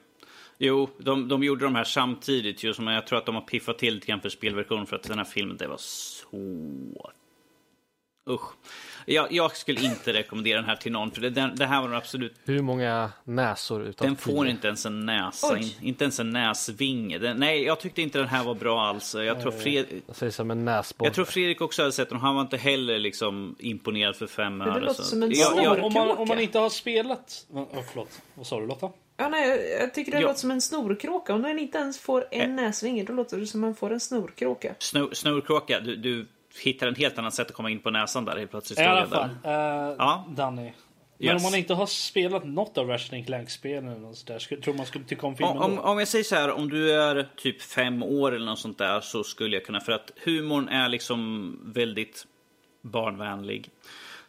Jo, 0.58 0.88
de, 0.98 1.28
de 1.28 1.42
gjorde 1.42 1.64
de 1.64 1.74
här 1.74 1.84
samtidigt 1.84 2.64
ju, 2.64 2.74
men 2.78 2.94
jag 2.94 3.06
tror 3.06 3.18
att 3.18 3.26
de 3.26 3.34
har 3.34 3.42
piffat 3.42 3.78
till 3.78 3.94
lite 3.94 4.06
grann 4.06 4.20
för 4.20 4.28
spelversionen 4.28 4.86
för 4.86 4.96
att 4.96 5.02
den 5.02 5.18
här 5.18 5.24
filmen, 5.24 5.56
det 5.56 5.66
var 5.66 5.76
så... 5.78 7.12
Usch. 8.30 8.52
Jag, 9.06 9.32
jag 9.32 9.56
skulle 9.56 9.80
inte 9.80 10.12
rekommendera 10.12 10.56
den 10.60 10.68
här 10.68 10.76
till 10.76 10.92
någon, 10.92 11.10
för 11.10 11.20
det, 11.20 11.30
den, 11.30 11.56
det 11.56 11.66
här 11.66 11.80
var 11.80 11.88
den 11.88 11.96
absolut... 11.96 12.34
Hur 12.44 12.62
många 12.62 13.10
näsor 13.24 13.82
utav 13.86 14.06
Den 14.06 14.16
får 14.16 14.42
tio? 14.44 14.50
inte 14.50 14.66
ens 14.66 14.86
en 14.86 15.06
näsa, 15.06 15.58
in, 15.58 15.70
inte 15.82 16.04
ens 16.04 16.20
en 16.20 16.30
näsvinge. 16.30 17.18
Den, 17.18 17.36
nej, 17.36 17.62
jag 17.62 17.80
tyckte 17.80 18.02
inte 18.02 18.18
den 18.18 18.28
här 18.28 18.44
var 18.44 18.54
bra 18.54 18.82
alls. 18.82 19.14
Jag 19.14 19.40
tror, 19.42 19.52
Fred, 19.52 19.86
Jag 20.20 20.32
som 20.34 20.50
en 20.50 20.66
jag 20.98 21.14
tror 21.14 21.24
Fredrik 21.24 21.60
också 21.60 21.82
hade 21.82 21.92
sett 21.92 22.08
den, 22.08 22.18
han 22.18 22.34
var 22.34 22.42
inte 22.42 22.56
heller 22.56 22.98
liksom 22.98 23.56
imponerad 23.58 24.16
för 24.16 24.26
fem 24.26 24.58
det 24.58 24.64
öre. 24.64 24.80
låter 24.80 24.94
så- 24.94 25.02
som 25.02 25.22
en 25.22 25.30
Ja, 25.34 25.46
snor. 25.46 25.62
ja, 25.64 25.82
om, 25.82 25.92
man, 25.92 26.10
om 26.10 26.28
man 26.28 26.40
inte 26.40 26.58
har 26.58 26.70
spelat... 26.70 27.46
Oh, 27.50 27.66
förlåt, 27.90 28.20
vad 28.34 28.46
sa 28.46 28.60
du 28.60 28.66
Lotta? 28.66 28.90
Ja, 29.16 29.28
nej, 29.28 29.48
jag, 29.48 29.82
jag 29.82 29.94
tycker 29.94 30.12
det 30.12 30.20
Ja. 30.20 30.26
låter 30.26 30.40
som 30.40 30.50
en 30.50 30.60
snorkråka. 30.60 31.34
Om 31.34 31.42
den 31.42 31.58
inte 31.58 31.78
ens 31.78 31.98
får 32.00 32.24
en 32.30 32.56
näsvinge, 32.56 33.04
då 33.04 33.12
låter 33.12 33.36
det 33.38 33.46
som 33.46 33.60
man 33.60 33.74
får 33.74 33.92
en 33.92 34.00
snorkråka. 34.00 34.74
Snor, 34.78 35.10
snorkråka, 35.14 35.80
du, 35.80 35.96
du 35.96 36.26
hittar 36.64 36.86
en 36.86 36.94
helt 36.94 37.18
annat 37.18 37.34
sätt 37.34 37.46
att 37.46 37.52
komma 37.56 37.70
in 37.70 37.78
på 37.80 37.90
näsan 37.90 38.24
där 38.24 38.36
helt 38.38 38.50
plötsligt. 38.50 38.78
I 38.78 38.82
alla 38.82 39.06
fall, 39.06 39.28
eh, 39.44 39.50
Ja. 39.98 40.26
Danny. 40.30 40.62
Men 41.18 41.28
Yes. 41.30 41.44
om 41.44 41.50
man 41.50 41.58
inte 41.58 41.74
har 41.74 41.86
spelat 41.86 42.44
något 42.44 42.78
av 42.78 42.88
Ratchet 42.88 43.26
Clank-spelen 43.26 44.04
och 44.04 44.16
så 44.16 44.26
där, 44.26 44.38
skulle, 44.38 44.60
tror 44.62 44.74
man 44.74 44.86
skulle 44.86 45.04
tycka 45.04 45.26
om 45.26 45.36
filmen 45.36 45.56
Om, 45.56 45.62
om, 45.62 45.76
då? 45.76 45.82
om 45.82 45.98
jag 45.98 46.08
säger 46.08 46.24
så 46.24 46.34
här, 46.34 46.50
om 46.52 46.68
du 46.70 46.92
är 46.92 47.28
typ 47.36 47.62
fem 47.62 48.02
år 48.02 48.34
eller 48.34 48.46
något 48.46 48.58
sånt 48.58 48.78
där 48.78 49.00
så 49.00 49.24
skulle 49.24 49.56
jag 49.56 49.64
kunna, 49.66 49.80
för 49.80 49.92
att 49.92 50.10
humorn 50.24 50.68
är 50.68 50.88
liksom 50.88 51.58
väldigt 51.74 52.26
barnvänlig. 52.82 53.70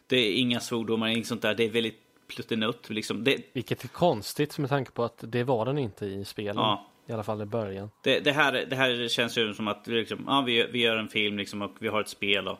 Det 0.06 0.16
är 0.16 0.32
inga 0.32 0.60
svordomar, 0.60 1.08
inget 1.08 1.26
sånt 1.26 1.42
där. 1.42 1.54
Det 1.54 1.64
är 1.64 1.70
väldigt 1.70 2.00
pluttinutt. 2.28 2.90
Liksom. 2.90 3.24
Det, 3.24 3.36
Vilket 3.52 3.84
är 3.84 3.88
konstigt 3.88 4.58
med 4.58 4.68
tanke 4.70 4.90
på 4.90 5.04
att 5.04 5.18
det 5.26 5.44
var 5.44 5.64
den 5.64 5.78
inte 5.78 6.06
i 6.06 6.24
spelen. 6.24 6.56
Ja. 6.56 6.86
I 7.06 7.12
alla 7.12 7.22
fall 7.22 7.42
i 7.42 7.46
början. 7.46 7.90
det, 8.02 8.20
det, 8.20 8.32
här, 8.32 8.52
det 8.52 8.76
här 8.76 9.08
känns 9.08 9.38
ju 9.38 9.54
som 9.54 9.68
att 9.68 9.86
liksom, 9.86 10.24
ja, 10.26 10.40
vi, 10.40 10.66
vi 10.72 10.78
gör 10.78 10.96
en 10.96 11.08
film 11.08 11.38
liksom, 11.38 11.62
och 11.62 11.72
vi 11.78 11.88
har 11.88 12.00
ett 12.00 12.08
spel. 12.08 12.48
Och, 12.48 12.58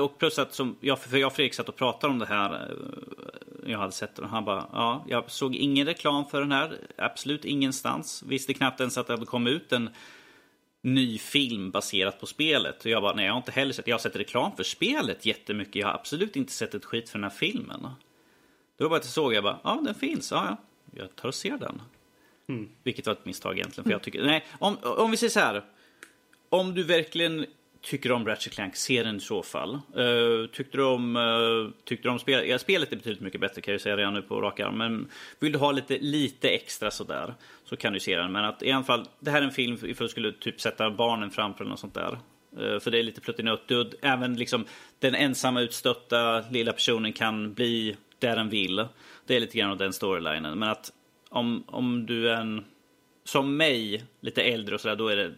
och 0.00 0.18
plus 0.18 0.38
att 0.38 0.54
som, 0.54 0.76
jag, 0.80 0.98
för 0.98 1.16
jag 1.16 1.26
och 1.26 1.32
Fredrik 1.32 1.54
satt 1.54 1.68
och 1.68 1.76
pratade 1.76 2.12
om 2.12 2.18
det 2.18 2.26
här. 2.26 2.54
Eh, 2.54 3.70
jag 3.70 3.78
hade 3.78 3.92
sett 3.92 4.16
den 4.16 4.24
och 4.24 4.30
han 4.30 4.44
bara, 4.44 4.68
ja, 4.72 5.04
jag 5.08 5.30
såg 5.30 5.54
ingen 5.54 5.86
reklam 5.86 6.24
för 6.26 6.40
den 6.40 6.52
här. 6.52 6.78
Absolut 6.98 7.44
ingenstans. 7.44 8.22
Visste 8.26 8.54
knappt 8.54 8.80
ens 8.80 8.98
att 8.98 9.06
det 9.06 9.12
hade 9.12 9.26
kommit 9.26 9.52
ut 9.52 9.72
en 9.72 9.90
ny 10.82 11.18
film 11.18 11.70
baserat 11.70 12.20
på 12.20 12.26
spelet. 12.26 12.84
Och 12.84 12.90
jag 12.90 13.02
bara, 13.02 13.14
nej 13.14 13.26
jag 13.26 13.32
har 13.32 13.38
inte 13.38 13.52
heller 13.52 13.72
sett, 13.72 13.86
jag 13.86 13.94
har 13.94 14.00
sett 14.00 14.16
reklam 14.16 14.56
för 14.56 14.62
spelet 14.62 15.26
jättemycket. 15.26 15.76
Jag 15.76 15.86
har 15.86 15.94
absolut 15.94 16.36
inte 16.36 16.52
sett 16.52 16.74
ett 16.74 16.84
skit 16.84 17.10
för 17.10 17.18
den 17.18 17.24
här 17.24 17.36
filmen. 17.38 17.86
Då 18.76 18.84
var 18.84 18.88
bara 18.88 18.96
att 18.96 19.04
jag 19.04 19.12
såg, 19.12 19.34
jag 19.34 19.44
bara, 19.44 19.58
ja 19.64 19.80
den 19.84 19.94
finns, 19.94 20.30
ja 20.30 20.46
ja. 20.48 20.56
Jag 20.96 21.16
tar 21.16 21.28
och 21.28 21.34
ser 21.34 21.58
den. 21.58 21.82
Vilket 22.82 23.06
var 23.06 23.12
ett 23.12 23.24
misstag 23.24 23.58
egentligen. 23.58 23.84
För 23.84 23.90
jag 23.90 24.02
tycker, 24.02 24.22
nej, 24.22 24.44
om, 24.58 24.76
om 24.82 25.10
vi 25.10 25.16
säger 25.16 25.30
så 25.30 25.40
här. 25.40 25.64
Om 26.48 26.74
du 26.74 26.82
verkligen 26.82 27.46
tycker 27.84 28.12
om 28.12 28.26
Ratchet 28.26 28.52
Clank, 28.52 28.76
se 28.76 29.02
den 29.02 29.16
i 29.16 29.20
så 29.20 29.42
fall. 29.42 29.80
Uh, 29.98 30.46
tyckte 30.46 30.76
du 30.76 30.84
om, 30.84 31.16
uh, 31.16 31.70
tyckte 31.84 32.08
du 32.08 32.12
om 32.12 32.18
spel, 32.18 32.48
ja, 32.48 32.58
spelet 32.58 32.92
är 32.92 32.96
betydligt 32.96 33.20
mycket 33.20 33.40
bättre 33.40 33.62
kan 33.62 33.72
jag 33.72 33.80
säga 33.80 33.96
redan 33.96 34.14
nu 34.14 34.22
på 34.22 34.40
rak 34.40 34.60
arm. 34.60 34.78
Men 34.78 35.08
vill 35.40 35.52
du 35.52 35.58
ha 35.58 35.72
lite, 35.72 35.98
lite 35.98 36.48
extra 36.48 36.90
sådär 36.90 37.34
så 37.64 37.76
kan 37.76 37.92
du 37.92 38.00
se 38.00 38.16
den. 38.16 38.32
Men 38.32 38.44
att 38.44 38.62
i 38.62 38.72
alla 38.72 38.84
fall, 38.84 39.06
det 39.20 39.30
här 39.30 39.42
är 39.42 39.44
en 39.44 39.50
film 39.50 39.78
ifall 39.82 40.06
du 40.06 40.08
skulle 40.08 40.32
typ 40.32 40.60
sätta 40.60 40.90
barnen 40.90 41.30
framför 41.30 41.64
eller 41.64 41.70
något 41.70 41.80
sånt 41.80 41.94
där. 41.94 42.18
Eh, 42.58 42.80
för 42.80 42.90
det 42.90 42.98
är 42.98 43.02
lite 43.02 43.20
pluttinutt. 43.20 43.70
Även 44.02 44.34
liksom 44.34 44.64
den 44.98 45.14
ensamma 45.14 45.60
utstötta 45.60 46.44
lilla 46.50 46.72
personen 46.72 47.12
kan 47.12 47.54
bli 47.54 47.96
där 48.18 48.36
den 48.36 48.48
vill. 48.48 48.86
Det 49.26 49.36
är 49.36 49.40
lite 49.40 49.58
grann 49.58 49.70
av 49.70 49.76
den 49.76 49.92
storylinen. 49.92 50.58
Men 50.58 50.68
att 50.68 50.92
om, 51.34 51.64
om 51.66 52.06
du 52.06 52.30
är 52.30 52.36
en, 52.36 52.64
som 53.24 53.56
mig, 53.56 54.04
lite 54.20 54.42
äldre 54.42 54.74
och 54.74 54.80
sådär, 54.80 54.96
då 54.96 55.08
är 55.08 55.16
det 55.16 55.34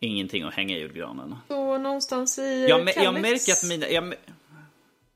ingenting 0.00 0.42
att 0.42 0.54
hänga 0.54 0.76
i 0.76 0.80
julgranen. 0.80 1.36
Så 1.48 1.78
någonstans 1.78 2.38
i 2.38 2.66
Jag, 2.68 2.80
mä- 2.80 2.92
Kalles, 2.92 3.04
jag 3.04 3.14
märker 3.20 3.52
att 3.52 3.68
mina... 3.68 3.88
Jag, 3.88 4.14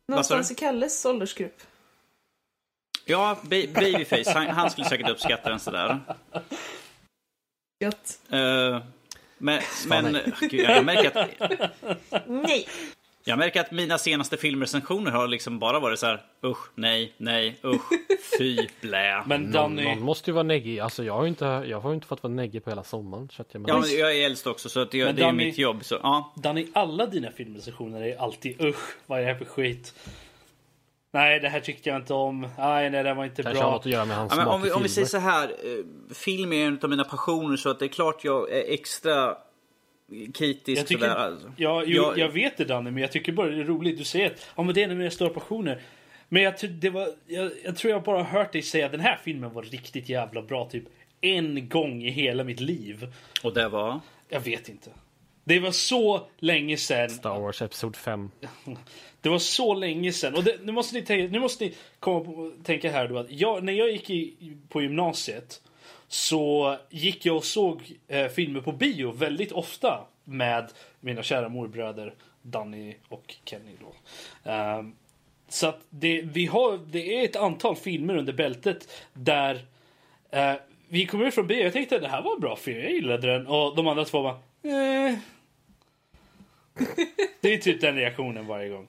Någonstans 0.08 0.50
i 0.50 0.54
Kalles 0.54 1.04
åldersgrupp. 1.06 1.62
ja, 3.04 3.38
ba- 3.42 3.48
Babyface, 3.74 4.30
han, 4.34 4.46
han 4.46 4.70
skulle 4.70 4.88
säkert 4.88 5.10
uppskatta 5.10 5.50
den 5.50 5.60
sådär. 5.60 6.00
Gött. 7.84 8.20
Uh, 8.32 8.82
men 9.38 9.62
men 9.86 10.18
gud, 10.40 10.60
jag, 10.60 10.84
märker 10.84 11.18
att, 11.18 11.70
Nej! 12.26 12.68
Jag 13.24 13.38
märker 13.38 13.60
att 13.60 13.70
mina 13.70 13.98
senaste 13.98 14.36
filmrecensioner 14.36 15.10
har 15.10 15.28
liksom 15.28 15.58
bara 15.58 15.80
varit 15.80 15.98
så 15.98 16.06
här 16.06 16.22
usch, 16.44 16.70
nej, 16.74 17.12
nej, 17.16 17.56
usch, 17.64 17.82
fy, 18.38 18.66
blä. 18.80 19.22
Men 19.26 19.42
Någon, 19.42 19.52
Danny, 19.52 19.84
någon 19.84 20.02
måste 20.02 20.30
ju 20.30 20.34
vara 20.34 20.42
neggig. 20.42 20.78
Alltså 20.80 21.04
jag 21.04 21.14
har 21.14 21.22
ju 21.22 21.28
inte, 21.28 21.44
jag 21.44 21.80
har 21.80 21.90
ju 21.90 21.94
inte 21.94 22.06
fått 22.06 22.22
vara 22.22 22.32
neggig 22.32 22.64
på 22.64 22.70
hela 22.70 22.84
sommaren. 22.84 23.28
Så 23.32 23.42
att 23.42 23.48
jag 23.54 23.64
Ja, 23.68 23.78
men 23.80 23.98
jag 23.98 24.16
är 24.16 24.26
äldst 24.26 24.46
också 24.46 24.68
så 24.68 24.80
att 24.80 24.94
jag, 24.94 25.06
Men 25.06 25.16
det 25.16 25.22
är 25.22 25.26
Danny- 25.26 25.36
mitt 25.46 25.58
jobb. 25.58 25.84
Så, 25.84 25.98
ja. 26.02 26.32
Danny, 26.36 26.66
alla 26.72 27.06
dina 27.06 27.30
filmrecensioner 27.30 28.02
är 28.02 28.20
alltid 28.20 28.60
usch, 28.64 28.96
vad 29.06 29.18
är 29.18 29.22
det 29.22 29.32
här 29.32 29.38
för 29.38 29.44
skit? 29.44 29.94
Nej, 31.12 31.40
det 31.40 31.48
här 31.48 31.60
tyckte 31.60 31.88
jag 31.88 31.96
inte 31.98 32.14
om. 32.14 32.48
Nej, 32.58 32.90
nej, 32.90 33.02
det 33.02 33.14
var 33.14 33.24
inte 33.24 33.42
Kanske 33.42 33.62
bra. 33.62 33.70
något 33.70 33.80
att 33.80 33.92
göra 33.92 34.04
med 34.04 34.16
hans 34.16 34.32
Ja, 34.36 34.46
om, 34.46 34.62
vi, 34.62 34.70
om 34.70 34.82
vi 34.82 34.88
säger 34.88 35.08
så 35.08 35.18
här. 35.18 35.44
eh, 35.48 36.14
Film 36.14 36.52
är 36.52 36.66
en 36.66 36.78
av 36.82 36.90
mina 36.90 37.04
passioner 37.04 37.56
så 37.56 37.70
att 37.70 37.78
det 37.78 37.84
är 37.84 37.88
klart 37.88 38.24
jag 38.24 38.52
är 38.52 38.72
extra 38.72 39.36
kritisk. 40.34 40.80
Jag, 40.80 40.86
tycker, 40.86 41.00
för 41.00 41.08
det 41.08 41.16
alltså. 41.16 41.52
ja, 41.56 41.84
Jag- 41.84 42.18
jag 42.18 42.28
vet 42.28 42.56
det 42.56 42.64
Danny, 42.64 42.90
men 42.90 43.00
jag 43.00 43.12
tycker 43.12 43.32
bara 43.32 43.46
det 43.50 43.60
är 43.60 43.64
roligt. 43.64 43.98
Du 43.98 44.04
säger 44.04 44.26
att 44.26 44.46
ja, 44.56 44.62
men 44.62 44.74
det 44.74 44.80
är 44.80 44.84
en 44.84 44.90
av 44.90 44.96
mina 44.96 45.10
stora 45.10 45.30
passioner. 45.30 45.80
Men 46.28 46.42
jag, 46.42 46.58
tror- 46.58 46.70
det 46.70 46.90
var, 46.90 47.08
jag, 47.26 47.50
jag 47.64 47.76
tror 47.76 47.90
jag 47.92 48.02
bara 48.02 48.22
hört 48.22 48.52
dig 48.52 48.62
säga 48.62 48.86
att 48.86 48.92
den 48.92 49.00
här 49.00 49.18
filmen 49.24 49.52
var 49.52 49.62
riktigt 49.62 50.08
jävla 50.08 50.42
bra 50.42 50.68
typ 50.70 50.84
en 51.20 51.68
gång 51.68 52.02
i 52.02 52.10
hela 52.10 52.44
mitt 52.44 52.60
liv. 52.60 53.06
Och 53.42 53.54
det 53.54 53.68
var? 53.68 54.00
Jag 54.28 54.40
vet 54.40 54.68
inte. 54.68 54.90
Det 55.44 55.60
var 55.60 55.70
så 55.70 56.26
länge 56.38 56.76
sedan. 56.76 57.10
Star 57.10 57.40
Wars 57.40 57.62
Episod 57.62 57.96
5. 57.96 58.30
Det 59.20 59.28
var 59.28 59.38
så 59.38 59.74
länge 59.74 60.12
sedan. 60.12 60.34
Och 60.34 60.44
det, 60.44 60.56
nu, 60.62 60.72
måste 60.72 60.94
ni 60.96 61.02
tänka, 61.02 61.32
nu 61.32 61.38
måste 61.40 61.64
ni 61.64 61.74
komma 62.00 62.20
på, 62.24 62.52
tänka 62.64 62.90
här 62.92 63.08
då 63.08 63.18
att 63.18 63.30
jag, 63.30 63.64
när 63.64 63.72
jag 63.72 63.90
gick 63.90 64.10
i, 64.10 64.34
på 64.68 64.82
gymnasiet 64.82 65.60
så 66.12 66.76
gick 66.90 67.26
jag 67.26 67.36
och 67.36 67.44
såg 67.44 67.92
eh, 68.08 68.28
filmer 68.28 68.60
på 68.60 68.72
bio 68.72 69.12
väldigt 69.12 69.52
ofta 69.52 70.06
med 70.24 70.72
mina 71.00 71.22
kära 71.22 71.48
morbröder 71.48 72.14
Danny 72.42 72.96
och 73.08 73.34
Kenny 73.44 73.76
då. 73.80 73.94
Eh, 74.50 74.82
så 75.48 75.66
att 75.66 75.80
det, 75.90 76.22
vi 76.22 76.46
har, 76.46 76.80
det 76.86 77.20
är 77.20 77.24
ett 77.24 77.36
antal 77.36 77.76
filmer 77.76 78.16
under 78.16 78.32
bältet 78.32 78.88
där 79.12 79.60
eh, 80.30 80.54
vi 80.88 81.06
kom 81.06 81.22
ut 81.22 81.34
från 81.34 81.46
bio 81.46 81.62
jag 81.62 81.72
tänkte 81.72 81.96
att 81.96 82.02
det 82.02 82.08
här 82.08 82.22
var 82.22 82.34
en 82.34 82.40
bra 82.40 82.56
film, 82.56 82.80
jag 82.80 82.92
gillade 82.92 83.32
den. 83.32 83.46
Och 83.46 83.76
de 83.76 83.86
andra 83.86 84.04
två 84.04 84.22
bara 84.22 84.38
eh. 84.62 85.18
Det 87.40 87.54
är 87.54 87.58
typ 87.58 87.80
den 87.80 87.94
reaktionen 87.96 88.46
varje 88.46 88.68
gång. 88.68 88.88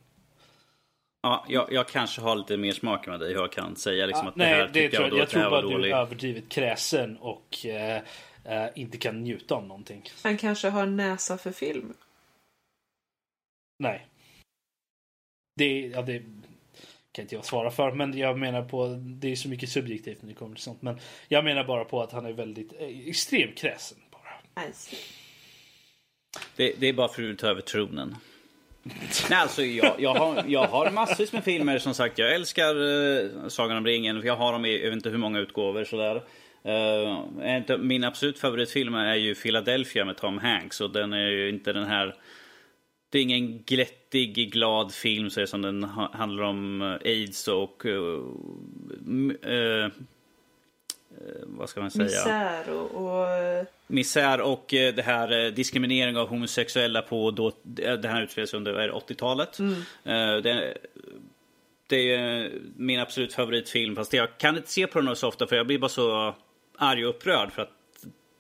Ja, 1.22 1.46
jag, 1.50 1.74
jag 1.74 1.88
kanske 1.88 2.22
har 2.22 2.36
lite 2.36 2.58
mer 2.58 2.72
smak 2.72 3.08
än 3.08 3.12
vad 3.12 3.20
dig. 3.20 3.32
Jag 3.32 3.52
kan 3.52 3.76
säga 3.76 4.06
liksom 4.06 4.28
att 4.28 4.36
det 4.36 4.40
Nej, 4.44 4.54
här 4.54 4.68
det 4.68 4.74
tycker 4.74 4.98
tror 4.98 5.02
jag, 5.02 5.08
jag, 5.08 5.12
då 5.12 5.18
jag 5.18 5.24
att 5.24 5.30
det 5.30 5.40
tror 5.40 5.50
bara 5.50 5.76
att 5.76 5.82
du 5.84 5.92
är 5.92 5.96
överdrivet 5.96 6.50
kräsen 6.50 7.18
och 7.18 7.66
eh, 7.66 8.02
eh, 8.46 8.70
inte 8.76 8.98
kan 8.98 9.24
njuta 9.24 9.56
av 9.56 9.66
någonting. 9.66 10.04
Han 10.24 10.38
kanske 10.38 10.70
har 10.70 10.86
näsa 10.86 11.38
för 11.38 11.52
film. 11.52 11.94
Nej. 13.80 14.08
Det, 15.56 15.80
ja, 15.80 16.02
det 16.02 16.24
kan 17.12 17.24
inte 17.24 17.36
jag 17.36 17.46
svara 17.46 17.72
för, 17.72 17.92
men 17.92 18.18
jag 18.18 18.40
menar 18.40 18.64
på, 18.64 18.88
det 19.00 19.32
är 19.32 19.36
så 19.36 19.50
mycket 19.50 19.70
subjektivt 19.70 20.22
när 20.22 20.30
det 20.30 20.36
kommer 20.36 20.56
till 20.56 20.64
sånt. 20.64 20.82
Men 20.82 21.00
jag 21.28 21.44
menar 21.44 21.64
bara 21.64 21.86
på 21.86 22.02
att 22.02 22.12
han 22.12 22.26
är 22.26 22.34
väldigt 22.34 22.74
eh, 22.80 23.08
extremt 23.08 23.58
kräsen. 23.58 23.98
Bara. 24.12 24.34
Nej. 24.56 24.74
Det, 26.56 26.74
det 26.80 26.88
är 26.88 26.94
bara 26.94 27.08
för 27.08 27.32
att 27.32 27.38
ta 27.38 27.48
över 27.48 27.62
tronen. 27.62 28.16
Nej, 28.84 29.40
alltså 29.40 29.64
jag, 29.64 29.96
jag, 30.00 30.14
har, 30.14 30.44
jag 30.48 30.68
har 30.68 30.92
massvis 30.92 31.34
med 31.34 31.44
filmer 31.44 31.80
som 31.80 31.94
sagt. 31.94 32.18
Jag 32.18 32.36
älskar 32.36 32.76
uh, 32.76 33.48
Sagan 33.48 33.78
om 33.78 33.86
ringen. 33.86 34.22
Jag 34.24 34.36
har 34.36 34.54
dem 34.54 34.66
i 34.66 34.78
jag 34.78 34.90
vet 34.90 34.94
inte 34.94 35.10
hur 35.10 35.18
många 35.18 35.40
utgåvor 35.40 35.84
sådär. 35.84 36.24
Eh, 36.64 37.72
uh, 37.72 37.78
min 37.78 38.04
absolut 38.04 38.40
favoritfilm 38.40 38.96
är 38.96 39.16
ju 39.16 39.36
Philadelphia 39.36 40.06
med 40.06 40.18
Tom 40.18 40.38
Hanks. 40.38 40.82
Och 40.82 40.92
den 40.92 41.14
är 41.14 41.30
ju 41.30 41.50
inte 41.50 41.74
den 41.74 41.86
här... 41.86 42.16
Det 43.10 43.20
är 43.20 43.24
ingen 43.24 43.64
glättig, 43.64 44.52
glad 44.52 44.94
film 44.94 45.30
så 45.30 45.40
är 45.40 45.42
det 45.42 45.48
som 45.48 45.62
den 45.62 45.84
ha, 45.84 46.12
handlar 46.14 46.44
om 46.44 46.82
eh, 46.82 47.12
aids 47.12 47.48
och... 47.48 47.86
eh, 47.86 48.22
eh 49.54 49.90
vad 51.44 51.70
ska 51.70 51.82
man 51.82 51.92
säga? 51.92 52.06
Misär 52.06 52.70
och... 52.70 52.92
och 52.92 53.66
misär 53.88 54.42
och 54.42 54.74
eh, 54.74 54.94
det 54.94 55.02
här 55.02 55.46
eh, 55.46 55.52
diskriminering 55.52 56.18
av 56.18 56.28
homosexuella 56.28 57.02
på 57.02 57.32
då, 57.32 57.52
det 57.64 58.08
här 58.08 58.22
utspelar 58.22 58.46
sig 58.46 58.58
under 58.58 58.74
vad 58.74 58.84
är 58.84 58.88
det, 58.88 58.94
80-talet. 58.94 59.60
Eh, 59.60 60.36
Det, 60.44 60.78
det 61.88 62.14
är 62.16 62.52
min 62.76 63.00
absolut 63.00 63.34
favoritfilm 63.34 63.96
fast 63.96 64.14
jag 64.14 64.38
kan 64.38 64.58
inte 64.58 64.72
se 64.72 64.88
på 64.88 65.02
den 65.02 65.16
så 65.16 65.28
ofta 65.28 65.48
för 65.48 65.56
jag 65.56 65.68
blir 65.68 65.80
bara 65.80 65.90
så 65.90 66.36
arg 66.78 67.06
och 67.06 67.10
upprörd 67.10 67.52
för 67.52 67.62
att 67.62 67.72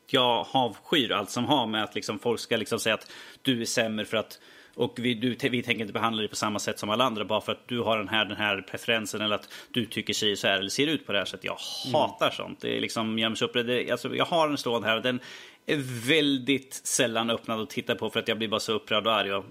jag 0.07 0.48
avskyr 0.52 1.11
allt 1.11 1.30
som 1.30 1.45
har 1.45 1.68
med 1.68 1.84
att 1.84 1.95
liksom 1.95 2.19
folk 2.19 2.39
ska 2.39 2.57
liksom 2.57 2.80
säga 2.80 2.95
att 2.95 3.11
du 3.41 3.61
är 3.61 3.65
sämre 3.65 4.06
för 4.06 4.18
att 4.18 4.39
och 4.76 4.93
vi, 4.99 5.14
du, 5.14 5.30
vi 5.49 5.64
tänker 5.64 5.81
inte 5.81 5.93
behandla 5.93 6.19
dig 6.19 6.30
på 6.30 6.35
samma 6.35 6.60
sätt 6.60 6.80
som 6.80 6.89
alla 6.89 7.03
andra 7.03 7.26
bara 7.26 7.41
för 7.41 7.52
att 7.52 7.68
du 7.68 7.80
har 7.80 7.98
den 7.98 8.07
här, 8.07 8.26
den 8.26 8.38
här 8.38 8.61
preferensen 8.61 9.22
eller 9.22 9.35
att 9.35 9.49
du 9.72 9.85
tycker 9.85 10.14
sig 10.14 10.35
så 10.35 10.48
här 10.48 10.60
eller 10.60 10.69
ser 10.69 10.88
ut 10.88 11.06
på 11.06 11.11
det 11.11 11.18
här 11.18 11.26
sättet. 11.26 11.45
Jag 11.45 11.57
hatar 11.93 12.30
sånt. 12.30 12.61
Det 12.61 12.77
är 12.77 12.81
liksom 12.81 13.35
upp. 13.41 13.53
Det, 13.53 13.91
alltså, 13.91 14.15
jag 14.15 14.26
har 14.26 14.49
en 14.49 14.57
stående 14.57 14.88
här 14.88 14.95
och 14.95 15.03
den 15.03 15.19
är 15.65 15.77
väldigt 16.07 16.73
sällan 16.73 17.30
öppnad 17.30 17.61
att 17.61 17.69
titta 17.69 17.95
på 17.95 18.10
för 18.10 18.19
att 18.19 18.27
jag 18.27 18.38
blir 18.38 18.48
bara 18.48 18.60
så 18.60 18.73
upprörd 18.73 19.07
och 19.07 19.14
arg. 19.14 19.27
Jag 19.27 19.43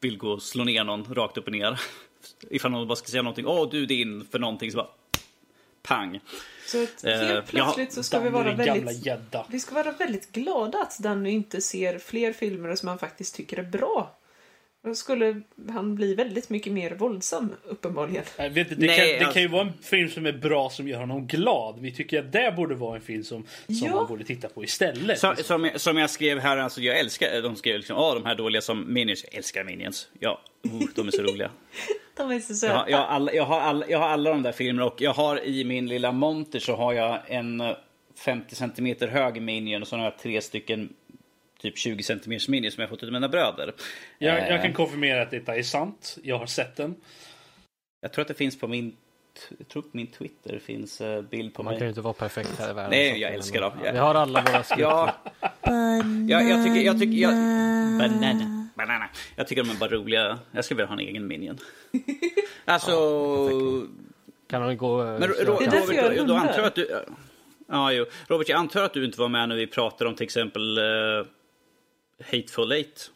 vill 0.00 0.18
gå 0.18 0.30
och 0.30 0.42
slå 0.42 0.64
ner 0.64 0.84
någon 0.84 1.14
rakt 1.14 1.38
upp 1.38 1.46
och 1.46 1.52
ner. 1.52 1.80
Ifall 2.50 2.70
någon 2.70 2.88
bara 2.88 2.96
ska 2.96 3.08
säga 3.08 3.22
någonting. 3.22 3.46
Åh, 3.46 3.68
du 3.70 3.82
är 3.82 3.86
din 3.86 4.26
för 4.30 4.38
någonting. 4.38 4.70
Så 4.70 4.76
bara 4.76 4.88
pang. 5.82 6.20
så 6.66 6.82
att 6.82 7.04
Eh, 7.04 7.12
helt 7.12 7.34
jag 7.34 7.46
plötsligt 7.46 7.92
så 7.92 8.02
ska 8.02 8.20
vi 8.20 8.30
vara 8.30 8.54
väldigt... 8.54 9.06
Vi 9.48 9.60
ska 9.60 9.74
vara 9.74 9.92
väldigt 9.92 10.32
glada 10.32 10.78
att 10.78 10.98
Danny 10.98 11.30
inte 11.30 11.60
ser 11.60 11.98
fler 11.98 12.32
filmer 12.32 12.74
som 12.74 12.88
han 12.88 12.98
faktiskt 12.98 13.34
tycker 13.34 13.58
är 13.58 13.62
bra. 13.62 14.17
Då 14.84 14.94
skulle 14.94 15.40
han 15.70 15.94
bli 15.94 16.14
väldigt 16.14 16.50
mycket 16.50 16.72
mer 16.72 16.90
våldsam, 16.94 17.54
uppenbarligen. 17.64 18.24
Jag 18.36 18.50
vet 18.50 18.70
inte, 18.70 18.80
det, 18.80 18.86
Nej, 18.86 18.96
kan, 18.98 19.06
det 19.06 19.18
alltså- 19.18 19.32
kan 19.32 19.42
ju 19.42 19.48
vara 19.48 19.62
en 19.62 19.72
film 19.82 20.10
som 20.10 20.26
är 20.26 20.32
bra 20.32 20.70
som 20.70 20.88
gör 20.88 20.98
honom 21.00 21.26
glad. 21.26 21.78
Vi 21.80 21.92
tycker 21.94 22.18
att 22.18 22.32
det 22.32 22.52
borde 22.56 22.74
vara 22.74 22.96
en 22.96 23.02
film 23.02 23.24
som, 23.24 23.42
som 23.66 23.74
Ja. 23.86 23.94
man 23.94 24.06
borde 24.06 24.24
titta 24.24 24.48
på 24.48 24.64
istället. 24.64 25.18
Så, 25.18 25.34
som, 25.36 25.64
jag, 25.64 25.80
som 25.80 25.96
jag 25.98 26.10
skrev 26.10 26.38
här, 26.38 26.56
alltså 26.56 26.80
jag 26.80 26.98
älskar, 26.98 27.42
de 27.42 27.56
skrev 27.56 27.76
liksom, 27.76 27.96
åh 27.96 28.14
de 28.14 28.24
här 28.24 28.34
dåliga 28.34 28.60
som 28.62 28.92
Minions, 28.94 29.24
jag 29.24 29.34
älskar 29.34 29.64
Minions. 29.64 30.08
Ja, 30.18 30.40
oh, 30.64 30.82
de 30.94 31.06
är 31.06 31.10
så 31.10 31.22
roliga. 31.22 31.50
De 32.16 32.30
är 32.30 32.40
så 32.40 32.52
Jag 32.52 32.56
söta. 32.58 32.74
har, 32.76 32.88
jag, 32.88 32.98
har 32.98 33.04
alla, 33.06 33.32
jag, 33.32 33.44
har 33.44 33.60
alla, 33.60 33.86
jag 33.88 33.98
har 33.98 34.08
alla 34.08 34.30
de 34.30 34.42
där 34.42 34.52
filmerna 34.52 34.86
och 34.86 35.00
jag 35.00 35.12
har 35.14 35.44
i 35.44 35.64
min 35.64 35.86
lilla 35.86 36.12
monter 36.12 36.58
så 36.58 36.76
har 36.76 36.92
jag 36.92 37.18
en 37.26 37.60
eh, 37.60 37.76
50 38.24 38.54
centimeter 38.54 39.08
hög 39.08 39.42
Minion 39.42 39.82
och 39.82 39.88
så 39.88 39.96
har 39.96 40.04
jag 40.04 40.18
tre 40.18 40.40
stycken 40.40 40.88
typ 41.62 41.78
20 41.78 42.02
centimeters 42.02 42.48
Minion 42.48 42.70
som 42.72 42.80
jag 42.80 42.90
fått 42.90 43.02
av 43.02 43.12
mina 43.12 43.28
bröder. 43.28 43.72
jag, 44.18 44.38
Eh, 44.38 44.48
jag 44.48 44.62
kan 44.62 44.72
konfirmera 44.72 45.22
att 45.22 45.30
detta 45.30 45.56
är 45.56 45.62
sant. 45.62 46.18
Jag 46.22 46.38
har 46.38 46.46
sett 46.46 46.76
den. 46.76 46.94
jag 48.00 48.12
tror 48.12 48.22
att 48.22 48.28
det 48.28 48.34
finns 48.34 48.58
på 48.60 48.68
min, 48.68 48.96
jag 49.58 49.68
tror 49.68 49.82
på 49.82 49.88
min 49.92 50.06
Twitter 50.06 50.58
finns 50.58 51.00
eh, 51.00 51.22
bild 51.22 51.54
på 51.54 51.62
Man 51.62 51.72
kan 51.72 51.78
ju 51.78 51.80
mig. 51.84 51.88
inte 51.88 52.00
vara 52.00 52.14
perfekt 52.14 52.58
här 52.58 52.70
i 52.70 52.72
världen. 52.74 52.90
Nej, 52.90 53.18
jag 53.20 53.34
älskar 53.34 53.60
dem. 53.60 53.72
Vi 53.92 53.98
har 53.98 54.14
alla 54.14 54.40
våra 54.42 54.62
skrifter. 54.62 54.82
Ja, 54.82 55.14
ja, 56.28 56.40
jag 56.42 56.64
tycker, 56.66 56.80
jag 56.80 56.98
tycker, 57.00 57.16
jag, 57.18 57.30
banana, 57.98 58.68
banana. 58.74 59.08
Jag 59.36 59.48
tycker 59.48 59.62
de 59.64 59.70
är 59.70 59.74
bara 59.74 59.90
roliga. 59.90 60.38
Jag 60.52 60.64
skulle 60.64 60.76
vilja 60.76 60.86
ha 60.86 60.94
en 60.94 61.08
egen 61.08 61.26
Minion. 61.26 61.58
Alltså, 62.64 62.90
Kan 64.50 64.62
man 64.62 64.76
gå... 64.76 65.00
eh, 65.02 65.06
Men 65.06 65.22
köra- 65.22 65.44
Ro- 65.44 65.56
Det 65.58 65.64
är 65.64 65.70
därför 65.70 65.92
jag 65.94 66.02
har 66.02 66.10
Robert, 66.10 66.26
då, 66.28 66.34
antar 66.34 66.56
jag 66.58 66.64
att 66.66 66.74
du... 66.74 67.04
Ja, 67.68 67.92
jo. 67.92 68.04
Robert, 68.26 68.48
jag 68.48 68.58
antar 68.58 68.82
att 68.82 68.92
du 68.94 69.04
inte 69.04 69.20
var 69.20 69.28
med 69.28 69.48
när 69.48 69.56
vi 69.56 69.66
pratade 69.66 70.10
om 70.10 70.16
till 70.16 70.24
exempel 70.24 70.78
uh, 70.78 71.26
Hateful 72.24 72.72
Eight. 72.72 73.10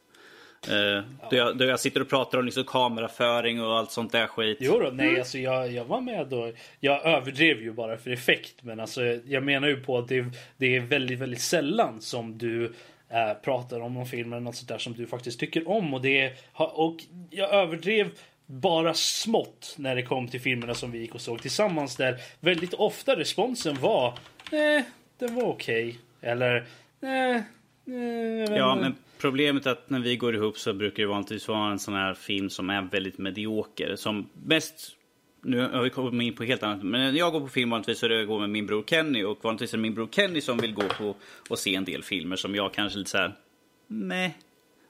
Uh, 0.69 1.05
då, 1.31 1.37
jag, 1.37 1.59
då 1.59 1.65
jag 1.65 1.81
sitter 1.81 2.01
och 2.01 2.09
pratar 2.09 2.39
om 2.39 2.45
liksom 2.45 2.65
kameraföring 2.65 3.63
och 3.63 3.79
allt 3.79 3.91
sånt 3.91 4.13
där 4.13 4.27
skit. 4.27 4.59
Jo 4.61 4.79
då, 4.79 4.91
nej 4.93 5.19
alltså 5.19 5.39
jag, 5.39 5.73
jag 5.73 5.85
var 5.85 6.01
med 6.01 6.27
då. 6.27 6.53
Jag 6.81 7.07
överdrev 7.07 7.63
ju 7.63 7.73
bara 7.73 7.97
för 7.97 8.11
effekt. 8.11 8.55
Men 8.63 8.81
alltså 8.81 9.03
jag 9.05 9.43
menar 9.43 9.69
ju 9.69 9.81
på 9.81 9.99
att 9.99 10.09
det, 10.09 10.25
det 10.57 10.77
är 10.77 10.81
väldigt, 10.81 11.19
väldigt 11.19 11.41
sällan 11.41 12.01
som 12.01 12.39
du 12.39 12.65
eh, 13.09 13.35
pratar 13.45 13.81
om 13.81 13.95
någon 13.95 14.07
film 14.07 14.33
eller 14.33 14.43
något 14.43 14.57
sånt 14.57 14.69
där 14.69 14.79
som 14.79 14.93
du 14.93 15.07
faktiskt 15.07 15.41
tycker 15.41 15.69
om. 15.69 15.95
Och, 15.95 16.03
det, 16.03 16.33
och 16.55 16.97
jag 17.31 17.51
överdrev 17.51 18.11
bara 18.47 18.95
smått 18.95 19.75
när 19.79 19.97
det 19.97 20.03
kom 20.03 20.29
till 20.29 20.41
filmerna 20.41 20.75
som 20.75 20.91
vi 20.91 20.99
gick 20.99 21.15
och 21.15 21.21
såg 21.21 21.43
tillsammans. 21.43 21.97
Där 21.97 22.21
väldigt 22.41 22.75
ofta 22.75 23.17
responsen 23.17 23.77
var 23.81 24.15
Nej, 24.53 24.85
den 25.19 25.35
var 25.35 25.45
okej. 25.45 25.99
Eller 26.21 26.67
Nej, 27.01 27.43
Ja, 27.85 28.73
inte." 28.73 28.83
men 28.83 28.95
problemet 29.19 29.67
är 29.67 29.71
att 29.71 29.91
när 29.91 30.01
vi 30.01 30.17
går 30.17 30.35
ihop 30.35 30.59
så 30.59 30.73
brukar 30.73 31.03
det 31.03 31.09
vanligtvis 31.09 31.49
vara 31.49 31.71
en 31.71 31.79
sån 31.79 31.95
här 31.95 32.15
film 32.15 32.51
som 32.51 32.71
är 32.71 32.83
väldigt 32.83 33.19
medioker. 33.19 33.97
Som 33.97 34.29
mest... 34.47 34.97
Nu 35.45 35.61
har 35.61 35.83
vi 35.83 35.91
kommit 35.91 36.27
in 36.27 36.35
på 36.35 36.45
helt 36.45 36.63
annat. 36.63 36.83
Men 36.83 37.01
när 37.01 37.19
jag 37.19 37.33
går 37.33 37.41
på 37.41 37.49
film 37.49 37.71
vanligtvis 37.71 37.99
så 37.99 38.07
är 38.07 38.11
det 38.11 38.17
jag 38.17 38.27
går 38.27 38.41
med 38.41 38.51
min 38.51 38.67
bror 38.67 38.85
Kenny. 38.87 39.25
Och 39.25 39.39
vanligtvis 39.45 39.73
är 39.73 39.79
det 39.79 39.83
min 39.83 39.95
bror 39.95 40.09
Kenny 40.13 40.41
som 40.41 40.59
vill 40.59 40.75
gå 40.75 40.83
på 40.83 41.15
och 41.49 41.59
se 41.59 41.75
en 41.75 41.85
del 41.85 42.03
filmer 42.03 42.37
som 42.37 42.55
jag 42.55 42.75
kanske 42.75 42.99
lite 42.99 43.11
så 43.11 43.19
här... 43.19 43.33
Nej. 43.87 44.39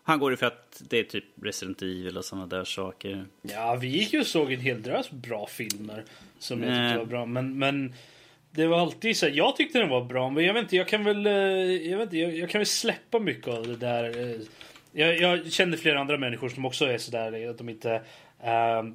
Han 0.02 0.18
går 0.18 0.30
ju 0.30 0.36
för 0.36 0.46
att 0.46 0.82
det 0.88 0.98
är 0.98 1.04
typ 1.04 1.24
Resident 1.42 1.82
Evil 1.82 2.16
och 2.16 2.24
såna 2.24 2.46
där 2.46 2.64
saker. 2.64 3.26
Ja, 3.42 3.78
vi 3.80 3.88
gick 3.88 4.12
ju 4.12 4.20
och 4.20 4.26
såg 4.26 4.52
en 4.52 4.60
hel 4.60 4.82
drös 4.82 5.10
bra 5.10 5.46
filmer 5.46 6.04
som 6.38 6.62
jag 6.62 6.88
tyckte 6.88 6.98
var 6.98 7.06
bra. 7.06 7.26
Men, 7.26 7.58
men 7.58 7.94
det 8.54 8.66
var 8.66 8.78
alltid 8.78 9.16
så 9.16 9.26
här, 9.26 9.32
jag 9.32 9.56
tyckte 9.56 9.78
den 9.78 9.88
var 9.88 10.04
bra, 10.04 10.30
men 10.30 10.44
jag 10.44 10.54
vet 10.54 10.62
inte, 10.62 10.76
jag 10.76 10.88
kan 10.88 11.04
väl, 11.04 11.26
eh, 11.26 11.32
jag 11.32 11.98
vet 11.98 12.06
inte, 12.06 12.18
jag, 12.18 12.36
jag 12.36 12.50
kan 12.50 12.58
väl 12.58 12.66
släppa 12.66 13.18
mycket 13.18 13.48
av 13.48 13.66
det 13.66 13.76
där. 13.76 14.18
eh. 14.20 14.40
Jag, 14.94 15.18
jag 15.18 15.52
känner 15.52 15.76
flera 15.76 16.00
andra 16.00 16.18
människor 16.18 16.48
som 16.48 16.64
också 16.64 16.84
är 16.84 16.98
sådär 16.98 17.50
att 17.50 17.58
de 17.58 17.68
inte 17.68 18.02
ehm, 18.42 18.94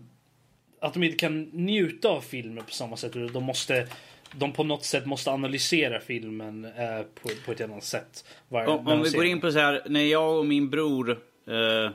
att 0.81 0.93
de 0.93 1.03
inte 1.03 1.17
kan 1.17 1.41
njuta 1.43 2.09
av 2.09 2.21
filmer 2.21 2.61
på 2.61 2.71
samma 2.71 2.97
sätt. 2.97 3.13
De 3.33 3.43
måste 3.43 3.87
de 4.31 4.53
på 4.53 4.63
något 4.63 4.85
sätt 4.85 5.05
måste 5.05 5.31
analysera 5.31 5.99
filmen 5.99 6.65
eh, 6.65 7.01
på, 7.21 7.29
på 7.45 7.51
ett 7.51 7.61
annat 7.61 7.83
sätt. 7.83 8.25
Om, 8.49 8.87
om 8.87 9.03
vi 9.03 9.09
går 9.09 9.25
in 9.25 9.41
på 9.41 9.51
så 9.51 9.59
här, 9.59 9.81
när 9.85 10.03
jag 10.03 10.37
och 10.37 10.45
min 10.45 10.69
bror 10.69 11.11
eh, 11.47 11.91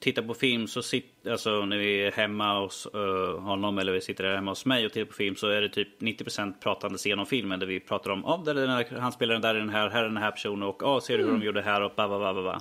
tittar 0.00 0.22
på 0.22 0.34
film 0.34 0.66
så 0.66 0.82
sitter, 0.82 1.30
alltså 1.30 1.64
när 1.64 1.76
vi 1.76 2.06
är 2.06 2.12
hemma 2.12 2.60
hos 2.60 2.88
uh, 2.94 3.40
honom 3.40 3.78
eller 3.78 3.92
vi 3.92 4.00
sitter 4.00 4.24
där 4.24 4.34
hemma 4.34 4.50
hos 4.50 4.64
mig 4.64 4.86
och 4.86 4.92
tittar 4.92 5.06
på 5.06 5.12
film 5.12 5.36
så 5.36 5.48
är 5.48 5.60
det 5.60 5.68
typ 5.68 6.02
90% 6.02 6.54
pratandes 6.60 7.06
genom 7.06 7.26
filmen 7.26 7.60
där 7.60 7.66
vi 7.66 7.80
pratar 7.80 8.10
om, 8.10 8.24
oh, 8.24 8.44
där 8.44 8.54
är 8.54 8.60
den 8.60 8.70
här, 8.70 8.86
han 9.00 9.12
spelar 9.12 9.32
den 9.32 9.42
där 9.42 9.54
den 9.54 9.68
här, 9.68 9.90
här 9.90 10.00
är 10.00 10.08
den 10.08 10.16
här 10.16 10.30
personen 10.30 10.62
och 10.62 10.82
oh, 10.82 11.00
ser 11.00 11.18
du 11.18 11.24
hur 11.24 11.32
de 11.32 11.42
gjorde 11.42 11.62
här 11.62 11.82
och 11.82 11.92
ba, 11.96 12.08
ba, 12.08 12.18
ba, 12.18 12.34
ba, 12.34 12.42
ba. 12.42 12.60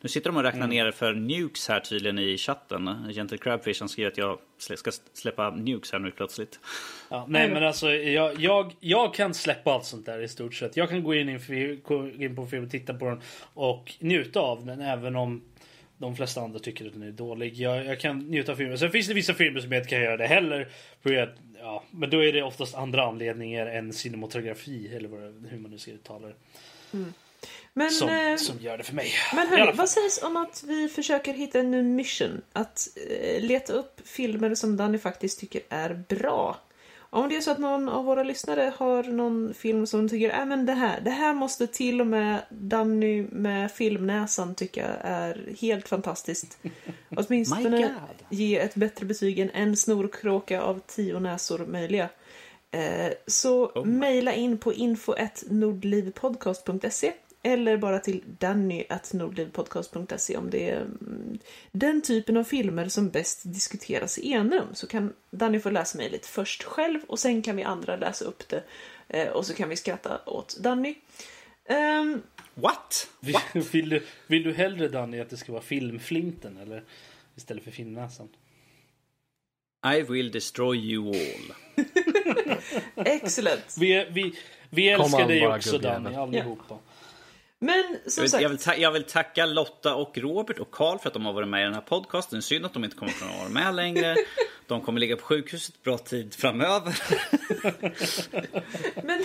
Nu 0.00 0.08
sitter 0.08 0.30
de 0.30 0.36
och 0.36 0.42
räknar 0.42 0.64
mm. 0.64 0.70
ner 0.70 0.90
för 0.90 1.14
nukes 1.14 1.68
här 1.68 1.80
tydligen 1.80 2.18
i 2.18 2.38
chatten. 2.38 3.12
Gentle 3.14 3.38
Crabfish 3.38 3.80
han 3.80 3.88
skriver 3.88 4.10
att 4.10 4.18
jag 4.18 4.38
ska 4.58 4.90
släppa 5.12 5.50
nukes 5.50 5.92
här 5.92 5.98
nu 5.98 6.10
plötsligt. 6.10 6.60
Ja, 7.08 7.26
nej 7.28 7.50
men 7.50 7.64
alltså 7.64 7.90
jag, 7.90 8.40
jag, 8.40 8.72
jag 8.80 9.14
kan 9.14 9.34
släppa 9.34 9.72
allt 9.72 9.84
sånt 9.84 10.06
där 10.06 10.22
i 10.22 10.28
stort 10.28 10.54
sett. 10.54 10.76
Jag 10.76 10.88
kan 10.88 11.04
gå 11.04 11.14
in, 11.14 11.28
in, 11.28 11.82
in 12.18 12.36
på 12.36 12.46
film 12.46 12.64
och 12.64 12.70
titta 12.70 12.94
på 12.94 13.04
den 13.04 13.20
och 13.54 13.94
njuta 13.98 14.40
av 14.40 14.66
den 14.66 14.80
även 14.80 15.16
om 15.16 15.42
de 15.98 16.16
flesta 16.16 16.40
andra 16.40 16.58
tycker 16.58 16.86
att 16.86 16.92
den 16.92 17.02
är 17.02 17.10
dålig. 17.10 17.54
Jag, 17.56 17.86
jag 17.86 18.00
kan 18.00 18.18
njuta 18.18 18.52
av 18.52 18.56
filmen. 18.56 18.78
Sen 18.78 18.90
finns 18.90 19.08
det 19.08 19.14
vissa 19.14 19.34
filmer 19.34 19.60
som 19.60 19.72
jag 19.72 19.80
inte 19.80 19.90
kan 19.90 20.00
göra 20.00 20.16
det 20.16 20.26
heller. 20.26 20.68
För 21.02 21.16
att, 21.16 21.34
ja, 21.58 21.84
men 21.90 22.10
då 22.10 22.24
är 22.24 22.32
det 22.32 22.42
oftast 22.42 22.74
andra 22.74 23.04
anledningar 23.04 23.66
än 23.66 23.92
cinematografi 23.92 24.94
eller 24.96 25.08
vad, 25.08 25.46
hur 25.50 25.58
man 25.58 25.70
nu 25.70 25.78
ska 25.78 25.90
uttala 25.90 26.26
det. 26.26 26.34
Mm. 26.92 27.12
Men, 27.72 27.90
som, 27.90 28.08
eh, 28.08 28.36
som 28.36 28.58
gör 28.60 28.78
det 28.78 28.84
för 28.84 28.94
mig. 28.94 29.10
Men 29.34 29.48
hörni, 29.48 29.72
vad 29.74 29.88
sägs 29.88 30.22
om 30.22 30.36
att 30.36 30.64
vi 30.66 30.88
försöker 30.88 31.32
hitta 31.32 31.58
en 31.60 31.70
ny 31.70 31.82
mission? 31.82 32.42
Att 32.52 32.88
eh, 33.10 33.42
leta 33.42 33.72
upp 33.72 34.00
filmer 34.04 34.54
som 34.54 34.76
Danny 34.76 34.98
faktiskt 34.98 35.40
tycker 35.40 35.62
är 35.68 36.04
bra. 36.08 36.56
Om 37.10 37.28
det 37.28 37.36
är 37.36 37.40
så 37.40 37.50
att 37.50 37.58
någon 37.58 37.88
av 37.88 38.04
våra 38.04 38.22
lyssnare 38.22 38.72
har 38.76 39.02
någon 39.02 39.54
film 39.54 39.86
som 39.86 40.08
tycker 40.08 40.40
äh, 40.40 40.46
men 40.46 40.66
det 40.66 40.72
här, 40.72 41.00
det 41.00 41.10
här 41.10 41.34
måste 41.34 41.66
till 41.66 42.00
och 42.00 42.06
med 42.06 42.42
Danny 42.50 43.22
med 43.22 43.72
filmnäsan 43.72 44.54
tycka 44.54 44.86
är 45.00 45.54
helt 45.60 45.88
fantastiskt. 45.88 46.58
Åtminstone 47.16 47.94
ge 48.28 48.58
ett 48.58 48.74
bättre 48.74 49.06
betyg 49.06 49.38
än 49.38 49.50
en 49.50 49.76
snorkråka 49.76 50.62
av 50.62 50.80
tio 50.86 51.20
näsor 51.20 51.66
möjliga. 51.66 52.08
Eh, 52.70 53.12
så 53.26 53.66
oh 53.66 53.84
mejla 53.84 54.32
in 54.32 54.58
på 54.58 54.72
info.nordlivpodcast.se 54.72 57.12
eller 57.42 57.76
bara 57.76 57.98
till 57.98 58.22
danny.nordlivpodcast.se 58.38 60.36
om 60.36 60.50
det 60.50 60.70
är 60.70 60.80
mm, 60.80 61.38
den 61.72 62.02
typen 62.02 62.36
av 62.36 62.44
filmer 62.44 62.88
som 62.88 63.08
bäst 63.08 63.40
diskuteras 63.44 64.18
i 64.18 64.32
enrum. 64.32 64.66
Så 64.72 64.86
kan 64.86 65.12
Danny 65.30 65.60
få 65.60 65.70
läsa 65.70 65.98
mejlet 65.98 66.26
först 66.26 66.62
själv 66.62 67.00
och 67.06 67.18
sen 67.18 67.42
kan 67.42 67.56
vi 67.56 67.62
andra 67.62 67.96
läsa 67.96 68.24
upp 68.24 68.48
det 68.48 68.62
eh, 69.08 69.28
och 69.28 69.46
så 69.46 69.54
kan 69.54 69.68
vi 69.68 69.76
skratta 69.76 70.20
åt 70.26 70.56
Danny. 70.56 70.94
Um, 71.68 72.22
What? 72.60 73.08
What? 73.20 73.74
Vill, 73.74 73.88
du, 73.88 74.02
vill 74.26 74.42
du 74.42 74.52
hellre 74.52 74.88
Danny 74.88 75.20
att 75.20 75.30
det 75.30 75.36
ska 75.36 75.52
vara 75.52 75.62
filmflinten 75.62 76.56
eller 76.56 76.84
istället 77.36 77.64
för 77.64 77.70
filmnäsan? 77.70 78.28
I 79.96 80.02
will 80.02 80.30
destroy 80.30 80.78
you 80.78 81.08
all. 81.08 81.54
Excellent. 83.06 83.76
Vi, 83.78 84.06
vi, 84.10 84.34
vi 84.70 84.88
älskar 84.88 85.28
dig 85.28 85.46
också 85.46 85.78
Danny, 85.78 86.14
allihopa. 86.14 86.64
Ja. 86.68 86.80
Men 87.58 87.98
som 88.06 88.22
jag 88.22 88.22
vill, 88.22 88.30
sagt. 88.30 88.42
Jag 88.42 88.48
vill, 88.48 88.58
ta, 88.58 88.74
jag 88.74 88.92
vill, 88.92 89.04
tacka 89.04 89.46
Lotta 89.46 89.94
och 89.94 90.18
Robert 90.18 90.58
och 90.58 90.70
Karl 90.70 90.98
för 90.98 91.08
att 91.08 91.14
de 91.14 91.26
har 91.26 91.32
varit 91.32 91.48
med 91.48 91.60
i 91.60 91.64
den 91.64 91.74
här 91.74 91.80
podcasten. 91.80 92.42
Synd 92.42 92.66
att 92.66 92.72
de 92.72 92.84
inte 92.84 92.96
kommer 92.96 93.12
att 93.12 93.38
vara 93.38 93.48
med 93.48 93.74
längre. 93.74 94.16
De 94.66 94.80
kommer 94.80 95.00
ligga 95.00 95.16
på 95.16 95.24
sjukhuset 95.24 95.82
bra 95.82 95.98
tid 95.98 96.34
framöver. 96.34 96.98
men, 98.94 99.04
men, 99.04 99.24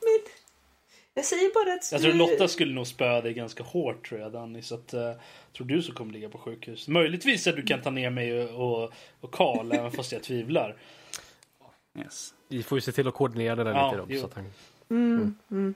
men. 0.00 0.20
Jag 1.14 1.24
säger 1.24 1.54
bara 1.54 1.74
att... 1.74 1.92
Jag 1.92 2.02
tror 2.02 2.12
Lotta 2.12 2.48
skulle 2.48 2.74
nog 2.74 2.86
spöa 2.86 3.20
dig 3.20 3.32
ganska 3.32 3.62
hårt 3.62 4.08
tror 4.08 4.20
jag 4.20 4.32
Danny. 4.32 4.62
Så 4.62 4.74
att, 4.74 4.94
uh, 4.94 5.12
tror 5.56 5.66
du 5.66 5.82
som 5.82 5.94
kommer 5.94 6.12
ligga 6.12 6.28
på 6.28 6.38
sjukhus. 6.38 6.88
Möjligtvis 6.88 7.46
att 7.46 7.56
du 7.56 7.62
kan 7.62 7.82
ta 7.82 7.90
ner 7.90 8.10
mig 8.10 8.44
och, 8.44 8.92
och 9.20 9.32
Karl 9.32 9.72
även 9.72 9.92
fast 9.92 10.12
jag 10.12 10.22
tvivlar. 10.22 10.76
Yes. 11.98 12.34
Vi 12.48 12.62
får 12.62 12.78
ju 12.78 12.82
se 12.82 12.92
till 12.92 13.08
att 13.08 13.14
koordinera 13.14 13.56
det 13.56 13.64
där 13.64 13.70
ja, 13.72 13.90
lite 13.90 14.14
då. 14.14 14.20
Så 14.20 14.26
att 14.26 14.34
han... 14.34 14.52
mm, 14.90 15.16
mm. 15.16 15.34
Mm. 15.50 15.74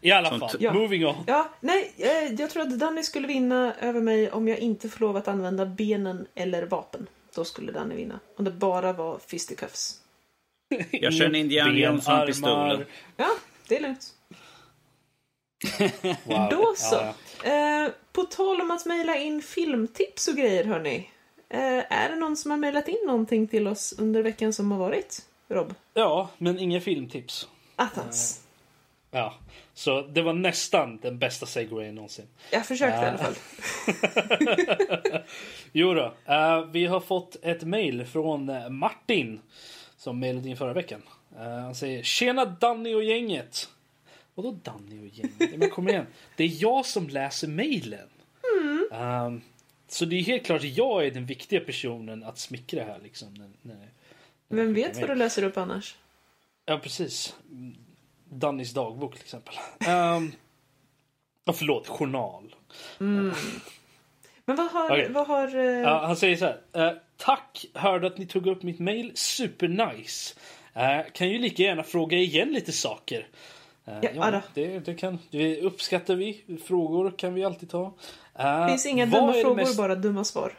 I 0.00 0.12
alla 0.12 0.38
fall, 0.38 0.50
ja. 0.58 0.72
moving 0.72 1.06
on. 1.06 1.24
Ja, 1.26 1.48
nej, 1.60 1.92
eh, 1.98 2.34
jag 2.38 2.50
tror 2.50 2.62
att 2.62 2.78
Danny 2.78 3.02
skulle 3.02 3.28
vinna 3.28 3.74
över 3.80 4.00
mig 4.00 4.30
om 4.30 4.48
jag 4.48 4.58
inte 4.58 4.88
får 4.88 5.00
lov 5.00 5.16
att 5.16 5.28
använda 5.28 5.66
benen 5.66 6.26
eller 6.34 6.66
vapen. 6.66 7.06
Då 7.34 7.44
skulle 7.44 7.72
Danny 7.72 7.94
vinna. 7.94 8.20
Om 8.36 8.44
det 8.44 8.50
bara 8.50 8.92
var 8.92 9.18
fisticuffs. 9.26 10.00
Jag 10.90 11.14
kör 11.14 11.26
en 11.26 11.34
Indiana 11.34 11.78
Johnson 11.78 12.26
pistol. 12.26 12.84
Ja, 13.16 13.30
det 13.68 13.76
är 13.76 13.80
lugnt. 13.80 14.14
wow. 16.24 16.48
Då 16.50 16.74
så. 16.76 16.94
Ja, 16.94 17.14
ja. 17.44 17.84
Eh, 17.84 17.92
på 18.12 18.22
tal 18.22 18.60
om 18.60 18.70
att 18.70 18.86
mejla 18.86 19.16
in 19.16 19.42
filmtips 19.42 20.28
och 20.28 20.34
grejer 20.34 20.64
hörni. 20.64 21.10
Eh, 21.48 21.92
är 21.92 22.08
det 22.08 22.16
någon 22.16 22.36
som 22.36 22.50
har 22.50 22.58
mejlat 22.58 22.88
in 22.88 23.00
någonting 23.06 23.48
till 23.48 23.68
oss 23.68 23.94
under 23.98 24.22
veckan 24.22 24.52
som 24.52 24.70
har 24.72 24.78
varit? 24.78 25.26
Rob? 25.48 25.74
Ja, 25.94 26.30
men 26.38 26.58
inga 26.58 26.80
filmtips. 26.80 27.48
Attans. 27.76 28.40
Eh, 29.10 29.18
ja. 29.18 29.34
Så 29.80 30.02
det 30.02 30.22
var 30.22 30.32
nästan 30.32 30.98
den 31.02 31.18
bästa 31.18 31.46
segwayen 31.46 31.94
någonsin. 31.94 32.26
Jag 32.52 32.66
försökte 32.66 32.98
uh. 32.98 33.04
i 33.04 33.06
alla 33.06 33.18
fall. 33.18 33.34
jo 35.72 35.94
då, 35.94 36.14
uh, 36.28 36.70
vi 36.72 36.86
har 36.86 37.00
fått 37.00 37.36
ett 37.42 37.64
mail 37.64 38.06
från 38.06 38.48
eh, 38.48 38.68
Martin 38.68 39.40
som 39.96 40.20
mejlade 40.20 40.48
in 40.48 40.56
förra 40.56 40.72
veckan. 40.72 41.02
Uh, 41.32 41.42
han 41.42 41.74
säger 41.74 42.02
Tjena 42.02 42.44
Danny 42.44 42.94
och 42.94 43.04
gänget. 43.04 43.68
Vadå 44.34 44.58
Danny 44.62 45.08
och 45.08 45.18
gänget? 45.18 45.58
Men 45.58 45.70
kom 45.70 45.88
igen. 45.88 46.06
Det 46.36 46.44
är 46.44 46.62
jag 46.62 46.86
som 46.86 47.08
läser 47.08 47.48
mejlen. 47.48 48.08
Mm. 48.60 48.88
Uh, 48.92 49.40
så 49.88 50.04
det 50.04 50.16
är 50.16 50.22
helt 50.22 50.46
klart 50.46 50.62
jag 50.62 51.06
är 51.06 51.10
den 51.10 51.26
viktiga 51.26 51.60
personen 51.60 52.24
att 52.24 52.38
smickra 52.38 52.84
här 52.84 52.98
liksom. 53.02 53.34
När, 53.34 53.50
när, 53.62 53.88
Vem 54.48 54.74
vet 54.74 55.00
vad 55.00 55.10
du 55.10 55.14
läser 55.14 55.42
upp 55.42 55.56
annars? 55.56 55.96
Ja 56.64 56.78
precis. 56.78 57.34
Dannys 58.30 58.72
dagbok 58.72 59.14
till 59.14 59.22
exempel. 59.22 59.54
Um, 59.88 60.32
oh, 61.46 61.54
förlåt, 61.54 61.88
journal. 61.88 62.54
Mm. 63.00 63.32
Men 64.44 64.56
vad 64.56 64.70
har... 64.70 64.84
Okay. 64.84 65.08
Vad 65.08 65.26
har 65.26 65.56
uh... 65.56 65.64
ja, 65.64 66.06
han 66.06 66.16
säger 66.16 66.36
så 66.36 66.44
här. 66.44 66.90
Uh, 66.92 66.98
Tack, 67.16 67.66
hörde 67.74 68.06
att 68.06 68.18
ni 68.18 68.26
tog 68.26 68.46
upp 68.46 68.62
mitt 68.62 68.78
mail. 68.78 69.12
Supernice. 69.14 70.34
Uh, 70.76 71.10
kan 71.12 71.28
ju 71.28 71.38
lika 71.38 71.62
gärna 71.62 71.82
fråga 71.82 72.16
igen 72.18 72.52
lite 72.52 72.72
saker. 72.72 73.28
Uh, 73.88 73.94
ja, 74.02 74.10
ja 74.14 74.42
det, 74.54 74.78
det, 74.78 74.94
kan, 74.94 75.18
det 75.30 75.60
uppskattar 75.60 76.14
vi. 76.14 76.58
Frågor 76.64 77.10
kan 77.10 77.34
vi 77.34 77.44
alltid 77.44 77.70
ta. 77.70 77.94
Det 78.36 78.66
finns 78.68 78.86
inga 78.86 79.06
dumma 79.06 79.32
frågor, 79.32 79.56
mest... 79.56 79.76
bara 79.76 79.94
dumma 79.94 80.24
svar. 80.24 80.52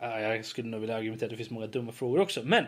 jag 0.00 0.44
skulle 0.44 0.68
nog 0.68 0.80
vilja 0.80 0.96
argumentera 0.96 1.26
att 1.26 1.30
det 1.30 1.36
finns 1.36 1.50
många 1.50 1.66
dumma 1.66 1.92
frågor 1.92 2.20
också. 2.20 2.40
Men 2.44 2.64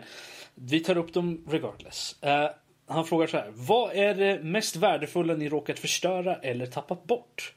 vi 0.55 0.79
tar 0.79 0.97
upp 0.97 1.13
dem 1.13 1.45
regardless. 1.49 2.15
Uh, 2.25 2.49
han 2.87 3.05
frågar 3.05 3.27
så 3.27 3.37
här. 3.37 3.51
Vad 3.55 3.95
är 3.95 4.15
det 4.15 4.43
mest 4.43 4.75
värdefulla 4.75 5.33
ni 5.33 5.49
råkat 5.49 5.79
förstöra 5.79 6.35
eller 6.35 6.65
tappat 6.65 7.03
bort? 7.03 7.53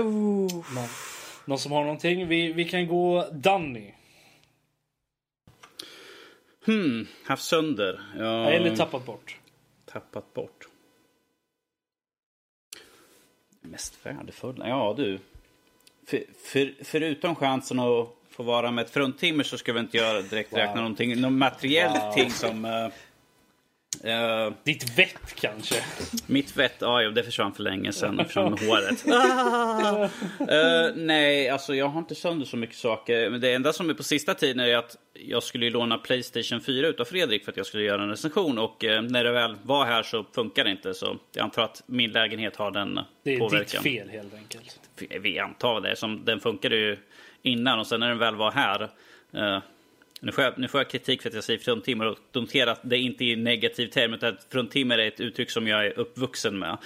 Oh. 0.00 0.74
Någon, 0.74 0.88
någon 1.44 1.58
som 1.58 1.72
har 1.72 1.82
någonting? 1.82 2.28
Vi, 2.28 2.52
vi 2.52 2.64
kan 2.64 2.86
gå 2.86 3.28
Danny. 3.32 3.92
Hmm, 6.66 7.06
haft 7.24 7.42
sönder. 7.42 8.00
Ja, 8.18 8.50
eller 8.50 8.76
tappat 8.76 9.06
bort. 9.06 9.36
Tappat 9.84 10.34
bort. 10.34 10.68
Mest 13.60 14.06
värdefulla? 14.06 14.68
Ja 14.68 14.94
du. 14.96 15.18
För, 16.06 16.24
för, 16.44 16.84
förutom 16.84 17.34
chansen 17.34 17.78
att 17.78 18.08
få 18.30 18.42
vara 18.42 18.70
med 18.70 18.84
ett 18.84 18.90
fruntimmer 18.90 19.44
så 19.44 19.58
ska 19.58 19.72
vi 19.72 19.80
inte 19.80 19.96
göra 19.96 20.22
direkt 20.22 20.52
wow. 20.52 20.58
räkna 20.58 20.74
någonting, 20.74 21.20
något 21.20 21.32
materiellt 21.32 22.04
wow. 22.04 22.12
ting 22.12 22.30
som 22.30 22.90
uh, 24.04 24.52
Ditt 24.64 24.98
vett 24.98 25.34
kanske? 25.34 25.74
Mitt 26.26 26.56
vett, 26.56 26.76
ja 26.78 27.10
det 27.10 27.22
försvann 27.22 27.54
för 27.54 27.62
länge 27.62 27.92
sedan 27.92 28.24
från 28.28 28.52
håret. 28.52 29.06
uh, 29.06 30.96
nej, 31.04 31.48
alltså 31.48 31.74
jag 31.74 31.88
har 31.88 31.98
inte 31.98 32.14
sönder 32.14 32.46
så 32.46 32.56
mycket 32.56 32.76
saker. 32.76 33.30
Men 33.30 33.40
det 33.40 33.52
enda 33.52 33.72
som 33.72 33.90
är 33.90 33.94
på 33.94 34.02
sista 34.02 34.34
tiden 34.34 34.60
är 34.60 34.76
att 34.76 34.96
jag 35.12 35.42
skulle 35.42 35.70
låna 35.70 35.98
Playstation 35.98 36.60
4 36.60 36.86
utav 36.86 37.04
Fredrik 37.04 37.44
för 37.44 37.52
att 37.52 37.56
jag 37.56 37.66
skulle 37.66 37.82
göra 37.82 38.02
en 38.02 38.08
recension. 38.08 38.58
Och 38.58 38.84
uh, 38.84 39.02
när 39.02 39.24
det 39.24 39.32
väl 39.32 39.56
var 39.62 39.86
här 39.86 40.02
så 40.02 40.26
funkar 40.34 40.64
det 40.64 40.70
inte. 40.70 40.94
Så 40.94 41.18
jag 41.34 41.44
antar 41.44 41.62
att 41.62 41.82
min 41.86 42.12
lägenhet 42.12 42.56
har 42.56 42.70
den 42.70 43.00
Det 43.22 43.34
är 43.34 43.38
påverkan. 43.38 43.82
ditt 43.82 43.92
fel 43.92 44.08
helt 44.08 44.34
enkelt. 44.34 44.80
Vi 45.20 45.38
antar 45.38 45.80
det. 45.80 45.96
Som 45.96 46.24
den 46.24 46.40
funkade 46.40 46.76
ju 46.76 46.98
innan 47.42 47.78
och 47.78 47.86
sen 47.86 48.00
när 48.00 48.08
den 48.08 48.18
väl 48.18 48.36
var 48.36 48.50
här 48.50 48.88
nu 50.20 50.32
får, 50.32 50.44
jag, 50.44 50.58
nu 50.58 50.68
får 50.68 50.80
jag 50.80 50.90
kritik 50.90 51.22
för 51.22 51.28
att 51.28 51.34
jag 51.34 51.44
säger 51.44 51.58
fruntimmer 51.58 52.06
och 52.06 52.18
notera 52.32 52.72
att 52.72 52.80
det 52.82 52.98
inte 52.98 53.24
är 53.24 53.36
negativ 53.36 53.86
term 53.86 54.14
utan 54.14 54.28
att 54.34 54.46
fruntimmer 54.52 54.98
är 54.98 55.08
ett 55.08 55.20
uttryck 55.20 55.50
som 55.50 55.68
jag 55.68 55.86
är 55.86 55.98
uppvuxen 55.98 56.58
med. 56.58 56.78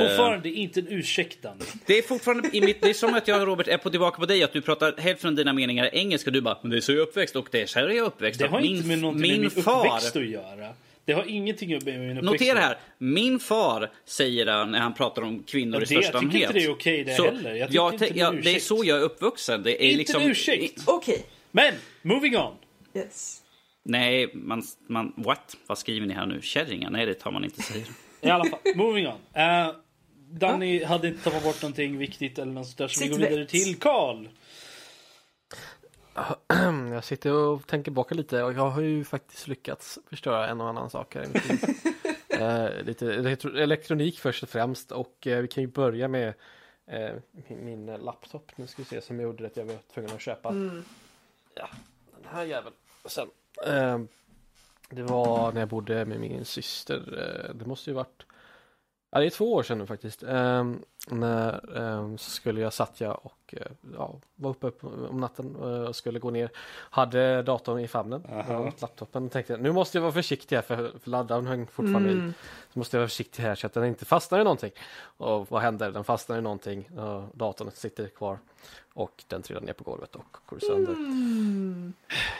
Fortfarande 0.00 0.48
uh, 0.48 0.58
inte 0.58 0.80
en 0.80 0.88
ursäkt 0.88 1.46
Det 1.86 1.98
är 1.98 2.02
fortfarande 2.02 2.48
i 2.52 2.60
mitt, 2.60 2.82
det 2.82 2.90
är 2.90 2.94
som 2.94 3.14
att 3.14 3.28
jag 3.28 3.46
Robert 3.46 3.68
är 3.68 3.78
på 3.78 3.90
tillbaka 3.90 4.20
på 4.20 4.26
dig 4.26 4.42
att 4.42 4.52
du 4.52 4.60
pratar 4.60 4.94
hälften 4.98 5.28
av 5.28 5.34
dina 5.34 5.52
meningar 5.52 5.84
är 5.84 5.94
engelska 5.94 6.28
och 6.30 6.32
du 6.32 6.40
bara 6.40 6.58
men 6.62 6.70
det 6.70 6.76
är 6.76 6.80
så 6.80 6.92
jag 6.92 6.98
är 6.98 7.02
uppväxt 7.02 7.36
och 7.36 7.48
det 7.50 7.62
är 7.62 7.66
så 7.66 7.78
här 7.78 7.88
jag 7.88 7.96
är 7.96 8.02
uppväxt. 8.02 8.40
Det 8.40 8.46
har 8.46 8.60
min, 8.60 8.76
inte 8.76 8.88
med 8.88 8.98
någonting 8.98 9.22
min 9.22 9.40
med 9.40 9.52
min 9.54 9.64
far, 9.64 9.86
uppväxt 9.86 10.16
att 10.16 10.26
göra. 10.26 10.68
Det 11.04 11.12
har 11.12 11.24
ingenting 11.28 11.70
med 11.70 11.84
min 11.84 12.18
uppväxt 12.18 12.24
Notera 12.24 12.58
här, 12.58 12.78
min 12.98 13.38
far 13.38 13.90
säger 14.04 14.46
det 14.46 14.64
när 14.64 14.78
han 14.80 14.94
pratar 14.94 15.22
om 15.22 15.42
kvinnor 15.42 15.74
Ja, 15.74 15.82
i 15.82 15.84
det- 15.84 15.94
jag 15.94 16.04
största 16.04 16.20
tycker 16.20 16.36
inte 16.36 16.48
allmänhet. 16.48 16.54
det 16.54 16.70
är 16.70 16.70
okej 16.70 17.04
det 17.04 17.14
Så 17.14 17.24
heller. 17.24 17.54
Jag 17.54 17.70
jag 17.70 17.94
inte 17.94 18.06
te- 18.06 18.12
det 18.14 18.20
är 18.20 18.24
ja, 18.24 18.32
det 18.42 18.54
är 18.56 18.60
så 18.60 18.82
jag 18.84 18.98
är 18.98 19.02
uppvuxen. 19.02 19.62
Det 19.62 19.70
är 19.84 19.86
Inte 19.86 19.98
liksom, 19.98 20.22
en 20.22 20.30
ursäkt. 20.30 20.82
Okej. 20.86 21.24
Men, 21.52 21.74
moving 22.02 22.36
on. 22.36 22.56
Yes. 22.94 23.42
Nej, 23.82 24.30
man, 24.34 24.62
man... 24.86 25.12
What? 25.16 25.56
Vad 25.66 25.78
skriver 25.78 26.06
ni 26.06 26.14
här 26.14 26.26
nu? 26.26 26.42
Kärringar? 26.42 26.90
Nej, 26.90 27.06
det 27.06 27.14
tar 27.14 27.30
man 27.30 27.44
inte 27.44 27.62
säger. 27.62 27.86
I 28.20 28.30
alla 28.30 28.44
fall, 28.44 28.58
moving 28.76 29.06
on. 29.06 29.14
Uh, 29.14 29.74
Danny 30.30 30.84
hade 30.84 31.08
inte 31.08 31.24
tappat 31.24 31.44
bort 31.44 31.62
någonting 31.62 31.98
viktigt 31.98 32.38
eller 32.38 32.52
något 32.52 32.66
sånt 32.66 32.78
där, 32.78 32.88
så 32.88 33.00
vi 33.00 33.06
Sitt 33.06 33.12
går 33.18 33.24
vidare 33.26 33.40
vett. 33.40 33.48
till 33.48 33.78
Karl. 33.78 34.28
Jag 36.92 37.04
sitter 37.04 37.32
och 37.32 37.66
tänker 37.66 37.90
baka 37.90 38.14
lite 38.14 38.42
och 38.42 38.52
jag 38.52 38.70
har 38.70 38.80
ju 38.82 39.04
faktiskt 39.04 39.48
lyckats 39.48 39.98
förstöra 40.10 40.48
en 40.48 40.60
och 40.60 40.68
annan 40.68 40.90
sak 40.90 41.14
här 41.14 41.24
i 41.24 41.28
mitt 41.28 41.48
liv. 41.48 41.60
eh, 42.42 42.84
lite 42.84 43.06
elektro- 43.06 43.58
elektronik 43.58 44.18
först 44.18 44.42
och 44.42 44.48
främst 44.48 44.92
och 44.92 45.26
eh, 45.26 45.42
vi 45.42 45.48
kan 45.48 45.62
ju 45.62 45.66
börja 45.68 46.08
med 46.08 46.34
eh, 46.86 47.10
min, 47.48 47.64
min 47.64 47.86
laptop. 47.86 48.52
Nu 48.56 48.66
ska 48.66 48.82
vi 48.82 48.88
se 48.88 49.00
som 49.00 49.20
jag 49.20 49.26
gjorde 49.26 49.46
att 49.46 49.56
jag 49.56 49.64
var 49.64 49.76
tvungen 49.94 50.10
att 50.14 50.20
köpa. 50.20 50.48
Mm. 50.48 50.84
Ja, 51.54 51.68
den 52.16 52.32
här 52.32 52.44
jäveln. 52.44 52.74
Sen, 53.04 53.30
eh, 53.66 53.98
det 54.90 55.02
var 55.02 55.52
när 55.52 55.60
jag 55.60 55.68
bodde 55.68 56.04
med 56.04 56.20
min 56.20 56.44
syster. 56.44 57.18
Eh, 57.18 57.54
det 57.54 57.66
måste 57.66 57.90
ju 57.90 57.94
varit 57.94 58.26
Ja, 59.14 59.20
det 59.20 59.26
är 59.26 59.30
två 59.30 59.52
år 59.52 59.62
sedan 59.62 59.78
nu 59.78 59.86
faktiskt. 59.86 60.22
Ehm, 60.22 60.84
när 61.10 62.16
så 62.16 62.30
skulle 62.30 62.60
jag 62.60 62.72
satt 62.72 63.00
jag 63.00 63.20
och 63.22 63.54
eh, 63.56 63.72
ja, 63.94 64.20
var 64.34 64.50
uppe 64.50 64.66
upp 64.66 64.84
om 64.84 65.20
natten 65.20 65.56
eh, 65.60 65.82
och 65.82 65.96
skulle 65.96 66.18
gå 66.18 66.30
ner. 66.30 66.50
Hade 66.90 67.42
datorn 67.42 67.78
i 67.78 67.88
famnen, 67.88 68.24
uh 68.24 68.70
laptopen. 68.78 69.26
Och 69.26 69.32
tänkte 69.32 69.56
nu 69.56 69.72
måste 69.72 69.98
jag 69.98 70.02
vara 70.02 70.12
försiktig 70.12 70.56
här 70.56 70.62
för, 70.62 70.76
för 70.98 71.10
laddaren 71.10 71.46
hänger 71.46 71.66
fortfarande 71.66 72.08
i. 72.08 72.12
Mm. 72.12 72.34
Så 72.72 72.78
måste 72.78 72.96
jag 72.96 73.00
vara 73.00 73.08
försiktig 73.08 73.42
här 73.42 73.54
så 73.54 73.66
att 73.66 73.72
den 73.72 73.84
inte 73.84 74.04
fastnar 74.04 74.40
i 74.40 74.44
någonting. 74.44 74.72
Och 75.16 75.50
vad 75.50 75.62
händer? 75.62 75.90
Den 75.90 76.04
fastnar 76.04 76.38
i 76.38 76.40
någonting. 76.40 76.98
och 76.98 77.36
datorn 77.36 77.70
sitter 77.74 78.08
kvar. 78.08 78.38
Och 78.94 79.24
den 79.28 79.42
trillar 79.42 79.60
ner 79.60 79.72
på 79.72 79.84
golvet 79.84 80.16
och 80.16 80.36
går 80.46 80.58
sönder. 80.58 80.92
Mm. 80.92 81.92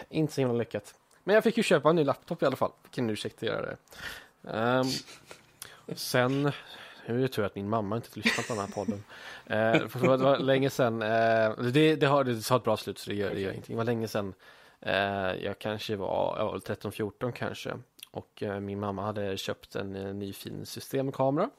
Inte 0.08 0.32
så 0.32 0.40
himla 0.40 0.54
lyckat. 0.54 0.94
Men 1.24 1.34
jag 1.34 1.44
fick 1.44 1.56
ju 1.56 1.62
köpa 1.62 1.90
en 1.90 1.96
ny 1.96 2.04
laptop 2.04 2.42
i 2.42 2.46
alla 2.46 2.56
fall. 2.56 2.72
Vilken 2.82 3.10
ursäkt 3.10 3.36
att 3.36 3.42
göra 3.42 3.66
det. 3.66 3.76
Ehm, 4.50 4.86
sen, 5.94 6.42
nu 7.06 7.18
är 7.18 7.22
det 7.22 7.28
tur 7.28 7.44
att 7.44 7.54
min 7.54 7.68
mamma 7.68 7.96
inte 7.96 8.08
lyssnat 8.12 8.48
på 8.48 8.54
den 8.54 8.64
här 8.64 8.72
podden. 8.72 9.04
Uh, 9.50 9.88
för 9.88 10.00
det, 10.00 10.08
var, 10.08 10.18
det 10.18 10.24
var 10.24 10.38
länge 10.38 10.70
sedan, 10.70 11.02
eh, 11.02 11.56
det, 11.72 11.96
det, 11.96 12.06
har, 12.06 12.24
det 12.24 12.48
har 12.48 12.56
ett 12.56 12.64
bra 12.64 12.76
slut 12.76 12.98
så 12.98 13.10
det 13.10 13.16
gör, 13.16 13.30
det 13.34 13.40
gör 13.40 13.50
ingenting. 13.50 13.74
Det 13.74 13.78
var 13.78 13.84
länge 13.84 14.08
sedan, 14.08 14.34
eh, 14.80 14.94
jag 15.44 15.58
kanske 15.58 15.96
var, 15.96 16.38
jag 16.38 16.44
var 16.44 16.58
13-14 16.58 17.32
kanske. 17.32 17.74
Och 18.10 18.42
eh, 18.42 18.60
min 18.60 18.80
mamma 18.80 19.02
hade 19.02 19.36
köpt 19.36 19.74
en 19.74 19.96
eh, 19.96 20.14
ny 20.14 20.32
fin 20.32 20.66
systemkamera. 20.66 21.50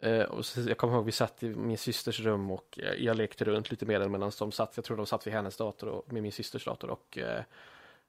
Eh, 0.00 0.22
och 0.22 0.46
så, 0.46 0.60
jag 0.60 0.78
kommer 0.78 0.94
ihåg 0.94 1.04
vi 1.04 1.12
satt 1.12 1.42
i 1.42 1.48
min 1.48 1.78
systers 1.78 2.20
rum 2.20 2.50
och 2.50 2.78
eh, 2.82 2.92
jag 3.04 3.16
lekte 3.16 3.44
runt 3.44 3.70
lite 3.70 3.86
med 3.86 4.00
den 4.00 4.12
medan 4.12 4.32
de 4.38 4.52
satt, 4.52 4.76
jag 4.76 4.84
tror 4.84 4.96
de 4.96 5.06
satt 5.06 5.26
vid 5.26 5.34
hennes 5.34 5.56
dator 5.56 5.88
och 5.88 6.12
med 6.12 6.22
min 6.22 6.32
systers 6.32 6.64
dator 6.64 6.90
och 6.90 7.18
eh, 7.18 7.42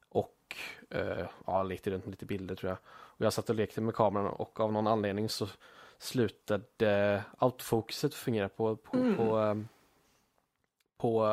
och 0.10 0.56
eh, 0.90 1.26
ja, 1.46 1.64
lekte 1.64 1.90
runt 1.92 2.06
med 2.06 2.12
lite 2.12 2.26
bilder 2.26 2.56
tror 2.56 2.70
jag. 2.70 2.78
Och 2.92 3.26
jag 3.26 3.34
satt 3.34 3.50
och 3.50 3.56
lekte 3.56 3.82
med 3.82 3.96
kameran 3.96 4.28
och 4.28 4.60
av 4.60 4.72
någon 4.74 4.88
anledning 4.88 5.30
så 5.30 5.48
slutade 5.98 7.24
autofokuset 7.38 8.14
fungera 8.16 8.50
på 8.50 8.76
på, 8.76 8.98
Mm. 8.98 9.16
på, 9.16 9.38
ehm, 9.38 9.68
på 10.98 11.24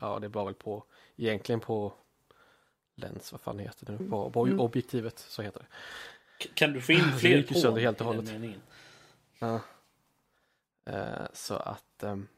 ja 0.00 0.18
det 0.18 0.28
var 0.28 0.44
väl 0.44 0.54
på 0.54 0.84
egentligen 1.16 1.60
på 1.60 1.92
lens, 2.94 3.32
vad 3.32 3.40
fan 3.40 3.58
heter 3.58 3.86
det 3.86 3.92
nu? 3.92 4.10
På, 4.10 4.30
på 4.30 4.46
Mm. 4.46 4.60
objektivet, 4.60 5.18
så 5.18 5.42
heter 5.42 5.60
det. 5.60 5.66
K- 6.44 6.50
Kan 6.54 6.72
du 6.72 6.80
få 6.80 6.92
in 6.92 6.98
Det 7.12 7.18
fler 7.18 7.36
gick 7.36 7.50
ju 7.50 7.54
på 7.54 7.60
sönder 7.60 7.80
helt 7.80 8.00
och 8.00 8.06
hållet. 8.06 8.30
Ja. 9.38 9.60
Eh, 10.92 11.26
så 11.32 11.54
att 11.54 12.02
ehm, 12.02 12.28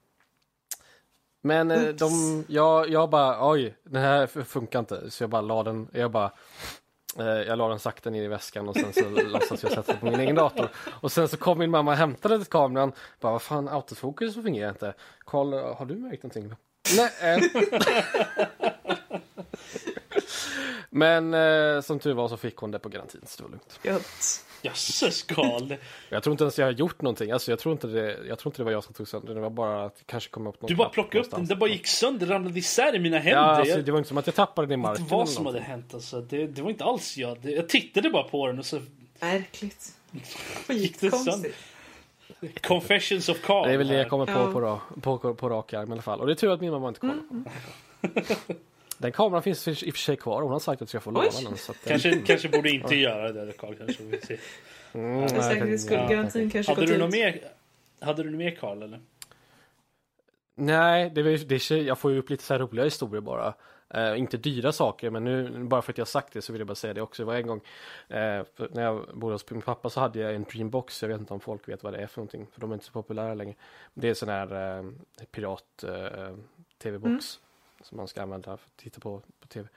men 1.43 1.71
eh, 1.71 1.83
Oops. 1.83 1.99
de, 1.99 2.45
jag, 2.49 2.89
jag 2.91 3.11
bara, 3.11 3.51
oj, 3.51 3.77
den 3.83 4.03
här 4.03 4.27
funkar 4.27 4.79
inte. 4.79 5.11
Så 5.11 5.23
jag 5.23 5.31
bara 5.31 5.43
la 5.43 5.63
den, 5.63 5.89
jag 5.93 6.11
bara, 6.11 6.33
eh, 7.19 7.27
jag 7.27 7.59
la 7.59 7.69
den 7.69 7.79
sakta 7.79 8.11
ner 8.11 8.23
i 8.23 8.29
väskan 8.29 8.69
och 8.69 8.77
sen 8.77 8.93
så 8.93 9.09
låtsas 9.23 9.63
jag 9.63 9.73
sätta 9.73 9.97
på 9.97 10.07
min 10.07 10.21
egen 10.21 10.37
dator. 10.37 10.69
Och 11.01 11.13
sen 11.13 11.29
så 11.29 11.37
kom 11.37 11.59
min 11.59 11.71
mamma 11.71 11.91
och 11.91 11.97
hämtade 11.97 12.45
kameran, 12.45 12.93
bara, 13.21 13.33
vad 13.33 13.43
fan, 13.43 13.69
autofokus 13.69 14.35
fungerar 14.35 14.69
inte. 14.69 14.95
Karl, 15.19 15.53
har 15.53 15.87
du 15.87 15.95
märkt 15.95 16.23
någonting? 16.23 16.55
Nej. 16.97 17.51
Men 20.91 21.35
eh, 21.35 21.81
som 21.81 21.99
tur 21.99 22.15
var 22.15 22.29
så 22.29 22.37
fick 22.37 22.57
hon 22.57 22.71
det 22.71 22.79
på 22.79 22.89
garantin, 22.89 23.21
så 23.27 23.37
det 23.37 23.43
var 23.43 23.51
lugnt. 23.51 23.81
Gött. 23.83 24.45
Jösses 24.63 25.23
Karl. 25.23 25.75
Jag 26.09 26.23
tror 26.23 26.33
inte 26.33 26.45
ens 26.45 26.59
jag 26.59 26.67
har 26.67 26.73
gjort 26.73 27.03
någonting. 27.03 27.31
Alltså, 27.31 27.51
jag, 27.53 27.59
tror 27.59 27.73
inte 27.73 27.87
det, 27.87 28.19
jag 28.29 28.39
tror 28.39 28.51
inte 28.51 28.61
det 28.61 28.65
var 28.65 28.73
jag 28.73 28.85
som 28.85 28.95
tog 28.95 29.09
sönder. 29.09 29.35
Det 29.35 29.41
var 29.41 29.51
bara 29.51 29.85
att 29.85 29.97
det 29.97 30.05
kanske 30.07 30.31
kom 30.31 30.47
upp 30.47 30.63
någon 30.63 30.69
Du 30.69 30.75
bara 30.77 30.89
plockade 30.89 31.19
upp 31.19 31.31
den, 31.31 31.31
någonstans. 31.31 31.49
den 31.49 31.59
bara 31.59 31.71
gick 31.71 31.87
sönder, 31.87 32.27
ramlade 32.27 32.59
isär 32.59 32.95
i 32.95 32.99
mina 32.99 33.17
händer. 33.19 33.33
Ja, 33.43 33.45
alltså, 33.45 33.83
det 33.83 33.93
var 33.93 33.99
inte 33.99 34.09
som 34.09 34.19
att 34.19 34.27
jag 34.27 34.35
tappade 34.37 34.67
den 34.67 34.73
i 34.73 34.83
marken. 34.83 35.07
vad 35.09 35.21
eller 35.21 35.27
som 35.33 35.47
hade 35.47 35.61
hänt 35.61 35.95
alltså. 35.95 36.21
det, 36.21 36.47
det 36.47 36.63
var 36.63 36.71
inte 36.71 36.85
alls 36.85 37.17
jag. 37.17 37.41
Det, 37.41 37.51
jag 37.51 37.69
tittade 37.69 38.11
bara 38.11 38.23
på 38.23 38.47
den 38.47 38.59
och 38.59 38.67
så 38.67 38.81
Märkligt. 39.21 39.95
gick 40.69 41.01
det 41.01 41.11
sönder. 41.11 41.33
Skitkonstigt. 41.33 42.67
Confessions 42.67 43.29
of 43.29 43.41
Karl. 43.45 43.67
Det 43.69 43.75
är 43.75 43.79
väl 43.79 43.89
det 43.89 43.95
jag 43.97 44.09
kommer 44.11 44.27
på 44.27 44.33
Ja. 44.33 44.53
på, 44.53 44.61
ra, 44.61 44.81
på, 45.01 45.35
på 45.35 45.49
rak 45.49 45.73
arm 45.73 45.89
i 45.89 45.93
alla 45.93 46.03
fall. 46.03 46.21
Och 46.21 46.27
det 46.27 46.33
är 46.33 46.35
tur 46.35 46.53
att 46.53 46.61
min 46.61 46.71
mamma 46.71 46.89
inte 46.89 47.01
kollade 47.01 47.21
Mm. 47.31 47.45
Den 49.03 49.13
kameran 49.13 49.43
finns 49.43 49.69
i 49.69 49.73
och 49.91 49.95
för 49.95 50.01
sig 50.01 50.17
kvar. 50.17 50.43
Hon 50.43 50.53
har 50.53 50.59
sagt 50.59 50.77
att 50.77 50.81
jag 50.81 50.89
ska 50.89 51.01
få 51.01 51.11
låna 51.11 51.25
den. 51.45 51.57
Så 51.57 51.73
att, 51.73 51.79
Kanske, 51.85 52.19
kanske 52.27 52.49
borde 52.49 52.71
inte 52.71 52.95
göra 52.97 53.33
det 53.33 53.53
Karl. 53.53 53.75
Kanske. 53.75 54.03
Vi 54.03 54.21
ser. 54.21 54.39
Mm, 54.93 55.29
För 55.29 55.37
nej, 55.37 55.45
säkerhets 55.45 55.85
skull, 55.85 55.99
ja. 55.99 56.09
garantin 56.09 56.51
kanske 56.51 56.75
Hade 56.75 56.87
du 56.87 56.99
något 56.99 57.13
mer? 57.13 57.41
Hade 58.01 58.23
du 58.23 58.31
något 58.31 58.39
mer 58.39 58.51
Karl 58.51 58.83
eller? 58.83 59.01
Nej, 60.55 61.11
det, 61.11 61.21
är- 61.21 61.69
det, 61.75 61.83
jag 61.83 61.99
får 61.99 62.13
ju 62.13 62.19
upp 62.19 62.31
lite 62.31 62.43
så 62.45 62.55
här 62.55 62.59
roliga 62.61 62.85
historier 62.85 63.21
bara. 63.21 63.55
Eh, 63.95 64.19
inte 64.19 64.37
dyra 64.37 64.73
saker, 64.73 65.11
men 65.11 65.25
nu 65.25 65.65
bara 65.65 65.83
för 65.83 65.93
att 65.93 65.99
jag 65.99 66.05
har 66.05 66.07
sagt 66.07 66.33
det 66.33 66.43
så 66.43 66.53
vill 66.53 66.61
jag 66.61 66.67
bara 66.67 66.75
säga 66.75 66.95
det 66.95 67.03
också. 67.03 67.23
Det 67.23 67.27
var 67.27 67.35
en 67.35 67.47
gång 67.47 67.61
eh, 68.09 68.45
för 68.55 68.69
när 68.73 68.83
jag 68.83 69.09
bodde 69.15 69.35
hos 69.35 69.51
min 69.51 69.63
pappa 69.63 69.91
så 69.91 70.01
hade 70.01 70.19
jag 70.19 70.35
en 70.35 70.45
Dreambox. 70.45 71.03
Jag 71.03 71.09
vet 71.09 71.21
inte 71.21 71.35
om 71.35 71.41
folk 71.41 71.69
vet 71.69 71.83
vad 71.83 71.93
det 71.93 71.99
är 71.99 72.07
för 72.07 72.19
någonting, 72.19 72.47
för 72.53 72.61
de 72.61 72.71
är 72.71 72.75
inte 72.75 72.87
så 72.87 72.93
populära 72.93 73.35
längre. 73.35 73.55
Det 73.95 74.07
är 74.07 74.09
en 74.09 74.15
sån 74.15 74.29
här 74.29 74.79
eh, 74.79 74.85
pirat 75.33 75.85
eh, 75.85 76.35
tv-box 76.83 77.41
som 77.83 77.97
man 77.97 78.09
ska 78.09 78.23
använda 78.23 78.57
för 78.57 78.67
att 78.67 78.77
titta 78.77 79.01
på, 79.01 79.23
på 79.41 79.47
tv. 79.47 79.69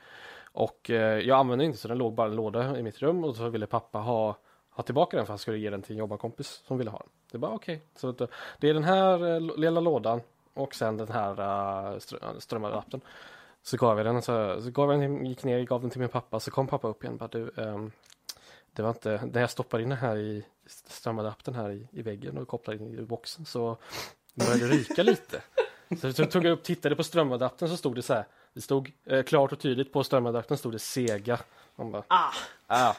Och 0.51 0.89
eh, 0.89 1.19
jag 1.19 1.39
använde 1.39 1.65
inte 1.65 1.77
så 1.77 1.87
den 1.87 1.97
låg 1.97 2.13
bara 2.13 2.27
i 2.27 2.29
en 2.29 2.35
låda 2.35 2.79
i 2.79 2.83
mitt 2.83 2.99
rum 2.99 3.23
och 3.23 3.35
så 3.35 3.49
ville 3.49 3.67
pappa 3.67 3.99
ha 3.99 4.37
ha 4.75 4.83
tillbaka 4.83 5.17
den 5.17 5.25
för 5.25 5.33
han 5.33 5.39
skulle 5.39 5.57
ge 5.57 5.69
den 5.69 5.81
till 5.81 5.91
en 5.91 5.99
jobbarkompis 5.99 6.61
som 6.67 6.77
ville 6.77 6.91
ha 6.91 6.97
den. 6.97 7.09
Det 7.31 7.37
var 7.37 7.49
okej. 7.49 7.81
Så 7.95 8.09
att, 8.09 8.21
eh, 8.21 8.27
det 8.59 8.69
är 8.69 8.73
den 8.73 8.83
här 8.83 9.33
eh, 9.33 9.57
lilla 9.57 9.79
lådan 9.79 10.21
och 10.53 10.75
sen 10.75 10.97
den 10.97 11.11
här 11.11 11.31
uh, 11.31 11.97
strö- 11.97 12.23
eh, 12.23 12.39
strömadaptern. 12.39 13.01
Så 13.61 13.77
gav 13.77 13.97
jag 13.97 14.05
den, 14.05 14.21
så, 14.21 14.61
så 14.61 14.71
gav 14.71 14.91
jag 14.91 15.01
den, 15.01 15.25
gick 15.25 15.43
ner, 15.43 15.63
gav 15.63 15.81
den 15.81 15.89
till 15.89 15.99
min 15.99 16.09
pappa, 16.09 16.39
så 16.39 16.51
kom 16.51 16.67
pappa 16.67 16.87
upp 16.87 17.03
igen 17.03 17.17
bara 17.17 17.27
du, 17.27 17.51
um, 17.55 17.91
det 18.73 18.81
var 18.81 18.89
inte, 18.89 19.29
när 19.33 19.41
jag 19.41 19.49
stoppade 19.49 19.83
in 19.83 19.89
den 19.89 19.97
här 19.97 20.17
i 20.17 20.45
strömadaptern 20.65 21.55
här 21.55 21.71
i, 21.71 21.87
i 21.91 22.01
väggen 22.01 22.37
och 22.37 22.47
kopplade 22.47 22.83
in 22.83 22.99
i 22.99 23.01
boxen 23.01 23.45
så 23.45 23.77
började 24.33 24.67
det 24.67 24.73
ryka 24.73 25.03
lite. 25.03 25.41
Så 26.01 26.21
jag 26.21 26.31
tog 26.31 26.45
jag 26.45 26.51
upp, 26.51 26.63
tittade 26.63 26.95
på 26.95 27.03
strömadaptern 27.03 27.69
så 27.69 27.77
stod 27.77 27.95
det 27.95 28.01
så 28.01 28.13
här, 28.13 28.25
det 28.53 28.61
stod 28.61 28.91
eh, 29.05 29.23
klart 29.23 29.51
och 29.51 29.59
tydligt 29.59 29.93
på 29.93 30.03
strömadaptern 30.03 30.57
stod 30.57 30.71
det 30.71 30.79
Sega. 30.79 31.39
Man 31.75 31.91
bara, 31.91 32.03
Ah, 32.07 32.31
ah, 32.67 32.93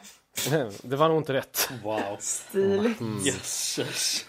det 0.83 0.97
var 0.97 1.09
nog 1.09 1.17
inte 1.19 1.33
rätt. 1.33 1.71
Wow. 1.83 2.17
stiligt. 2.19 3.01
Mm. 3.01 3.21
Jösses. 3.25 4.27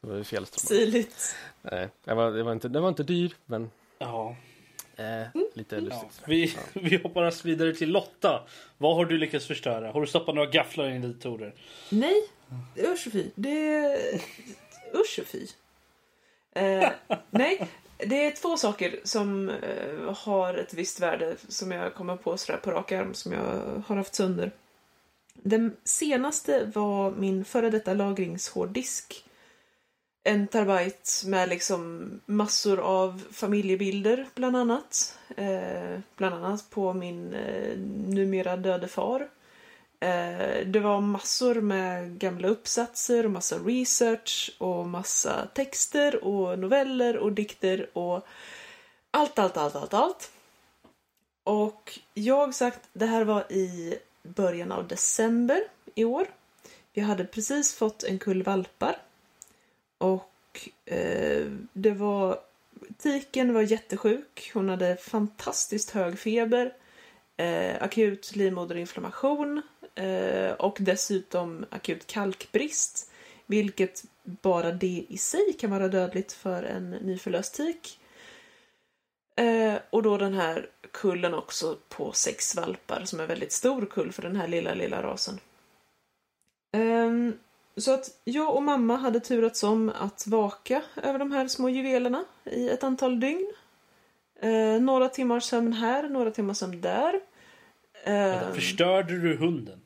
Det 0.00 0.08
var 0.08 0.16
ju 0.16 0.24
fel 0.24 0.46
ström. 0.46 0.64
Stiligt. 0.66 1.34
Nej, 1.62 1.88
det 2.04 2.14
var, 2.14 2.30
det 2.30 2.42
var 2.42 2.52
inte, 2.52 2.68
det 2.68 2.80
var 2.80 2.88
inte 2.88 3.02
dyr, 3.02 3.34
men 3.46 3.70
Ja. 3.98 4.36
eh, 4.96 5.42
lite 5.54 5.74
ja. 5.76 5.80
lustigt. 5.80 6.22
Vi, 6.26 6.56
vi 6.72 6.96
hoppar 6.96 7.22
oss 7.24 7.44
vidare 7.44 7.72
till 7.74 7.90
Lotta. 7.90 8.42
Vad 8.78 8.96
har 8.96 9.04
du 9.04 9.18
lyckats 9.18 9.46
förstöra? 9.46 9.92
Har 9.92 10.00
du 10.00 10.06
stoppat 10.06 10.34
några 10.34 10.50
gafflar 10.50 10.88
i 10.88 10.92
din 10.92 11.12
datorer? 11.12 11.54
Nej, 11.90 12.22
usch 12.78 13.06
och 13.06 13.12
fy. 13.12 13.30
Det... 13.34 13.98
Usch 14.94 15.18
och 15.20 15.26
fy. 15.26 15.46
Eh, 16.56 16.88
nej, 17.30 17.68
det 17.98 18.26
är 18.26 18.30
två 18.30 18.56
saker 18.56 19.00
som 19.04 19.48
eh, 19.48 20.14
har 20.14 20.54
ett 20.54 20.74
visst 20.74 21.00
värde 21.00 21.36
som 21.48 21.70
jag 21.72 21.94
kommer 21.94 22.16
på 22.16 22.36
sådär 22.36 22.58
på 22.58 22.70
rak 22.70 22.92
arm 22.92 23.14
som 23.14 23.32
jag 23.32 23.82
har 23.86 23.96
haft 23.96 24.14
sönder. 24.14 24.50
Den 25.34 25.76
senaste 25.84 26.64
var 26.74 27.10
min 27.10 27.44
före 27.44 27.70
detta 27.70 27.94
lagringshårddisk. 27.94 29.24
En 30.22 30.46
terabyte 30.46 31.26
med 31.26 31.48
liksom 31.48 32.10
massor 32.26 32.80
av 32.80 33.22
familjebilder 33.32 34.26
bland 34.34 34.56
annat. 34.56 35.18
Eh, 35.36 35.98
bland 36.16 36.34
annat 36.34 36.70
på 36.70 36.92
min 36.92 37.34
eh, 37.34 37.78
numera 38.06 38.56
döde 38.56 38.88
far. 38.88 39.28
Eh, 40.00 40.66
det 40.66 40.80
var 40.80 41.00
massor 41.00 41.54
med 41.54 42.18
gamla 42.18 42.48
uppsatser 42.48 43.24
och 43.24 43.30
massa 43.30 43.58
research 43.58 44.56
och 44.58 44.86
massa 44.86 45.46
texter 45.46 46.24
och 46.24 46.58
noveller 46.58 47.16
och 47.16 47.32
dikter 47.32 47.90
och 47.92 48.26
allt, 49.10 49.38
allt, 49.38 49.56
allt, 49.56 49.76
allt, 49.76 49.94
allt. 49.94 50.30
Och 51.44 51.98
jag 52.14 52.54
sagt, 52.54 52.80
det 52.92 53.06
här 53.06 53.24
var 53.24 53.52
i 53.52 53.98
början 54.22 54.72
av 54.72 54.88
december 54.88 55.60
i 55.94 56.04
år. 56.04 56.26
Vi 56.92 57.02
hade 57.02 57.24
precis 57.24 57.74
fått 57.74 58.04
en 58.04 58.18
kull 58.18 58.42
valpar. 58.42 58.96
Och 59.98 60.70
eh, 60.84 61.46
det 61.72 61.90
var... 61.90 62.40
Tiken 62.98 63.54
var 63.54 63.62
jättesjuk. 63.62 64.50
Hon 64.54 64.68
hade 64.68 64.96
fantastiskt 64.96 65.90
hög 65.90 66.18
feber. 66.18 66.72
Eh, 67.36 67.82
akut 67.82 68.36
livmoderinflammation. 68.36 69.62
Eh, 69.96 70.52
och 70.52 70.76
dessutom 70.80 71.66
akut 71.70 72.06
kalkbrist. 72.06 73.10
Vilket 73.46 74.04
bara 74.24 74.72
det 74.72 75.06
i 75.08 75.18
sig 75.18 75.56
kan 75.60 75.70
vara 75.70 75.88
dödligt 75.88 76.32
för 76.32 76.62
en 76.62 76.90
nyförlöst 76.90 77.54
tik. 77.54 77.98
Eh, 79.36 79.74
och 79.90 80.02
då 80.02 80.16
den 80.16 80.34
här 80.34 80.66
kullen 80.90 81.34
också 81.34 81.76
på 81.88 82.12
sex 82.12 82.56
valpar 82.56 83.02
som 83.04 83.20
är 83.20 83.26
väldigt 83.26 83.52
stor 83.52 83.86
kull 83.86 84.12
för 84.12 84.22
den 84.22 84.36
här 84.36 84.48
lilla, 84.48 84.74
lilla 84.74 85.02
rasen. 85.02 85.38
Eh, 86.72 87.10
så 87.76 87.94
att 87.94 88.20
jag 88.24 88.54
och 88.54 88.62
mamma 88.62 88.96
hade 88.96 89.20
turats 89.20 89.62
om 89.62 89.92
att 90.00 90.26
vaka 90.26 90.82
över 91.02 91.18
de 91.18 91.32
här 91.32 91.48
små 91.48 91.68
juvelerna 91.68 92.24
i 92.44 92.68
ett 92.68 92.84
antal 92.84 93.20
dygn. 93.20 93.52
Eh, 94.40 94.80
några 94.80 95.08
timmars 95.08 95.44
sömn 95.44 95.72
här, 95.72 96.08
några 96.08 96.30
timmars 96.30 96.56
sömn 96.56 96.80
där. 96.80 97.20
Vänta, 98.04 98.54
Förstörde 98.54 99.18
du 99.18 99.36
hunden? 99.36 99.80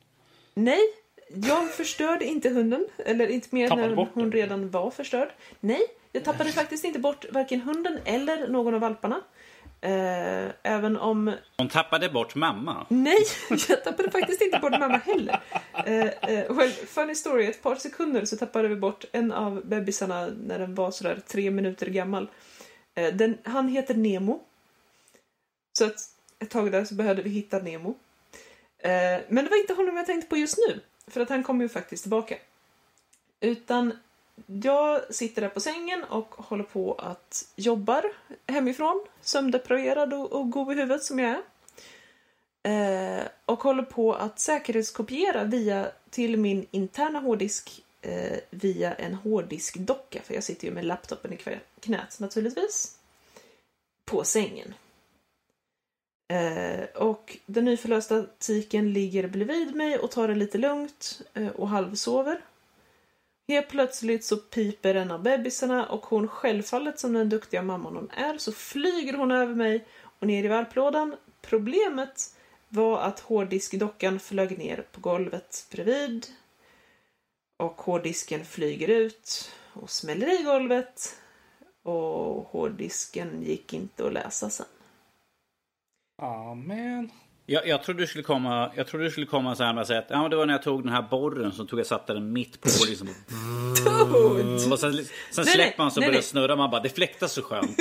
Nej, 0.65 0.81
jag 1.29 1.71
förstörde 1.71 2.25
inte 2.25 2.49
hunden. 2.49 2.87
Eller 2.99 3.29
inte 3.29 3.49
mer 3.51 3.95
bort 3.97 4.09
hon 4.15 4.23
den? 4.23 4.33
redan 4.33 4.71
var 4.71 4.91
förstörd. 4.91 5.29
Nej, 5.61 5.83
jag 6.13 6.25
tappade 6.25 6.53
faktiskt 6.53 6.85
inte 6.85 6.99
bort 6.99 7.25
varken 7.33 7.61
hunden 7.61 7.99
eller 8.05 8.49
någon 8.49 8.75
av 8.75 8.81
valparna. 8.81 9.21
Eh, 9.81 10.51
även 10.63 10.97
om... 10.97 11.33
Hon 11.57 11.69
tappade 11.69 12.09
bort 12.09 12.35
mamma. 12.35 12.87
Nej, 12.89 13.19
jag 13.69 13.85
tappade 13.85 14.11
faktiskt 14.11 14.43
inte 14.43 14.59
bort 14.59 14.79
mamma 14.79 14.97
heller. 14.97 15.41
Eh, 15.87 16.07
eh, 16.07 16.57
well, 16.57 16.71
funny 16.71 17.15
story, 17.15 17.47
ett 17.47 17.63
par 17.63 17.75
sekunder 17.77 18.25
så 18.25 18.37
tappade 18.37 18.69
vi 18.69 18.77
bort 18.77 19.05
en 19.13 19.33
av 19.33 19.67
bebisarna 19.67 20.29
när 20.47 20.59
den 20.59 20.75
var 20.75 20.91
sådär 20.91 21.21
tre 21.27 21.51
minuter 21.51 21.87
gammal. 21.87 22.29
Eh, 22.95 23.15
den, 23.15 23.39
han 23.45 23.69
heter 23.69 23.95
Nemo. 23.95 24.41
Så 25.79 25.85
att 25.85 25.97
ett 26.39 26.51
tag 26.51 26.73
där 26.73 26.85
så 26.85 26.95
behövde 26.95 27.23
vi 27.23 27.31
hitta 27.31 27.59
Nemo. 27.59 27.95
Eh, 28.83 29.21
men 29.29 29.45
det 29.45 29.51
var 29.51 29.61
inte 29.61 29.75
honom 29.75 29.97
jag 29.97 30.07
tänkte 30.07 30.29
på 30.29 30.37
just 30.37 30.59
nu. 30.69 30.81
För 31.07 31.21
att 31.21 31.29
han 31.29 31.43
kommer 31.43 31.65
ju 31.65 31.69
faktiskt 31.69 32.03
tillbaka. 32.03 32.37
Utan 33.41 33.99
jag 34.47 35.15
sitter 35.15 35.43
där 35.43 35.49
på 35.49 35.61
sängen 35.61 36.05
och 36.05 36.35
håller 36.35 36.65
på 36.65 36.95
att 36.95 37.53
jobbar 37.57 38.05
hemifrån. 38.47 39.07
sömndeprimerad 39.21 40.15
och, 40.15 40.33
och 40.33 40.51
god 40.51 40.73
i 40.73 40.75
huvudet 40.75 41.05
som 41.05 41.19
jag 41.19 41.31
är. 41.31 41.43
Eh, 42.63 43.27
och 43.45 43.63
håller 43.63 43.83
på 43.83 44.15
att 44.15 44.41
säkerhetskopiera 44.41 45.45
via, 45.45 45.91
till 46.11 46.37
min 46.37 46.67
interna 46.71 47.21
hårddisk 47.21 47.85
eh, 48.03 48.39
via 48.51 48.95
en 48.95 49.15
hårddiskdocka. 49.15 50.23
För 50.23 50.35
jag 50.35 50.45
sitter 50.45 50.67
ju 50.67 50.75
med 50.75 50.85
laptopen 50.85 51.33
i 51.33 51.39
knät 51.81 52.21
naturligtvis. 52.21 52.99
På 54.05 54.25
sängen. 54.25 54.75
Eh, 56.31 56.85
och 56.95 57.39
den 57.47 57.65
nyförlösta 57.65 58.25
tiken 58.39 58.93
ligger 58.93 59.29
bredvid 59.29 59.75
mig 59.75 59.99
och 59.99 60.11
tar 60.11 60.29
det 60.29 60.35
lite 60.35 60.59
lugnt 60.59 61.23
eh, 61.35 61.49
och 61.49 61.69
halvsover. 61.69 62.41
Helt 63.49 63.69
plötsligt 63.69 64.25
så 64.25 64.37
piper 64.37 64.95
en 64.95 65.11
av 65.11 65.23
bebisarna 65.23 65.87
och 65.87 66.07
hon 66.07 66.29
självfallet 66.29 66.99
som 66.99 67.13
den 67.13 67.29
duktiga 67.29 67.63
mamman 67.63 67.97
hon 67.97 68.11
är 68.11 68.39
så 68.39 68.53
flyger 68.53 69.13
hon 69.13 69.31
över 69.31 69.55
mig 69.55 69.87
och 70.03 70.27
ner 70.27 70.45
i 70.45 70.49
valplådan. 70.49 71.17
Problemet 71.43 72.37
var 72.69 73.01
att 73.01 73.21
hårddiskdockan 73.21 74.21
flög 74.21 74.59
ner 74.59 74.87
på 74.93 75.01
golvet 75.01 75.67
bredvid. 75.71 76.27
Och 77.57 77.83
hårddisken 77.83 78.45
flyger 78.45 78.89
ut 78.89 79.51
och 79.73 79.91
smäller 79.91 80.41
i 80.41 80.45
golvet. 80.45 81.17
Och 81.83 82.45
hårddisken 82.45 83.43
gick 83.43 83.75
inte 83.75 84.07
att 84.07 84.13
läsa 84.13 84.51
sen. 84.51 84.67
Amen. 86.21 87.11
Jag, 87.47 87.67
jag 87.69 87.83
trodde 87.83 88.03
du 88.03 88.07
skulle 88.07 88.25
komma, 88.25 88.73
jag 88.77 88.87
trodde 88.87 89.05
du 89.05 89.11
skulle 89.11 89.27
komma 89.27 89.57
så 89.57 89.65
här 89.65 89.73
med 89.75 89.81
att 89.81 89.87
säga 89.87 89.99
att 89.99 90.07
ja, 90.11 90.29
det 90.29 90.37
var 90.37 90.47
när 90.47 90.55
jag 90.55 90.63
tog 90.63 90.83
den 90.85 90.93
här 90.93 91.03
borren 91.03 91.53
som 91.53 91.67
tog 91.67 91.79
jag 91.79 91.87
satte 91.87 92.13
den 92.13 92.33
mitt 92.33 92.61
på 92.61 92.69
liksom, 92.89 93.09
Toad! 93.85 94.73
och 94.73 94.79
sen, 94.79 94.93
sen 94.95 95.45
Nej, 95.45 95.47
släpper 95.55 95.83
man 95.83 95.91
så 95.91 96.01
nej, 96.01 96.09
börjar 96.09 96.21
nej. 96.21 96.23
snurra 96.29 96.57
man 96.57 96.71
bara 96.71 96.81
det 96.81 96.89
fläktas 96.89 97.33
så 97.33 97.43
skönt. 97.43 97.77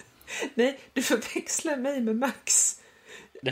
Nej, 0.54 0.80
du 0.92 1.02
förväxlar 1.02 1.76
mig 1.76 2.00
med 2.00 2.16
Max. 2.16 2.80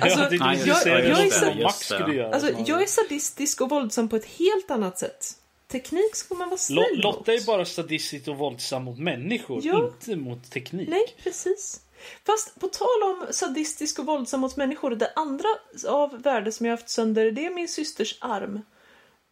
Alltså, 0.01 0.19
jag 0.21 0.33
jag- 0.33 0.67
jag 0.67 2.17
är. 2.17 2.23
Alltså, 2.33 2.51
jag 2.67 2.83
är 2.83 2.87
sadistisk 2.87 3.61
och 3.61 3.71
våldsam 3.71 4.09
på 4.09 4.17
ett 4.17 4.25
helt 4.27 4.71
annat 4.71 4.99
sätt. 4.99 5.27
Teknik 5.73 6.15
ska 6.17 6.35
man 6.35 6.49
vara 6.49 6.59
snäll 6.59 6.85
Lo- 6.95 7.11
Lotta 7.11 7.33
är 7.33 7.37
mot. 7.37 7.47
bara 7.47 7.65
sadistisk 7.65 8.29
och 8.29 8.37
våldsam 8.39 8.85
mot 8.85 8.99
människor, 8.99 9.61
Ja. 9.65 9.87
inte 9.87 10.17
mot 10.17 10.51
teknik. 10.51 10.89
Nej, 10.89 11.05
precis. 11.23 11.81
Fast 12.27 12.61
på 12.61 12.69
tal 12.69 13.03
om 13.03 13.27
sadistisk 13.31 13.99
och 13.99 14.07
våldsam 14.07 14.41
mot 14.41 14.57
människor, 14.57 14.91
det 14.91 15.13
andra 15.17 15.49
av 15.89 16.23
värde 16.23 16.53
som 16.53 16.67
jag 16.67 16.73
haft 16.73 16.89
sönder, 16.89 17.31
det 17.31 17.47
är 17.47 17.55
min 17.55 17.69
systers 17.69 18.19
arm. 18.21 18.61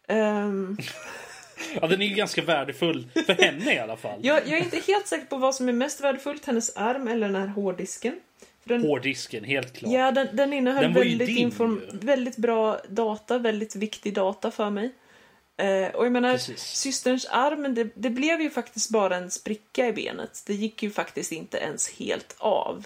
Ehm, 0.07 0.77
Ja, 1.81 1.87
den 1.87 2.01
är 2.01 2.05
ju 2.05 2.15
ganska 2.15 2.41
värdefull 2.41 3.07
för 3.25 3.33
henne 3.33 3.73
i 3.73 3.79
alla 3.79 3.97
fall. 3.97 4.19
jag, 4.21 4.47
jag 4.47 4.59
är 4.59 4.63
inte 4.63 4.79
helt 4.87 5.07
säker 5.07 5.25
på 5.25 5.37
vad 5.37 5.55
som 5.55 5.69
är 5.69 5.73
mest 5.73 6.01
värdefullt, 6.01 6.45
hennes 6.45 6.77
arm 6.77 7.07
eller 7.07 7.27
den 7.27 7.35
här 7.35 7.47
hårddisken. 7.47 8.15
Den, 8.63 8.81
Hårddisken, 8.81 9.43
helt 9.43 9.73
klart. 9.73 9.91
ja, 9.91 10.11
den, 10.11 10.27
den 10.33 10.53
innehöll 10.53 10.83
Den 10.83 10.93
väldigt, 10.93 11.27
din 11.27 11.81
väldigt 11.91 12.37
bra 12.37 12.79
data, 12.89 13.37
väldigt 13.37 13.75
viktig 13.75 14.13
data 14.13 14.51
för 14.51 14.69
mig. 14.69 14.91
Eh, 15.61 15.95
och 15.95 16.05
jag 16.05 16.11
menar, 16.11 16.31
Precis. 16.33 16.59
systerns 16.61 17.25
arm, 17.25 17.75
det, 17.75 17.87
det 17.95 18.09
blev 18.09 18.41
ju 18.41 18.49
faktiskt 18.49 18.89
bara 18.89 19.15
en 19.15 19.31
spricka 19.31 19.87
i 19.87 19.93
benet. 19.93 20.43
Det 20.47 20.53
gick 20.53 20.83
ju 20.83 20.91
faktiskt 20.91 21.31
inte 21.31 21.57
ens 21.57 21.89
helt 21.99 22.35
av. 22.37 22.85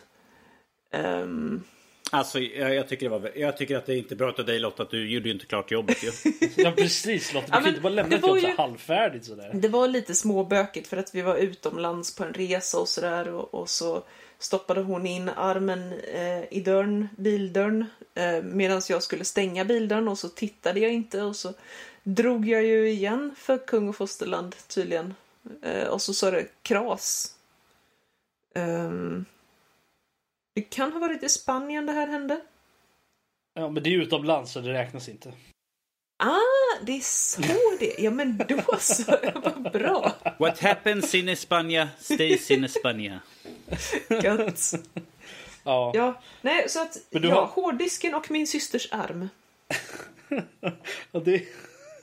Ehm, 0.92 1.64
Alltså 2.12 2.40
jag, 2.40 2.76
jag, 2.76 2.88
tycker 2.88 3.10
det 3.10 3.20
var, 3.20 3.32
jag 3.36 3.58
tycker 3.58 3.78
att 3.78 3.86
det 3.86 3.94
är 3.94 3.98
inte 3.98 4.16
bra 4.16 4.34
av 4.38 4.46
dig 4.46 4.60
Lotta 4.60 4.84
att 4.84 4.90
du 4.90 5.10
gjorde 5.10 5.28
ju 5.28 5.34
inte 5.34 5.46
klart 5.46 5.72
jobbet 5.72 6.04
ju. 6.04 6.12
Ja, 6.56 6.72
precis 6.72 7.34
Lotta. 7.34 7.46
Du 7.48 7.52
Ja, 7.54 7.60
kan 7.60 7.68
inte 7.70 7.82
bara 7.82 7.90
lämna 7.94 8.10
det 8.10 8.16
ett 8.16 8.28
jobb 8.28 8.40
så 8.40 8.48
ju- 8.48 8.54
halvfärdigt 8.58 9.26
sådär. 9.26 9.52
Det 9.54 9.68
var 9.68 9.88
lite 9.88 10.16
småbökigt 10.16 10.88
för 10.88 10.98
att 10.98 11.16
vi 11.16 11.22
var 11.22 11.36
utomlands 11.36 12.16
på 12.16 12.24
en 12.24 12.34
resa 12.34 12.80
och 12.80 12.90
sådär 12.90 13.28
och, 13.28 13.54
och 13.54 13.70
så 13.70 14.04
stoppade 14.40 14.82
hon 14.82 15.06
in 15.06 15.30
armen 15.30 15.94
eh, 16.14 16.54
i 16.54 16.62
dörren, 16.66 17.08
bildörren 17.18 17.86
eh, 18.16 18.44
medan 18.44 18.82
jag 18.90 19.04
skulle 19.04 19.26
stänga 19.26 19.66
bildörren 19.66 20.08
och 20.08 20.18
så 20.20 20.30
tittade 20.30 20.80
jag 20.80 20.94
inte 20.94 21.22
och 21.22 21.36
så 21.36 21.54
drog 22.06 22.48
jag 22.48 22.64
ju 22.64 22.90
igen 22.90 23.36
för 23.38 23.58
kung 23.58 23.90
och 23.90 23.96
fosterland 23.96 24.56
tydligen. 24.68 25.14
Eh, 25.62 25.88
och 25.88 26.02
så 26.02 26.14
sa 26.14 26.32
det 26.32 26.48
kras. 26.62 27.36
Ehm, 28.56 29.26
det 30.56 30.62
kan 30.62 30.92
ha 30.92 31.00
varit 31.00 31.24
i 31.24 31.30
Spanien 31.30 31.86
det 31.86 31.92
här 31.94 32.08
hände. 32.08 32.42
Ja, 33.54 33.70
men 33.70 33.84
det 33.84 33.90
är 33.90 33.92
ju 33.92 34.04
utomlands 34.04 34.52
så 34.52 34.60
det 34.62 34.74
räknas 34.74 35.10
inte. 35.10 35.34
Ah, 36.18 36.82
det 36.82 36.92
är 36.92 37.00
så 37.02 37.42
det 37.80 37.96
Ja 38.00 38.12
men 38.12 38.38
då 38.38 38.78
så, 38.80 39.04
vad 39.44 39.72
bra. 39.72 40.16
What 40.40 40.60
happens 40.60 41.16
in 41.16 41.30
España 41.30 41.88
stays 42.00 42.52
in 42.52 42.66
España. 42.66 43.20
Gött. 44.24 44.72
Ja. 45.64 45.92
Ja, 45.96 46.22
nej, 46.42 46.70
så 46.70 46.82
att 46.82 46.98
Men 47.10 47.22
du 47.22 47.28
ja, 47.28 47.36
har- 47.36 47.46
hårddisken 47.48 48.14
och 48.16 48.32
min 48.32 48.48
systers 48.48 48.88
arm. 48.92 49.30
Ja, 51.12 51.20
det... 51.20 51.44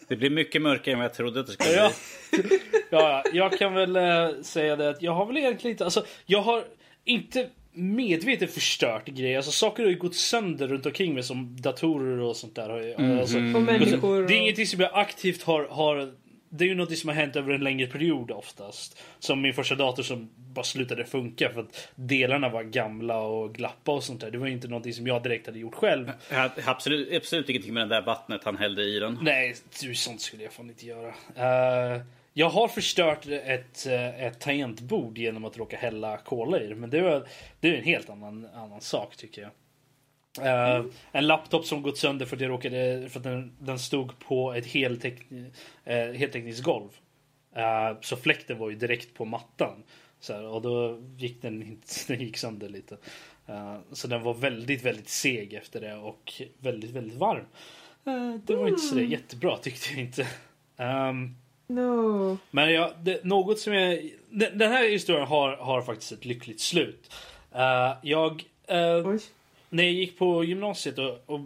Det 0.09 0.17
blir 0.17 0.31
mycket 0.31 0.63
mörkare 0.63 0.93
än 0.93 0.99
vad 0.99 1.05
jag 1.05 1.15
trodde 1.15 1.41
att 1.41 1.47
det 1.47 1.53
skulle 1.53 1.73
Ja. 1.75 1.93
bli. 2.33 2.61
ja, 2.91 3.23
jag 3.33 3.59
kan 3.59 3.75
väl 3.75 3.97
eh, 3.97 4.29
säga 4.43 4.77
det 4.77 4.89
att 4.89 5.03
jag 5.03 5.13
har 5.13 5.27
väl 5.27 5.37
egentligen 5.37 5.75
inte, 5.75 5.85
alltså 5.85 6.05
jag 6.27 6.43
har 6.43 6.65
inte 7.05 7.49
medvetet 7.75 8.55
förstört 8.55 9.07
grejer. 9.09 9.37
Alltså 9.37 9.53
saker 9.53 9.83
har 9.83 9.91
ju 9.91 9.97
gått 9.99 10.15
sönder 10.15 10.69
runt 10.69 10.87
omkring 10.87 11.15
mig 11.15 11.23
som 11.23 11.57
datorer 11.61 12.19
och 12.21 12.37
sånt 12.37 12.55
där. 12.55 12.69
Har 12.69 12.81
ju, 12.81 12.95
alltså, 13.21 13.37
Och 13.37 13.43
människor. 13.63 14.23
det 14.29 14.35
är 14.35 14.39
ingenting 14.39 14.67
som 14.67 14.81
jag 14.81 14.91
aktivt 14.95 15.43
har, 15.43 15.65
har 15.71 16.13
det 16.55 16.65
är 16.65 16.69
ju 16.69 16.75
något 16.75 16.99
som 16.99 17.09
har 17.09 17.17
hänt 17.17 17.37
över 17.37 17.53
en 17.53 17.65
längre 17.65 17.87
period 17.87 18.31
oftast. 18.31 19.03
Som 19.19 19.41
min 19.41 19.55
första 19.55 19.75
dator 19.75 20.03
som 20.03 20.31
bara 20.37 20.65
slutade 20.65 21.05
funka 21.05 21.51
för 21.53 21.61
att 21.61 21.89
delarna 21.95 22.49
var 22.49 22.63
gamla 22.63 23.21
och 23.21 23.55
glappa 23.55 23.93
och 23.93 24.05
sånt 24.05 24.21
där. 24.21 24.31
Det 24.31 24.39
var 24.39 24.47
ju 24.47 24.53
inte 24.53 24.69
någonting 24.69 24.93
som 24.93 25.07
jag 25.07 25.23
direkt 25.23 25.47
hade 25.47 25.59
gjort 25.59 25.75
själv. 25.75 26.13
Jag 26.31 26.51
absolut, 26.65 27.13
absolut 27.13 27.49
ingenting 27.49 27.75
med 27.75 27.89
det 27.89 27.95
där 27.95 28.03
vattnet 28.03 28.45
han 28.45 28.57
hällde 28.57 28.83
i 28.83 28.99
den. 28.99 29.19
Nej, 29.23 29.55
du, 29.81 29.95
sånt 29.95 30.21
skulle 30.21 30.43
jag 30.43 30.53
fan 30.53 30.69
inte 30.69 30.87
göra. 30.87 31.15
Eh, 31.37 32.03
jag 32.33 32.51
har 32.51 32.69
förstört 32.69 33.27
ett, 33.27 33.87
eh, 33.87 34.25
ett 34.25 34.41
tangentbord 34.41 35.19
genom 35.19 35.45
att 35.45 35.57
råka 35.57 35.77
hälla 35.77 36.17
cola 36.17 36.61
i 36.61 36.67
det. 36.67 36.75
Men 36.75 36.91
det, 36.91 37.01
var, 37.01 37.27
det 37.61 37.69
är 37.69 37.75
en 37.75 37.85
helt 37.85 38.11
annan, 38.11 38.49
annan 38.55 38.81
sak 38.81 39.17
tycker 39.17 39.43
jag. 39.43 39.51
Eh, 40.41 40.85
En 41.13 41.27
laptop 41.27 41.65
som 41.67 41.83
gått 41.83 41.99
sönder 41.99 42.27
för 42.27 42.37
att, 42.37 42.43
jag 42.43 42.51
råkade, 42.51 43.09
för 43.11 43.19
att 43.21 43.25
den, 43.25 43.53
den 43.59 43.79
stod 43.79 44.19
på 44.19 44.53
ett 44.53 44.67
heltekni, 44.67 45.41
uh, 45.87 45.95
heltekniskt 46.19 46.63
golv. 46.65 46.89
Eh, 47.57 47.97
så 48.01 48.17
fläkten 48.17 48.59
var 48.59 48.71
ju 48.71 48.77
direkt 48.77 49.15
på 49.15 49.25
mattan. 49.25 49.83
Så 50.21 50.33
här, 50.33 50.47
och 50.47 50.63
då 50.63 51.01
gick 51.17 51.43
den, 51.43 51.81
den 52.09 52.21
gick 52.21 52.37
sönder 52.37 52.69
lite. 52.69 52.97
Eh, 53.47 53.77
så 53.93 54.09
den 54.09 54.23
var 54.23 54.35
väldigt, 54.35 54.85
väldigt 54.85 55.09
seg 55.09 55.55
efter 55.55 55.81
det 55.81 55.95
och 55.95 56.33
väldigt, 56.59 56.91
väldigt 56.91 57.19
varm. 57.19 57.45
Eh, 58.07 58.35
det 58.47 58.57
var 58.57 58.69
inte 58.69 58.81
så 58.81 58.95
där 58.95 59.03
jättebra 59.03 59.57
tyckte 59.57 59.91
jag 59.91 60.01
inte. 60.01 60.27
Ehm, 60.77 61.37
No. 61.67 62.39
men 62.51 62.73
jag, 62.73 62.93
det, 63.03 63.25
något 63.25 63.59
som 63.59 63.73
jag... 63.75 64.11
Den, 64.31 64.59
den 64.59 64.73
här 64.73 64.89
historien 64.91 65.27
har, 65.27 65.57
har 65.57 65.83
faktiskt 65.83 66.13
ett 66.13 66.25
lyckligt 66.25 66.61
slut. 66.61 67.13
Eh, 67.55 67.93
jag... 68.03 68.45
eh, 68.67 69.09
Oj 69.09 69.19
när 69.73 69.83
jag 69.83 69.93
gick 69.93 70.19
på 70.19 70.45
gymnasiet 70.45 70.99
och, 70.99 71.19
och 71.27 71.41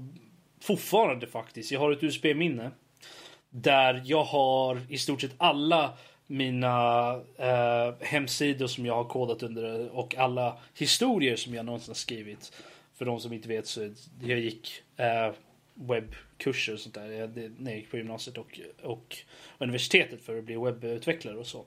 fortfarande 0.61 1.27
faktiskt, 1.27 1.73
jag 1.73 1.81
har 1.81 1.93
ett 1.93 2.03
USB-minne. 2.03 2.70
Där 3.51 4.03
jag 4.05 4.24
har 4.24 4.81
i 4.89 4.98
stort 4.98 5.20
sett 5.20 5.35
alla 5.36 5.93
mina 6.27 7.11
eh, 7.36 7.94
hemsidor 8.01 8.66
som 8.66 8.86
jag 8.86 8.94
har 8.94 9.05
kodat 9.05 9.43
under 9.43 9.89
och 9.89 10.16
alla 10.16 10.59
historier 10.74 11.36
som 11.36 11.55
jag 11.55 11.66
någonsin 11.66 11.90
har 11.90 11.94
skrivit. 11.94 12.53
För 12.94 13.05
de 13.05 13.20
som 13.20 13.32
inte 13.32 13.48
vet 13.48 13.66
så 13.66 13.93
jag 14.23 14.39
gick 14.39 14.82
eh, 14.97 15.32
webbkurser 15.74 16.73
och 16.73 16.81
sånt 16.81 16.94
där 16.94 17.11
jag, 17.11 17.31
det, 17.31 17.53
när 17.59 17.70
jag 17.70 17.81
gick 17.81 17.90
på 17.90 17.97
gymnasiet 17.97 18.39
och, 18.39 18.61
och 18.82 19.16
universitetet 19.59 20.23
för 20.23 20.39
att 20.39 20.44
bli 20.44 20.57
webbutvecklare 20.57 21.36
och 21.36 21.47
så. 21.47 21.65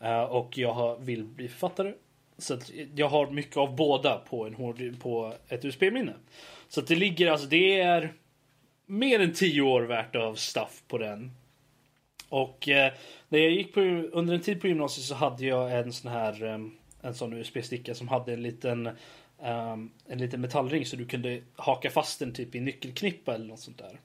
Eh, 0.00 0.22
och 0.22 0.58
jag 0.58 0.72
har, 0.72 0.98
vill 0.98 1.24
bli 1.24 1.48
författare. 1.48 1.92
Så 2.38 2.54
att 2.54 2.70
jag 2.94 3.08
har 3.08 3.30
mycket 3.30 3.56
av 3.56 3.76
båda 3.76 4.18
på, 4.18 4.46
en 4.46 4.54
hård, 4.54 5.00
på 5.00 5.34
ett 5.48 5.64
USB-minne. 5.64 6.14
Så 6.68 6.80
att 6.80 6.86
det 6.86 6.96
ligger 6.96 7.30
alltså, 7.30 7.46
det 7.46 7.80
är 7.80 8.12
mer 8.86 9.20
än 9.20 9.32
tio 9.32 9.62
år 9.62 9.82
värt 9.82 10.16
av 10.16 10.34
stuff 10.34 10.82
på 10.88 10.98
den. 10.98 11.30
Och 12.28 12.68
eh, 12.68 12.92
när 13.28 13.38
jag 13.38 13.50
gick 13.50 13.74
på, 13.74 13.80
under 14.12 14.34
en 14.34 14.40
tid 14.40 14.60
på 14.60 14.68
gymnasiet 14.68 15.06
så 15.06 15.14
hade 15.14 15.46
jag 15.46 15.78
en 15.78 15.92
sån 15.92 16.10
här 16.10 16.44
eh, 16.44 16.58
en 17.06 17.14
sån 17.14 17.32
USB-sticka 17.32 17.94
som 17.94 18.08
hade 18.08 18.32
en 18.32 18.42
liten 18.42 18.86
um, 19.38 19.90
en 20.06 20.18
liten 20.18 20.40
metallring 20.40 20.86
så 20.86 20.96
du 20.96 21.06
kunde 21.06 21.42
haka 21.56 21.90
fast 21.90 22.18
den 22.18 22.32
typ 22.32 22.54
i 22.54 22.60
nyckelknippa 22.60 23.34
eller 23.34 23.46
något 23.46 23.60
sånt 23.60 23.78
där. 23.78 24.00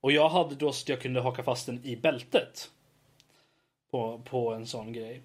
Och 0.00 0.12
jag 0.12 0.28
hade 0.28 0.54
då 0.54 0.72
så 0.72 0.84
att 0.84 0.88
jag 0.88 1.00
kunde 1.00 1.20
haka 1.20 1.42
fast 1.42 1.66
den 1.66 1.84
i 1.84 1.96
bältet. 1.96 2.70
På, 3.90 4.18
på 4.24 4.52
en 4.52 4.66
sån 4.66 4.92
grej. 4.92 5.22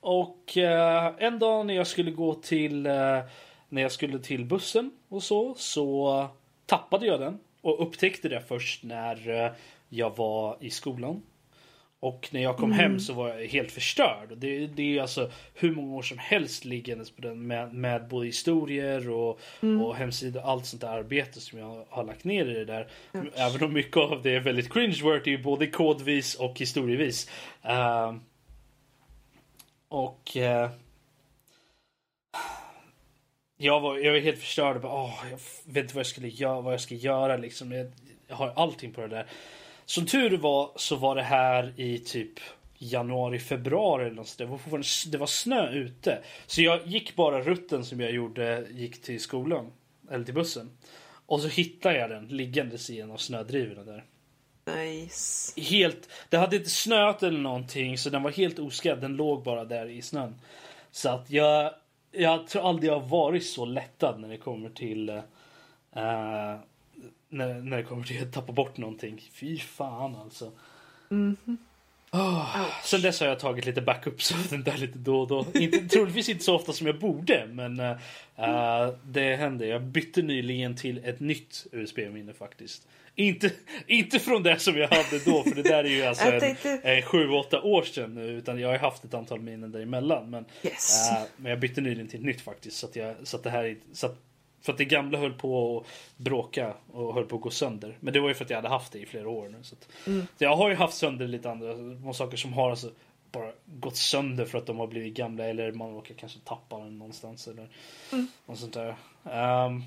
Och 0.00 0.56
eh, 0.56 1.14
en 1.18 1.38
dag 1.38 1.66
när 1.66 1.74
jag 1.74 1.86
skulle 1.86 2.10
gå 2.10 2.34
till 2.34 2.86
eh, 2.86 3.20
när 3.68 3.82
jag 3.82 3.92
skulle 3.92 4.18
till 4.18 4.44
bussen 4.44 4.90
och 5.08 5.22
så 5.22 5.54
så 5.54 6.28
tappade 6.66 7.06
jag 7.06 7.20
den 7.20 7.38
och 7.60 7.82
upptäckte 7.82 8.28
det 8.28 8.40
först 8.40 8.84
när 8.84 9.44
eh, 9.44 9.52
jag 9.88 10.16
var 10.16 10.56
i 10.60 10.70
skolan. 10.70 11.22
Och 12.00 12.28
när 12.30 12.42
jag 12.42 12.56
kom 12.56 12.72
hem 12.72 13.00
så 13.00 13.12
var 13.12 13.28
jag 13.28 13.46
helt 13.46 13.70
förstörd. 13.70 14.36
Det, 14.36 14.66
det 14.66 14.98
är 14.98 15.02
alltså 15.02 15.30
hur 15.54 15.74
många 15.74 15.96
år 15.96 16.02
som 16.02 16.18
helst 16.18 16.64
liggandes 16.64 17.10
på 17.10 17.22
den 17.22 17.46
med, 17.46 17.74
med 17.74 18.08
både 18.08 18.26
historier 18.26 19.10
och, 19.10 19.40
och 19.82 19.96
hemsidor 19.96 20.40
och 20.40 20.48
allt 20.48 20.66
sånt 20.66 20.80
där 20.80 20.88
arbete 20.88 21.40
som 21.40 21.58
jag 21.58 21.86
har 21.88 22.04
lagt 22.04 22.24
ner 22.24 22.46
i 22.46 22.54
det 22.54 22.64
där. 22.64 22.88
Även 23.34 23.64
om 23.64 23.72
mycket 23.72 23.96
av 23.96 24.22
det 24.22 24.30
är 24.30 24.40
väldigt 24.40 24.70
cringe-worthy 24.70 25.42
både 25.42 25.66
kodvis 25.66 26.34
och 26.34 26.58
historievis. 26.58 27.30
Ehm, 27.62 28.20
och 29.88 30.36
eh, 30.36 30.70
jag, 33.56 33.80
var, 33.80 33.98
jag 33.98 34.12
var 34.12 34.18
helt 34.18 34.38
förstörd. 34.38 34.76
och 34.76 34.82
Bara, 34.82 34.92
åh, 34.92 35.24
jag 35.30 35.38
vet 35.72 35.82
inte 35.82 35.94
vad 35.94 36.00
jag, 36.00 36.06
skulle 36.06 36.28
göra, 36.28 36.60
vad 36.60 36.72
jag 36.72 36.80
ska 36.80 36.94
göra. 36.94 37.36
Liksom. 37.36 37.72
Jag, 37.72 37.92
jag 38.26 38.36
har 38.36 38.52
allting 38.56 38.92
på 38.92 39.00
det 39.00 39.08
där. 39.08 39.26
Som 39.84 40.06
tur 40.06 40.36
var 40.36 40.70
så 40.76 40.96
var 40.96 41.14
det 41.14 41.22
här 41.22 41.74
i 41.76 41.98
typ 41.98 42.40
januari, 42.78 43.38
februari 43.38 44.04
eller 44.04 44.16
något. 44.16 44.38
Det 44.38 44.46
var, 44.46 45.10
det 45.10 45.18
var 45.18 45.26
snö 45.26 45.70
ute. 45.70 46.22
Så 46.46 46.62
jag 46.62 46.86
gick 46.86 47.16
bara 47.16 47.40
rutten 47.40 47.84
som 47.84 48.00
jag 48.00 48.12
gjorde, 48.12 48.66
gick 48.70 49.02
till 49.02 49.20
skolan. 49.20 49.72
Eller 50.10 50.24
till 50.24 50.34
bussen. 50.34 50.70
Och 51.26 51.40
så 51.40 51.48
hittade 51.48 51.98
jag 51.98 52.10
den 52.10 52.26
liggandes 52.26 52.90
i 52.90 53.00
en 53.00 53.10
av 53.10 53.16
snödrivorna 53.16 53.84
där. 53.84 54.04
Nice. 54.76 55.60
Helt, 55.60 56.08
det 56.28 56.36
hade 56.36 56.56
inte 56.56 56.70
snöat 56.70 57.22
eller 57.22 57.38
någonting 57.38 57.98
så 57.98 58.10
den 58.10 58.22
var 58.22 58.30
helt 58.30 58.58
oskadd. 58.58 59.00
Den 59.00 59.16
låg 59.16 59.42
bara 59.42 59.64
där 59.64 59.86
i 59.86 60.02
snön. 60.02 60.34
Så 60.90 61.08
att 61.08 61.30
jag, 61.30 61.74
jag 62.12 62.46
tror 62.46 62.68
aldrig 62.68 62.90
jag 62.90 63.00
har 63.00 63.08
varit 63.08 63.46
så 63.46 63.64
lättad 63.64 64.20
när 64.20 64.28
det 64.28 64.36
kommer 64.36 64.70
till 64.70 65.08
eh, 65.08 65.20
när, 67.28 67.54
när 67.54 67.76
det 67.76 67.82
kommer 67.82 68.04
till 68.04 68.22
att 68.22 68.32
tappa 68.32 68.52
bort 68.52 68.76
någonting. 68.76 69.28
Fy 69.32 69.58
fan 69.58 70.16
alltså. 70.16 70.52
Oh, 72.10 72.66
sen 72.84 73.02
dess 73.02 73.20
har 73.20 73.26
jag 73.26 73.38
tagit 73.38 73.66
lite 73.66 73.80
backups 73.80 74.32
av 74.34 74.46
den 74.50 74.62
där 74.62 74.76
lite 74.76 74.98
då 74.98 75.20
och 75.20 75.28
då. 75.28 75.46
Inte, 75.54 75.88
troligtvis 75.88 76.28
inte 76.28 76.44
så 76.44 76.54
ofta 76.54 76.72
som 76.72 76.86
jag 76.86 76.98
borde 76.98 77.46
men 77.52 77.80
eh, 77.80 77.90
eh, 78.36 78.94
det 79.04 79.36
händer. 79.36 79.66
Jag 79.66 79.82
bytte 79.82 80.22
nyligen 80.22 80.76
till 80.76 81.00
ett 81.04 81.20
nytt 81.20 81.66
USB-minne 81.72 82.32
faktiskt. 82.32 82.86
Inte, 83.18 83.52
inte 83.86 84.18
från 84.18 84.42
det 84.42 84.58
som 84.58 84.76
jag 84.76 84.88
hade 84.88 85.18
då 85.24 85.42
för 85.42 85.54
det 85.54 85.62
där 85.62 85.84
är 85.84 85.88
ju 85.88 86.02
alltså 86.04 86.24
en, 86.24 86.40
tänkte- 86.40 86.80
en 86.82 87.02
sju, 87.02 87.28
åtta 87.30 87.62
år 87.62 87.82
sedan 87.82 88.14
nu. 88.14 88.22
Utan 88.28 88.60
jag 88.60 88.68
har 88.68 88.78
haft 88.78 89.04
ett 89.04 89.14
antal 89.14 89.40
minnen 89.40 89.72
däremellan. 89.72 90.30
Men, 90.30 90.44
Yes. 90.62 91.10
eh, 91.10 91.22
men 91.36 91.50
jag 91.50 91.60
bytte 91.60 91.80
nyligen 91.80 92.08
till 92.08 92.18
ett 92.20 92.26
nytt 92.26 92.40
faktiskt. 92.40 92.76
Så 92.76 92.86
att, 92.86 92.96
jag, 92.96 93.14
så 93.22 93.36
att 93.36 93.42
det 93.42 93.50
här 93.50 93.64
är, 93.64 93.76
så 93.92 94.06
att, 94.06 94.16
för 94.62 94.72
att 94.72 94.78
det 94.78 94.84
gamla 94.84 95.18
höll 95.18 95.32
på 95.32 95.78
att 95.78 95.86
bråka 96.24 96.74
och 96.92 97.14
höll 97.14 97.24
på 97.24 97.36
att 97.36 97.42
gå 97.42 97.50
sönder. 97.50 97.96
Men 98.00 98.12
det 98.12 98.20
var 98.20 98.28
ju 98.28 98.34
för 98.34 98.44
att 98.44 98.50
jag 98.50 98.56
hade 98.58 98.68
haft 98.68 98.92
det 98.92 98.98
i 98.98 99.06
flera 99.06 99.28
år 99.28 99.48
nu. 99.48 99.58
Så, 99.62 99.74
att, 99.74 99.88
så 100.38 100.44
jag 100.44 100.56
har 100.56 100.68
ju 100.68 100.74
haft 100.74 100.94
sönder 100.96 101.28
lite 101.28 101.50
andra 101.50 102.12
saker 102.12 102.36
som 102.36 102.52
har 102.52 102.70
alltså 102.70 102.90
bara 103.32 103.52
gått 103.66 103.96
sönder 103.96 104.44
för 104.44 104.58
att 104.58 104.66
de 104.66 104.78
har 104.78 104.86
blivit 104.86 105.14
gamla 105.14 105.44
eller 105.44 105.72
man 105.72 105.94
råkar 105.94 106.14
kanske 106.14 106.38
tappa 106.44 106.78
den 106.78 106.98
någonstans 106.98 107.48
eller 107.48 107.68
något 108.46 108.58
sånt 108.58 108.74
där. 108.74 108.96
Ehm, 109.30 109.82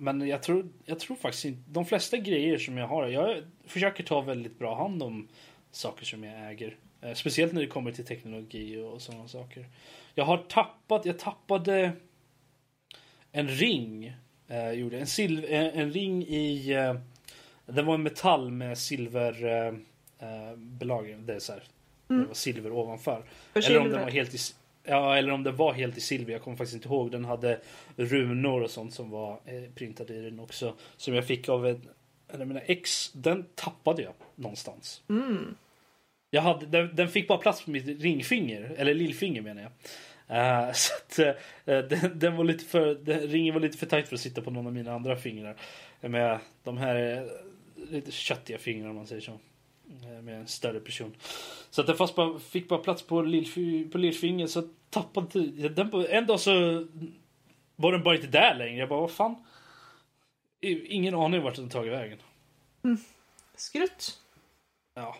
men 0.00 0.28
jag 0.28 0.42
tror, 0.42 0.68
jag 0.84 1.00
tror 1.00 1.16
faktiskt 1.16 1.44
inte, 1.44 1.62
de 1.70 1.86
flesta 1.86 2.16
grejer 2.16 2.58
som 2.58 2.78
jag 2.78 2.86
har, 2.86 3.08
jag 3.08 3.42
försöker 3.66 4.04
ta 4.04 4.20
väldigt 4.20 4.58
bra 4.58 4.76
hand 4.76 5.02
om 5.02 5.28
saker 5.70 6.04
som 6.04 6.24
jag 6.24 6.50
äger. 6.50 6.76
Eh, 7.00 7.14
Speciellt 7.14 7.52
när 7.52 7.60
det 7.60 7.66
kommer 7.66 7.92
till 7.92 8.04
teknologi 8.04 8.76
och 8.76 9.02
sådana 9.02 9.28
saker. 9.28 9.66
Jag 10.14 10.24
har 10.24 10.38
tappat, 10.38 11.04
jag 11.04 11.18
tappade 11.18 11.92
en 13.32 13.48
ring. 13.48 14.12
Eh, 14.48 14.70
gjorde 14.70 14.98
en, 14.98 15.06
silv, 15.06 15.44
en, 15.44 15.70
en 15.70 15.92
ring 15.92 16.22
i, 16.26 16.72
eh, 16.72 16.94
den 17.66 17.86
var 17.86 17.94
en 17.94 18.02
metall 18.02 18.50
med 18.50 18.78
silver 18.78 19.44
eh, 19.44 19.74
eh, 20.28 20.56
belagring. 20.56 21.26
Det 21.26 21.34
är 21.34 21.38
så 21.38 21.52
här, 21.52 21.62
det 22.08 22.14
var 22.14 22.34
silver 22.34 22.72
ovanför. 22.72 23.24
För 23.52 23.66
Eller 23.66 23.80
om 23.80 23.90
den 23.90 24.00
var 24.00 24.10
helt 24.10 24.34
i, 24.34 24.38
ja, 24.84 25.16
eller 25.16 25.32
om 25.32 25.42
den 25.42 25.56
var 25.56 25.72
helt 25.72 25.96
i 25.96 26.00
silver. 26.00 26.32
Jag 26.32 26.42
kommer 26.42 26.56
faktiskt 26.56 26.74
inte 26.74 26.88
ihåg. 26.88 27.10
Den 27.10 27.24
hade 27.24 27.60
runor 27.96 28.62
och 28.62 28.70
sånt 28.70 28.94
som 28.94 29.10
var 29.10 29.40
eh, 29.44 29.62
printade 29.74 30.14
i 30.14 30.20
den 30.22 30.40
också. 30.40 30.74
Som 30.96 31.14
jag 31.14 31.26
fick 31.26 31.48
av 31.48 31.66
en, 31.66 31.88
eller 32.28 32.44
mina 32.44 32.60
ex. 32.60 33.12
Den 33.12 33.44
tappade 33.54 34.02
jag 34.02 34.12
någonstans. 34.34 35.02
Mm. 35.08 35.54
Jag 36.30 36.42
hade, 36.42 36.66
den, 36.66 36.96
den 36.96 37.08
fick 37.08 37.28
bara 37.28 37.38
plats 37.38 37.64
på 37.64 37.70
mitt 37.70 38.02
ringfinger. 38.02 38.74
Eller 38.76 38.94
lillfinger 38.94 39.42
menar 39.42 39.62
jag. 39.62 39.72
Eh, 40.30 40.72
så 40.72 40.94
att, 40.94 41.18
eh, 41.18 41.78
den, 41.78 42.18
den 42.18 42.36
var 42.36 42.44
lite 42.44 42.64
för, 42.64 42.94
den, 42.94 43.20
ringen 43.20 43.54
var 43.54 43.60
lite 43.60 43.78
för 43.78 43.86
tajt 43.86 44.08
för 44.08 44.14
att 44.14 44.20
sitta 44.20 44.42
på 44.42 44.50
någon 44.50 44.66
av 44.66 44.72
mina 44.72 44.94
andra 44.94 45.16
fingrar. 45.16 45.56
Med 46.00 46.38
de 46.64 46.78
här 46.78 47.16
eh, 47.16 47.22
lite 47.90 48.12
köttiga 48.12 48.58
fingrar 48.58 48.90
om 48.90 48.96
man 48.96 49.06
säger 49.06 49.22
så. 49.22 49.38
Eh, 49.90 50.22
Med 50.22 50.34
en 50.40 50.46
större 50.48 50.80
person. 50.80 51.14
Så 51.70 51.80
att 51.80 51.86
den 51.86 51.96
fast 51.96 52.14
bara, 52.14 52.38
fick 52.38 52.68
bara 52.68 52.78
plats 52.80 53.02
på, 53.02 53.22
lillfi, 53.22 53.84
på 53.92 53.98
lillfingret 53.98 54.50
så 54.50 54.62
tappade 54.90 55.46
den. 55.68 55.90
på- 55.90 56.06
En 56.08 56.26
dag 56.26 56.40
så 56.40 56.50
var 57.76 57.92
den 57.92 58.02
bara 58.02 58.14
inte 58.14 58.26
där 58.26 58.54
längre. 58.54 58.78
Jag 58.78 58.88
bara 58.88 59.00
vad 59.00 59.10
fan. 59.10 59.34
Ingen 60.62 61.14
aning 61.14 61.42
vart 61.42 61.54
den 61.56 61.68
tagit 61.68 61.92
vägen. 61.92 62.18
Skrutt. 63.56 64.18
Ja. 64.94 65.16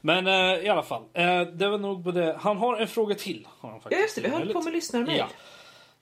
Men 0.00 0.26
eh, 0.26 0.64
i 0.64 0.68
alla 0.68 0.82
fall. 0.82 1.02
Eh, 1.12 1.40
det 1.42 1.68
var 1.68 1.78
nog 1.78 2.00
både... 2.02 2.36
Han 2.40 2.56
har 2.56 2.76
en 2.76 2.88
fråga 2.88 3.14
till. 3.14 3.48
Har 3.58 3.68
han 3.70 3.78
Ja 3.78 3.82
faktiskt. 3.82 4.02
just 4.02 4.14
det, 4.14 4.20
vi 4.22 4.28
höll 4.28 4.52
på 4.52 4.60
med 4.62 4.72
lyssnarmail. 4.72 5.18
Ja. 5.18 5.28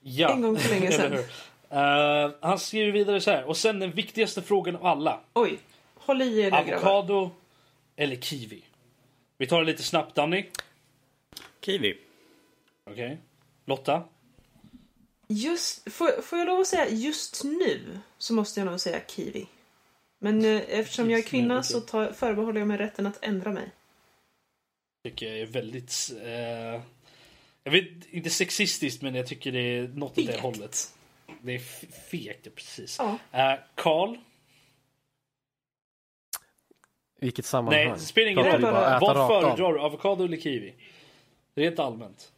ja. 0.01 0.32
En 0.32 0.43
gång 0.43 0.57
för 0.57 0.70
länge 0.74 0.90
sedan. 0.93 1.12
Eh, 1.70 2.31
han 2.40 2.59
skriver 2.59 2.93
vidare 2.93 3.20
så 3.20 3.31
här. 3.31 3.44
Och 3.44 3.57
sen 3.57 3.78
den 3.78 3.90
viktigaste 3.90 4.43
frågan 4.43 4.77
av 4.77 4.86
alla. 4.86 5.20
Oj, 5.35 5.59
håll 5.94 6.23
i 6.23 6.40
er. 6.40 6.55
Avokado 6.55 7.31
eller 7.97 8.16
kiwi? 8.16 8.62
Vi 9.39 9.47
tar 9.47 9.60
det 9.60 9.66
lite 9.66 9.82
snabbt 9.82 10.14
Danny. 10.14 10.44
Kiwi. 11.60 11.98
Okej. 12.85 13.19
Lotta? 13.64 14.05
Just, 15.28 15.93
får, 15.93 16.23
får 16.23 16.39
jag 16.39 16.47
lov 16.47 16.60
att 16.60 16.66
säga 16.66 16.89
just 16.89 17.44
nu 17.44 17.98
så 18.19 18.35
måste 18.35 18.60
jag 18.60 18.66
nog 18.66 18.81
säga 18.81 19.01
kiwi. 19.09 19.47
Men 20.19 20.44
eh, 20.44 20.62
eftersom 20.69 21.10
jag 21.10 21.19
är 21.19 21.23
nu, 21.23 21.28
kvinna 21.28 21.59
okej. 21.59 21.73
så 21.73 21.81
tar, 21.81 22.12
förbehåller 22.12 22.60
jag 22.60 22.69
mig 22.69 22.78
rätten 22.78 23.06
att 23.06 23.24
ändra 23.24 23.52
mig. 23.52 23.70
Tycker 25.05 25.27
jag 25.27 25.39
är 25.39 25.47
väldigt... 25.47 26.10
Eh, 26.23 26.82
jag 27.64 27.73
vet 27.73 27.89
inte 28.10 28.31
sexistiskt 28.31 29.02
men 29.02 29.14
jag 29.14 29.27
tycker 29.27 29.52
det 29.52 29.59
är 29.59 29.89
något 29.89 30.19
åt 30.19 30.27
det 30.27 30.40
hållet. 30.40 30.94
Det 31.43 31.55
är 31.55 31.59
fegt, 32.10 32.55
precis. 32.55 32.98
Ja. 32.98 33.19
Eh, 33.32 33.59
Vilket 37.23 37.44
sammanhang? 37.44 37.85
Nej, 37.85 37.93
det 37.94 37.99
spelar 38.01 38.31
ingen 38.31 38.44
roll. 38.44 38.61
Vad 39.01 39.27
föredrar 39.28 39.73
du? 39.73 39.81
Avokado 39.81 40.24
eller 40.24 40.36
kiwi? 40.36 40.74
Rent 41.55 41.78
allmänt. 41.78 42.32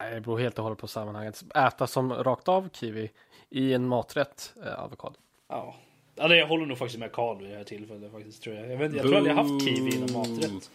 Nej, 0.00 0.14
det 0.14 0.20
beror 0.20 0.38
helt 0.38 0.58
och 0.58 0.64
hållet 0.64 0.78
på 0.78 0.86
sammanhanget. 0.86 1.44
Äta 1.54 1.86
som 1.86 2.12
rakt 2.14 2.48
av 2.48 2.68
kiwi 2.72 3.10
i 3.50 3.74
en 3.74 3.88
maträtt, 3.88 4.54
eh, 4.66 4.84
avokado. 4.84 5.14
Ja. 5.48 5.74
Alltså, 6.18 6.36
jag 6.36 6.46
håller 6.46 6.66
nog 6.66 6.78
faktiskt 6.78 6.98
med 7.00 7.12
Karl 7.12 7.38
vid 7.42 7.50
det 7.50 7.56
här 7.56 7.64
tillfället. 7.64 8.12
Faktiskt, 8.12 8.42
tror 8.42 8.56
jag. 8.56 8.70
Jag, 8.72 8.76
vet, 8.76 8.92
jag 8.92 9.02
tror 9.02 9.16
aldrig 9.16 9.36
jag 9.36 9.42
haft 9.42 9.64
kiwi 9.64 9.96
inom 9.96 10.12
maträtt. 10.12 10.70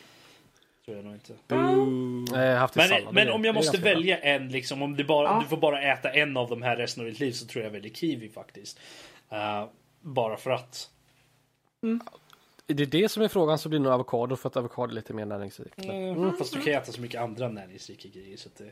Tror 0.85 0.97
jag 0.97 1.05
nog 1.05 1.13
inte. 1.13 1.33
Nej, 1.47 2.45
jag 2.45 2.53
har 2.53 2.59
haft 2.59 2.75
i 2.75 2.79
Men, 2.79 2.87
sallad. 2.89 3.13
men 3.13 3.29
om 3.29 3.45
jag 3.45 3.55
måste 3.55 3.77
ganska 3.77 3.83
bra. 3.91 3.93
välja 3.93 4.17
en, 4.17 4.49
liksom, 4.49 4.81
om 4.81 4.95
du, 4.95 5.03
bara, 5.03 5.27
Ja. 5.27 5.39
du 5.43 5.47
får 5.49 5.57
bara 5.57 5.81
äta 5.81 6.09
en 6.09 6.37
av 6.37 6.49
de 6.49 6.61
här 6.61 6.75
resten 6.77 7.03
av 7.03 7.09
ditt 7.09 7.19
liv 7.19 7.31
så 7.31 7.45
tror 7.47 7.63
jag 7.63 7.71
väljer 7.71 7.93
kiwi 7.93 8.29
faktiskt. 8.29 8.79
Eh, 9.29 9.65
bara 10.01 10.37
för 10.37 10.51
att. 10.51 10.89
Är 12.69 12.73
det 12.73 12.85
det 12.85 13.09
som 13.09 13.23
är 13.23 13.27
frågan 13.27 13.59
så 13.59 13.69
blir 13.69 13.79
det 13.79 13.83
nog 13.83 13.93
avokado 13.93 14.35
för 14.35 14.49
att 14.49 14.57
avokado 14.57 14.91
är 14.91 14.95
lite 14.95 15.13
mer 15.13 15.25
näringsrikt. 15.25 15.85
Mm, 15.85 16.33
Fast 16.37 16.53
du 16.53 16.61
kan 16.61 16.73
äta 16.73 16.91
så 16.91 17.01
mycket 17.01 17.21
andra 17.21 17.49
näringsrika 17.49 18.09
grejer. 18.13 18.37
Så 18.37 18.49
att 18.49 18.57
det... 18.57 18.69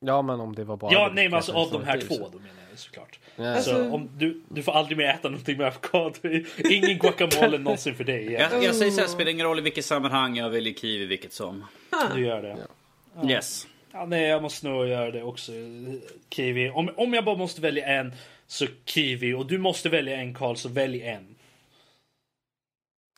Ja, 0.00 0.22
men 0.22 0.40
om 0.40 0.54
det 0.54 0.64
var 0.64 0.76
bara... 0.76 0.92
Ja, 0.92 1.08
det 1.08 1.14
nej 1.14 1.24
men 1.28 1.34
alltså 1.34 1.52
av 1.52 1.70
de 1.72 1.84
här 1.84 2.00
två 2.00 2.14
så- 2.14 2.28
då 2.28 2.38
menar 2.38 2.62
jag 2.70 2.78
såklart. 2.78 3.18
Ja. 3.36 3.54
Alltså- 3.54 3.70
Så 3.70 3.90
om 3.94 4.08
du, 4.18 4.40
du 4.48 4.62
får 4.62 4.72
aldrig 4.72 4.98
mer 4.98 5.08
äta 5.08 5.28
någonting 5.28 5.56
med 5.58 5.66
avokado. 5.66 6.14
Ingen 6.70 6.98
guacamole 6.98 7.58
någonsin 7.58 7.94
för 7.94 8.04
dig 8.04 8.26
igen. 8.26 8.48
Jag, 8.52 8.64
jag 8.64 8.74
säger 8.74 8.92
så 8.92 9.00
här, 9.00 9.08
spelar 9.08 9.30
ingen 9.30 9.46
roll 9.46 9.58
i 9.58 9.62
vilket 9.62 9.84
sammanhang 9.84 10.36
jag 10.36 10.50
väljer 10.50 10.74
kiwi 10.74 11.06
vilket 11.06 11.32
som. 11.32 11.64
Du 12.14 12.26
gör 12.26 12.42
det. 12.42 12.56
Yes. 13.32 13.66
Ja, 13.92 14.06
nej, 14.06 14.22
jag 14.22 14.42
måste 14.42 14.68
nog 14.68 14.86
göra 14.88 15.10
det 15.10 15.22
också. 15.22 15.52
Kiwi. 16.30 16.70
Om, 16.70 16.90
om 16.96 17.14
jag 17.14 17.24
bara 17.24 17.36
måste 17.36 17.60
välja 17.60 17.86
en 17.86 18.12
så 18.46 18.66
kiwi. 18.84 19.34
Och 19.34 19.46
du 19.46 19.58
måste 19.58 19.88
välja 19.88 20.16
en 20.16 20.34
Karl 20.34 20.54
så 20.56 20.68
välj 20.68 21.02
en. 21.02 21.34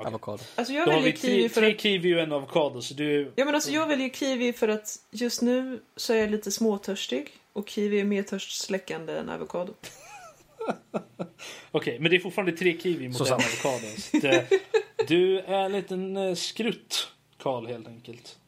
Okej. 0.00 0.08
Avokado. 0.08 0.42
Alltså 0.56 0.72
jag 0.74 0.86
Då 0.86 0.90
har 0.90 0.98
väljer 0.98 1.12
vi 1.12 1.18
kiwi 1.18 1.48
för 1.48 1.60
tre 1.60 1.74
att... 1.74 1.80
kiwi 1.80 2.14
och 2.14 2.20
en 2.20 2.32
avokado. 2.32 2.82
Så 2.82 2.94
du... 2.94 3.32
Ja 3.36 3.44
men 3.44 3.54
alltså 3.54 3.70
jag 3.70 3.86
väljer 3.86 4.08
kiwi 4.08 4.52
för 4.52 4.68
att 4.68 4.96
just 5.10 5.42
nu 5.42 5.80
så 5.96 6.12
är 6.12 6.16
jag 6.18 6.30
lite 6.30 6.50
småtörstig. 6.50 7.28
Och 7.52 7.68
kiwi 7.68 8.00
är 8.00 8.04
mer 8.04 8.22
törstsläckande 8.22 9.12
än 9.18 9.28
avokado. 9.28 9.74
Okej, 11.70 11.98
men 12.00 12.10
det 12.10 12.16
är 12.16 12.20
fortfarande 12.20 12.52
tre 12.52 12.78
kiwi 12.80 13.08
mot 13.08 13.16
Så 13.16 13.22
en 13.24 13.28
sant. 13.28 13.42
avokado. 13.64 13.86
Det- 14.22 14.48
Du 15.08 15.38
är 15.40 15.64
en 15.64 15.72
liten 15.72 16.16
eh, 16.16 16.34
skrutt, 16.34 17.08
Karl 17.42 17.66
helt 17.66 17.88
enkelt. 17.88 18.38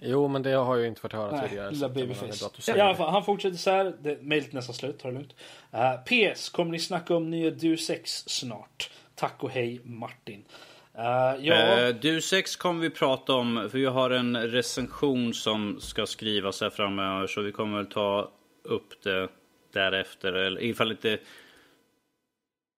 Jo, 0.00 0.28
men 0.28 0.42
det 0.42 0.50
har 0.50 0.74
jag 0.76 0.82
ju 0.82 0.88
inte 0.88 1.00
fått 1.00 1.12
höra 1.12 1.30
Nej, 1.36 1.48
tidigare. 1.48 1.70
lilla 1.70 1.88
babyface. 1.88 2.50
fall, 2.96 3.10
han 3.10 3.24
fortsätter 3.24 3.56
så 3.56 3.70
här. 3.70 3.96
Det- 4.02 4.22
Mejlet 4.22 4.50
är 4.50 4.54
nästan 4.54 4.74
slut, 4.74 4.98
ta 4.98 5.08
det 5.08 5.14
lugnt. 5.14 5.34
Uh, 5.74 6.32
PS, 6.34 6.48
kommer 6.48 6.72
ni 6.72 6.78
snacka 6.78 7.16
om 7.16 7.30
nya 7.30 7.50
Du 7.50 7.76
6 7.76 8.24
snart? 8.26 8.90
Tack 9.14 9.42
och 9.44 9.50
hej 9.50 9.80
Martin. 9.84 10.44
Uh, 10.98 11.46
ja, 11.46 11.54
Eh, 11.88 11.94
du 11.94 12.20
6 12.20 12.56
kommer 12.56 12.80
vi 12.80 12.90
prata 12.90 13.34
om, 13.34 13.68
för 13.70 13.78
vi 13.78 13.84
har 13.84 14.10
en 14.10 14.36
recension 14.36 15.34
som 15.34 15.80
ska 15.80 16.06
skrivas 16.06 16.60
här 16.60 16.70
framöver. 16.70 17.26
Så 17.26 17.40
vi 17.40 17.52
kommer 17.52 17.76
väl 17.76 17.86
ta 17.86 18.30
upp 18.62 19.02
det 19.02 19.28
därefter. 19.72 20.32
Eller 20.32 20.62
ifall 20.62 20.90
inte... 20.90 21.18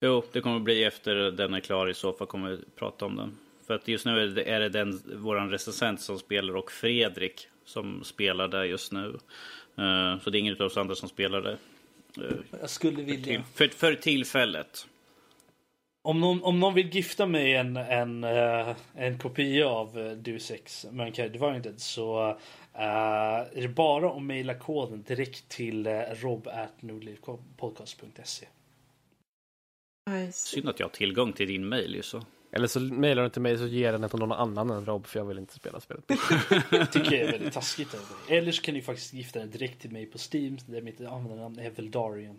Jo, 0.05 0.25
det 0.33 0.41
kommer 0.41 0.61
bli 0.61 0.85
efter 0.85 1.15
den 1.15 1.55
är 1.55 1.61
klar 1.61 1.89
i 1.89 1.95
så 1.95 2.13
fall 2.13 2.27
kommer 2.27 2.51
vi 2.51 2.59
prata 2.77 3.05
om 3.05 3.17
den. 3.17 3.39
För 3.67 3.75
att 3.75 3.89
just 3.89 4.07
nu 4.07 4.21
är 4.23 4.27
det, 4.27 4.43
är 4.45 4.61
det 4.61 4.69
den, 4.69 5.03
våran 5.15 5.51
recensent 5.51 6.01
som 6.01 6.19
spelar 6.19 6.57
och 6.57 6.73
Fredrik 6.73 7.49
som 7.65 8.05
spelar 8.05 8.49
där 8.49 8.65
just 8.65 8.93
nu. 8.93 9.19
Eh, 9.77 10.19
så 10.21 10.31
det 10.31 10.39
är 10.39 10.41
ingen 10.41 10.57
av 10.61 10.67
oss 10.67 10.77
andra 10.77 10.95
som 10.95 11.09
spelar 11.09 11.43
det. 11.43 11.57
eh, 12.25 12.37
jag 12.61 12.71
skulle 12.71 12.97
till, 12.97 13.05
vilja. 13.05 13.43
för, 13.55 13.69
för 13.69 13.95
tillfället. 13.95 14.87
Om 16.03 16.21
någon, 16.21 16.43
om 16.43 16.61
någon 16.61 16.75
vill 16.75 16.95
gifta 16.95 17.27
mig 17.27 17.55
en, 17.55 17.77
en, 17.77 18.25
eh, 18.25 18.77
en 18.95 19.19
kopia 19.19 19.69
av 19.69 19.99
uh, 19.99 20.13
Du 20.13 20.39
6 20.39 20.87
Mankind 20.93 21.33
Divided 21.33 21.81
så 21.81 22.29
eh, 22.29 22.37
är 22.73 23.63
det 23.63 23.69
bara 23.69 24.11
att 24.11 24.23
mejla 24.23 24.55
koden 24.55 25.03
direkt 25.03 25.49
till 25.49 25.87
uh, 25.87 26.03
rob.nordlivpodcast.se. 26.23 28.47
Synd 30.33 30.69
att 30.69 30.81
jag 30.81 30.87
har 30.87 30.93
tillgång 30.93 31.33
till 31.33 31.49
din 31.49 31.69
mail 31.69 31.95
ju 31.95 32.03
så. 32.03 32.23
Eller 32.53 32.67
så 32.67 32.81
mejlar 32.81 33.23
du 33.23 33.29
till 33.29 33.43
mig 33.43 33.59
så 33.59 33.67
ger 33.67 33.93
den 33.93 34.09
till 34.09 34.19
någon 34.19 34.33
annan 34.33 34.71
än 34.71 34.87
Rob, 34.87 35.07
för 35.07 35.19
jag 35.19 35.27
vill 35.27 35.39
inte 35.39 35.55
spela 35.55 35.81
spelet. 35.81 36.07
tycker 36.93 37.13
jag 37.13 37.21
är 37.21 37.33
väldigt 37.33 37.53
taskigt 37.53 37.95
av 37.95 38.01
dig. 38.01 38.39
Eller 38.39 38.53
så 38.53 38.63
kan 38.63 38.75
ni 38.75 38.83
faktiskt 38.83 39.15
gifta 39.15 39.39
den 39.39 39.51
direkt 39.51 39.81
till 39.81 39.91
mig 39.91 40.07
på 40.07 40.19
Steam 40.33 40.59
där 40.67 40.83
mitt 40.83 41.01
användarnamn 41.01 41.59
är 41.59 41.71
Veldarian. 41.71 42.39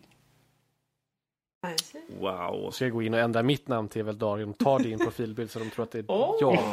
Wow. 2.20 2.72
Ska 2.72 2.86
jag 2.86 2.94
gå 2.94 3.02
in 3.02 3.14
och 3.14 3.20
ändra 3.20 3.44
mitt 3.44 3.68
namn 3.68 3.90
till 3.90 4.04
Veldarion, 4.04 4.54
ta 4.54 4.80
din 4.80 5.00
profilbild 5.06 5.52
så 5.52 5.60
de 5.60 5.70
tror 5.70 5.84
att 5.84 5.92
det 5.92 6.00
är 6.00 6.06
Åh! 6.08 6.36
jag. 6.42 6.58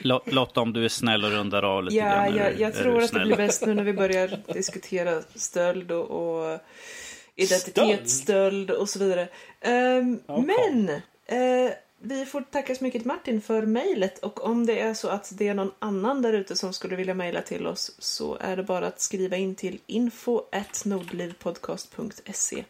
Lo- 0.00 0.22
Lotta, 0.26 0.60
om 0.60 0.72
du 0.72 0.84
är 0.84 0.88
snäll 0.88 1.24
och 1.24 1.30
rundar 1.30 1.62
av 1.62 1.84
lite 1.84 1.96
Ja, 1.96 2.04
grann. 2.04 2.38
är 2.38 2.50
jag, 2.50 2.60
jag 2.60 2.74
tror 2.74 3.02
att 3.02 3.12
det 3.12 3.20
blir 3.20 3.36
bäst 3.36 3.66
nu 3.66 3.74
när 3.74 3.84
vi 3.84 3.92
börjar 3.92 4.40
diskutera 4.54 5.22
stöld 5.34 5.92
och, 5.92 6.10
och 6.10 6.58
identitetsstöld 7.36 8.70
och 8.70 8.88
så 8.88 8.98
vidare. 8.98 9.28
Ehm, 9.60 10.20
Okej. 10.26 10.44
Men 10.46 10.88
eh, 11.26 11.72
vi 11.98 12.26
får 12.26 12.40
tacka 12.40 12.74
så 12.74 12.84
mycket 12.84 13.00
till 13.02 13.08
Martin 13.08 13.40
för 13.40 13.62
mejlet 13.62 14.18
och 14.18 14.44
om 14.44 14.66
det 14.66 14.80
är 14.80 14.94
så 14.94 15.08
att 15.08 15.32
det 15.38 15.48
är 15.48 15.54
någon 15.54 15.72
annan 15.78 16.22
där 16.22 16.32
ute 16.32 16.56
som 16.56 16.72
skulle 16.72 16.96
vilja 16.96 17.14
mejla 17.14 17.40
till 17.42 17.66
oss 17.66 17.96
så 17.98 18.36
är 18.40 18.56
det 18.56 18.62
bara 18.62 18.86
att 18.86 19.00
skriva 19.00 19.36
in 19.36 19.54
till 19.54 19.78
info.nordlivpodcast.se 19.86 22.64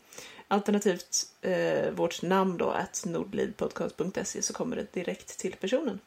Alternativt 0.49 1.27
eh, 1.41 1.91
vårt 1.91 2.23
namn 2.23 2.57
då, 2.57 2.71
att 2.71 3.05
nordlivpodcast.se 3.07 4.43
så 4.43 4.53
kommer 4.53 4.77
det 4.77 4.93
direkt 4.93 5.39
till 5.39 5.57
personen. 5.57 6.01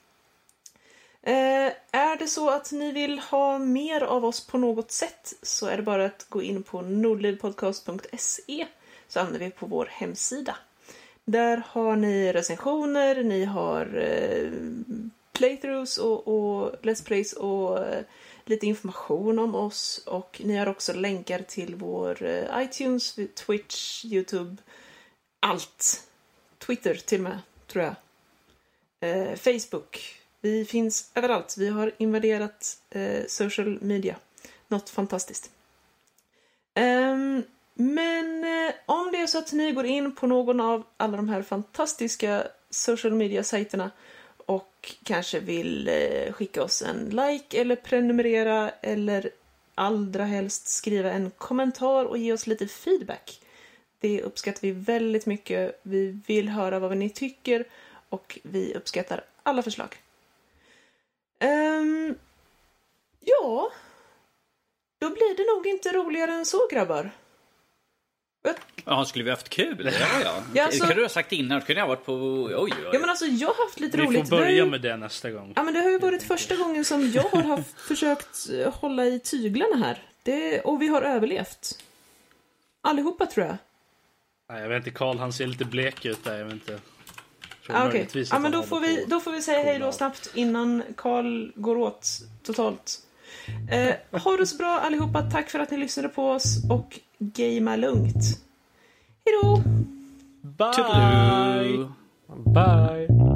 Eh, 1.22 1.72
är 1.91 2.18
det 2.19 2.27
så 2.27 2.49
att 2.49 2.72
ni 2.72 2.91
vill 2.91 3.19
ha 3.19 3.59
mer 3.59 4.01
av 4.01 4.26
oss 4.26 4.47
på 4.47 4.57
något 4.57 4.91
sätt 4.91 5.34
så 5.41 5.68
är 5.68 5.77
det 5.77 5.84
bara 5.84 6.05
att 6.05 6.26
gå 6.30 6.41
in 6.41 6.64
på 6.64 6.81
nordlivpodcast.se 6.81 8.68
så 9.07 9.19
hamnar 9.19 9.39
vi 9.39 9.49
på 9.49 9.65
vår 9.65 9.85
hemsida. 9.91 10.55
Där 11.26 11.64
har 11.68 11.95
ni 11.95 12.34
recensioner, 12.34 13.23
ni 13.23 13.45
har 13.45 13.97
eh, 13.97 14.51
playthroughs 15.34 15.97
och, 15.97 16.27
och 16.27 16.76
Let's 16.81 17.05
Plays 17.05 17.34
och 17.34 17.80
eh, 17.80 18.03
lite 18.49 18.68
information 18.68 19.40
om 19.40 19.56
oss 19.56 20.02
och 20.06 20.41
ni 20.44 20.56
har 20.57 20.68
också 20.68 20.94
länkar 20.94 21.40
till 21.40 21.76
vår 21.76 22.24
eh, 22.24 22.61
iTunes, 22.64 23.19
Twitch, 23.36 24.06
Youtube, 24.06 24.57
allt. 25.40 26.03
Twitter 26.57 26.95
till 26.95 27.19
och 27.19 27.24
med, 27.24 27.40
tror 27.68 27.84
jag. 27.84 27.95
Eh, 28.99 29.36
Facebook. 29.36 30.22
Vi 30.41 30.65
finns 30.65 31.11
överallt. 31.15 31.56
Vi 31.57 31.69
har 31.69 31.91
invaderat 31.98 32.78
eh, 32.90 33.26
social 33.28 33.80
media. 33.82 34.15
Något 34.68 34.90
fantastiskt. 34.90 35.52
Um, 36.76 37.44
men 37.74 38.44
eh, 38.44 38.74
om 38.86 39.11
det 39.11 39.18
är 39.18 39.28
så 39.28 39.38
att 39.38 39.53
ni 39.53 39.72
går 39.72 39.86
in 39.86 40.15
på 40.15 40.28
någon 40.28 40.60
av 40.60 40.84
alla 40.98 41.18
de 41.18 41.30
här 41.30 41.41
fantastiska 41.41 42.48
social 42.69 43.14
media-sajterna 43.14 43.91
och 44.48 44.95
kanske 45.03 45.40
vill 45.40 45.88
eh, 45.88 46.34
skicka 46.34 46.64
oss 46.64 46.82
en 46.82 47.10
like 47.10 47.61
eller 47.61 47.76
prenumerera 47.76 48.69
eller 48.82 49.30
allra 49.76 50.26
helst 50.26 50.68
skriva 50.68 51.11
en 51.11 51.32
kommentar 51.32 52.06
och 52.06 52.18
ge 52.18 52.34
oss 52.34 52.48
lite 52.48 52.68
feedback. 52.68 53.41
Det 53.99 54.22
uppskattar 54.22 54.61
vi 54.61 54.72
väldigt 54.72 55.26
mycket. 55.26 55.80
Vi 55.84 56.22
vill 56.28 56.49
höra 56.49 56.80
vad 56.80 56.98
ni 56.98 57.10
tycker 57.10 57.65
och 58.10 58.40
vi 58.44 58.74
uppskattar 58.74 59.24
alla 59.44 59.64
förslag. 59.64 59.95
Um, 61.40 62.15
ja, 63.19 63.72
då 64.99 65.10
blir 65.10 65.38
det 65.38 65.56
nog 65.56 65.68
inte 65.68 65.91
roligare 65.91 66.32
än 66.32 66.45
så 66.45 66.68
grabbar. 66.72 67.11
Ja, 68.86 69.06
skulle 69.06 69.24
vi 69.24 69.30
haft 69.30 69.49
kul? 69.49 69.91
Ja, 69.99 70.07
ja. 70.24 70.44
Ja, 70.53 70.64
alltså- 70.65 70.80
Det 70.80 70.88
kunde 70.88 70.95
du 70.95 71.02
ha 71.02 71.10
sagt 71.10 71.32
innan. 71.32 71.61
Kunde 71.61 71.80
jag 71.80 71.88
ha 71.88 71.95
varit 71.95 72.06
på... 72.06 72.14
Oj, 72.14 72.56
oj, 72.56 72.72
oj. 72.78 72.90
Ja 72.94 72.99
men 72.99 73.10
alltså 73.10 73.26
jag 73.26 73.48
har 73.48 73.65
haft 73.65 73.80
lite 73.80 73.98
Vi 73.98 74.03
roligt. 74.06 74.19
får 74.30 74.30
Det 74.30 74.36
har 74.36 74.44
börja 74.44 74.56
ju- 74.57 74.65
med 74.65 74.82
det 74.82 74.98
nästa 74.98 75.32
gång. 75.32 75.53
Ja 75.56 75.64
men 75.64 75.74
det 75.74 75.80
har 75.80 75.90
ju 75.90 75.99
varit 75.99 76.24
första 76.24 76.56
gången 76.56 76.86
som 76.86 77.11
jag 77.11 77.24
har 77.24 77.41
haft, 77.44 77.80
försökt 77.88 78.49
eh, 78.53 78.74
hålla 78.74 79.06
i 79.06 79.19
tyglarna 79.19 79.86
här. 79.86 80.03
Det, 80.24 80.60
och 80.61 80.82
vi 80.82 80.88
har 80.88 81.02
överlevt. 81.02 81.84
Allihopa 82.82 83.26
tror 83.26 83.45
jag. 83.45 83.57
Nej, 84.49 84.61
jag 84.61 84.69
vet 84.69 84.78
inte, 84.78 84.90
Karl 84.98 85.18
han 85.18 85.34
ser 85.34 85.48
lite 85.48 85.65
blek 85.65 86.06
ut 86.06 86.24
där. 86.24 86.38
Jag 86.38 86.45
vet 86.45 86.53
inte. 86.53 86.80
Ah, 87.69 87.80
Okej, 87.80 87.88
möjligtvis 87.94 88.30
ja, 88.32 88.40
men 88.40 88.52
då 88.52 88.64
får, 88.64 88.80
vi, 88.80 89.06
då 89.07 89.19
får 89.19 89.32
vi 89.32 89.41
säga 89.41 89.64
hej 89.64 89.80
då 89.80 89.91
snabbt 89.91 90.30
innan 90.34 90.84
Karl 90.98 91.52
går 91.56 91.78
åt 91.78 92.07
totalt. 92.44 92.99
Eh, 93.72 94.19
ha 94.22 94.38
det 94.38 94.48
så 94.48 94.57
bra 94.57 94.80
allihopa, 94.80 95.22
tack 95.22 95.49
för 95.49 95.60
att 95.60 95.72
ni 95.72 95.78
lyssnade 95.78 96.10
på 96.10 96.30
oss 96.32 96.45
och 96.72 96.99
gamea 97.19 97.76
lugnt. 97.76 98.23
Hej 99.26 99.34
då! 99.44 99.61
Bye! 100.41 101.88
Bye! 102.27 103.27